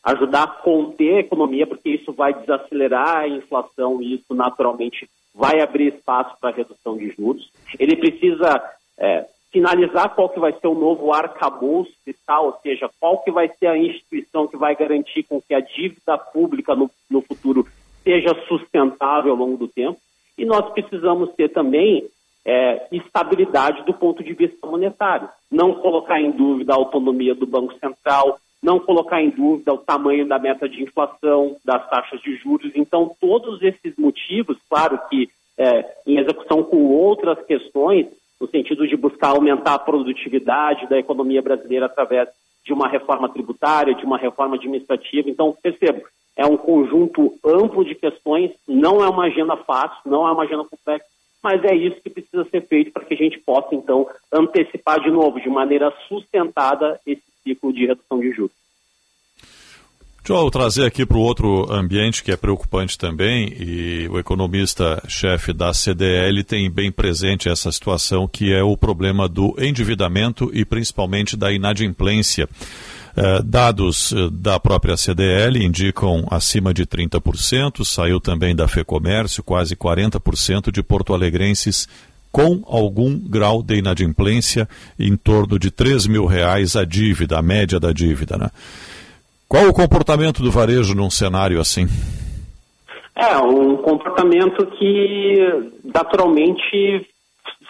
ajudar 0.04 0.42
a 0.42 0.48
conter 0.48 1.16
a 1.16 1.20
economia, 1.20 1.66
porque 1.66 1.90
isso 1.90 2.12
vai 2.12 2.34
desacelerar 2.34 3.18
a 3.18 3.28
inflação 3.28 4.02
e 4.02 4.14
isso 4.14 4.34
naturalmente 4.34 5.08
vai 5.34 5.60
abrir 5.60 5.94
espaço 5.94 6.36
para 6.40 6.54
redução 6.54 6.96
de 6.96 7.10
juros. 7.10 7.50
Ele 7.78 7.96
precisa 7.96 8.62
é, 8.98 9.26
finalizar 9.50 10.14
qual 10.14 10.28
que 10.28 10.40
vai 10.40 10.52
ser 10.52 10.66
o 10.66 10.74
novo 10.74 11.12
arcabouço 11.12 11.92
fiscal, 12.04 12.46
ou 12.46 12.58
seja, 12.62 12.90
qual 12.98 13.18
que 13.22 13.30
vai 13.30 13.48
ser 13.58 13.66
a 13.66 13.78
instituição 13.78 14.48
que 14.48 14.56
vai 14.56 14.74
garantir 14.74 15.22
com 15.22 15.40
que 15.40 15.54
a 15.54 15.60
dívida 15.60 16.18
pública 16.18 16.74
no, 16.74 16.90
no 17.08 17.22
futuro 17.22 17.66
seja 18.02 18.34
sustentável 18.48 19.32
ao 19.32 19.38
longo 19.38 19.56
do 19.56 19.68
tempo. 19.68 19.98
E 20.36 20.44
nós 20.44 20.72
precisamos 20.72 21.30
ter 21.34 21.50
também 21.50 22.08
é, 22.44 22.86
estabilidade 22.90 23.84
do 23.84 23.94
ponto 23.94 24.22
de 24.22 24.32
vista 24.32 24.66
monetário. 24.66 25.28
Não 25.50 25.74
colocar 25.74 26.20
em 26.20 26.30
dúvida 26.30 26.72
a 26.72 26.76
autonomia 26.76 27.34
do 27.34 27.46
Banco 27.46 27.74
Central, 27.78 28.38
não 28.62 28.78
colocar 28.78 29.20
em 29.20 29.30
dúvida 29.30 29.74
o 29.74 29.78
tamanho 29.78 30.26
da 30.26 30.38
meta 30.38 30.68
de 30.68 30.82
inflação, 30.82 31.56
das 31.64 31.88
taxas 31.90 32.20
de 32.20 32.36
juros. 32.36 32.70
Então, 32.74 33.10
todos 33.20 33.60
esses 33.62 33.96
motivos, 33.96 34.56
claro 34.68 34.98
que 35.10 35.28
é, 35.58 35.96
em 36.06 36.18
execução 36.18 36.62
com 36.62 36.86
outras 36.86 37.44
questões, 37.44 38.06
no 38.40 38.48
sentido 38.48 38.86
de 38.86 38.96
buscar 38.96 39.30
aumentar 39.30 39.74
a 39.74 39.78
produtividade 39.78 40.88
da 40.88 40.98
economia 40.98 41.42
brasileira 41.42 41.86
através 41.86 42.28
de 42.64 42.72
uma 42.72 42.88
reforma 42.88 43.28
tributária, 43.28 43.94
de 43.94 44.04
uma 44.04 44.16
reforma 44.16 44.54
administrativa. 44.56 45.28
Então, 45.28 45.56
percebo, 45.60 46.02
é 46.36 46.46
um 46.46 46.56
conjunto 46.56 47.34
amplo 47.44 47.84
de 47.84 47.94
questões, 47.94 48.52
não 48.66 49.02
é 49.02 49.08
uma 49.08 49.24
agenda 49.24 49.56
fácil, 49.56 49.98
não 50.06 50.26
é 50.26 50.32
uma 50.32 50.44
agenda 50.44 50.64
complexa, 50.64 51.04
mas 51.42 51.62
é 51.64 51.74
isso 51.74 52.00
que 52.00 52.08
precisa 52.08 52.44
ser 52.44 52.62
feito 52.62 52.92
para 52.92 53.04
que 53.04 53.14
a 53.14 53.16
gente 53.16 53.38
possa, 53.40 53.74
então, 53.74 54.08
antecipar 54.32 55.00
de 55.00 55.10
novo, 55.10 55.40
de 55.40 55.48
maneira 55.48 55.92
sustentada, 56.08 57.00
esse 57.04 57.31
ciclo 57.42 57.72
de 57.72 57.86
redução 57.86 58.20
de 58.20 58.30
juros. 58.32 58.62
Deixa 60.24 60.40
eu 60.40 60.50
trazer 60.52 60.86
aqui 60.86 61.04
para 61.04 61.16
o 61.16 61.20
outro 61.20 61.72
ambiente 61.72 62.22
que 62.22 62.30
é 62.30 62.36
preocupante 62.36 62.96
também, 62.96 63.52
e 63.58 64.06
o 64.08 64.20
economista-chefe 64.20 65.52
da 65.52 65.74
CDL 65.74 66.44
tem 66.44 66.70
bem 66.70 66.92
presente 66.92 67.48
essa 67.48 67.72
situação, 67.72 68.28
que 68.28 68.52
é 68.52 68.62
o 68.62 68.76
problema 68.76 69.28
do 69.28 69.56
endividamento 69.58 70.48
e 70.54 70.64
principalmente 70.64 71.36
da 71.36 71.52
inadimplência. 71.52 72.48
Eh, 73.14 73.42
dados 73.44 74.12
eh, 74.12 74.30
da 74.30 74.58
própria 74.58 74.96
CDL 74.96 75.62
indicam 75.62 76.26
acima 76.30 76.72
de 76.72 76.86
30%, 76.86 77.84
saiu 77.84 78.18
também 78.18 78.56
da 78.56 78.66
FEComércio, 78.66 79.42
quase 79.42 79.76
40% 79.76 80.70
de 80.70 80.82
porto-alegrenses 80.82 81.86
com 82.32 82.62
algum 82.66 83.18
grau 83.18 83.62
de 83.62 83.76
inadimplência, 83.76 84.66
em 84.98 85.14
torno 85.16 85.58
de 85.58 85.70
3 85.70 86.06
mil 86.06 86.24
reais 86.24 86.74
a 86.74 86.84
dívida, 86.84 87.38
a 87.38 87.42
média 87.42 87.78
da 87.78 87.92
dívida. 87.92 88.38
Né? 88.38 88.48
Qual 89.46 89.68
o 89.68 89.72
comportamento 89.74 90.42
do 90.42 90.50
varejo 90.50 90.94
num 90.94 91.10
cenário 91.10 91.60
assim? 91.60 91.86
É, 93.14 93.36
um 93.36 93.76
comportamento 93.76 94.66
que 94.78 95.70
naturalmente 95.84 97.06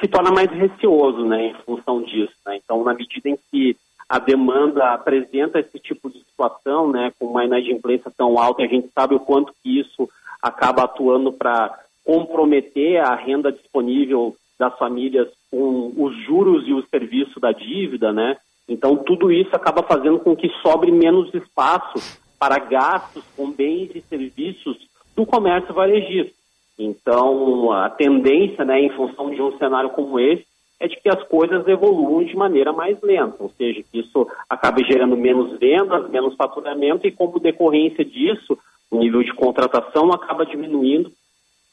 se 0.00 0.08
torna 0.08 0.30
mais 0.30 0.50
receoso 0.50 1.24
né, 1.26 1.48
em 1.48 1.54
função 1.64 2.00
disso. 2.02 2.32
Né? 2.46 2.60
Então, 2.62 2.84
na 2.84 2.94
medida 2.94 3.28
em 3.28 3.36
que 3.50 3.76
a 4.08 4.18
demanda 4.20 4.92
apresenta 4.92 5.58
esse 5.58 5.78
tipo 5.80 6.08
de 6.08 6.18
situação, 6.20 6.90
né, 6.90 7.12
com 7.18 7.26
uma 7.26 7.44
inadimplência 7.44 8.12
tão 8.16 8.38
alta, 8.38 8.62
a 8.62 8.66
gente 8.66 8.88
sabe 8.94 9.14
o 9.14 9.20
quanto 9.20 9.52
que 9.62 9.80
isso 9.80 10.08
acaba 10.40 10.84
atuando 10.84 11.32
para 11.32 11.78
comprometer 12.04 13.00
a 13.00 13.14
renda 13.14 13.50
disponível 13.50 14.36
das 14.62 14.78
famílias 14.78 15.28
com 15.50 15.92
os 15.96 16.14
juros 16.24 16.68
e 16.68 16.72
o 16.72 16.86
serviço 16.86 17.40
da 17.40 17.50
dívida, 17.50 18.12
né? 18.12 18.36
Então 18.68 18.96
tudo 18.96 19.32
isso 19.32 19.50
acaba 19.56 19.82
fazendo 19.82 20.20
com 20.20 20.36
que 20.36 20.48
sobre 20.62 20.92
menos 20.92 21.34
espaço 21.34 22.20
para 22.38 22.60
gastos 22.60 23.24
com 23.36 23.50
bens 23.50 23.90
e 23.92 24.00
serviços 24.00 24.76
do 25.16 25.26
comércio 25.26 25.74
varejista. 25.74 26.32
Então 26.78 27.72
a 27.72 27.90
tendência, 27.90 28.64
né, 28.64 28.80
em 28.80 28.90
função 28.90 29.30
de 29.30 29.42
um 29.42 29.58
cenário 29.58 29.90
como 29.90 30.20
esse, 30.20 30.46
é 30.78 30.86
de 30.86 30.96
que 31.00 31.08
as 31.08 31.22
coisas 31.24 31.66
evoluam 31.66 32.24
de 32.24 32.36
maneira 32.36 32.72
mais 32.72 33.00
lenta, 33.02 33.36
ou 33.40 33.50
seja, 33.50 33.82
que 33.82 33.98
isso 33.98 34.28
acabe 34.48 34.84
gerando 34.84 35.16
menos 35.16 35.58
vendas, 35.58 36.08
menos 36.08 36.36
faturamento 36.36 37.04
e 37.04 37.10
como 37.10 37.40
decorrência 37.40 38.04
disso, 38.04 38.56
o 38.90 38.98
nível 38.98 39.24
de 39.24 39.34
contratação 39.34 40.12
acaba 40.12 40.46
diminuindo 40.46 41.10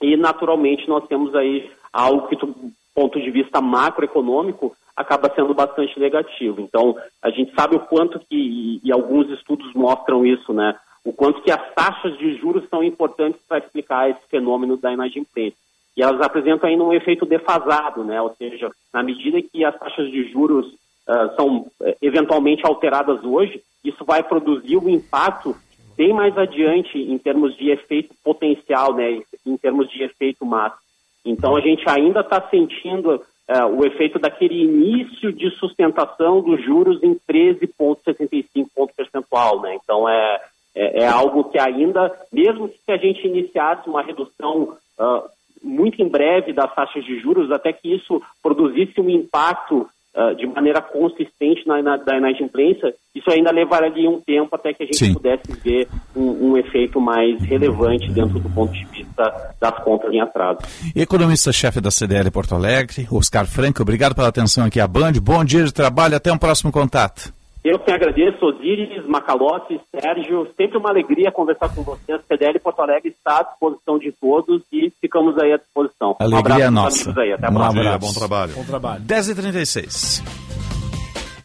e 0.01 0.17
naturalmente 0.17 0.87
nós 0.87 1.05
temos 1.07 1.35
aí 1.35 1.69
algo 1.91 2.27
que 2.27 2.35
do 2.35 2.53
ponto 2.93 3.19
de 3.19 3.29
vista 3.31 3.61
macroeconômico 3.61 4.75
acaba 4.95 5.31
sendo 5.33 5.53
bastante 5.53 5.97
negativo. 5.99 6.61
Então, 6.61 6.95
a 7.21 7.29
gente 7.29 7.53
sabe 7.55 7.75
o 7.75 7.79
quanto 7.79 8.19
que, 8.19 8.81
e, 8.83 8.91
alguns 8.91 9.29
estudos 9.29 9.73
mostram 9.73 10.25
isso, 10.25 10.51
né? 10.51 10.75
O 11.05 11.13
quanto 11.13 11.41
que 11.41 11.51
as 11.51 11.73
taxas 11.73 12.17
de 12.17 12.35
juros 12.35 12.67
são 12.69 12.83
importantes 12.83 13.39
para 13.47 13.59
explicar 13.59 14.09
esse 14.09 14.21
fenômeno 14.29 14.75
da 14.75 14.91
inadimplência 14.91 15.57
e 15.99 16.01
elas 16.01 16.21
apresentam 16.21 16.69
ainda 16.69 16.81
um 16.81 16.93
efeito 16.93 17.25
defasado, 17.25 18.05
né? 18.05 18.21
ou 18.21 18.33
seja, 18.35 18.71
na 18.93 19.03
medida 19.03 19.41
que 19.41 19.65
as 19.65 19.77
taxas 19.77 20.09
de 20.09 20.31
juros 20.31 20.65
uh, 20.67 21.35
são 21.35 21.57
uh, 21.57 21.95
eventualmente 22.01 22.65
alteradas 22.65 23.21
hoje, 23.21 23.61
isso 23.83 24.05
vai 24.05 24.23
produzir 24.23 24.77
um 24.77 24.87
impacto 24.87 25.53
bem 25.97 26.13
mais 26.13 26.37
adiante 26.37 26.97
em 26.97 27.17
termos 27.17 27.53
de 27.57 27.69
efeito 27.69 28.15
potencial, 28.23 28.93
né? 28.93 29.21
em 29.45 29.57
termos 29.57 29.89
de 29.89 30.01
efeito 30.01 30.45
massa. 30.45 30.77
Então 31.25 31.55
a 31.55 31.61
gente 31.61 31.83
ainda 31.87 32.21
está 32.21 32.41
sentindo 32.49 33.15
uh, 33.15 33.65
o 33.77 33.85
efeito 33.85 34.19
daquele 34.19 34.63
início 34.63 35.31
de 35.33 35.49
sustentação 35.51 36.41
dos 36.41 36.63
juros 36.63 37.01
em 37.03 37.15
13,75 37.29 38.67
ponto 38.75 38.93
percentual. 38.95 39.61
Né? 39.61 39.77
Então 39.81 40.07
é, 40.07 40.41
é, 40.75 41.03
é 41.03 41.07
algo 41.07 41.45
que 41.45 41.59
ainda, 41.59 42.11
mesmo 42.31 42.69
se 42.69 42.91
a 42.91 42.97
gente 42.97 43.25
iniciasse 43.27 43.89
uma 43.89 44.01
redução 44.01 44.77
uh, 44.99 45.29
muito 45.61 46.01
em 46.01 46.07
breve 46.07 46.53
das 46.53 46.73
taxas 46.73 47.03
de 47.03 47.19
juros, 47.19 47.51
até 47.51 47.73
que 47.73 47.93
isso 47.93 48.21
produzisse 48.41 48.99
um 49.01 49.09
impacto 49.09 49.87
uh, 50.19 50.35
de 50.35 50.45
maneira 50.45 50.81
consistente 50.81 51.65
na, 51.65 51.81
na, 51.81 51.97
da 51.97 52.17
inadimplência, 52.17 52.93
isso 53.15 53.31
ainda 53.31 53.51
levaria 53.51 54.09
um 54.09 54.19
tempo 54.19 54.53
até 54.53 54.73
que 54.73 54.83
a 54.83 54.85
gente 54.85 54.97
Sim. 54.97 55.13
pudesse 55.13 55.51
ver 55.63 55.87
um, 56.15 56.51
um, 56.51 56.57
efeito 56.57 56.99
mais 56.99 57.41
relevante 57.43 58.11
dentro 58.11 58.39
do 58.39 58.49
ponto 58.49 58.73
de 58.73 58.85
vista 58.85 59.55
das 59.59 59.83
contas 59.83 60.13
em 60.13 60.19
atraso. 60.19 60.59
Economista-chefe 60.95 61.79
da 61.79 61.89
CDL 61.89 62.29
Porto 62.31 62.53
Alegre, 62.53 63.07
Oscar 63.09 63.47
Franco, 63.47 63.81
obrigado 63.81 64.13
pela 64.13 64.27
atenção 64.27 64.65
aqui 64.65 64.79
à 64.79 64.87
Band. 64.87 65.13
Bom 65.21 65.43
dia 65.43 65.63
de 65.63 65.73
trabalho, 65.73 66.15
até 66.15 66.31
um 66.31 66.37
próximo 66.37 66.71
contato. 66.71 67.38
Eu 67.69 67.77
que 67.77 67.91
agradeço, 67.91 68.43
Osiris, 68.43 69.05
Macalote, 69.05 69.79
Sérgio. 69.91 70.47
Sempre 70.57 70.79
uma 70.79 70.89
alegria 70.89 71.31
conversar 71.31 71.69
com 71.69 71.83
vocês. 71.83 72.19
CDL 72.27 72.59
Porto 72.59 72.81
Alegre 72.81 73.09
está 73.09 73.41
à 73.41 73.43
disposição 73.43 73.99
de 73.99 74.11
todos 74.11 74.63
e 74.73 74.91
ficamos 74.99 75.37
aí 75.37 75.53
à 75.53 75.57
disposição. 75.57 76.15
Alegria 76.19 76.69
um 76.69 76.71
nossa. 76.71 77.13
Aí. 77.21 77.31
Até 77.31 77.45
a 77.45 77.49
um 77.51 77.53
próxima. 77.53 77.81
Abraço. 77.81 77.99
Bom 77.99 78.19
trabalho. 78.19 78.53
Bom 78.55 78.63
trabalho. 78.63 79.03
10h36. 79.03 80.23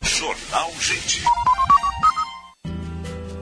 Jornal 0.01 0.71
Gente. 0.81 1.23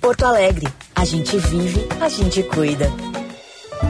Porto 0.00 0.24
Alegre. 0.24 0.66
A 0.94 1.04
gente 1.04 1.36
vive, 1.36 1.86
a 2.00 2.08
gente 2.08 2.42
cuida. 2.42 2.90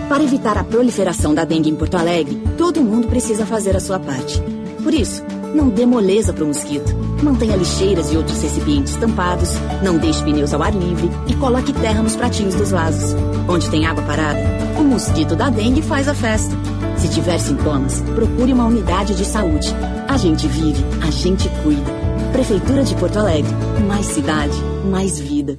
Para 0.08 0.22
evitar 0.22 0.56
a 0.56 0.64
proliferação 0.64 1.34
da 1.34 1.44
dengue 1.44 1.70
em 1.70 1.76
Porto 1.76 1.96
Alegre, 1.96 2.40
todo 2.56 2.82
mundo 2.82 3.08
precisa 3.08 3.44
fazer 3.44 3.76
a 3.76 3.80
sua 3.80 3.98
parte. 3.98 4.42
Por 4.82 4.92
isso, 4.94 5.22
não 5.54 5.68
dê 5.68 5.84
moleza 5.84 6.32
para 6.32 6.44
o 6.44 6.48
mosquito. 6.48 6.94
Mantenha 7.22 7.56
lixeiras 7.56 8.12
e 8.12 8.16
outros 8.16 8.42
recipientes 8.42 8.96
tampados, 8.96 9.50
não 9.82 9.98
deixe 9.98 10.22
pneus 10.22 10.54
ao 10.54 10.62
ar 10.62 10.74
livre 10.74 11.10
e 11.26 11.34
coloque 11.34 11.72
terra 11.72 12.02
nos 12.02 12.16
pratinhos 12.16 12.54
dos 12.54 12.70
vasos. 12.70 13.14
Onde 13.48 13.68
tem 13.70 13.86
água 13.86 14.02
parada, 14.04 14.40
o 14.78 14.82
mosquito 14.82 15.36
da 15.36 15.50
dengue 15.50 15.82
faz 15.82 16.08
a 16.08 16.14
festa. 16.14 16.54
Se 16.96 17.08
tiver 17.08 17.38
sintomas, 17.38 18.00
procure 18.14 18.52
uma 18.52 18.66
unidade 18.66 19.14
de 19.14 19.24
saúde. 19.24 19.68
A 20.08 20.16
gente 20.16 20.48
vive, 20.48 20.82
a 21.06 21.10
gente 21.10 21.48
cuida. 21.62 21.92
Prefeitura 22.32 22.82
de 22.82 22.94
Porto 22.94 23.18
Alegre. 23.18 23.52
Mais 23.86 24.06
cidade, 24.06 24.56
mais 24.90 25.18
vida. 25.18 25.58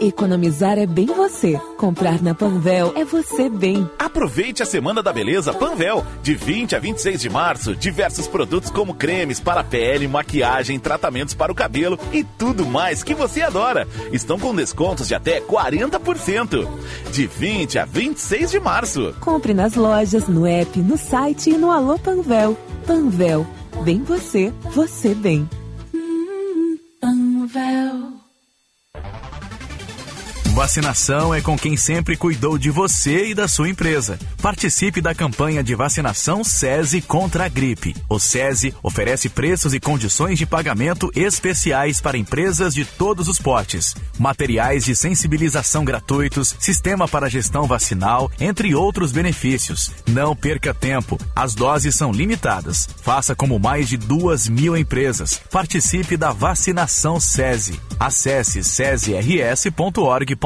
Economizar 0.00 0.78
é 0.78 0.86
bem 0.86 1.06
você. 1.06 1.58
Comprar 1.78 2.22
na 2.22 2.34
Panvel 2.34 2.92
é 2.96 3.04
você 3.04 3.48
bem. 3.48 3.88
Aproveite 3.98 4.62
a 4.62 4.66
Semana 4.66 5.02
da 5.02 5.10
Beleza 5.12 5.54
Panvel. 5.54 6.04
De 6.22 6.34
20 6.34 6.76
a 6.76 6.78
26 6.78 7.20
de 7.20 7.30
março, 7.30 7.74
diversos 7.74 8.28
produtos 8.28 8.70
como 8.70 8.94
cremes 8.94 9.40
para 9.40 9.62
a 9.62 9.64
pele, 9.64 10.06
maquiagem, 10.06 10.78
tratamentos 10.78 11.32
para 11.34 11.50
o 11.50 11.54
cabelo 11.54 11.98
e 12.12 12.22
tudo 12.22 12.66
mais 12.66 13.02
que 13.02 13.14
você 13.14 13.40
adora. 13.40 13.88
Estão 14.12 14.38
com 14.38 14.54
descontos 14.54 15.08
de 15.08 15.14
até 15.14 15.40
40%. 15.40 16.68
De 17.10 17.26
20 17.26 17.78
a 17.78 17.84
26 17.86 18.50
de 18.50 18.60
março. 18.60 19.14
Compre 19.20 19.54
nas 19.54 19.74
lojas, 19.74 20.28
no 20.28 20.46
app, 20.46 20.78
no 20.78 20.98
site 20.98 21.50
e 21.50 21.56
no 21.56 21.70
Alô 21.70 21.98
Panvel. 21.98 22.56
Panvel. 22.86 23.46
Bem 23.82 24.02
você, 24.02 24.52
você 24.74 25.14
bem. 25.14 25.48
Panvel. 27.00 28.15
Vacinação 30.56 31.34
é 31.34 31.42
com 31.42 31.54
quem 31.54 31.76
sempre 31.76 32.16
cuidou 32.16 32.56
de 32.56 32.70
você 32.70 33.26
e 33.26 33.34
da 33.34 33.46
sua 33.46 33.68
empresa. 33.68 34.18
Participe 34.40 35.02
da 35.02 35.14
campanha 35.14 35.62
de 35.62 35.74
vacinação 35.74 36.42
SESI 36.42 37.02
contra 37.02 37.44
a 37.44 37.48
gripe. 37.48 37.94
O 38.08 38.18
SESI 38.18 38.74
oferece 38.82 39.28
preços 39.28 39.74
e 39.74 39.80
condições 39.80 40.38
de 40.38 40.46
pagamento 40.46 41.10
especiais 41.14 42.00
para 42.00 42.16
empresas 42.16 42.72
de 42.72 42.86
todos 42.86 43.28
os 43.28 43.38
portes, 43.38 43.94
materiais 44.18 44.86
de 44.86 44.96
sensibilização 44.96 45.84
gratuitos, 45.84 46.56
sistema 46.58 47.06
para 47.06 47.28
gestão 47.28 47.66
vacinal, 47.66 48.30
entre 48.40 48.74
outros 48.74 49.12
benefícios. 49.12 49.92
Não 50.08 50.34
perca 50.34 50.72
tempo, 50.72 51.18
as 51.36 51.54
doses 51.54 51.94
são 51.94 52.10
limitadas. 52.10 52.88
Faça 53.02 53.34
como 53.34 53.58
mais 53.58 53.90
de 53.90 53.98
duas 53.98 54.48
mil 54.48 54.74
empresas. 54.74 55.38
Participe 55.52 56.16
da 56.16 56.32
vacinação 56.32 57.20
SESI. 57.20 57.78
Acesse 58.00 58.64
sesirs.org.br 58.64 60.45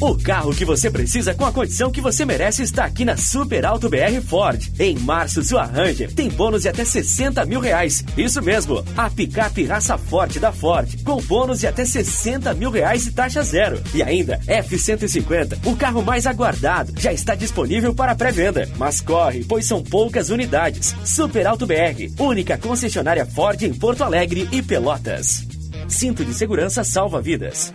O 0.00 0.16
carro 0.16 0.54
que 0.54 0.64
você 0.64 0.90
precisa 0.90 1.34
com 1.34 1.44
a 1.44 1.52
condição 1.52 1.90
que 1.90 2.00
você 2.00 2.24
merece 2.24 2.62
está 2.62 2.86
aqui 2.86 3.04
na 3.04 3.18
Super 3.18 3.66
Alto 3.66 3.86
BR 3.90 4.18
Ford. 4.26 4.66
Em 4.78 4.98
março, 4.98 5.42
sua 5.42 5.64
Ranger 5.64 6.10
tem 6.14 6.30
bônus 6.30 6.62
de 6.62 6.70
até 6.70 6.86
60 6.86 7.44
mil 7.44 7.60
reais. 7.60 8.02
Isso 8.16 8.40
mesmo, 8.40 8.82
a 8.96 9.10
picape 9.10 9.62
raça 9.64 9.98
forte 9.98 10.40
da 10.40 10.52
Ford, 10.52 11.04
com 11.04 11.20
bônus 11.20 11.60
de 11.60 11.66
até 11.66 11.84
60 11.84 12.54
mil 12.54 12.70
reais 12.70 13.06
e 13.06 13.12
taxa 13.12 13.42
zero. 13.42 13.78
E 13.92 14.02
ainda, 14.02 14.40
F-150, 14.46 15.66
o 15.66 15.76
carro 15.76 16.02
mais 16.02 16.26
aguardado, 16.26 16.94
já 16.98 17.12
está 17.12 17.34
disponível 17.34 17.94
para 17.94 18.14
pré-venda. 18.14 18.66
Mas 18.78 19.02
corre, 19.02 19.44
pois 19.44 19.66
são 19.66 19.82
poucas 19.82 20.30
unidades. 20.30 20.96
Super 21.04 21.46
Alto 21.46 21.66
BR, 21.66 22.08
única 22.18 22.56
concessionária 22.56 23.26
Ford 23.26 23.60
em 23.60 23.74
Porto 23.74 24.02
Alegre 24.02 24.48
e 24.50 24.62
Pelotas. 24.62 25.46
Cinto 25.88 26.24
de 26.24 26.32
segurança 26.32 26.82
salva 26.84 27.20
vidas. 27.20 27.74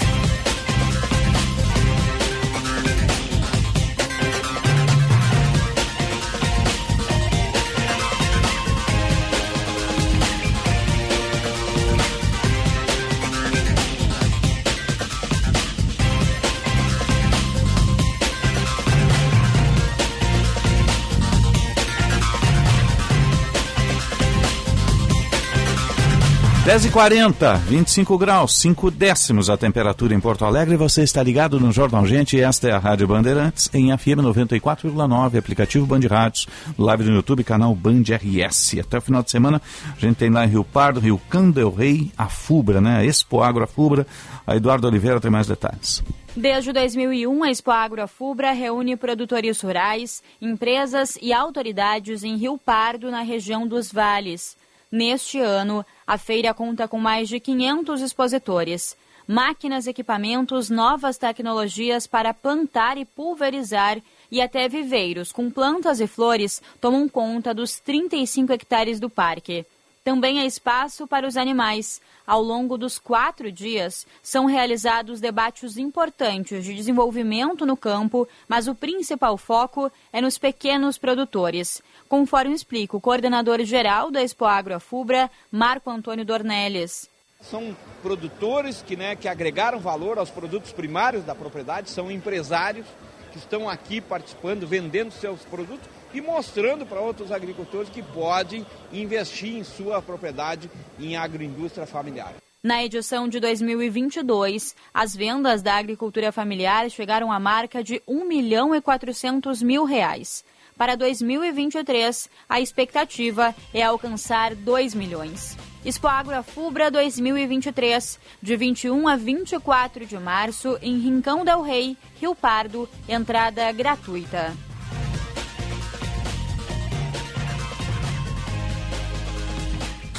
10h40, 26.71 27.57
25 27.57 28.17
graus, 28.17 28.55
5 28.55 28.91
décimos 28.91 29.49
a 29.49 29.57
temperatura 29.57 30.15
em 30.15 30.21
Porto 30.21 30.45
Alegre. 30.45 30.77
Você 30.77 31.03
está 31.03 31.21
ligado 31.21 31.59
no 31.59 31.69
Jornal 31.69 32.05
Gente 32.07 32.39
esta 32.39 32.69
é 32.69 32.71
a 32.71 32.77
Rádio 32.77 33.09
Bandeirantes 33.09 33.69
em 33.73 33.89
FM 33.97 34.21
94,9, 34.23 35.37
aplicativo 35.37 35.85
Band 35.85 36.07
Rádios, 36.09 36.47
live 36.79 37.03
no 37.03 37.15
YouTube, 37.15 37.43
canal 37.43 37.75
Band 37.75 38.03
RS. 38.03 38.79
Até 38.79 38.99
o 38.99 39.01
final 39.01 39.21
de 39.21 39.29
semana 39.29 39.61
a 39.85 39.99
gente 39.99 40.15
tem 40.15 40.29
lá 40.29 40.45
em 40.45 40.47
Rio 40.47 40.63
Pardo, 40.63 41.01
Rio 41.01 41.19
Candel 41.29 41.75
Rei, 41.75 42.09
a 42.17 42.29
Fubra, 42.29 42.79
né? 42.79 43.05
Expo 43.05 43.41
Agro 43.41 43.65
a 43.65 43.67
Fubra. 43.67 44.07
A 44.47 44.55
Eduardo 44.55 44.87
Oliveira 44.87 45.19
tem 45.19 45.29
mais 45.29 45.47
detalhes. 45.47 46.01
Desde 46.37 46.71
2001, 46.71 47.43
a 47.43 47.51
Expo 47.51 47.71
Agro 47.71 48.07
Fubra 48.07 48.53
reúne 48.53 48.95
produtores 48.95 49.59
rurais, 49.59 50.23
empresas 50.41 51.17
e 51.21 51.33
autoridades 51.33 52.23
em 52.23 52.37
Rio 52.37 52.57
Pardo, 52.57 53.11
na 53.11 53.23
região 53.23 53.67
dos 53.67 53.91
Vales. 53.91 54.55
Neste 54.91 55.39
ano, 55.39 55.85
a 56.05 56.17
feira 56.17 56.53
conta 56.53 56.85
com 56.85 56.99
mais 56.99 57.29
de 57.29 57.39
500 57.39 58.01
expositores. 58.01 58.97
Máquinas, 59.25 59.87
equipamentos, 59.87 60.69
novas 60.69 61.17
tecnologias 61.17 62.05
para 62.05 62.33
plantar 62.33 62.97
e 62.97 63.05
pulverizar 63.05 64.01
e 64.29 64.41
até 64.41 64.67
viveiros 64.67 65.31
com 65.31 65.49
plantas 65.49 66.01
e 66.01 66.07
flores 66.07 66.61
tomam 66.81 67.07
conta 67.07 67.53
dos 67.53 67.79
35 67.79 68.51
hectares 68.51 68.99
do 68.99 69.09
parque. 69.09 69.65
Também 70.03 70.39
há 70.39 70.45
espaço 70.45 71.05
para 71.07 71.27
os 71.27 71.37
animais. 71.37 72.01
Ao 72.25 72.41
longo 72.41 72.77
dos 72.77 72.97
quatro 72.97 73.51
dias, 73.51 74.07
são 74.21 74.45
realizados 74.45 75.19
debates 75.19 75.77
importantes 75.77 76.65
de 76.65 76.73
desenvolvimento 76.73 77.65
no 77.65 77.77
campo, 77.77 78.27
mas 78.47 78.67
o 78.67 78.73
principal 78.73 79.37
foco 79.37 79.91
é 80.11 80.19
nos 80.19 80.39
pequenos 80.39 80.97
produtores. 80.97 81.81
Conforme 82.11 82.53
explica 82.53 82.97
o 82.97 82.99
coordenador-geral 82.99 84.11
da 84.11 84.21
Expo 84.21 84.43
Agro 84.43 84.77
Fubra, 84.81 85.31
Marco 85.49 85.89
Antônio 85.89 86.25
Dornelles. 86.25 87.09
São 87.39 87.73
produtores 88.03 88.83
que, 88.85 88.97
né, 88.97 89.15
que 89.15 89.29
agregaram 89.29 89.79
valor 89.79 90.17
aos 90.17 90.29
produtos 90.29 90.73
primários 90.73 91.23
da 91.23 91.33
propriedade, 91.33 91.89
são 91.89 92.11
empresários 92.11 92.85
que 93.31 93.37
estão 93.37 93.69
aqui 93.69 94.01
participando, 94.01 94.67
vendendo 94.67 95.09
seus 95.09 95.39
produtos 95.43 95.87
e 96.13 96.19
mostrando 96.19 96.85
para 96.85 96.99
outros 96.99 97.31
agricultores 97.31 97.89
que 97.89 98.03
podem 98.03 98.65
investir 98.91 99.55
em 99.55 99.63
sua 99.63 100.01
propriedade 100.01 100.69
em 100.99 101.15
agroindústria 101.15 101.87
familiar. 101.87 102.33
Na 102.61 102.83
edição 102.83 103.25
de 103.25 103.39
2022, 103.39 104.75
as 104.93 105.15
vendas 105.15 105.61
da 105.61 105.75
agricultura 105.75 106.29
familiar 106.33 106.89
chegaram 106.89 107.31
à 107.31 107.39
marca 107.39 107.81
de 107.81 108.03
1 108.05 108.27
milhão 108.27 108.75
e 108.75 108.81
400 108.81 109.63
mil 109.63 109.85
reais. 109.85 110.43
Para 110.81 110.97
2023, 110.97 112.27
a 112.49 112.59
expectativa 112.59 113.53
é 113.71 113.83
alcançar 113.83 114.55
2 114.55 114.95
milhões. 114.95 115.55
Expo 115.85 116.07
Agro 116.07 116.41
Fubra 116.41 116.89
2023, 116.89 118.19
de 118.41 118.57
21 118.57 119.07
a 119.07 119.15
24 119.15 120.07
de 120.07 120.17
março, 120.17 120.79
em 120.81 120.97
Rincão 120.97 121.45
del 121.45 121.61
Rei, 121.61 121.95
Rio 122.19 122.33
Pardo, 122.33 122.89
entrada 123.07 123.71
gratuita. 123.71 124.55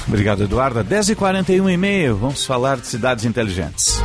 Obrigado, 0.07 0.43
Eduarda. 0.43 0.81
10h41 0.81 1.73
e 1.73 1.75
meio, 1.75 2.15
vamos 2.15 2.45
falar 2.45 2.77
de 2.77 2.87
cidades 2.87 3.25
inteligentes. 3.25 4.01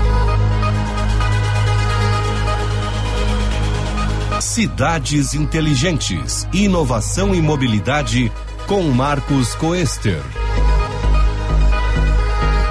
Cidades 4.59 5.35
Inteligentes. 5.35 6.49
Inovação 6.53 7.33
e 7.33 7.41
mobilidade 7.41 8.33
com 8.67 8.83
Marcos 8.91 9.55
Coester. 9.55 10.21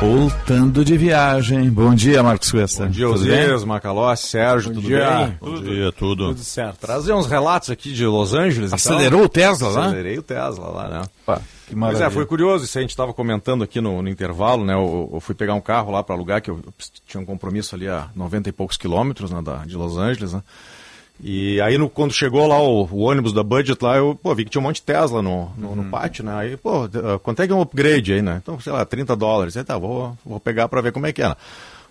Voltando 0.02 0.84
de 0.84 0.98
viagem. 0.98 1.70
Bom 1.70 1.96
dia, 1.96 2.22
Marcos 2.22 2.52
Coester. 2.52 2.88
Bom 2.88 2.92
dia, 2.92 3.10
Osias, 3.10 3.64
Macalossi, 3.64 4.28
Sérgio, 4.28 4.74
Bom 4.74 4.82
tudo 4.82 4.88
dia. 4.90 5.18
bem? 5.18 5.38
Bom 5.40 5.62
dia, 5.62 5.92
tudo. 5.94 6.28
Tudo 6.28 6.44
certo. 6.44 6.78
Trazer 6.80 7.14
uns 7.14 7.26
relatos 7.26 7.70
aqui 7.70 7.94
de 7.94 8.06
Los 8.06 8.34
Angeles. 8.34 8.74
Acelerou 8.74 9.20
então. 9.20 9.26
o 9.26 9.30
Tesla 9.30 9.70
lá? 9.70 9.86
Acelerei 9.86 10.18
o 10.18 10.24
Tesla 10.24 10.68
lá, 10.68 10.90
né? 10.90 11.02
Pá, 11.26 11.42
que 11.66 11.74
Pois 11.74 12.02
é, 12.02 12.10
foi 12.10 12.26
curioso, 12.26 12.66
isso 12.66 12.78
a 12.78 12.82
gente 12.82 12.90
estava 12.90 13.14
comentando 13.14 13.64
aqui 13.64 13.80
no, 13.80 14.02
no 14.02 14.10
intervalo, 14.10 14.66
né? 14.66 14.74
Eu, 14.74 15.10
eu 15.14 15.20
fui 15.22 15.34
pegar 15.34 15.54
um 15.54 15.62
carro 15.62 15.90
lá 15.90 16.04
para 16.04 16.14
alugar, 16.14 16.42
que 16.42 16.52
eu, 16.52 16.60
eu 16.66 16.74
tinha 17.08 17.22
um 17.22 17.26
compromisso 17.26 17.76
ali 17.76 17.88
a 17.88 18.10
90 18.14 18.50
e 18.50 18.52
poucos 18.52 18.76
quilômetros 18.76 19.32
né, 19.32 19.42
da, 19.42 19.64
de 19.64 19.78
Los 19.78 19.98
Angeles, 19.98 20.34
né? 20.34 20.44
E 21.24 21.60
aí 21.62 21.78
no- 21.78 21.90
quando 21.90 22.14
chegou 22.14 22.46
lá 22.48 22.62
o, 22.62 22.84
o 22.86 23.00
ônibus 23.00 23.34
da 23.34 23.42
Budget 23.44 23.84
lá, 23.84 23.98
eu 23.98 24.18
pô, 24.22 24.36
vi 24.36 24.46
que 24.46 24.52
tinha 24.52 24.62
um 24.62 24.64
monte 24.64 24.76
de 24.78 24.84
Tesla 24.84 25.22
no, 25.22 25.50
no, 25.58 25.76
no 25.76 25.86
pátio, 25.86 26.24
né? 26.24 26.34
Aí, 26.36 26.58
pô, 26.58 26.88
quanto 27.24 27.42
é 27.42 27.48
que 27.48 27.54
é 27.54 27.56
um 27.56 27.62
upgrade 27.62 28.14
aí, 28.14 28.22
né? 28.22 28.40
Então, 28.42 28.60
sei 28.60 28.72
lá, 28.72 28.86
30 28.86 29.16
dólares. 29.16 29.58
Aí 29.58 29.64
tá, 29.64 29.78
vou, 29.78 30.16
vou 30.26 30.40
pegar 30.40 30.68
para 30.68 30.82
ver 30.82 30.92
como 30.92 31.08
é 31.08 31.12
que 31.14 31.22
é. 31.24 31.30
né? 31.30 31.36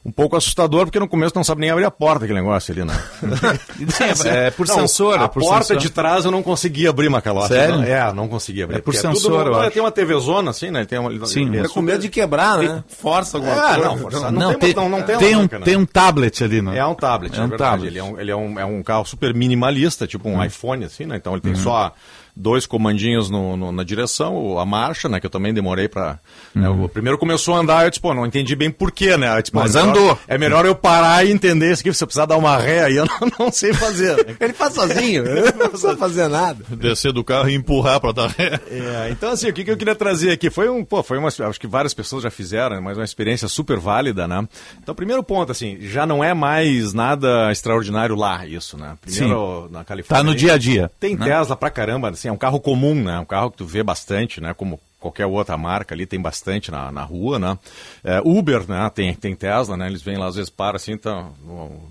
Um 0.07 0.13
pouco 0.13 0.37
assustador, 0.37 0.85
porque 0.87 1.01
no 1.01 1.09
começo 1.09 1.33
não 1.35 1.43
sabe 1.43 1.63
nem 1.63 1.71
abrir 1.71 1.85
a 1.85 1.91
porta 1.91 2.25
aquele 2.25 2.39
negócio 2.41 2.73
ali, 2.73 2.85
né? 2.85 2.95
Sim, 3.91 4.29
é 4.29 4.51
por 4.53 4.67
Não, 4.69 4.75
sensor, 4.77 5.19
A 5.19 5.25
é 5.25 5.29
por 5.29 5.43
porta 5.43 5.65
sensor. 5.65 5.77
de 5.83 5.91
trás 5.91 6.25
eu 6.25 6.31
não 6.31 6.43
conseguia 6.45 6.91
abrir, 6.91 7.09
Macalossi. 7.09 7.49
Sério? 7.49 7.77
Não- 7.79 7.83
É, 7.85 8.13
não 8.13 8.29
conseguia 8.29 8.65
abrir. 8.65 8.77
É 8.77 8.79
por 8.79 8.85
porque 8.95 8.99
sensor, 8.99 9.53
acho. 9.55 9.71
Tem 9.73 9.83
uma 9.83 9.91
TV 9.91 10.19
zona 10.21 10.51
assim, 10.51 10.71
né? 10.71 10.85
Tem 10.85 10.99
uma, 10.99 11.27
Sim. 11.27 11.47
ele 11.49 11.67
é 11.67 11.69
com 11.69 11.83
medo 11.83 11.99
de 12.01 12.09
quebrar, 12.09 12.59
né? 12.59 12.85
Força 12.87 13.37
alguma 13.37 13.53
Ah, 13.55 13.75
coisa. 13.75 13.89
não, 13.89 13.99
forçar 13.99 14.33
não, 14.33 14.41
Não, 14.41 14.49
tem, 14.55 14.59
tem, 14.59 14.75
não, 14.75 14.89
não 14.89 15.03
tem 15.03 15.19
tem, 15.19 15.37
um, 15.37 15.43
né? 15.43 15.49
tem 15.65 15.77
um 15.77 15.85
tablet 15.87 16.45
ali, 16.45 16.63
né? 16.63 16.79
É 16.79 16.87
um 16.87 16.95
tablet, 16.95 17.35
É 17.35 17.41
é, 17.41 17.43
um 17.45 17.49
verdade. 17.49 17.71
tablet. 17.73 17.91
Ele, 17.93 17.99
é 17.99 18.05
um, 18.05 18.21
ele 18.21 18.31
é, 18.31 18.37
um, 18.37 18.61
é 18.61 18.65
um 18.65 18.83
carro 18.85 19.05
super 19.05 19.35
minimalista, 19.35 20.07
tipo 20.07 20.29
um 20.29 20.37
Uhum. 20.37 20.45
iPhone, 20.45 20.85
assim, 20.85 21.05
né? 21.05 21.17
Então 21.17 21.33
ele 21.33 21.43
tem 21.43 21.55
só 21.57 21.93
dois 22.37 22.67
comandinhos 22.67 23.31
no, 23.31 23.57
no- 23.57 23.73
na 23.73 23.83
direção, 23.83 24.59
a 24.59 24.67
marcha, 24.67 25.09
né? 25.09 25.19
Que 25.19 25.27
eu 25.27 25.31
também 25.31 25.55
demorei 25.55 25.89
pra... 25.89 26.19
né, 26.55 26.69
o 26.69 26.89
primeiro 26.89 27.17
começou 27.19 27.55
a 27.55 27.59
andar, 27.61 27.85
eu 27.85 27.91
disse, 27.91 28.01
pô, 28.01 28.13
não 28.13 28.27
entendi 28.27 28.55
bem 28.55 28.71
porquê, 28.71 29.17
né? 29.17 29.37
Eu 29.39 29.43
disse, 29.43 29.55
Uhum. 29.57 29.63
Mas 29.63 29.75
é 29.75 29.81
melhor- 29.81 29.91
andou. 29.97 30.19
É 30.29 30.39
melhor 30.39 30.67
eu 30.67 30.75
parar 30.75 31.25
e 31.25 31.33
entender 31.33 31.73
isso 31.73 31.81
aqui, 31.81 31.93
se 31.95 32.03
eu 32.03 32.07
precisar 32.07 32.27
dar 32.27 32.37
uma 32.37 32.57
ré 32.59 32.85
aí, 32.85 32.97
eu 32.97 33.07
não, 33.07 33.47
não 33.47 33.53
sei 33.53 33.73
fazer. 33.73 34.37
Ele 34.39 34.53
faz 34.53 34.75
sozinho, 34.75 35.25
ele 35.27 35.53
não 35.53 35.69
precisa 35.71 35.97
fazer 35.97 36.29
nada. 36.29 36.63
Descer 36.77 37.13
do 37.13 37.25
carro 37.25 37.49
e 37.49 37.55
empurrar 37.55 38.01
para 38.01 38.13
dar 38.13 38.29
ré. 38.29 38.61
É, 38.71 39.09
então 39.11 39.31
assim, 39.31 39.49
o 39.49 39.53
que, 39.53 39.65
que 39.65 39.71
eu 39.71 39.77
queria 39.77 39.95
trazer 39.95 40.31
aqui 40.33 40.51
foi 40.51 40.69
um, 40.69 40.85
pô, 40.85 41.03
foi 41.03 41.17
uma, 41.19 41.29
acho 41.29 41.59
que 41.61 41.67
várias 41.67 41.95
pessoas 41.95 42.23
já 42.23 42.31
fizeram, 42.31 42.77
né, 42.77 42.83
mas 42.83 42.99
uma 42.99 43.05
experiência 43.05 43.49
super 43.49 43.79
válida, 43.79 44.29
né? 44.29 44.47
Então, 44.83 44.95
primeiro 44.95 45.23
ponto, 45.23 45.51
assim, 45.53 45.79
já 45.81 46.05
não 46.05 46.23
é 46.23 46.35
mais 46.35 46.93
nada 46.93 47.51
extraordinário 47.51 48.15
lá 48.15 48.45
isso, 48.47 48.77
né? 48.77 48.97
Primeiro 49.01 49.69
na 49.71 49.85
Califórnia. 49.85 50.25
Tá 50.25 50.29
no 50.31 50.37
dia 50.37 50.55
a 50.55 50.59
dia, 50.59 50.91
Tem 51.01 51.17
né? 51.17 51.25
Tesla 51.27 51.57
pra 51.57 51.71
caramba, 51.71 52.11
assim, 52.11 52.26
é 52.29 52.33
um 52.33 52.37
carro 52.37 52.61
comum, 52.61 52.95
né? 52.95 53.19
Um 53.19 53.25
carro 53.25 53.51
que 53.51 53.59
tu 53.59 53.67
vê 53.67 53.83
bastante, 53.83 54.41
né? 54.41 54.55
Como 54.55 54.81
qualquer 54.99 55.27
outra 55.27 55.57
marca 55.57 55.95
ali, 55.95 56.07
tem 56.07 56.21
bastante 56.21 56.71
na, 56.71 56.91
na 56.91 57.03
rua, 57.03 57.39
né? 57.39 57.59
É, 58.03 58.21
Uber, 58.25 58.69
né? 58.69 58.91
Tem, 58.95 59.15
tem 59.15 59.35
Tesla, 59.35 59.77
né? 59.77 59.87
Eles 59.87 60.03
vêm 60.03 60.17
lá, 60.17 60.27
às 60.27 60.37
vezes 60.37 60.51
para 60.51 60.77
assim, 60.77 60.93
então, 60.93 61.33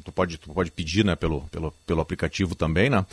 tu 0.03 0.11
pode, 0.11 0.37
tu 0.37 0.49
pode 0.49 0.71
pedir, 0.71 1.05
né? 1.05 1.15
Pelo, 1.15 1.41
pelo, 1.51 1.73
pelo 1.85 2.01
aplicativo 2.01 2.55
também, 2.55 2.89
né? 2.89 3.05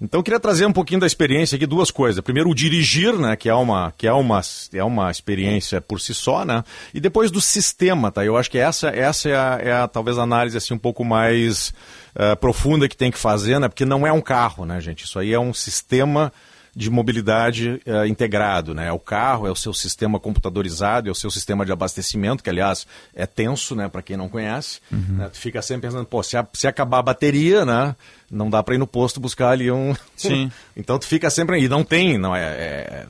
Então, 0.00 0.20
eu 0.20 0.24
queria 0.24 0.38
trazer 0.38 0.64
um 0.66 0.72
pouquinho 0.72 1.00
da 1.00 1.06
experiência 1.06 1.56
aqui, 1.56 1.66
duas 1.66 1.90
coisas. 1.90 2.22
Primeiro, 2.22 2.50
o 2.50 2.54
dirigir, 2.54 3.18
né? 3.18 3.34
Que 3.36 3.48
é 3.48 3.54
uma, 3.54 3.92
que 3.96 4.06
é 4.06 4.12
uma, 4.12 4.40
é 4.72 4.84
uma 4.84 5.10
experiência 5.10 5.80
por 5.80 6.00
si 6.00 6.14
só, 6.14 6.44
né? 6.44 6.62
E 6.92 7.00
depois 7.00 7.30
do 7.30 7.40
sistema, 7.40 8.12
tá? 8.12 8.24
Eu 8.24 8.36
acho 8.36 8.50
que 8.50 8.58
essa, 8.58 8.88
essa 8.88 9.28
é, 9.28 9.36
a, 9.36 9.58
é 9.60 9.72
a, 9.72 9.88
talvez 9.88 10.18
a 10.18 10.22
análise 10.22 10.56
assim 10.56 10.74
um 10.74 10.78
pouco 10.78 11.04
mais 11.04 11.72
eh, 12.14 12.34
profunda 12.34 12.88
que 12.88 12.96
tem 12.96 13.10
que 13.10 13.18
fazer, 13.18 13.58
né? 13.60 13.68
Porque 13.68 13.84
não 13.84 14.06
é 14.06 14.12
um 14.12 14.20
carro, 14.20 14.64
né, 14.64 14.80
gente? 14.80 15.04
Isso 15.04 15.18
aí 15.18 15.32
é 15.32 15.38
um 15.38 15.54
sistema 15.54 16.32
de 16.78 16.88
mobilidade 16.90 17.82
eh, 17.84 18.06
integrado, 18.06 18.72
né? 18.72 18.92
O 18.92 19.00
carro 19.00 19.48
é 19.48 19.50
o 19.50 19.56
seu 19.56 19.74
sistema 19.74 20.20
computadorizado, 20.20 21.08
é 21.08 21.10
o 21.10 21.14
seu 21.14 21.28
sistema 21.28 21.66
de 21.66 21.72
abastecimento, 21.72 22.40
que 22.40 22.48
aliás 22.48 22.86
é 23.12 23.26
tenso, 23.26 23.74
né? 23.74 23.88
Para 23.88 24.00
quem 24.00 24.16
não 24.16 24.28
conhece, 24.28 24.78
né? 24.92 25.28
Tu 25.32 25.38
fica 25.38 25.60
sempre 25.60 25.88
pensando, 25.88 26.06
pô, 26.06 26.22
se, 26.22 26.36
a- 26.36 26.46
se 26.52 26.68
acabar 26.68 26.98
a 27.00 27.02
bateria, 27.02 27.64
né? 27.64 27.96
Não 28.30 28.48
dá 28.48 28.62
para 28.62 28.76
ir 28.76 28.78
no 28.78 28.86
posto 28.86 29.18
buscar 29.18 29.50
ali 29.50 29.72
um. 29.72 29.92
Sim. 30.16 30.52
então 30.76 30.98
tu 31.00 31.06
fica 31.06 31.28
sempre 31.30 31.56
aí, 31.56 31.68
não 31.68 31.82
tem, 31.82 32.16
não 32.16 32.34
é, 32.36 32.44
é- 32.44 33.06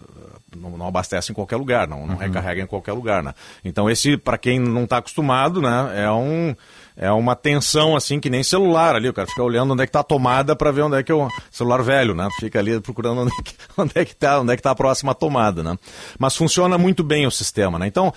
não, 0.57 0.70
não 0.78 0.89
abastece 0.89 1.31
em 1.31 1.35
qualquer 1.35 1.57
lugar, 1.57 1.86
não, 1.86 2.07
não 2.07 2.16
recarrega 2.16 2.62
em 2.62 2.66
qualquer 2.66 2.93
lugar, 2.93 3.23
né? 3.23 3.35
Então 3.62 3.90
esse, 3.90 4.16
para 4.16 4.39
quem 4.39 4.59
não 4.59 4.85
está 4.85 4.97
acostumado, 4.97 5.61
né? 5.61 5.93
É 6.05 6.11
um 6.11 6.57
é 6.99 7.12
uma 7.12 7.37
tensão 7.37 7.95
assim 7.95 8.19
que 8.19 8.29
nem 8.29 8.43
celular 8.43 8.97
ali, 8.97 9.09
o 9.09 9.12
cara 9.12 9.29
fica 9.29 9.43
olhando 9.43 9.73
onde 9.73 9.85
é 9.85 9.87
que 9.87 9.93
tá 9.93 10.01
a 10.01 10.05
tomada 10.05 10.57
para 10.57 10.73
ver 10.73 10.83
onde 10.83 10.97
é 10.97 11.03
que 11.03 11.12
é 11.12 11.15
o 11.15 11.29
celular 11.49 11.81
velho, 11.81 12.12
né? 12.12 12.29
Fica 12.41 12.59
ali 12.59 12.81
procurando 12.81 13.20
onde 13.20 13.33
é 13.39 13.43
que, 13.43 13.55
onde 13.79 13.93
é 13.95 14.05
que 14.05 14.16
tá, 14.16 14.41
onde 14.41 14.53
é 14.53 14.57
que 14.57 14.62
tá 14.62 14.73
a 14.73 14.75
próxima 14.75 15.15
tomada, 15.15 15.62
né? 15.62 15.79
Mas 16.19 16.37
funciona 16.37 16.77
muito 16.77 17.05
bem 17.05 17.25
o 17.25 17.31
sistema, 17.31 17.79
né? 17.79 17.87
Então, 17.87 18.12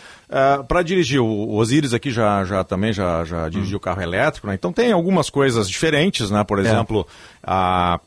para 0.67 0.81
dirigir, 0.81 1.21
o 1.21 1.53
Osiris 1.53 1.93
aqui 1.93 2.09
já, 2.09 2.43
já 2.43 2.63
também 2.63 2.91
já, 2.91 3.23
já 3.23 3.47
dirigiu 3.47 3.79
carro 3.79 4.01
elétrico, 4.01 4.47
né? 4.47 4.55
Então 4.55 4.73
tem 4.73 4.91
algumas 4.91 5.29
coisas 5.29 5.69
diferentes, 5.69 6.31
né? 6.31 6.43
Por 6.43 6.57
exemplo, 6.57 7.05
a 7.43 7.99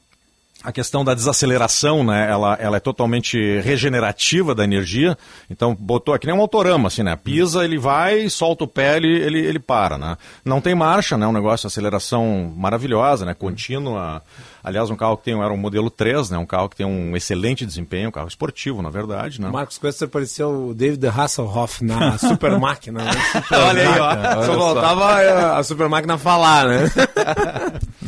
a 0.65 0.73
questão 0.73 1.05
da 1.05 1.13
desaceleração, 1.15 2.03
né? 2.03 2.27
Ela, 2.31 2.55
ela 2.59 2.77
é 2.79 2.81
totalmente 2.81 3.61
regenerativa 3.61 4.55
da 4.55 4.65
energia. 4.65 5.17
Então, 5.51 5.75
botou 5.79 6.15
aqui 6.15 6.27
nem 6.27 6.35
um 6.35 6.41
autorama, 6.41 6.89
assim, 6.89 7.03
né? 7.03 7.15
Pisa, 7.17 7.65
ele 7.65 7.79
vai, 7.79 8.29
solta 8.31 8.65
o 8.65 8.67
pé, 8.69 8.97
ele, 8.97 9.09
ele, 9.21 9.39
ele 9.41 9.59
para, 9.59 9.99
né? 9.99 10.17
Não 10.45 10.61
tem 10.61 10.75
marcha, 10.75 11.19
né? 11.19 11.27
Um 11.27 11.33
negócio 11.33 11.69
de 11.69 11.73
aceleração 11.73 12.53
maravilhosa, 12.57 13.27
né? 13.27 13.35
Contínua. 13.35 14.23
Aliás, 14.63 14.89
um 14.89 14.97
carro 14.97 15.19
que 15.19 15.25
tem, 15.25 15.39
era 15.39 15.53
um 15.53 15.57
modelo 15.59 15.91
3, 15.91 16.31
né? 16.31 16.39
Um 16.39 16.47
carro 16.47 16.71
que 16.71 16.77
tem 16.77 16.87
um 16.87 17.15
excelente 17.15 17.67
desempenho, 17.67 18.09
um 18.09 18.13
carro 18.13 18.29
esportivo, 18.29 18.81
na 18.81 18.89
verdade, 18.89 19.41
né? 19.41 19.51
Marcos 19.51 19.77
Costa 19.77 20.09
parecia 20.09 20.49
o 20.49 20.73
David 20.73 21.07
Hasselhoff 21.07 21.85
na 21.85 22.17
Super 22.19 22.59
Máquina, 22.59 23.05
né? 23.05 23.11
Super 23.13 23.59
Olha 23.59 23.83
aí, 23.83 24.01
ó. 24.01 24.09
Olha 24.39 24.47
Só 24.47 24.57
voltava 24.57 25.05
a- 25.05 25.59
a 25.59 25.63
Super 25.63 25.89
Máquina 25.91 26.15
a 26.15 26.19
falar, 26.19 26.67
né? 26.69 26.91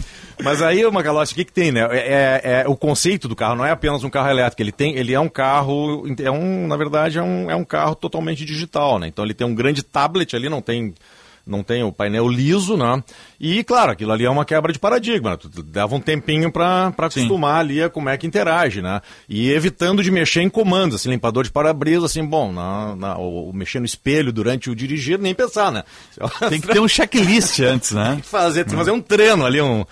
Mas 0.47 0.63
aí, 0.63 0.89
Macalote, 0.91 1.33
o 1.33 1.37
que, 1.37 1.45
que 1.45 1.53
tem, 1.53 1.73
né? 1.73 1.87
É, 1.91 1.97
é- 1.97 2.61
é- 2.63 2.69
o 2.69 2.77
conceito 2.77 3.27
do 3.29 3.35
carro 3.37 3.57
não 3.57 3.65
é 3.67 3.71
apenas 3.71 4.05
um 4.05 4.11
carro 4.11 4.31
elétrico, 4.31 4.63
ele 4.63 4.73
tem, 4.73 4.97
ele 4.97 5.13
é 5.13 5.21
um 5.21 5.29
carro, 5.29 6.05
é 6.23 6.31
um, 6.31 6.67
na 6.67 6.77
verdade, 6.77 7.19
é 7.19 7.23
um, 7.23 7.51
é 7.51 7.57
um 7.57 7.65
carro 7.65 7.95
totalmente 7.95 8.45
digital, 8.45 8.99
né? 8.99 9.09
Então 9.09 9.25
ele 9.25 9.35
tem 9.35 9.47
um 9.47 9.55
grande 9.55 9.83
tablet 9.83 10.35
ali, 10.37 10.49
não 10.49 10.61
tem, 10.63 10.95
não 11.47 11.63
tem 11.63 11.83
o 11.85 11.93
painel 11.93 12.29
liso, 12.29 12.77
né? 12.77 13.03
E, 13.41 13.63
claro, 13.63 13.93
aquilo 13.93 14.13
ali 14.13 14.25
é 14.25 14.31
uma 14.31 14.45
quebra 14.45 14.73
de 14.73 14.79
paradigma, 14.79 15.31
né? 15.31 15.37
Tu 15.37 15.63
dava 15.63 15.95
um 15.95 16.01
tempinho 16.01 16.51
para 16.51 16.89
acostumar 16.97 17.61
ali 17.61 17.83
a 17.83 17.89
como 17.91 18.09
é 18.09 18.17
que 18.17 18.27
interage, 18.27 18.81
né? 18.83 19.01
E 19.29 19.51
evitando 19.53 20.03
de 20.03 20.11
mexer 20.11 20.43
em 20.43 20.49
comandos, 20.49 20.97
assim, 20.97 21.11
limpador 21.11 21.45
de 21.45 21.51
para-brisa, 21.51 22.07
assim, 22.07 22.25
bom, 22.25 22.53
na, 22.53 22.97
na, 22.97 23.19
o, 23.19 23.51
o 23.51 23.53
mexer 23.53 23.79
no 23.79 23.87
espelho 23.87 24.33
durante 24.33 24.71
o 24.71 24.75
dirigir, 24.75 25.19
nem 25.19 25.35
pensar, 25.35 25.71
né? 25.71 25.85
Tem 26.49 26.61
que 26.61 26.67
ter 26.69 26.81
um 26.81 26.89
checklist 26.89 27.61
antes, 27.61 27.93
né? 27.93 28.13
Tem 28.13 28.21
que 28.21 28.29
fazer, 28.29 28.65
tem 28.65 28.71
que 28.73 28.79
fazer 28.79 28.91
um 28.91 29.01
treino 29.01 29.45
ali, 29.47 29.61
um... 29.61 29.85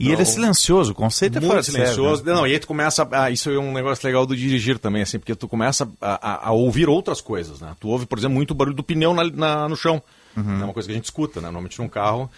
E 0.00 0.10
ele 0.12 0.22
é 0.22 0.24
silencioso, 0.24 0.92
o 0.92 0.94
conceito 0.94 1.36
é 1.36 1.40
muito 1.40 1.50
fora 1.50 1.62
silencioso. 1.62 2.24
né? 2.24 2.32
Não, 2.32 2.46
e 2.46 2.52
aí 2.52 2.58
tu 2.58 2.66
começa. 2.66 3.06
A, 3.12 3.30
isso 3.30 3.50
é 3.50 3.58
um 3.58 3.72
negócio 3.72 4.06
legal 4.06 4.24
do 4.26 4.34
dirigir 4.34 4.78
também, 4.78 5.02
assim, 5.02 5.18
porque 5.18 5.34
tu 5.34 5.46
começa 5.46 5.86
a, 6.00 6.14
a- 6.46 6.48
a 6.48 6.52
ouvir 6.52 6.88
outras 6.88 7.20
coisas, 7.20 7.60
né? 7.60 7.74
Tu 7.78 7.86
ouve, 7.88 8.06
por 8.06 8.18
exemplo, 8.18 8.34
muito 8.34 8.54
barulho 8.54 8.74
do 8.74 8.82
pneu 8.82 9.12
na- 9.12 9.24
na- 9.30 9.68
no 9.68 9.76
chão. 9.76 10.02
É 10.36 10.40
uma 10.64 10.72
coisa 10.72 10.86
que 10.88 10.92
a 10.92 10.94
gente 10.94 11.04
escuta, 11.04 11.40
né? 11.40 11.46
Normalmente 11.48 11.78
num 11.80 11.88
carro 11.88 12.30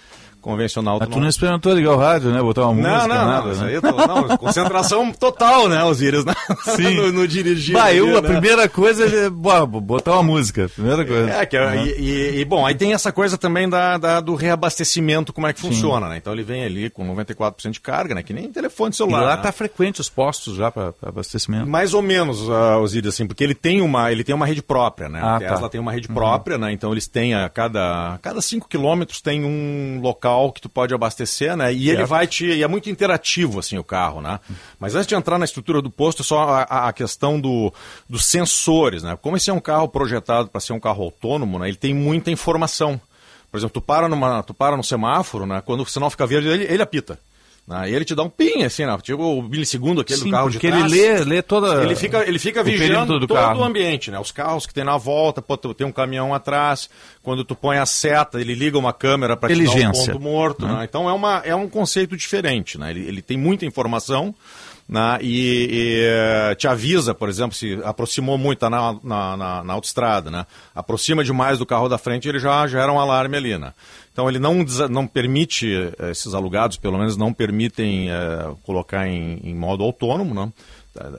convencional. 0.42 0.98
Mas 1.00 1.08
tu 1.08 1.18
não 1.20 1.28
experimentou 1.28 1.72
ligar 1.72 1.92
o 1.92 1.96
rádio, 1.96 2.30
né? 2.30 2.42
Botar 2.42 2.66
uma 2.66 2.74
Não, 2.74 2.90
música, 2.90 3.08
não, 3.08 3.26
nada, 3.26 3.54
não, 3.54 3.64
né? 3.64 3.80
tô- 3.80 4.06
não, 4.28 4.36
concentração 4.38 5.12
total, 5.12 5.68
né, 5.68 5.82
Osíris, 5.84 6.24
né? 6.24 6.34
Sim. 6.76 6.94
no, 6.96 7.12
no 7.12 7.28
dirigir. 7.28 7.74
Bah, 7.74 7.92
eu, 7.94 8.06
ali, 8.08 8.16
a 8.16 8.20
né? 8.20 8.28
primeira 8.28 8.68
coisa 8.68 9.04
é 9.06 9.30
bo- 9.30 9.66
botar 9.80 10.12
uma 10.14 10.22
música. 10.24 10.68
Primeira 10.68 11.04
coisa. 11.06 11.30
É, 11.30 11.46
que 11.46 11.58
Né? 11.58 11.86
e, 11.86 12.00
e- 12.00 12.40
e, 12.40 12.44
bom, 12.44 12.66
aí 12.66 12.74
tem 12.74 12.92
essa 12.92 13.12
coisa 13.12 13.38
também 13.38 13.68
da, 13.68 13.96
da- 13.96 14.20
do 14.20 14.34
reabastecimento, 14.34 15.32
como 15.32 15.46
é 15.46 15.52
que 15.52 15.60
Sim. 15.60 15.68
funciona, 15.68 16.08
né? 16.08 16.16
Então 16.16 16.32
ele 16.32 16.42
vem 16.42 16.64
ali 16.64 16.90
com 16.90 17.06
94% 17.14 17.70
de 17.70 17.80
carga, 17.80 18.14
né? 18.14 18.22
Que 18.22 18.32
nem 18.32 18.50
telefone 18.50 18.90
E 18.92 18.96
celular. 18.96 19.20
lá 19.22 19.36
né? 19.36 19.42
tá 19.42 19.52
frequente 19.52 20.00
os 20.00 20.08
postos 20.10 20.56
já 20.56 20.70
para 20.70 20.92
abastecimento. 21.02 21.66
Mais 21.68 21.94
ou 21.94 22.02
menos, 22.02 22.40
uh, 22.48 22.78
Osíris, 22.82 23.14
assim, 23.14 23.26
porque 23.26 23.44
ele 23.44 23.54
tem 23.54 23.80
uma, 23.80 24.10
ele 24.10 24.24
tem 24.24 24.34
uma 24.34 24.46
rede 24.46 24.62
própria, 24.62 25.08
né? 25.08 25.20
Ah, 25.22 25.36
a 25.36 25.38
Tesla 25.38 25.60
tá. 25.60 25.68
tem 25.68 25.80
uma 25.80 25.92
rede 25.92 26.08
Uhum. 26.08 26.14
própria, 26.14 26.58
né? 26.58 26.72
Então 26.72 26.90
eles 26.90 27.06
têm 27.06 27.34
a 27.34 27.48
cada 27.48 28.18
cada 28.20 28.40
5 28.42 28.68
quilômetros 28.68 29.20
tem 29.20 29.44
um 29.44 30.00
local 30.02 30.31
que 30.52 30.60
tu 30.60 30.68
pode 30.68 30.94
abastecer, 30.94 31.56
né? 31.56 31.72
E 31.72 31.88
ele 31.88 31.98
Certo. 31.98 32.08
vai 32.08 32.26
te, 32.26 32.46
e 32.46 32.62
é 32.62 32.68
muito 32.68 32.88
interativo 32.90 33.58
assim 33.58 33.76
o 33.78 33.84
carro, 33.84 34.20
né? 34.20 34.40
Mas 34.78 34.94
antes 34.94 35.06
de 35.06 35.14
entrar 35.14 35.38
na 35.38 35.44
estrutura 35.44 35.80
do 35.82 35.90
posto, 35.90 36.22
é 36.22 36.24
só 36.24 36.40
a, 36.42 36.62
a- 36.62 36.88
a 36.88 36.92
questão 36.92 37.40
do, 37.40 37.72
dos 38.08 38.24
sensores, 38.24 39.02
né? 39.02 39.16
Como 39.20 39.36
esse 39.36 39.50
é 39.50 39.52
um 39.52 39.60
carro 39.60 39.88
projetado 39.88 40.48
para 40.48 40.60
ser 40.60 40.72
um 40.72 40.80
carro 40.80 41.04
autônomo, 41.04 41.58
né? 41.58 41.68
Ele 41.68 41.76
tem 41.76 41.94
muita 41.94 42.30
informação. 42.30 43.00
Por 43.50 43.58
exemplo, 43.58 43.74
tu 43.74 43.80
para 43.80 44.08
numa, 44.08 44.42
tu 44.42 44.54
para 44.54 44.76
no 44.76 44.82
semáforo, 44.84 45.44
né? 45.46 45.62
Quando 45.64 45.82
o 45.82 45.86
sinal 45.86 46.08
fica 46.10 46.26
verde, 46.26 46.48
ele, 46.48 46.64
ele 46.64 46.82
apita. 46.82 47.18
Né? 47.72 47.90
E 47.90 47.94
ele 47.94 48.04
te 48.04 48.14
dá 48.14 48.22
um 48.22 48.28
pin, 48.28 48.62
assim, 48.64 48.84
né? 48.84 48.96
Tipo 49.02 49.22
o 49.22 49.42
milissegundo 49.42 50.02
aquele 50.02 50.18
Sim, 50.20 50.26
do 50.26 50.30
carro 50.30 50.50
porque 50.50 50.70
de 50.70 50.72
ele 50.74 50.76
trás. 50.76 50.92
lê, 50.92 51.24
lê 51.36 51.42
toda. 51.42 51.82
Ele 51.82 51.96
fica, 51.96 52.28
ele 52.28 52.38
fica 52.38 52.62
vigiando 52.62 53.18
do 53.18 53.26
todo 53.26 53.36
carro. 53.36 53.60
o 53.60 53.64
ambiente, 53.64 54.10
né? 54.10 54.18
Os 54.20 54.30
carros 54.30 54.66
que 54.66 54.74
tem 54.74 54.84
na 54.84 54.96
volta, 54.98 55.40
pô, 55.40 55.56
tem 55.56 55.86
um 55.86 55.92
caminhão 55.92 56.34
atrás, 56.34 56.90
quando 57.22 57.44
tu 57.44 57.54
põe 57.56 57.78
a 57.78 57.86
seta, 57.86 58.40
ele 58.40 58.54
liga 58.54 58.76
uma 58.78 58.92
câmera 58.92 59.36
para 59.36 59.54
te 59.54 59.64
dar 59.64 59.70
um 59.88 59.92
ponto 59.92 60.20
morto, 60.20 60.66
Né? 60.66 60.74
né? 60.74 60.84
Então 60.84 61.08
é, 61.08 61.12
uma, 61.12 61.42
é 61.44 61.54
um 61.54 61.68
conceito 61.68 62.16
diferente, 62.16 62.78
né? 62.78 62.90
Ele, 62.90 63.06
ele 63.08 63.22
tem 63.22 63.38
muita 63.38 63.64
informação, 63.64 64.34
né? 64.88 65.18
E, 65.22 65.68
e, 65.70 66.00
eh, 66.04 66.54
te 66.56 66.66
avisa, 66.68 67.14
por 67.14 67.28
exemplo, 67.28 67.56
se 67.56 67.78
aproximou 67.84 68.36
muito, 68.36 68.58
tá 68.58 68.68
na, 68.70 68.92
na, 69.02 69.36
na, 69.36 69.64
na 69.64 69.72
autoestrada, 69.72 70.30
né? 70.30 70.46
Aproxima 70.74 71.24
demais 71.24 71.58
do 71.58 71.66
carro 71.66 71.88
da 71.88 71.98
frente, 71.98 72.28
ele 72.28 72.38
já 72.38 72.66
gera 72.66 72.92
um 72.92 72.98
alarme 73.00 73.36
ali, 73.36 73.56
né? 73.58 73.72
Então 74.12 74.28
ele 74.28 74.38
não, 74.38 74.64
não 74.90 75.06
permite, 75.06 75.72
eh, 75.98 76.10
esses 76.10 76.34
alugados 76.34 76.76
pelo 76.76 76.98
menos 76.98 77.16
não 77.16 77.32
permitem 77.32 78.10
eh, 78.10 78.54
colocar 78.64 79.06
em, 79.08 79.40
em 79.42 79.54
modo 79.54 79.82
autônomo, 79.84 80.34
né? 80.34 80.52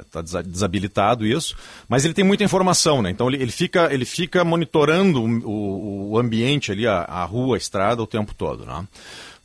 Está 0.06 0.22
desabilitado 0.44 1.26
isso, 1.26 1.56
mas 1.90 2.06
ele 2.06 2.14
tem 2.14 2.23
muita 2.23 2.44
informação, 2.44 3.02
né? 3.02 3.10
Então 3.10 3.27
ele, 3.27 3.41
ele 3.41 3.52
fica, 3.52 3.91
ele 3.91 4.06
fica 4.06 4.44
monitorando 4.44 5.23
o- 5.23 6.11
o 6.11 6.19
ambiente 6.19 6.72
ali, 6.72 6.85
a, 6.85 6.99
a 6.99 7.26
rua, 7.26 7.56
a 7.56 7.57
estrada, 7.57 7.99
o 8.03 8.06
tempo 8.06 8.35
todo, 8.35 8.65
né? 8.68 8.88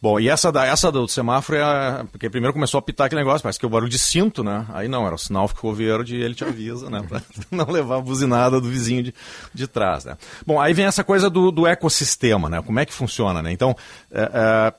Bom, 0.00 0.20
e 0.20 0.28
essa, 0.28 0.52
da, 0.52 0.64
essa 0.64 0.92
do 0.92 1.08
semáforo 1.08 1.58
é 1.58 1.62
a, 1.62 2.06
porque 2.10 2.30
primeiro 2.30 2.52
começou 2.52 2.78
a 2.78 2.82
pitar 2.82 3.06
aquele 3.06 3.20
negócio, 3.20 3.42
parece 3.42 3.58
que 3.58 3.64
é 3.64 3.68
o 3.68 3.70
barulho 3.70 3.90
de 3.90 3.98
cinto, 3.98 4.44
né? 4.44 4.64
Aí 4.72 4.86
não, 4.86 5.04
era 5.04 5.14
o 5.14 5.18
sinal 5.18 5.48
ficou 5.48 5.74
verde 5.74 6.16
e 6.16 6.22
ele 6.22 6.36
te 6.36 6.44
avisa, 6.44 6.88
né? 6.88 7.02
Pra 7.08 7.20
não 7.50 7.68
levar 7.68 7.96
a 7.96 8.00
buzinada 8.00 8.60
do 8.60 8.68
vizinho 8.68 9.02
de, 9.02 9.14
de 9.52 9.66
trás, 9.66 10.04
né? 10.04 10.16
Bom, 10.46 10.60
aí 10.60 10.72
vem 10.72 10.84
essa 10.84 11.02
coisa 11.02 11.28
do, 11.28 11.50
do 11.50 11.66
ecossistema, 11.66 12.48
né? 12.48 12.62
Como 12.62 12.78
é 12.78 12.86
que 12.86 12.92
funciona, 12.92 13.42
né? 13.42 13.50
Então, 13.50 13.76
é, 14.12 14.30
é, 14.32 14.72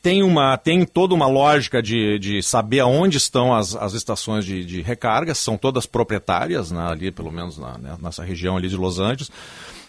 tem, 0.00 0.22
uma, 0.22 0.56
tem 0.56 0.84
toda 0.84 1.12
uma 1.12 1.26
lógica 1.26 1.82
de, 1.82 2.16
de 2.20 2.40
saber 2.40 2.80
aonde 2.80 3.16
estão 3.16 3.52
as, 3.52 3.74
as 3.74 3.94
estações 3.94 4.44
de, 4.44 4.64
de 4.64 4.80
recarga, 4.80 5.34
são 5.34 5.56
todas 5.56 5.86
proprietárias, 5.86 6.70
né, 6.70 6.86
ali 6.88 7.10
pelo 7.10 7.32
menos 7.32 7.58
na, 7.58 7.78
né, 7.78 7.96
nessa 8.00 8.24
região 8.24 8.56
ali 8.56 8.68
de 8.68 8.76
Los 8.76 8.98
Angeles. 9.00 9.30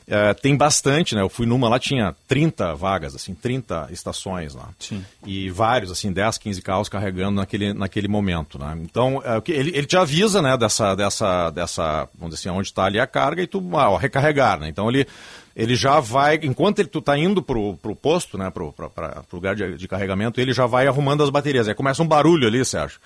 É, 0.10 0.34
tem 0.34 0.56
bastante, 0.56 1.14
né? 1.14 1.22
Eu 1.22 1.28
fui 1.28 1.46
numa 1.46 1.68
lá, 1.68 1.78
tinha 1.78 2.16
30 2.30 2.74
vagas, 2.76 3.14
assim, 3.14 3.34
30 3.34 3.90
estações 3.92 4.56
lá. 4.56 4.70
Sim. 4.80 5.04
E 5.26 5.50
vários, 5.50 5.92
assim, 5.92 6.14
10, 6.14 6.38
15 6.38 6.62
carros 6.62 6.88
carregando 6.88 7.36
naquele, 7.36 7.74
naquele 7.74 8.08
momento, 8.08 8.58
né? 8.58 8.78
Então, 8.84 9.22
é, 9.26 9.42
ele, 9.52 9.72
ele 9.76 9.86
te 9.86 9.98
avisa, 9.98 10.42
né, 10.42 10.56
dessa, 10.56 10.96
dessa, 10.96 11.50
dessa, 11.50 12.08
vamos 12.18 12.34
dizer 12.36 12.50
assim, 12.50 12.58
onde 12.58 12.70
está 12.70 12.86
ali 12.86 13.02
a 13.02 13.06
carga 13.06 13.42
e 13.42 13.48
tu, 13.48 13.62
ah, 13.74 13.90
ó, 13.90 13.98
recarregar, 13.98 14.58
né? 14.62 14.70
Então, 14.70 14.88
ele, 14.90 15.06
ele 15.54 15.76
já 15.76 16.00
vai, 16.00 16.40
enquanto 16.42 16.80
ele, 16.80 16.88
tu 16.88 17.02
tá 17.02 17.18
indo 17.18 17.42
pro, 17.42 17.76
pro 17.76 17.94
posto, 17.94 18.38
né, 18.38 18.50
pro, 18.50 18.72
pra, 18.72 18.90
pra- 18.90 19.24
pro 19.28 19.36
lugar 19.38 19.56
de, 19.58 19.76
de 19.76 19.88
carregamento, 19.90 20.40
ele 20.40 20.54
já 20.54 20.66
vai 20.66 20.88
arrumando 20.88 21.22
as 21.22 21.30
baterias. 21.30 21.68
Aí 21.68 21.76
começa 21.76 22.02
um 22.02 22.08
barulho 22.08 22.48
ali, 22.48 22.64
Sérgio. 22.64 23.00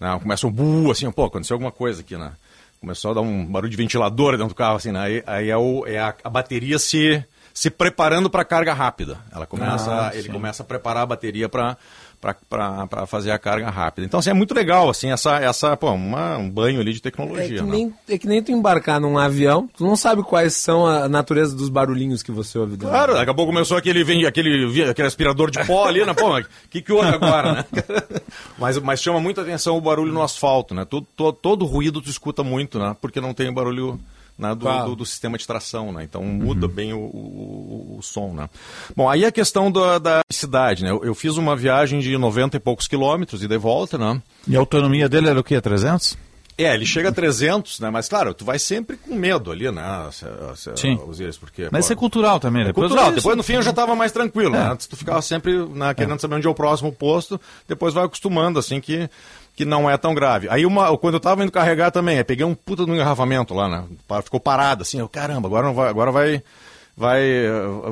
Né? 0.00 0.18
Começa 0.20 0.44
um 0.44 0.50
bu, 0.50 0.90
assim, 0.90 1.08
pô, 1.12 1.26
aconteceu 1.26 1.54
alguma 1.54 1.70
coisa 1.70 2.00
aqui, 2.00 2.16
né? 2.16 2.32
Começou 2.80 3.10
a 3.10 3.14
dar 3.14 3.20
um 3.20 3.44
barulho 3.44 3.70
de 3.70 3.76
ventilador 3.76 4.32
dentro 4.32 4.48
do 4.48 4.54
carro, 4.54 4.76
assim, 4.76 4.92
né? 4.92 5.00
Aí, 5.00 5.22
aí 5.26 5.50
é, 5.50 5.56
o, 5.56 5.84
é 5.86 5.98
a, 5.98 6.14
a 6.22 6.30
bateria 6.30 6.78
se, 6.78 7.24
se 7.52 7.70
preparando 7.70 8.30
para 8.30 8.44
carga 8.44 8.72
rápida. 8.72 9.18
Ela 9.32 9.46
começa, 9.46 10.08
Ah, 10.08 10.10
ele 10.14 10.24
sim. 10.24 10.32
começa 10.32 10.62
a 10.62 10.66
preparar 10.66 11.02
a 11.02 11.06
bateria 11.06 11.48
para 11.48 11.76
para 12.20 13.06
fazer 13.06 13.30
a 13.30 13.38
carga 13.38 13.70
rápida. 13.70 14.06
Então, 14.06 14.18
assim, 14.20 14.30
é 14.30 14.34
muito 14.34 14.54
legal, 14.54 14.90
assim, 14.90 15.10
essa, 15.10 15.36
essa 15.36 15.76
pô, 15.76 15.92
uma, 15.92 16.36
um 16.36 16.50
banho 16.50 16.80
ali 16.80 16.92
de 16.92 16.98
É 16.98 17.02
tecnologia, 17.02 17.46
que, 17.60 17.62
né? 17.62 17.70
nem, 17.70 17.94
é 18.08 18.18
que 18.18 18.26
nem 18.26 18.42
tu 18.42 18.50
embarcar 18.52 19.00
num 19.00 19.16
avião, 19.18 19.68
tu 19.76 19.84
não 19.84 19.94
sabe 19.96 20.22
quais 20.22 20.54
são 20.54 20.86
a 20.86 21.08
natureza 21.08 21.54
dos 21.56 21.68
barulhinhos 21.68 22.22
que 22.22 22.32
você 22.32 22.58
ouve. 22.58 22.72
dentro. 22.72 22.88
Claro, 22.88 23.14
daqui 23.14 23.30
a 23.30 23.34
pouco 23.34 23.52
começou 23.52 23.76
aquele, 23.76 24.02
vem- 24.02 24.26
aquele, 24.26 24.82
aquele 24.90 25.08
aspirador 25.08 25.50
de 25.50 25.64
pó 25.64 25.86
ali, 25.86 26.04
né? 26.04 26.12
Pô, 26.14 26.38
o 26.38 26.44
que, 26.70 26.82
que 26.82 26.92
houve 26.92 27.08
agora, 27.08 27.52
né? 27.52 27.64
mas, 28.58 28.78
mas 28.78 29.00
chama 29.00 29.20
muita 29.20 29.42
atenção 29.42 29.76
o 29.76 29.80
barulho 29.80 30.12
no 30.12 30.22
asfalto, 30.22 30.74
né? 30.74 30.84
Todo, 30.84 31.06
todo, 31.16 31.34
todo 31.36 31.64
ruído 31.64 32.00
tu 32.00 32.10
escuta 32.10 32.42
muito, 32.42 32.78
né? 32.78 32.96
Porque 33.00 33.20
não 33.20 33.32
tem 33.32 33.52
barulho 33.52 33.98
né, 34.38 34.54
do, 34.54 34.60
Claro. 34.60 34.90
do, 34.90 34.96
do 34.96 35.06
sistema 35.06 35.36
de 35.36 35.46
tração, 35.46 35.92
né? 35.92 36.04
Então 36.04 36.22
muda 36.22 36.68
bem 36.68 36.92
o, 36.92 36.98
o, 37.00 37.96
o 37.98 38.02
som, 38.02 38.32
né? 38.32 38.48
Bom, 38.96 39.08
aí 39.08 39.24
a 39.24 39.32
questão 39.32 39.70
da, 39.70 39.98
da 39.98 40.20
cidade, 40.30 40.84
né? 40.84 40.90
Eu, 40.90 41.04
eu 41.04 41.14
fiz 41.14 41.36
uma 41.36 41.56
viagem 41.56 42.00
de 42.00 42.16
90 42.16 42.56
e 42.56 42.60
poucos 42.60 42.86
quilômetros 42.86 43.42
e 43.42 43.48
de 43.48 43.58
volta, 43.58 43.98
né? 43.98 44.22
E 44.46 44.56
a 44.56 44.60
autonomia 44.60 45.08
dele 45.08 45.28
era 45.28 45.38
o 45.40 45.44
quê? 45.44 45.60
300? 45.60 46.16
É, 46.60 46.74
ele 46.74 46.84
chega 46.84 47.10
a 47.10 47.12
300, 47.12 47.78
né? 47.78 47.88
Mas 47.88 48.08
claro, 48.08 48.34
tu 48.34 48.44
vai 48.44 48.58
sempre 48.58 48.96
com 48.96 49.14
medo 49.14 49.52
ali, 49.52 49.70
né? 49.70 49.82
Sim. 50.74 50.98
Osíris, 51.06 51.36
porque, 51.36 51.68
Mas 51.70 51.70
pô, 51.70 51.78
isso 51.78 51.92
é 51.92 51.96
cultural 51.96 52.40
também. 52.40 52.62
é 52.62 52.66
Depois 52.66 52.88
cultural. 52.88 53.10
isso- 53.12 53.16
Depois, 53.16 53.36
no 53.36 53.44
fim, 53.44 53.52
eu 53.54 53.62
já 53.62 53.70
estava 53.70 53.94
mais 53.94 54.10
tranquilo. 54.10 54.56
É. 54.56 54.58
né? 54.64 54.72
Antes 54.72 54.88
tu 54.88 54.96
ficava 54.96 55.22
sempre 55.22 55.56
né, 55.68 55.94
querendo 55.94 56.18
saber 56.20 56.34
onde 56.34 56.48
é 56.48 56.50
o 56.50 56.54
próximo 56.54 56.90
posto, 56.92 57.40
depois 57.68 57.94
vai 57.94 58.04
acostumando, 58.04 58.58
assim, 58.58 58.80
que, 58.80 59.08
que 59.58 59.64
não 59.64 59.90
é 59.90 59.96
tão 59.96 60.14
grave. 60.14 60.46
Aí, 60.48 60.64
uma, 60.64 60.96
quando 60.96 61.14
eu 61.14 61.18
estava 61.18 61.42
indo 61.42 61.50
carregar 61.50 61.90
também, 61.90 62.22
peguei 62.22 62.46
um 62.46 62.54
puta 62.54 62.86
no 62.86 62.94
engarrafamento 62.94 63.52
lá, 63.52 63.68
né? 63.68 63.84
Ficou 64.22 64.38
parado, 64.38 64.82
assim, 64.82 65.00
eu, 65.00 65.08
caramba, 65.08 65.48
agora 65.48 65.66
não 65.66 65.74
vai... 65.74 65.88
Agora 65.88 66.12
vai 66.12 66.42
Vai, 66.96 67.22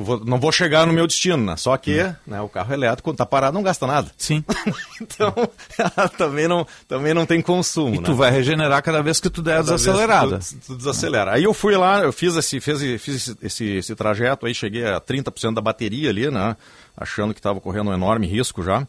vou- 0.01 0.19
não 0.25 0.37
vou 0.37 0.51
chegar 0.51 0.85
no 0.85 0.91
meu 0.91 1.07
destino, 1.07 1.37
né? 1.37 1.55
Só 1.55 1.77
que 1.77 1.95
né, 2.25 2.41
o 2.41 2.49
carro 2.49 2.73
elétrico, 2.73 3.03
quando 3.09 3.15
tá 3.15 3.25
parado, 3.25 3.53
não 3.53 3.63
gasta 3.63 3.87
nada. 3.87 4.11
Sim. 4.17 4.43
então, 5.01 5.33
também 6.17 6.45
não, 6.45 6.67
também 6.89 7.13
não 7.13 7.25
tem 7.25 7.41
consumo. 7.41 7.95
E 7.95 7.99
né? 7.99 8.03
tu 8.03 8.13
vai 8.13 8.29
regenerar 8.31 8.83
cada 8.83 9.01
vez 9.01 9.21
que 9.21 9.29
tu 9.29 9.41
der 9.41 9.51
Cada 9.51 9.63
desacelerada. 9.63 10.39
Tu, 10.39 10.57
tu 10.67 10.75
desacelera. 10.75 11.31
Aí 11.31 11.45
eu 11.45 11.53
fui 11.53 11.77
lá, 11.77 12.01
eu 12.01 12.11
fiz 12.11 12.35
esse, 12.35 12.59
fiz, 12.59 12.81
fiz 13.01 13.15
esse, 13.15 13.37
esse, 13.41 13.65
esse 13.77 13.95
trajeto, 13.95 14.45
aí 14.45 14.53
cheguei 14.53 14.85
a 14.85 14.99
30% 14.99 15.53
da 15.53 15.61
bateria 15.61 16.09
ali, 16.09 16.29
né? 16.29 16.57
achando 16.97 17.33
que 17.33 17.39
estava 17.39 17.61
correndo 17.61 17.91
um 17.91 17.93
enorme 17.93 18.25
risco 18.27 18.63
já. 18.63 18.85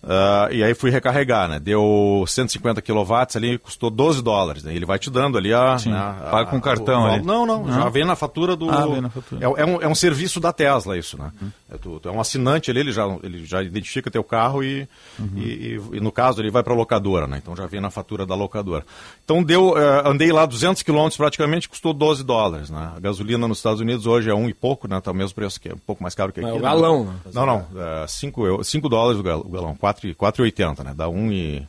Uh, 0.00 0.52
e 0.52 0.62
aí 0.62 0.74
fui 0.74 0.90
recarregar, 0.90 1.48
né? 1.48 1.58
Deu 1.58 2.22
150 2.26 2.80
kW 2.80 3.14
ali, 3.34 3.58
custou 3.58 3.90
12 3.90 4.22
dólares. 4.22 4.62
Né? 4.62 4.72
Ele 4.74 4.86
vai 4.86 4.96
te 4.98 5.10
dando 5.10 5.36
ali 5.36 5.52
a. 5.52 5.76
Sim, 5.76 5.90
né, 5.90 5.98
a 5.98 6.28
paga 6.30 6.50
com 6.50 6.60
cartão 6.60 7.04
ali. 7.04 7.24
Não, 7.24 7.44
não, 7.44 7.64
Não? 7.66 7.72
já 7.74 7.88
vem 7.88 8.04
na 8.04 8.14
fatura 8.14 8.54
do. 8.54 8.70
Ah, 8.70 8.86
vem 8.86 9.00
na 9.00 9.10
fatura. 9.10 9.44
É, 9.44 9.62
é 9.62 9.66
um, 9.66 9.82
é 9.82 9.88
um 9.88 9.94
serviço 9.96 10.38
da 10.38 10.52
Tesla 10.52 10.96
isso, 10.96 11.18
né? 11.18 11.32
É, 11.68 11.76
tu, 11.76 11.98
tu 11.98 12.08
é 12.08 12.12
um 12.12 12.20
assinante 12.20 12.70
ali, 12.70 12.78
ele 12.80 12.92
já, 12.92 13.06
ele 13.24 13.44
já 13.44 13.60
identifica 13.60 14.08
teu 14.08 14.22
carro 14.22 14.62
e, 14.62 14.88
e, 15.36 15.40
e- 15.40 15.80
e 15.94 16.00
no 16.00 16.12
caso 16.12 16.40
ele 16.40 16.50
vai 16.50 16.62
para 16.62 16.74
locadora, 16.74 17.26
né? 17.26 17.38
Então 17.42 17.56
já 17.56 17.66
vem 17.66 17.80
na 17.80 17.90
fatura 17.90 18.24
da 18.24 18.36
locadora. 18.36 18.86
Então 19.24 19.42
deu, 19.42 19.76
eh, 19.76 20.02
andei 20.08 20.30
lá 20.30 20.46
200 20.46 20.82
quilômetros 20.84 21.16
praticamente, 21.16 21.68
custou 21.68 21.92
12 21.92 22.22
dólares, 22.22 22.70
né? 22.70 22.92
A 22.96 23.00
gasolina 23.00 23.48
nos 23.48 23.58
Estados 23.58 23.80
Unidos 23.80 24.06
hoje 24.06 24.30
é 24.30 24.34
um 24.34 24.48
e 24.48 24.54
pouco, 24.54 24.86
né? 24.86 25.00
Tá 25.00 25.10
o 25.10 25.14
mesmo 25.14 25.34
preço 25.34 25.60
que 25.60 25.68
é 25.70 25.74
um 25.74 25.78
pouco 25.78 26.02
mais 26.04 26.14
caro 26.14 26.32
que 26.32 26.38
aqui. 26.40 26.48
É 26.48 26.52
o 26.52 26.56
né? 26.56 26.62
galão, 26.62 27.04
né? 27.04 27.12
Não, 27.34 27.44
não, 27.44 27.66
5 28.06 28.62
cinco 28.64 28.88
dólares 28.88 29.18
o 29.18 29.22
gal- 29.24 29.40
o 29.44 29.48
galão, 29.50 29.74
4,80, 29.94 30.84
né? 30.84 30.92
Dá 30.96 31.08
1 31.08 31.32
e 31.32 31.68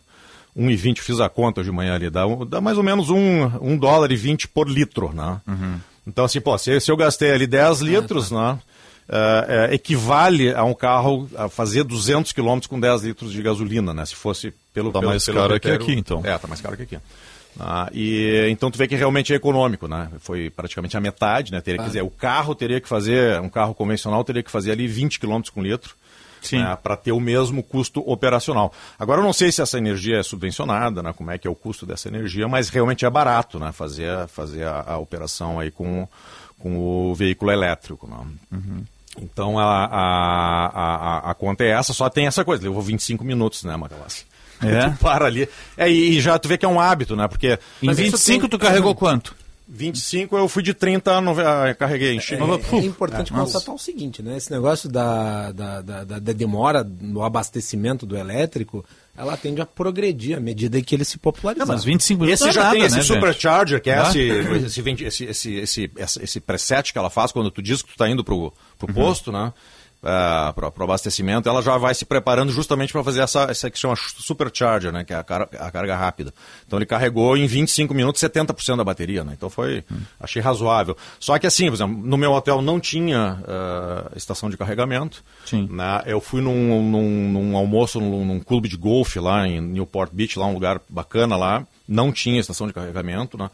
1,20, 0.58 1.00
fiz 1.00 1.20
a 1.20 1.30
conta 1.30 1.64
de 1.64 1.72
manhã 1.72 1.96
ali, 1.96 2.10
dá, 2.10 2.24
dá 2.48 2.60
mais 2.62 2.78
ou 2.78 2.84
menos 2.84 3.10
um, 3.10 3.44
um 3.62 3.78
dólar 3.78 4.12
e 4.12 4.16
20 4.16 4.48
por 4.48 4.68
litro, 4.70 5.14
né? 5.14 5.40
Então, 6.08 6.26
assim, 6.26 6.42
pô, 6.42 6.58
se, 6.58 6.80
se 6.80 6.92
eu 6.92 6.98
gastei 6.98 7.32
ali 7.32 7.46
10 7.48 7.82
litros, 7.82 8.32
né? 8.32 8.60
é, 9.12 9.68
é, 9.72 9.74
equivale 9.76 10.54
a 10.54 10.64
um 10.64 10.74
carro 10.74 11.28
a 11.36 11.50
fazer 11.50 11.84
200 11.84 12.32
quilômetros 12.32 12.68
com 12.68 12.80
10 12.80 13.04
litros 13.04 13.32
de 13.32 13.42
gasolina, 13.42 13.94
né? 13.94 14.06
Se 14.06 14.16
fosse 14.16 14.54
pelo... 14.74 14.92
Tá 14.92 15.00
pelo, 15.00 15.12
mais 15.12 15.26
pelo 15.26 15.38
caro 15.38 15.54
que 15.54 15.60
critério- 15.62 15.84
aqui, 15.86 16.00
então. 16.00 16.22
É, 16.24 16.38
tá 16.38 16.48
mais 16.48 16.62
caro 16.62 16.78
que 16.78 16.84
aqui. 16.84 16.98
Ah, 17.60 17.90
e 17.92 18.48
então 18.50 18.70
tu 18.70 18.78
vê 18.78 18.88
que 18.88 18.96
realmente 18.96 19.34
é 19.34 19.36
econômico, 19.36 19.88
né? 19.88 20.10
Foi 20.20 20.50
praticamente 20.52 20.96
a 20.96 21.02
metade, 21.02 21.52
né? 21.52 21.60
Teria, 21.60 21.82
Ah. 21.82 21.84
Quer 21.84 21.88
dizer, 21.88 22.02
o 22.04 22.10
carro 22.10 22.54
teria 22.54 22.80
que 22.80 22.88
fazer, 22.88 23.42
um 23.42 23.50
carro 23.50 23.74
convencional 23.74 24.24
teria 24.24 24.44
que 24.44 24.52
fazer 24.52 24.72
ali 24.72 24.88
20 24.88 25.20
km 25.20 25.42
com 25.54 25.62
litro. 25.62 25.96
Para 26.82 26.96
ter 26.96 27.12
o 27.12 27.20
mesmo 27.20 27.62
custo 27.64 28.02
operacional. 28.10 28.72
Agora 28.98 29.22
eu 29.22 29.26
não 29.26 29.34
sei 29.34 29.52
se 29.52 29.62
essa 29.62 29.78
energia 29.78 30.20
é 30.20 30.24
subvencionada, 30.24 31.02
né? 31.04 31.14
Como 31.14 31.32
é 31.32 31.38
que 31.38 31.48
é 31.48 31.52
o 31.52 31.56
custo 31.56 31.86
dessa 31.86 32.08
energia, 32.08 32.48
mas 32.48 32.70
realmente 32.70 33.06
é 33.06 33.10
barato, 33.10 33.60
né? 33.60 33.72
Fazer, 33.72 34.28
fazer 34.28 34.64
a, 34.66 34.84
a 34.88 34.98
operação 34.98 35.60
aí 35.60 35.72
com, 35.72 36.08
com 36.58 36.78
o 36.78 37.16
veículo 37.16 37.52
elétrico. 37.52 38.08
Né? 38.08 38.18
Então 39.22 39.58
a, 39.60 39.86
a, 39.86 40.66
a, 40.68 41.32
a 41.32 41.34
conta 41.34 41.64
é 41.64 41.70
essa, 41.70 41.94
só 41.94 42.10
tem 42.10 42.28
essa 42.28 42.46
coisa, 42.46 42.64
levou 42.64 42.82
25 42.82 43.24
minutos, 43.24 43.64
né, 43.64 43.76
Macalossi? 43.76 44.26
É? 44.62 44.90
tu 44.92 44.98
para 44.98 45.26
ali. 45.26 45.48
É, 45.78 45.90
e 45.90 46.20
já 46.20 46.38
tu 46.38 46.48
vê 46.48 46.58
que 46.58 46.66
é 46.66 46.70
um 46.70 46.80
hábito, 46.80 47.16
né? 47.16 47.28
Porque. 47.28 47.58
Em 47.82 47.88
Mas 47.88 47.98
isso 48.00 48.12
25 48.18 48.42
tem- 48.42 48.50
tu 48.50 48.60
carregou 48.60 48.94
quanto? 48.94 49.36
25 49.72 50.36
eu 50.36 50.50
fui 50.50 50.64
de 50.64 50.74
30 50.74 51.12
a 51.14 51.22
nove- 51.22 51.44
a 51.46 51.76
carreguei, 51.76 52.16
enchi. 52.16 52.34
É, 52.34 52.40
é 52.40 52.78
importante 52.86 53.32
constatar 53.32 53.74
o 53.76 53.78
seguinte, 53.78 54.24
né? 54.24 54.36
Esse 54.36 54.50
negócio 54.52 54.90
da, 54.90 55.52
da, 55.52 55.82
da, 55.82 56.04
da- 56.04 56.20
demora 56.34 56.84
no 56.84 57.24
abastecimento 57.24 58.04
do 58.06 58.18
elétrico, 58.18 58.84
ela 59.16 59.38
tende 59.38 59.62
a 59.62 59.66
progredir 59.66 60.36
à 60.38 60.40
medida 60.40 60.82
que 60.82 60.96
ele 60.96 61.06
se 61.06 61.20
popularizar. 61.20 61.68
Não, 61.68 61.74
mas 61.76 61.84
25 61.84 62.24
minutos 62.24 62.42
Esse 62.42 62.50
é 62.50 62.54
já 62.54 62.64
nada, 62.64 62.76
tem 62.76 62.84
esse 62.86 62.96
né, 62.96 63.02
gente? 63.04 63.14
supercharger, 63.16 63.82
que 63.82 63.90
é 63.92 64.00
Ah. 64.00 64.10
esse, 64.10 64.20
esse, 64.20 64.82
esse, 64.82 65.26
esse, 65.26 65.54
esse, 65.56 65.92
esse, 65.96 66.24
esse 66.24 66.40
preset 66.40 66.92
que 66.92 66.98
ela 66.98 67.10
faz 67.12 67.32
quando 67.32 67.52
tu 67.52 67.62
diz 67.62 67.82
que 67.84 67.90
tu 67.92 67.98
tá 67.98 68.10
indo 68.10 68.24
pro, 68.24 68.52
pro 68.78 68.88
Uhum. 68.88 68.94
posto, 68.94 69.32
né? 69.32 69.54
Para 70.02 70.74
o 70.80 70.84
abastecimento, 70.84 71.50
ela 71.50 71.62
já 71.62 71.78
vai 71.78 71.94
se 71.94 72.06
preparando 72.06 72.52
justamente 72.52 72.94
para 72.94 73.04
fazer 73.04 73.22
essa, 73.22 73.44
essa 73.50 73.70
que 73.70 73.78
chama 73.78 73.96
supercharger, 73.98 74.92
né? 74.92 75.04
Que 75.04 75.14
é 75.14 75.18
a, 75.18 75.24
car- 75.24 75.50
a 75.60 75.72
carga 75.72 75.96
rápida. 75.96 76.34
Então 76.66 76.80
ele 76.80 76.86
carregou 76.86 77.36
em 77.36 77.46
25 77.46 77.94
minutos 77.94 78.22
70% 78.22 78.78
da 78.78 78.84
bateria, 78.84 79.24
né? 79.24 79.34
Então 79.36 79.50
foi, 79.50 79.84
achei 80.20 80.42
razoável. 80.42 80.96
Só 81.20 81.38
que 81.38 81.46
assim, 81.48 81.68
por 81.68 81.74
exemplo, 81.74 81.98
no 81.98 82.18
meu 82.18 82.32
hotel 82.32 82.62
não 82.62 82.80
tinha 82.80 83.44
ah, 83.48 84.12
estação 84.16 84.50
de 84.50 84.56
carregamento. 84.58 85.24
Né? 85.70 86.02
Eu 86.06 86.22
fui 86.22 86.42
num, 86.42 86.82
num, 86.84 87.30
num 87.32 87.58
almoço 87.58 88.00
num, 88.00 88.24
num 88.26 88.40
clube 88.40 88.70
de 88.70 88.78
golfe 88.78 89.20
lá 89.20 89.48
em 89.48 89.60
Newport 89.60 90.12
Beach, 90.14 90.40
lá 90.40 90.46
um 90.46 90.54
lugar 90.54 90.80
bacana 90.90 91.36
lá. 91.36 91.66
Não 91.88 92.12
tinha 92.12 92.40
estação 92.40 92.68
de 92.68 92.74
carregamento, 92.74 93.36
né? 93.36 93.50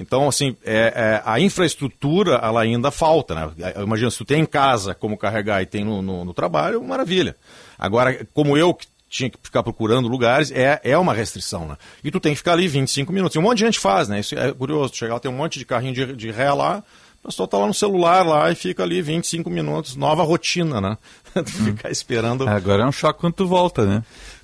Então, 0.00 0.26
assim, 0.26 0.56
é, 0.64 0.92
é, 0.96 1.22
a 1.26 1.38
infraestrutura, 1.38 2.36
ela 2.42 2.62
ainda 2.62 2.90
falta, 2.90 3.34
né? 3.34 3.50
Imagina, 3.82 4.10
se 4.10 4.16
tu 4.16 4.24
tem 4.24 4.40
em 4.40 4.46
casa 4.46 4.94
como 4.94 5.18
carregar 5.18 5.60
e 5.60 5.66
tem 5.66 5.84
no, 5.84 6.00
no, 6.00 6.24
no 6.24 6.32
trabalho, 6.32 6.82
maravilha. 6.82 7.36
Agora, 7.78 8.26
como 8.32 8.56
eu 8.56 8.72
que 8.72 8.86
tinha 9.10 9.28
que 9.28 9.36
ficar 9.42 9.62
procurando 9.62 10.08
lugares, 10.08 10.50
é, 10.52 10.80
é 10.82 10.96
uma 10.96 11.12
restrição, 11.12 11.68
né? 11.68 11.76
E 12.02 12.10
tu 12.10 12.18
tem 12.18 12.32
que 12.32 12.38
ficar 12.38 12.52
ali 12.52 12.66
25 12.66 13.12
minutos. 13.12 13.36
E 13.36 13.38
um 13.38 13.42
monte 13.42 13.58
de 13.58 13.66
gente 13.66 13.78
faz, 13.78 14.08
né? 14.08 14.20
Isso 14.20 14.34
é 14.38 14.50
curioso. 14.52 14.92
Tu 14.92 14.98
chega 14.98 15.12
lá, 15.12 15.20
tem 15.20 15.30
um 15.30 15.36
monte 15.36 15.58
de 15.58 15.66
carrinho 15.66 15.92
de, 15.92 16.16
de 16.16 16.30
ré 16.30 16.50
lá, 16.50 16.82
o 17.22 17.28
pessoal 17.28 17.46
tá 17.46 17.58
lá 17.58 17.66
no 17.66 17.74
celular 17.74 18.24
lá 18.24 18.50
e 18.50 18.54
fica 18.54 18.82
ali 18.82 19.02
25 19.02 19.50
minutos. 19.50 19.96
Nova 19.96 20.22
rotina, 20.22 20.80
né? 20.80 20.96
tu 21.34 21.44
ficar 21.44 21.90
esperando... 21.90 22.48
Agora 22.48 22.84
é 22.84 22.86
um 22.86 22.92
choque 22.92 23.20
quando 23.20 23.34
tu 23.34 23.46
volta, 23.46 23.84
né? 23.84 24.02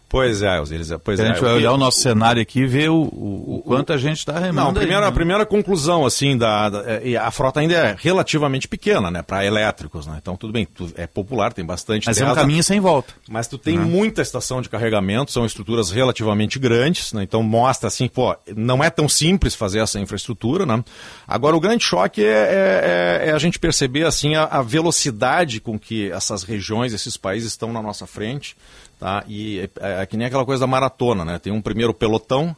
Pois 0.09 0.41
é, 0.41 0.57
eles, 0.71 0.91
pois 1.03 1.19
a 1.19 1.25
é. 1.25 1.27
gente 1.27 1.41
vai 1.41 1.51
O 1.51 1.53
que- 1.55 1.59
olhar 1.59 1.73
o 1.73 1.77
nosso 1.77 1.99
cenário 2.01 2.41
aqui 2.41 2.61
e 2.61 2.67
ver 2.67 2.91
o, 2.91 2.95
o, 3.03 3.57
o 3.57 3.63
quanto 3.63 3.93
a 3.93 3.99
gente 3.99 4.19
está 4.19 4.35
remando. 4.39 4.55
Não, 4.55 4.67
a 4.67 4.69
aí, 4.69 4.75
primeira, 4.75 5.01
né? 5.03 5.07
a 5.09 5.13
primeira 5.13 5.45
conclusão, 5.47 6.07
assim, 6.07 6.39
da, 6.39 6.69
da- 6.71 6.85
é, 7.03 7.17
a 7.17 7.31
frota 7.33 7.59
ainda 7.59 7.75
é 7.75 7.97
relativamente 7.99 8.69
pequena, 8.69 9.11
né, 9.11 9.23
para 9.23 9.45
elétricos, 9.45 10.07
né? 10.07 10.17
Então, 10.23 10.37
tudo 10.37 10.53
bem, 10.53 10.65
tu- 10.65 10.93
é 10.95 11.09
popular, 11.09 11.53
tem 11.53 11.65
bastante. 11.65 12.07
Mas 12.07 12.21
é 12.21 12.31
um 12.31 12.35
caminho 12.35 12.63
sem 12.63 12.79
volta. 12.79 13.15
Mas 13.29 13.49
tu 13.49 13.59
tem 13.59 13.77
Né? 13.77 13.85
muita 13.85 14.23
estação 14.23 14.63
de 14.63 14.69
carregamento, 14.69 15.33
são 15.33 15.45
estruturas 15.45 15.91
relativamente 15.91 16.59
grandes, 16.59 17.13
né? 17.13 17.25
Então 17.25 17.43
mostra 17.43 17.89
assim, 17.89 18.07
pô, 18.07 18.35
não 18.57 18.85
é 18.85 18.91
tão 18.91 19.09
simples 19.09 19.57
fazer 19.57 19.81
essa 19.81 19.99
infraestrutura, 19.99 20.65
né? 20.65 20.85
Agora 21.27 21.57
o 21.57 21.61
grande 21.61 21.83
choque 21.85 22.23
é, 22.25 22.29
é- 22.29 23.25
é- 23.27 23.31
é 23.31 23.33
a 23.33 23.39
gente 23.39 23.59
perceber 23.59 24.05
assim 24.07 24.37
a, 24.37 24.45
a 24.45 24.63
velocidade 24.63 25.61
com 25.61 25.77
que 25.79 26.11
essas 26.13 26.45
regiões, 26.45 26.93
esses 26.93 27.17
países 27.17 27.51
estão 27.51 27.73
na 27.73 27.83
nossa 27.83 28.07
frente, 28.07 28.57
tá? 28.99 29.25
E 29.29 29.69
é, 29.81 30.03
é 30.03 30.07
que 30.07 30.17
nem 30.17 30.27
aquela 30.27 30.45
coisa 30.45 30.61
da 30.61 30.67
maratona, 30.67 31.25
né? 31.25 31.39
Tem 31.39 31.53
um 31.53 31.61
primeiro 31.63 31.93
pelotão. 31.95 32.57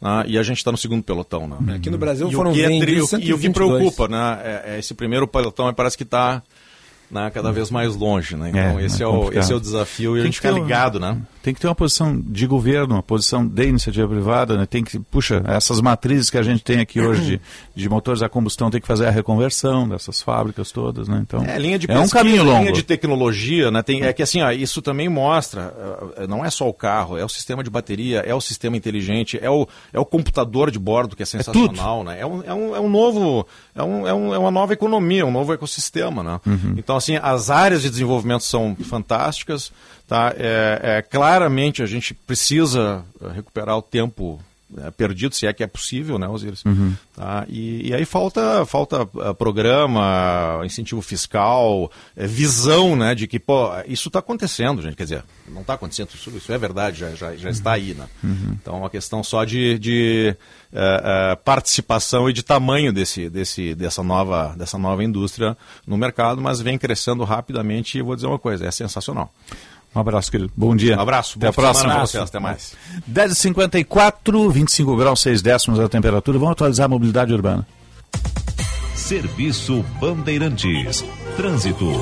né? 0.00 0.24
e 0.26 0.38
a 0.38 0.42
gente 0.42 0.58
está 0.58 0.70
no 0.72 0.78
segundo 0.78 1.02
pelotão. 1.02 1.46
Né? 1.46 1.76
Aqui 1.76 1.88
no 1.90 1.98
Brasil 1.98 2.28
E 2.30 2.34
o 2.34 2.36
foram 2.36 2.52
que 2.52 2.62
é 2.62 2.66
tri- 2.80 2.96
E 2.96 3.00
o 3.00 3.04
que 3.04 3.08
122. 3.08 3.52
preocupa, 3.54 4.08
né? 4.08 4.40
É, 4.44 4.74
é 4.74 4.78
esse 4.78 4.92
primeiro 4.94 5.26
pelotão 5.26 5.72
parece 5.72 5.96
que 5.96 6.02
está 6.02 6.42
né, 7.14 7.30
cada 7.30 7.52
vez 7.52 7.70
mais 7.70 7.94
longe, 7.94 8.36
né? 8.36 8.48
Então 8.50 8.78
É, 8.80 8.84
esse, 8.84 9.00
é 9.02 9.06
é 9.06 9.08
o, 9.08 9.32
esse 9.32 9.52
é 9.52 9.54
o 9.54 9.60
desafio 9.60 10.16
e 10.16 10.20
a 10.20 10.22
Tem 10.22 10.32
gente 10.32 10.40
que 10.40 10.46
ter 10.48 10.52
ficar 10.52 10.60
ligado, 10.62 10.98
né? 10.98 11.16
Tem 11.42 11.54
que 11.54 11.60
ter 11.60 11.68
uma 11.68 11.74
posição 11.74 12.18
de 12.20 12.46
governo, 12.46 12.94
uma 12.96 13.02
posição 13.02 13.46
de 13.46 13.66
iniciativa 13.68 14.08
privada, 14.08 14.56
né? 14.56 14.66
Tem 14.66 14.82
que, 14.82 14.98
puxa, 14.98 15.42
essas 15.46 15.80
matrizes 15.80 16.28
que 16.30 16.38
a 16.38 16.42
gente 16.42 16.64
tem 16.64 16.80
aqui 16.80 17.00
hoje 17.00 17.22
de, 17.22 17.40
de 17.82 17.88
motores 17.88 18.22
a 18.22 18.28
combustão, 18.28 18.70
tem 18.70 18.80
que 18.80 18.86
fazer 18.86 19.06
a 19.06 19.10
reconversão 19.10 19.88
dessas 19.88 20.20
fábricas 20.22 20.72
todas, 20.72 21.06
né? 21.06 21.20
Então, 21.22 21.44
É, 21.44 21.58
linha 21.58 21.78
de 21.78 21.88
é 21.90 21.94
um 21.94 22.02
pesquisa, 22.02 22.18
caminho 22.24 22.42
longo. 22.44 22.60
linha 22.62 22.72
de 22.72 22.82
tecnologia, 22.82 23.70
né? 23.70 23.82
Tem, 23.82 24.02
é 24.02 24.12
que 24.12 24.22
assim, 24.22 24.42
ó, 24.42 24.50
isso 24.50 24.82
também 24.82 25.08
mostra, 25.08 25.72
eh, 26.16 26.26
não 26.26 26.44
é 26.44 26.50
só 26.50 26.68
o 26.68 26.72
carro, 26.74 27.16
é 27.18 27.24
o 27.24 27.28
sistema 27.28 27.62
de 27.62 27.70
bateria, 27.70 28.20
é 28.20 28.34
o 28.34 28.40
sistema 28.40 28.76
inteligente, 28.76 29.38
é 29.40 29.50
o, 29.50 29.68
é 29.92 30.00
o 30.00 30.04
computador 30.04 30.70
de 30.70 30.78
bordo 30.78 31.14
que 31.14 31.22
é 31.22 31.26
sensacional, 31.26 32.02
né? 32.02 32.18
É 32.20 32.26
um, 32.26 32.42
é 32.42 32.54
um, 32.54 32.76
é 32.76 32.80
um 32.80 32.88
novo, 32.88 33.46
é, 33.74 33.82
um, 33.82 34.06
é, 34.06 34.14
um, 34.14 34.34
é 34.34 34.38
uma 34.38 34.50
nova 34.50 34.72
economia, 34.72 35.26
um 35.26 35.30
novo 35.30 35.52
ecossistema, 35.52 36.22
né? 36.22 36.40
Uhum. 36.46 36.74
Então, 36.76 36.96
assim, 36.96 37.18
as 37.20 37.50
áreas 37.50 37.82
de 37.82 37.90
desenvolvimento 37.90 38.44
são 38.44 38.76
fantásticas, 38.76 39.72
tá? 40.06 40.32
É, 40.36 40.80
é, 40.82 41.02
claramente 41.02 41.82
a 41.82 41.86
gente 41.86 42.14
precisa 42.14 43.04
eh, 43.20 43.28
recuperar 43.34 43.76
o 43.76 43.82
tempo 43.82 44.40
perdido, 44.96 45.34
se 45.34 45.46
é 45.46 45.52
que 45.52 45.62
é 45.62 45.66
possível, 45.66 46.18
né, 46.18 46.28
Osiris? 46.28 46.64
Uhum. 46.64 46.94
Tá? 47.14 47.46
E, 47.48 47.88
e 47.88 47.94
aí 47.94 48.04
falta, 48.04 48.64
falta 48.66 49.08
ah, 49.20 49.34
programa, 49.34 50.60
incentivo 50.64 51.00
fiscal, 51.00 51.90
eh, 52.16 52.26
visão, 52.26 52.96
né, 52.96 53.14
de 53.14 53.26
que, 53.26 53.38
pô, 53.38 53.70
isso 53.86 54.08
está 54.08 54.18
acontecendo, 54.18 54.82
gente. 54.82 54.96
Quer 54.96 55.04
dizer, 55.04 55.24
não 55.48 55.60
está 55.60 55.74
acontecendo, 55.74 56.10
isso, 56.14 56.30
isso 56.30 56.52
é 56.52 56.58
verdade, 56.58 56.98
já, 56.98 57.10
já, 57.14 57.36
já 57.36 57.50
está 57.50 57.72
aí, 57.72 57.94
né? 57.94 58.06
Uhum. 58.22 58.56
Então, 58.60 58.74
é 58.74 58.78
uma 58.78 58.90
questão 58.90 59.22
só 59.22 59.44
de, 59.44 59.78
de 59.78 60.36
eh, 60.72 61.38
participação 61.44 62.28
e 62.28 62.32
de 62.32 62.42
tamanho 62.42 62.92
desse, 62.92 63.30
desse, 63.30 63.74
dessa, 63.74 64.02
nova, 64.02 64.54
dessa 64.56 64.76
nova 64.78 65.04
indústria 65.04 65.56
no 65.86 65.96
mercado, 65.96 66.40
mas 66.40 66.60
vem 66.60 66.78
crescendo 66.78 67.22
rapidamente 67.24 67.96
e 67.96 68.00
eu 68.00 68.04
vou 68.06 68.14
dizer 68.14 68.26
uma 68.26 68.38
coisa, 68.38 68.66
é 68.66 68.70
sensacional. 68.70 69.32
Um 69.94 70.00
abraço, 70.00 70.30
querido. 70.30 70.52
Bom 70.56 70.74
dia. 70.74 70.96
Um 70.96 71.00
abraço. 71.00 71.38
Até 71.38 71.48
a 71.48 71.52
próxima. 71.52 72.00
vocês. 72.00 72.24
Até 72.24 72.40
mais. 72.40 72.74
10h54, 73.10 74.50
25 74.50 74.96
graus, 74.96 75.20
6 75.20 75.40
décimos 75.40 75.78
a 75.78 75.88
temperatura. 75.88 76.38
Vamos 76.38 76.52
atualizar 76.52 76.86
a 76.86 76.88
mobilidade 76.88 77.32
urbana. 77.32 77.66
Serviço 78.94 79.84
Bandeirantes. 80.00 81.04
Trânsito. 81.36 81.92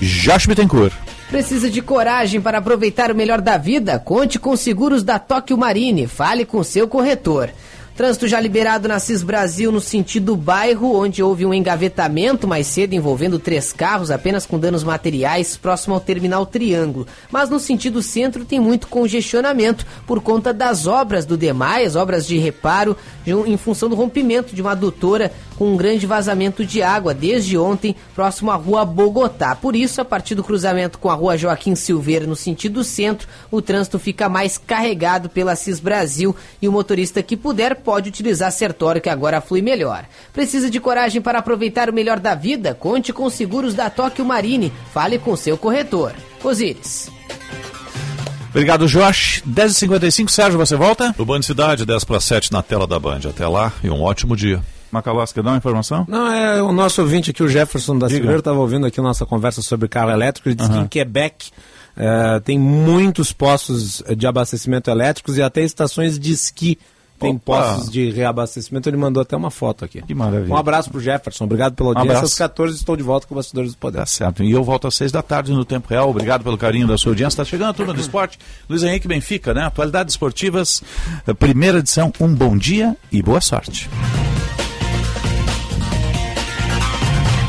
Josh 0.00 0.46
Bittencourt. 0.46 0.94
Precisa 1.28 1.68
de 1.68 1.82
coragem 1.82 2.40
para 2.40 2.56
aproveitar 2.56 3.12
o 3.12 3.14
melhor 3.14 3.42
da 3.42 3.58
vida? 3.58 3.98
Conte 3.98 4.38
com 4.38 4.50
os 4.50 4.60
seguros 4.60 5.02
da 5.02 5.18
Tóquio 5.18 5.58
Marine. 5.58 6.06
Fale 6.06 6.46
com 6.46 6.62
seu 6.62 6.88
corretor. 6.88 7.50
Trânsito 7.98 8.28
já 8.28 8.38
liberado 8.38 8.86
na 8.86 9.00
CIS 9.00 9.24
Brasil 9.24 9.72
no 9.72 9.80
sentido 9.80 10.36
bairro, 10.36 10.94
onde 10.94 11.20
houve 11.20 11.44
um 11.44 11.52
engavetamento 11.52 12.46
mais 12.46 12.68
cedo 12.68 12.94
envolvendo 12.94 13.40
três 13.40 13.72
carros, 13.72 14.12
apenas 14.12 14.46
com 14.46 14.56
danos 14.56 14.84
materiais, 14.84 15.56
próximo 15.56 15.94
ao 15.94 16.00
terminal 16.00 16.46
Triângulo. 16.46 17.08
Mas 17.28 17.50
no 17.50 17.58
sentido 17.58 18.00
centro 18.00 18.44
tem 18.44 18.60
muito 18.60 18.86
congestionamento 18.86 19.84
por 20.06 20.20
conta 20.20 20.54
das 20.54 20.86
obras 20.86 21.26
do 21.26 21.36
DEMAI, 21.36 21.86
as 21.86 21.96
obras 21.96 22.24
de 22.24 22.38
reparo, 22.38 22.96
em 23.26 23.56
função 23.56 23.88
do 23.88 23.96
rompimento 23.96 24.54
de 24.54 24.62
uma 24.62 24.70
adutora 24.70 25.32
com 25.56 25.72
um 25.72 25.76
grande 25.76 26.06
vazamento 26.06 26.64
de 26.64 26.80
água 26.80 27.12
desde 27.12 27.58
ontem, 27.58 27.96
próximo 28.14 28.52
à 28.52 28.54
rua 28.54 28.84
Bogotá. 28.84 29.56
Por 29.56 29.74
isso, 29.74 30.00
a 30.00 30.04
partir 30.04 30.36
do 30.36 30.44
cruzamento 30.44 31.00
com 31.00 31.10
a 31.10 31.14
rua 31.14 31.36
Joaquim 31.36 31.74
Silveira, 31.74 32.28
no 32.28 32.36
sentido 32.36 32.84
centro, 32.84 33.26
o 33.50 33.60
trânsito 33.60 33.98
fica 33.98 34.28
mais 34.28 34.56
carregado 34.56 35.28
pela 35.28 35.56
CIS 35.56 35.80
Brasil 35.80 36.34
e 36.62 36.68
o 36.68 36.72
motorista 36.72 37.24
que 37.24 37.36
puder 37.36 37.74
pode 37.88 38.10
utilizar 38.10 38.52
Sertório, 38.52 39.00
que 39.00 39.08
agora 39.08 39.40
flui 39.40 39.62
melhor. 39.62 40.04
Precisa 40.30 40.68
de 40.68 40.78
coragem 40.78 41.22
para 41.22 41.38
aproveitar 41.38 41.88
o 41.88 41.92
melhor 41.94 42.20
da 42.20 42.34
vida? 42.34 42.74
Conte 42.74 43.14
com 43.14 43.24
os 43.24 43.32
seguros 43.32 43.72
da 43.72 43.88
Tóquio 43.88 44.26
Marine. 44.26 44.70
Fale 44.92 45.18
com 45.18 45.34
seu 45.34 45.56
corretor. 45.56 46.12
Osíris. 46.44 47.10
Obrigado, 48.50 48.86
Josh. 48.86 49.42
10h55, 49.48 50.28
Sérgio, 50.28 50.58
você 50.58 50.76
volta? 50.76 51.14
O 51.16 51.24
Band 51.24 51.40
Cidade, 51.40 51.86
10 51.86 52.04
para 52.04 52.20
7 52.20 52.52
na 52.52 52.62
tela 52.62 52.86
da 52.86 52.98
Band. 52.98 53.20
Até 53.24 53.48
lá 53.48 53.72
e 53.82 53.88
um 53.88 54.02
ótimo 54.02 54.36
dia. 54.36 54.62
Macalós, 54.92 55.32
quer 55.32 55.42
dar 55.42 55.52
uma 55.52 55.56
informação? 55.56 56.04
Não, 56.06 56.30
é 56.30 56.62
o 56.62 56.72
nosso 56.72 57.00
ouvinte 57.00 57.30
aqui, 57.30 57.42
o 57.42 57.48
Jefferson 57.48 57.98
da 57.98 58.10
Silveira, 58.10 58.40
estava 58.40 58.58
ouvindo 58.58 58.84
aqui 58.84 59.00
nossa 59.00 59.24
conversa 59.24 59.62
sobre 59.62 59.88
carro 59.88 60.10
elétrico. 60.10 60.46
Ele 60.46 60.56
disse 60.56 60.68
uhum. 60.68 60.76
que 60.80 60.84
em 60.84 60.88
Quebec 60.88 61.50
é, 61.96 62.40
tem 62.40 62.58
muitos 62.58 63.32
postos 63.32 64.02
de 64.14 64.26
abastecimento 64.26 64.90
elétricos 64.90 65.38
e 65.38 65.42
até 65.42 65.62
estações 65.62 66.18
de 66.18 66.32
esqui 66.32 66.78
tem 67.18 67.30
Opa. 67.30 67.40
postos 67.44 67.90
de 67.90 68.10
reabastecimento. 68.10 68.88
Ele 68.88 68.96
mandou 68.96 69.20
até 69.20 69.36
uma 69.36 69.50
foto 69.50 69.84
aqui. 69.84 70.00
Que 70.02 70.14
maravilha. 70.14 70.52
Um 70.52 70.56
abraço 70.56 70.90
pro 70.90 71.00
Jefferson. 71.00 71.44
Obrigado 71.44 71.74
pela 71.74 71.90
audiência. 71.90 72.22
Um 72.22 72.24
Às 72.24 72.34
14 72.34 72.76
estou 72.76 72.96
de 72.96 73.02
volta 73.02 73.26
com 73.26 73.34
os 73.34 73.38
Bastidores 73.38 73.72
do 73.72 73.78
Poder. 73.78 73.98
Tá 73.98 74.06
certo. 74.06 74.42
E 74.42 74.52
eu 74.52 74.62
volto 74.62 74.86
às 74.86 74.94
6 74.94 75.12
da 75.12 75.22
tarde 75.22 75.52
no 75.52 75.64
Tempo 75.64 75.88
Real. 75.88 76.08
Obrigado 76.08 76.42
pelo 76.44 76.56
carinho 76.56 76.86
da 76.86 76.96
sua 76.96 77.12
audiência. 77.12 77.34
Está 77.34 77.44
chegando 77.44 77.70
a 77.70 77.74
turma 77.74 77.92
do 77.92 78.00
esporte. 78.00 78.38
Luiz 78.68 78.82
Henrique 78.82 79.08
Benfica, 79.08 79.52
né? 79.52 79.64
Atualidades 79.64 80.14
esportivas, 80.14 80.82
primeira 81.38 81.78
edição. 81.78 82.12
Um 82.20 82.32
bom 82.32 82.56
dia 82.56 82.96
e 83.10 83.22
boa 83.22 83.40
sorte. 83.40 83.88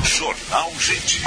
Jornal 0.04 0.72
Gente. 0.80 1.22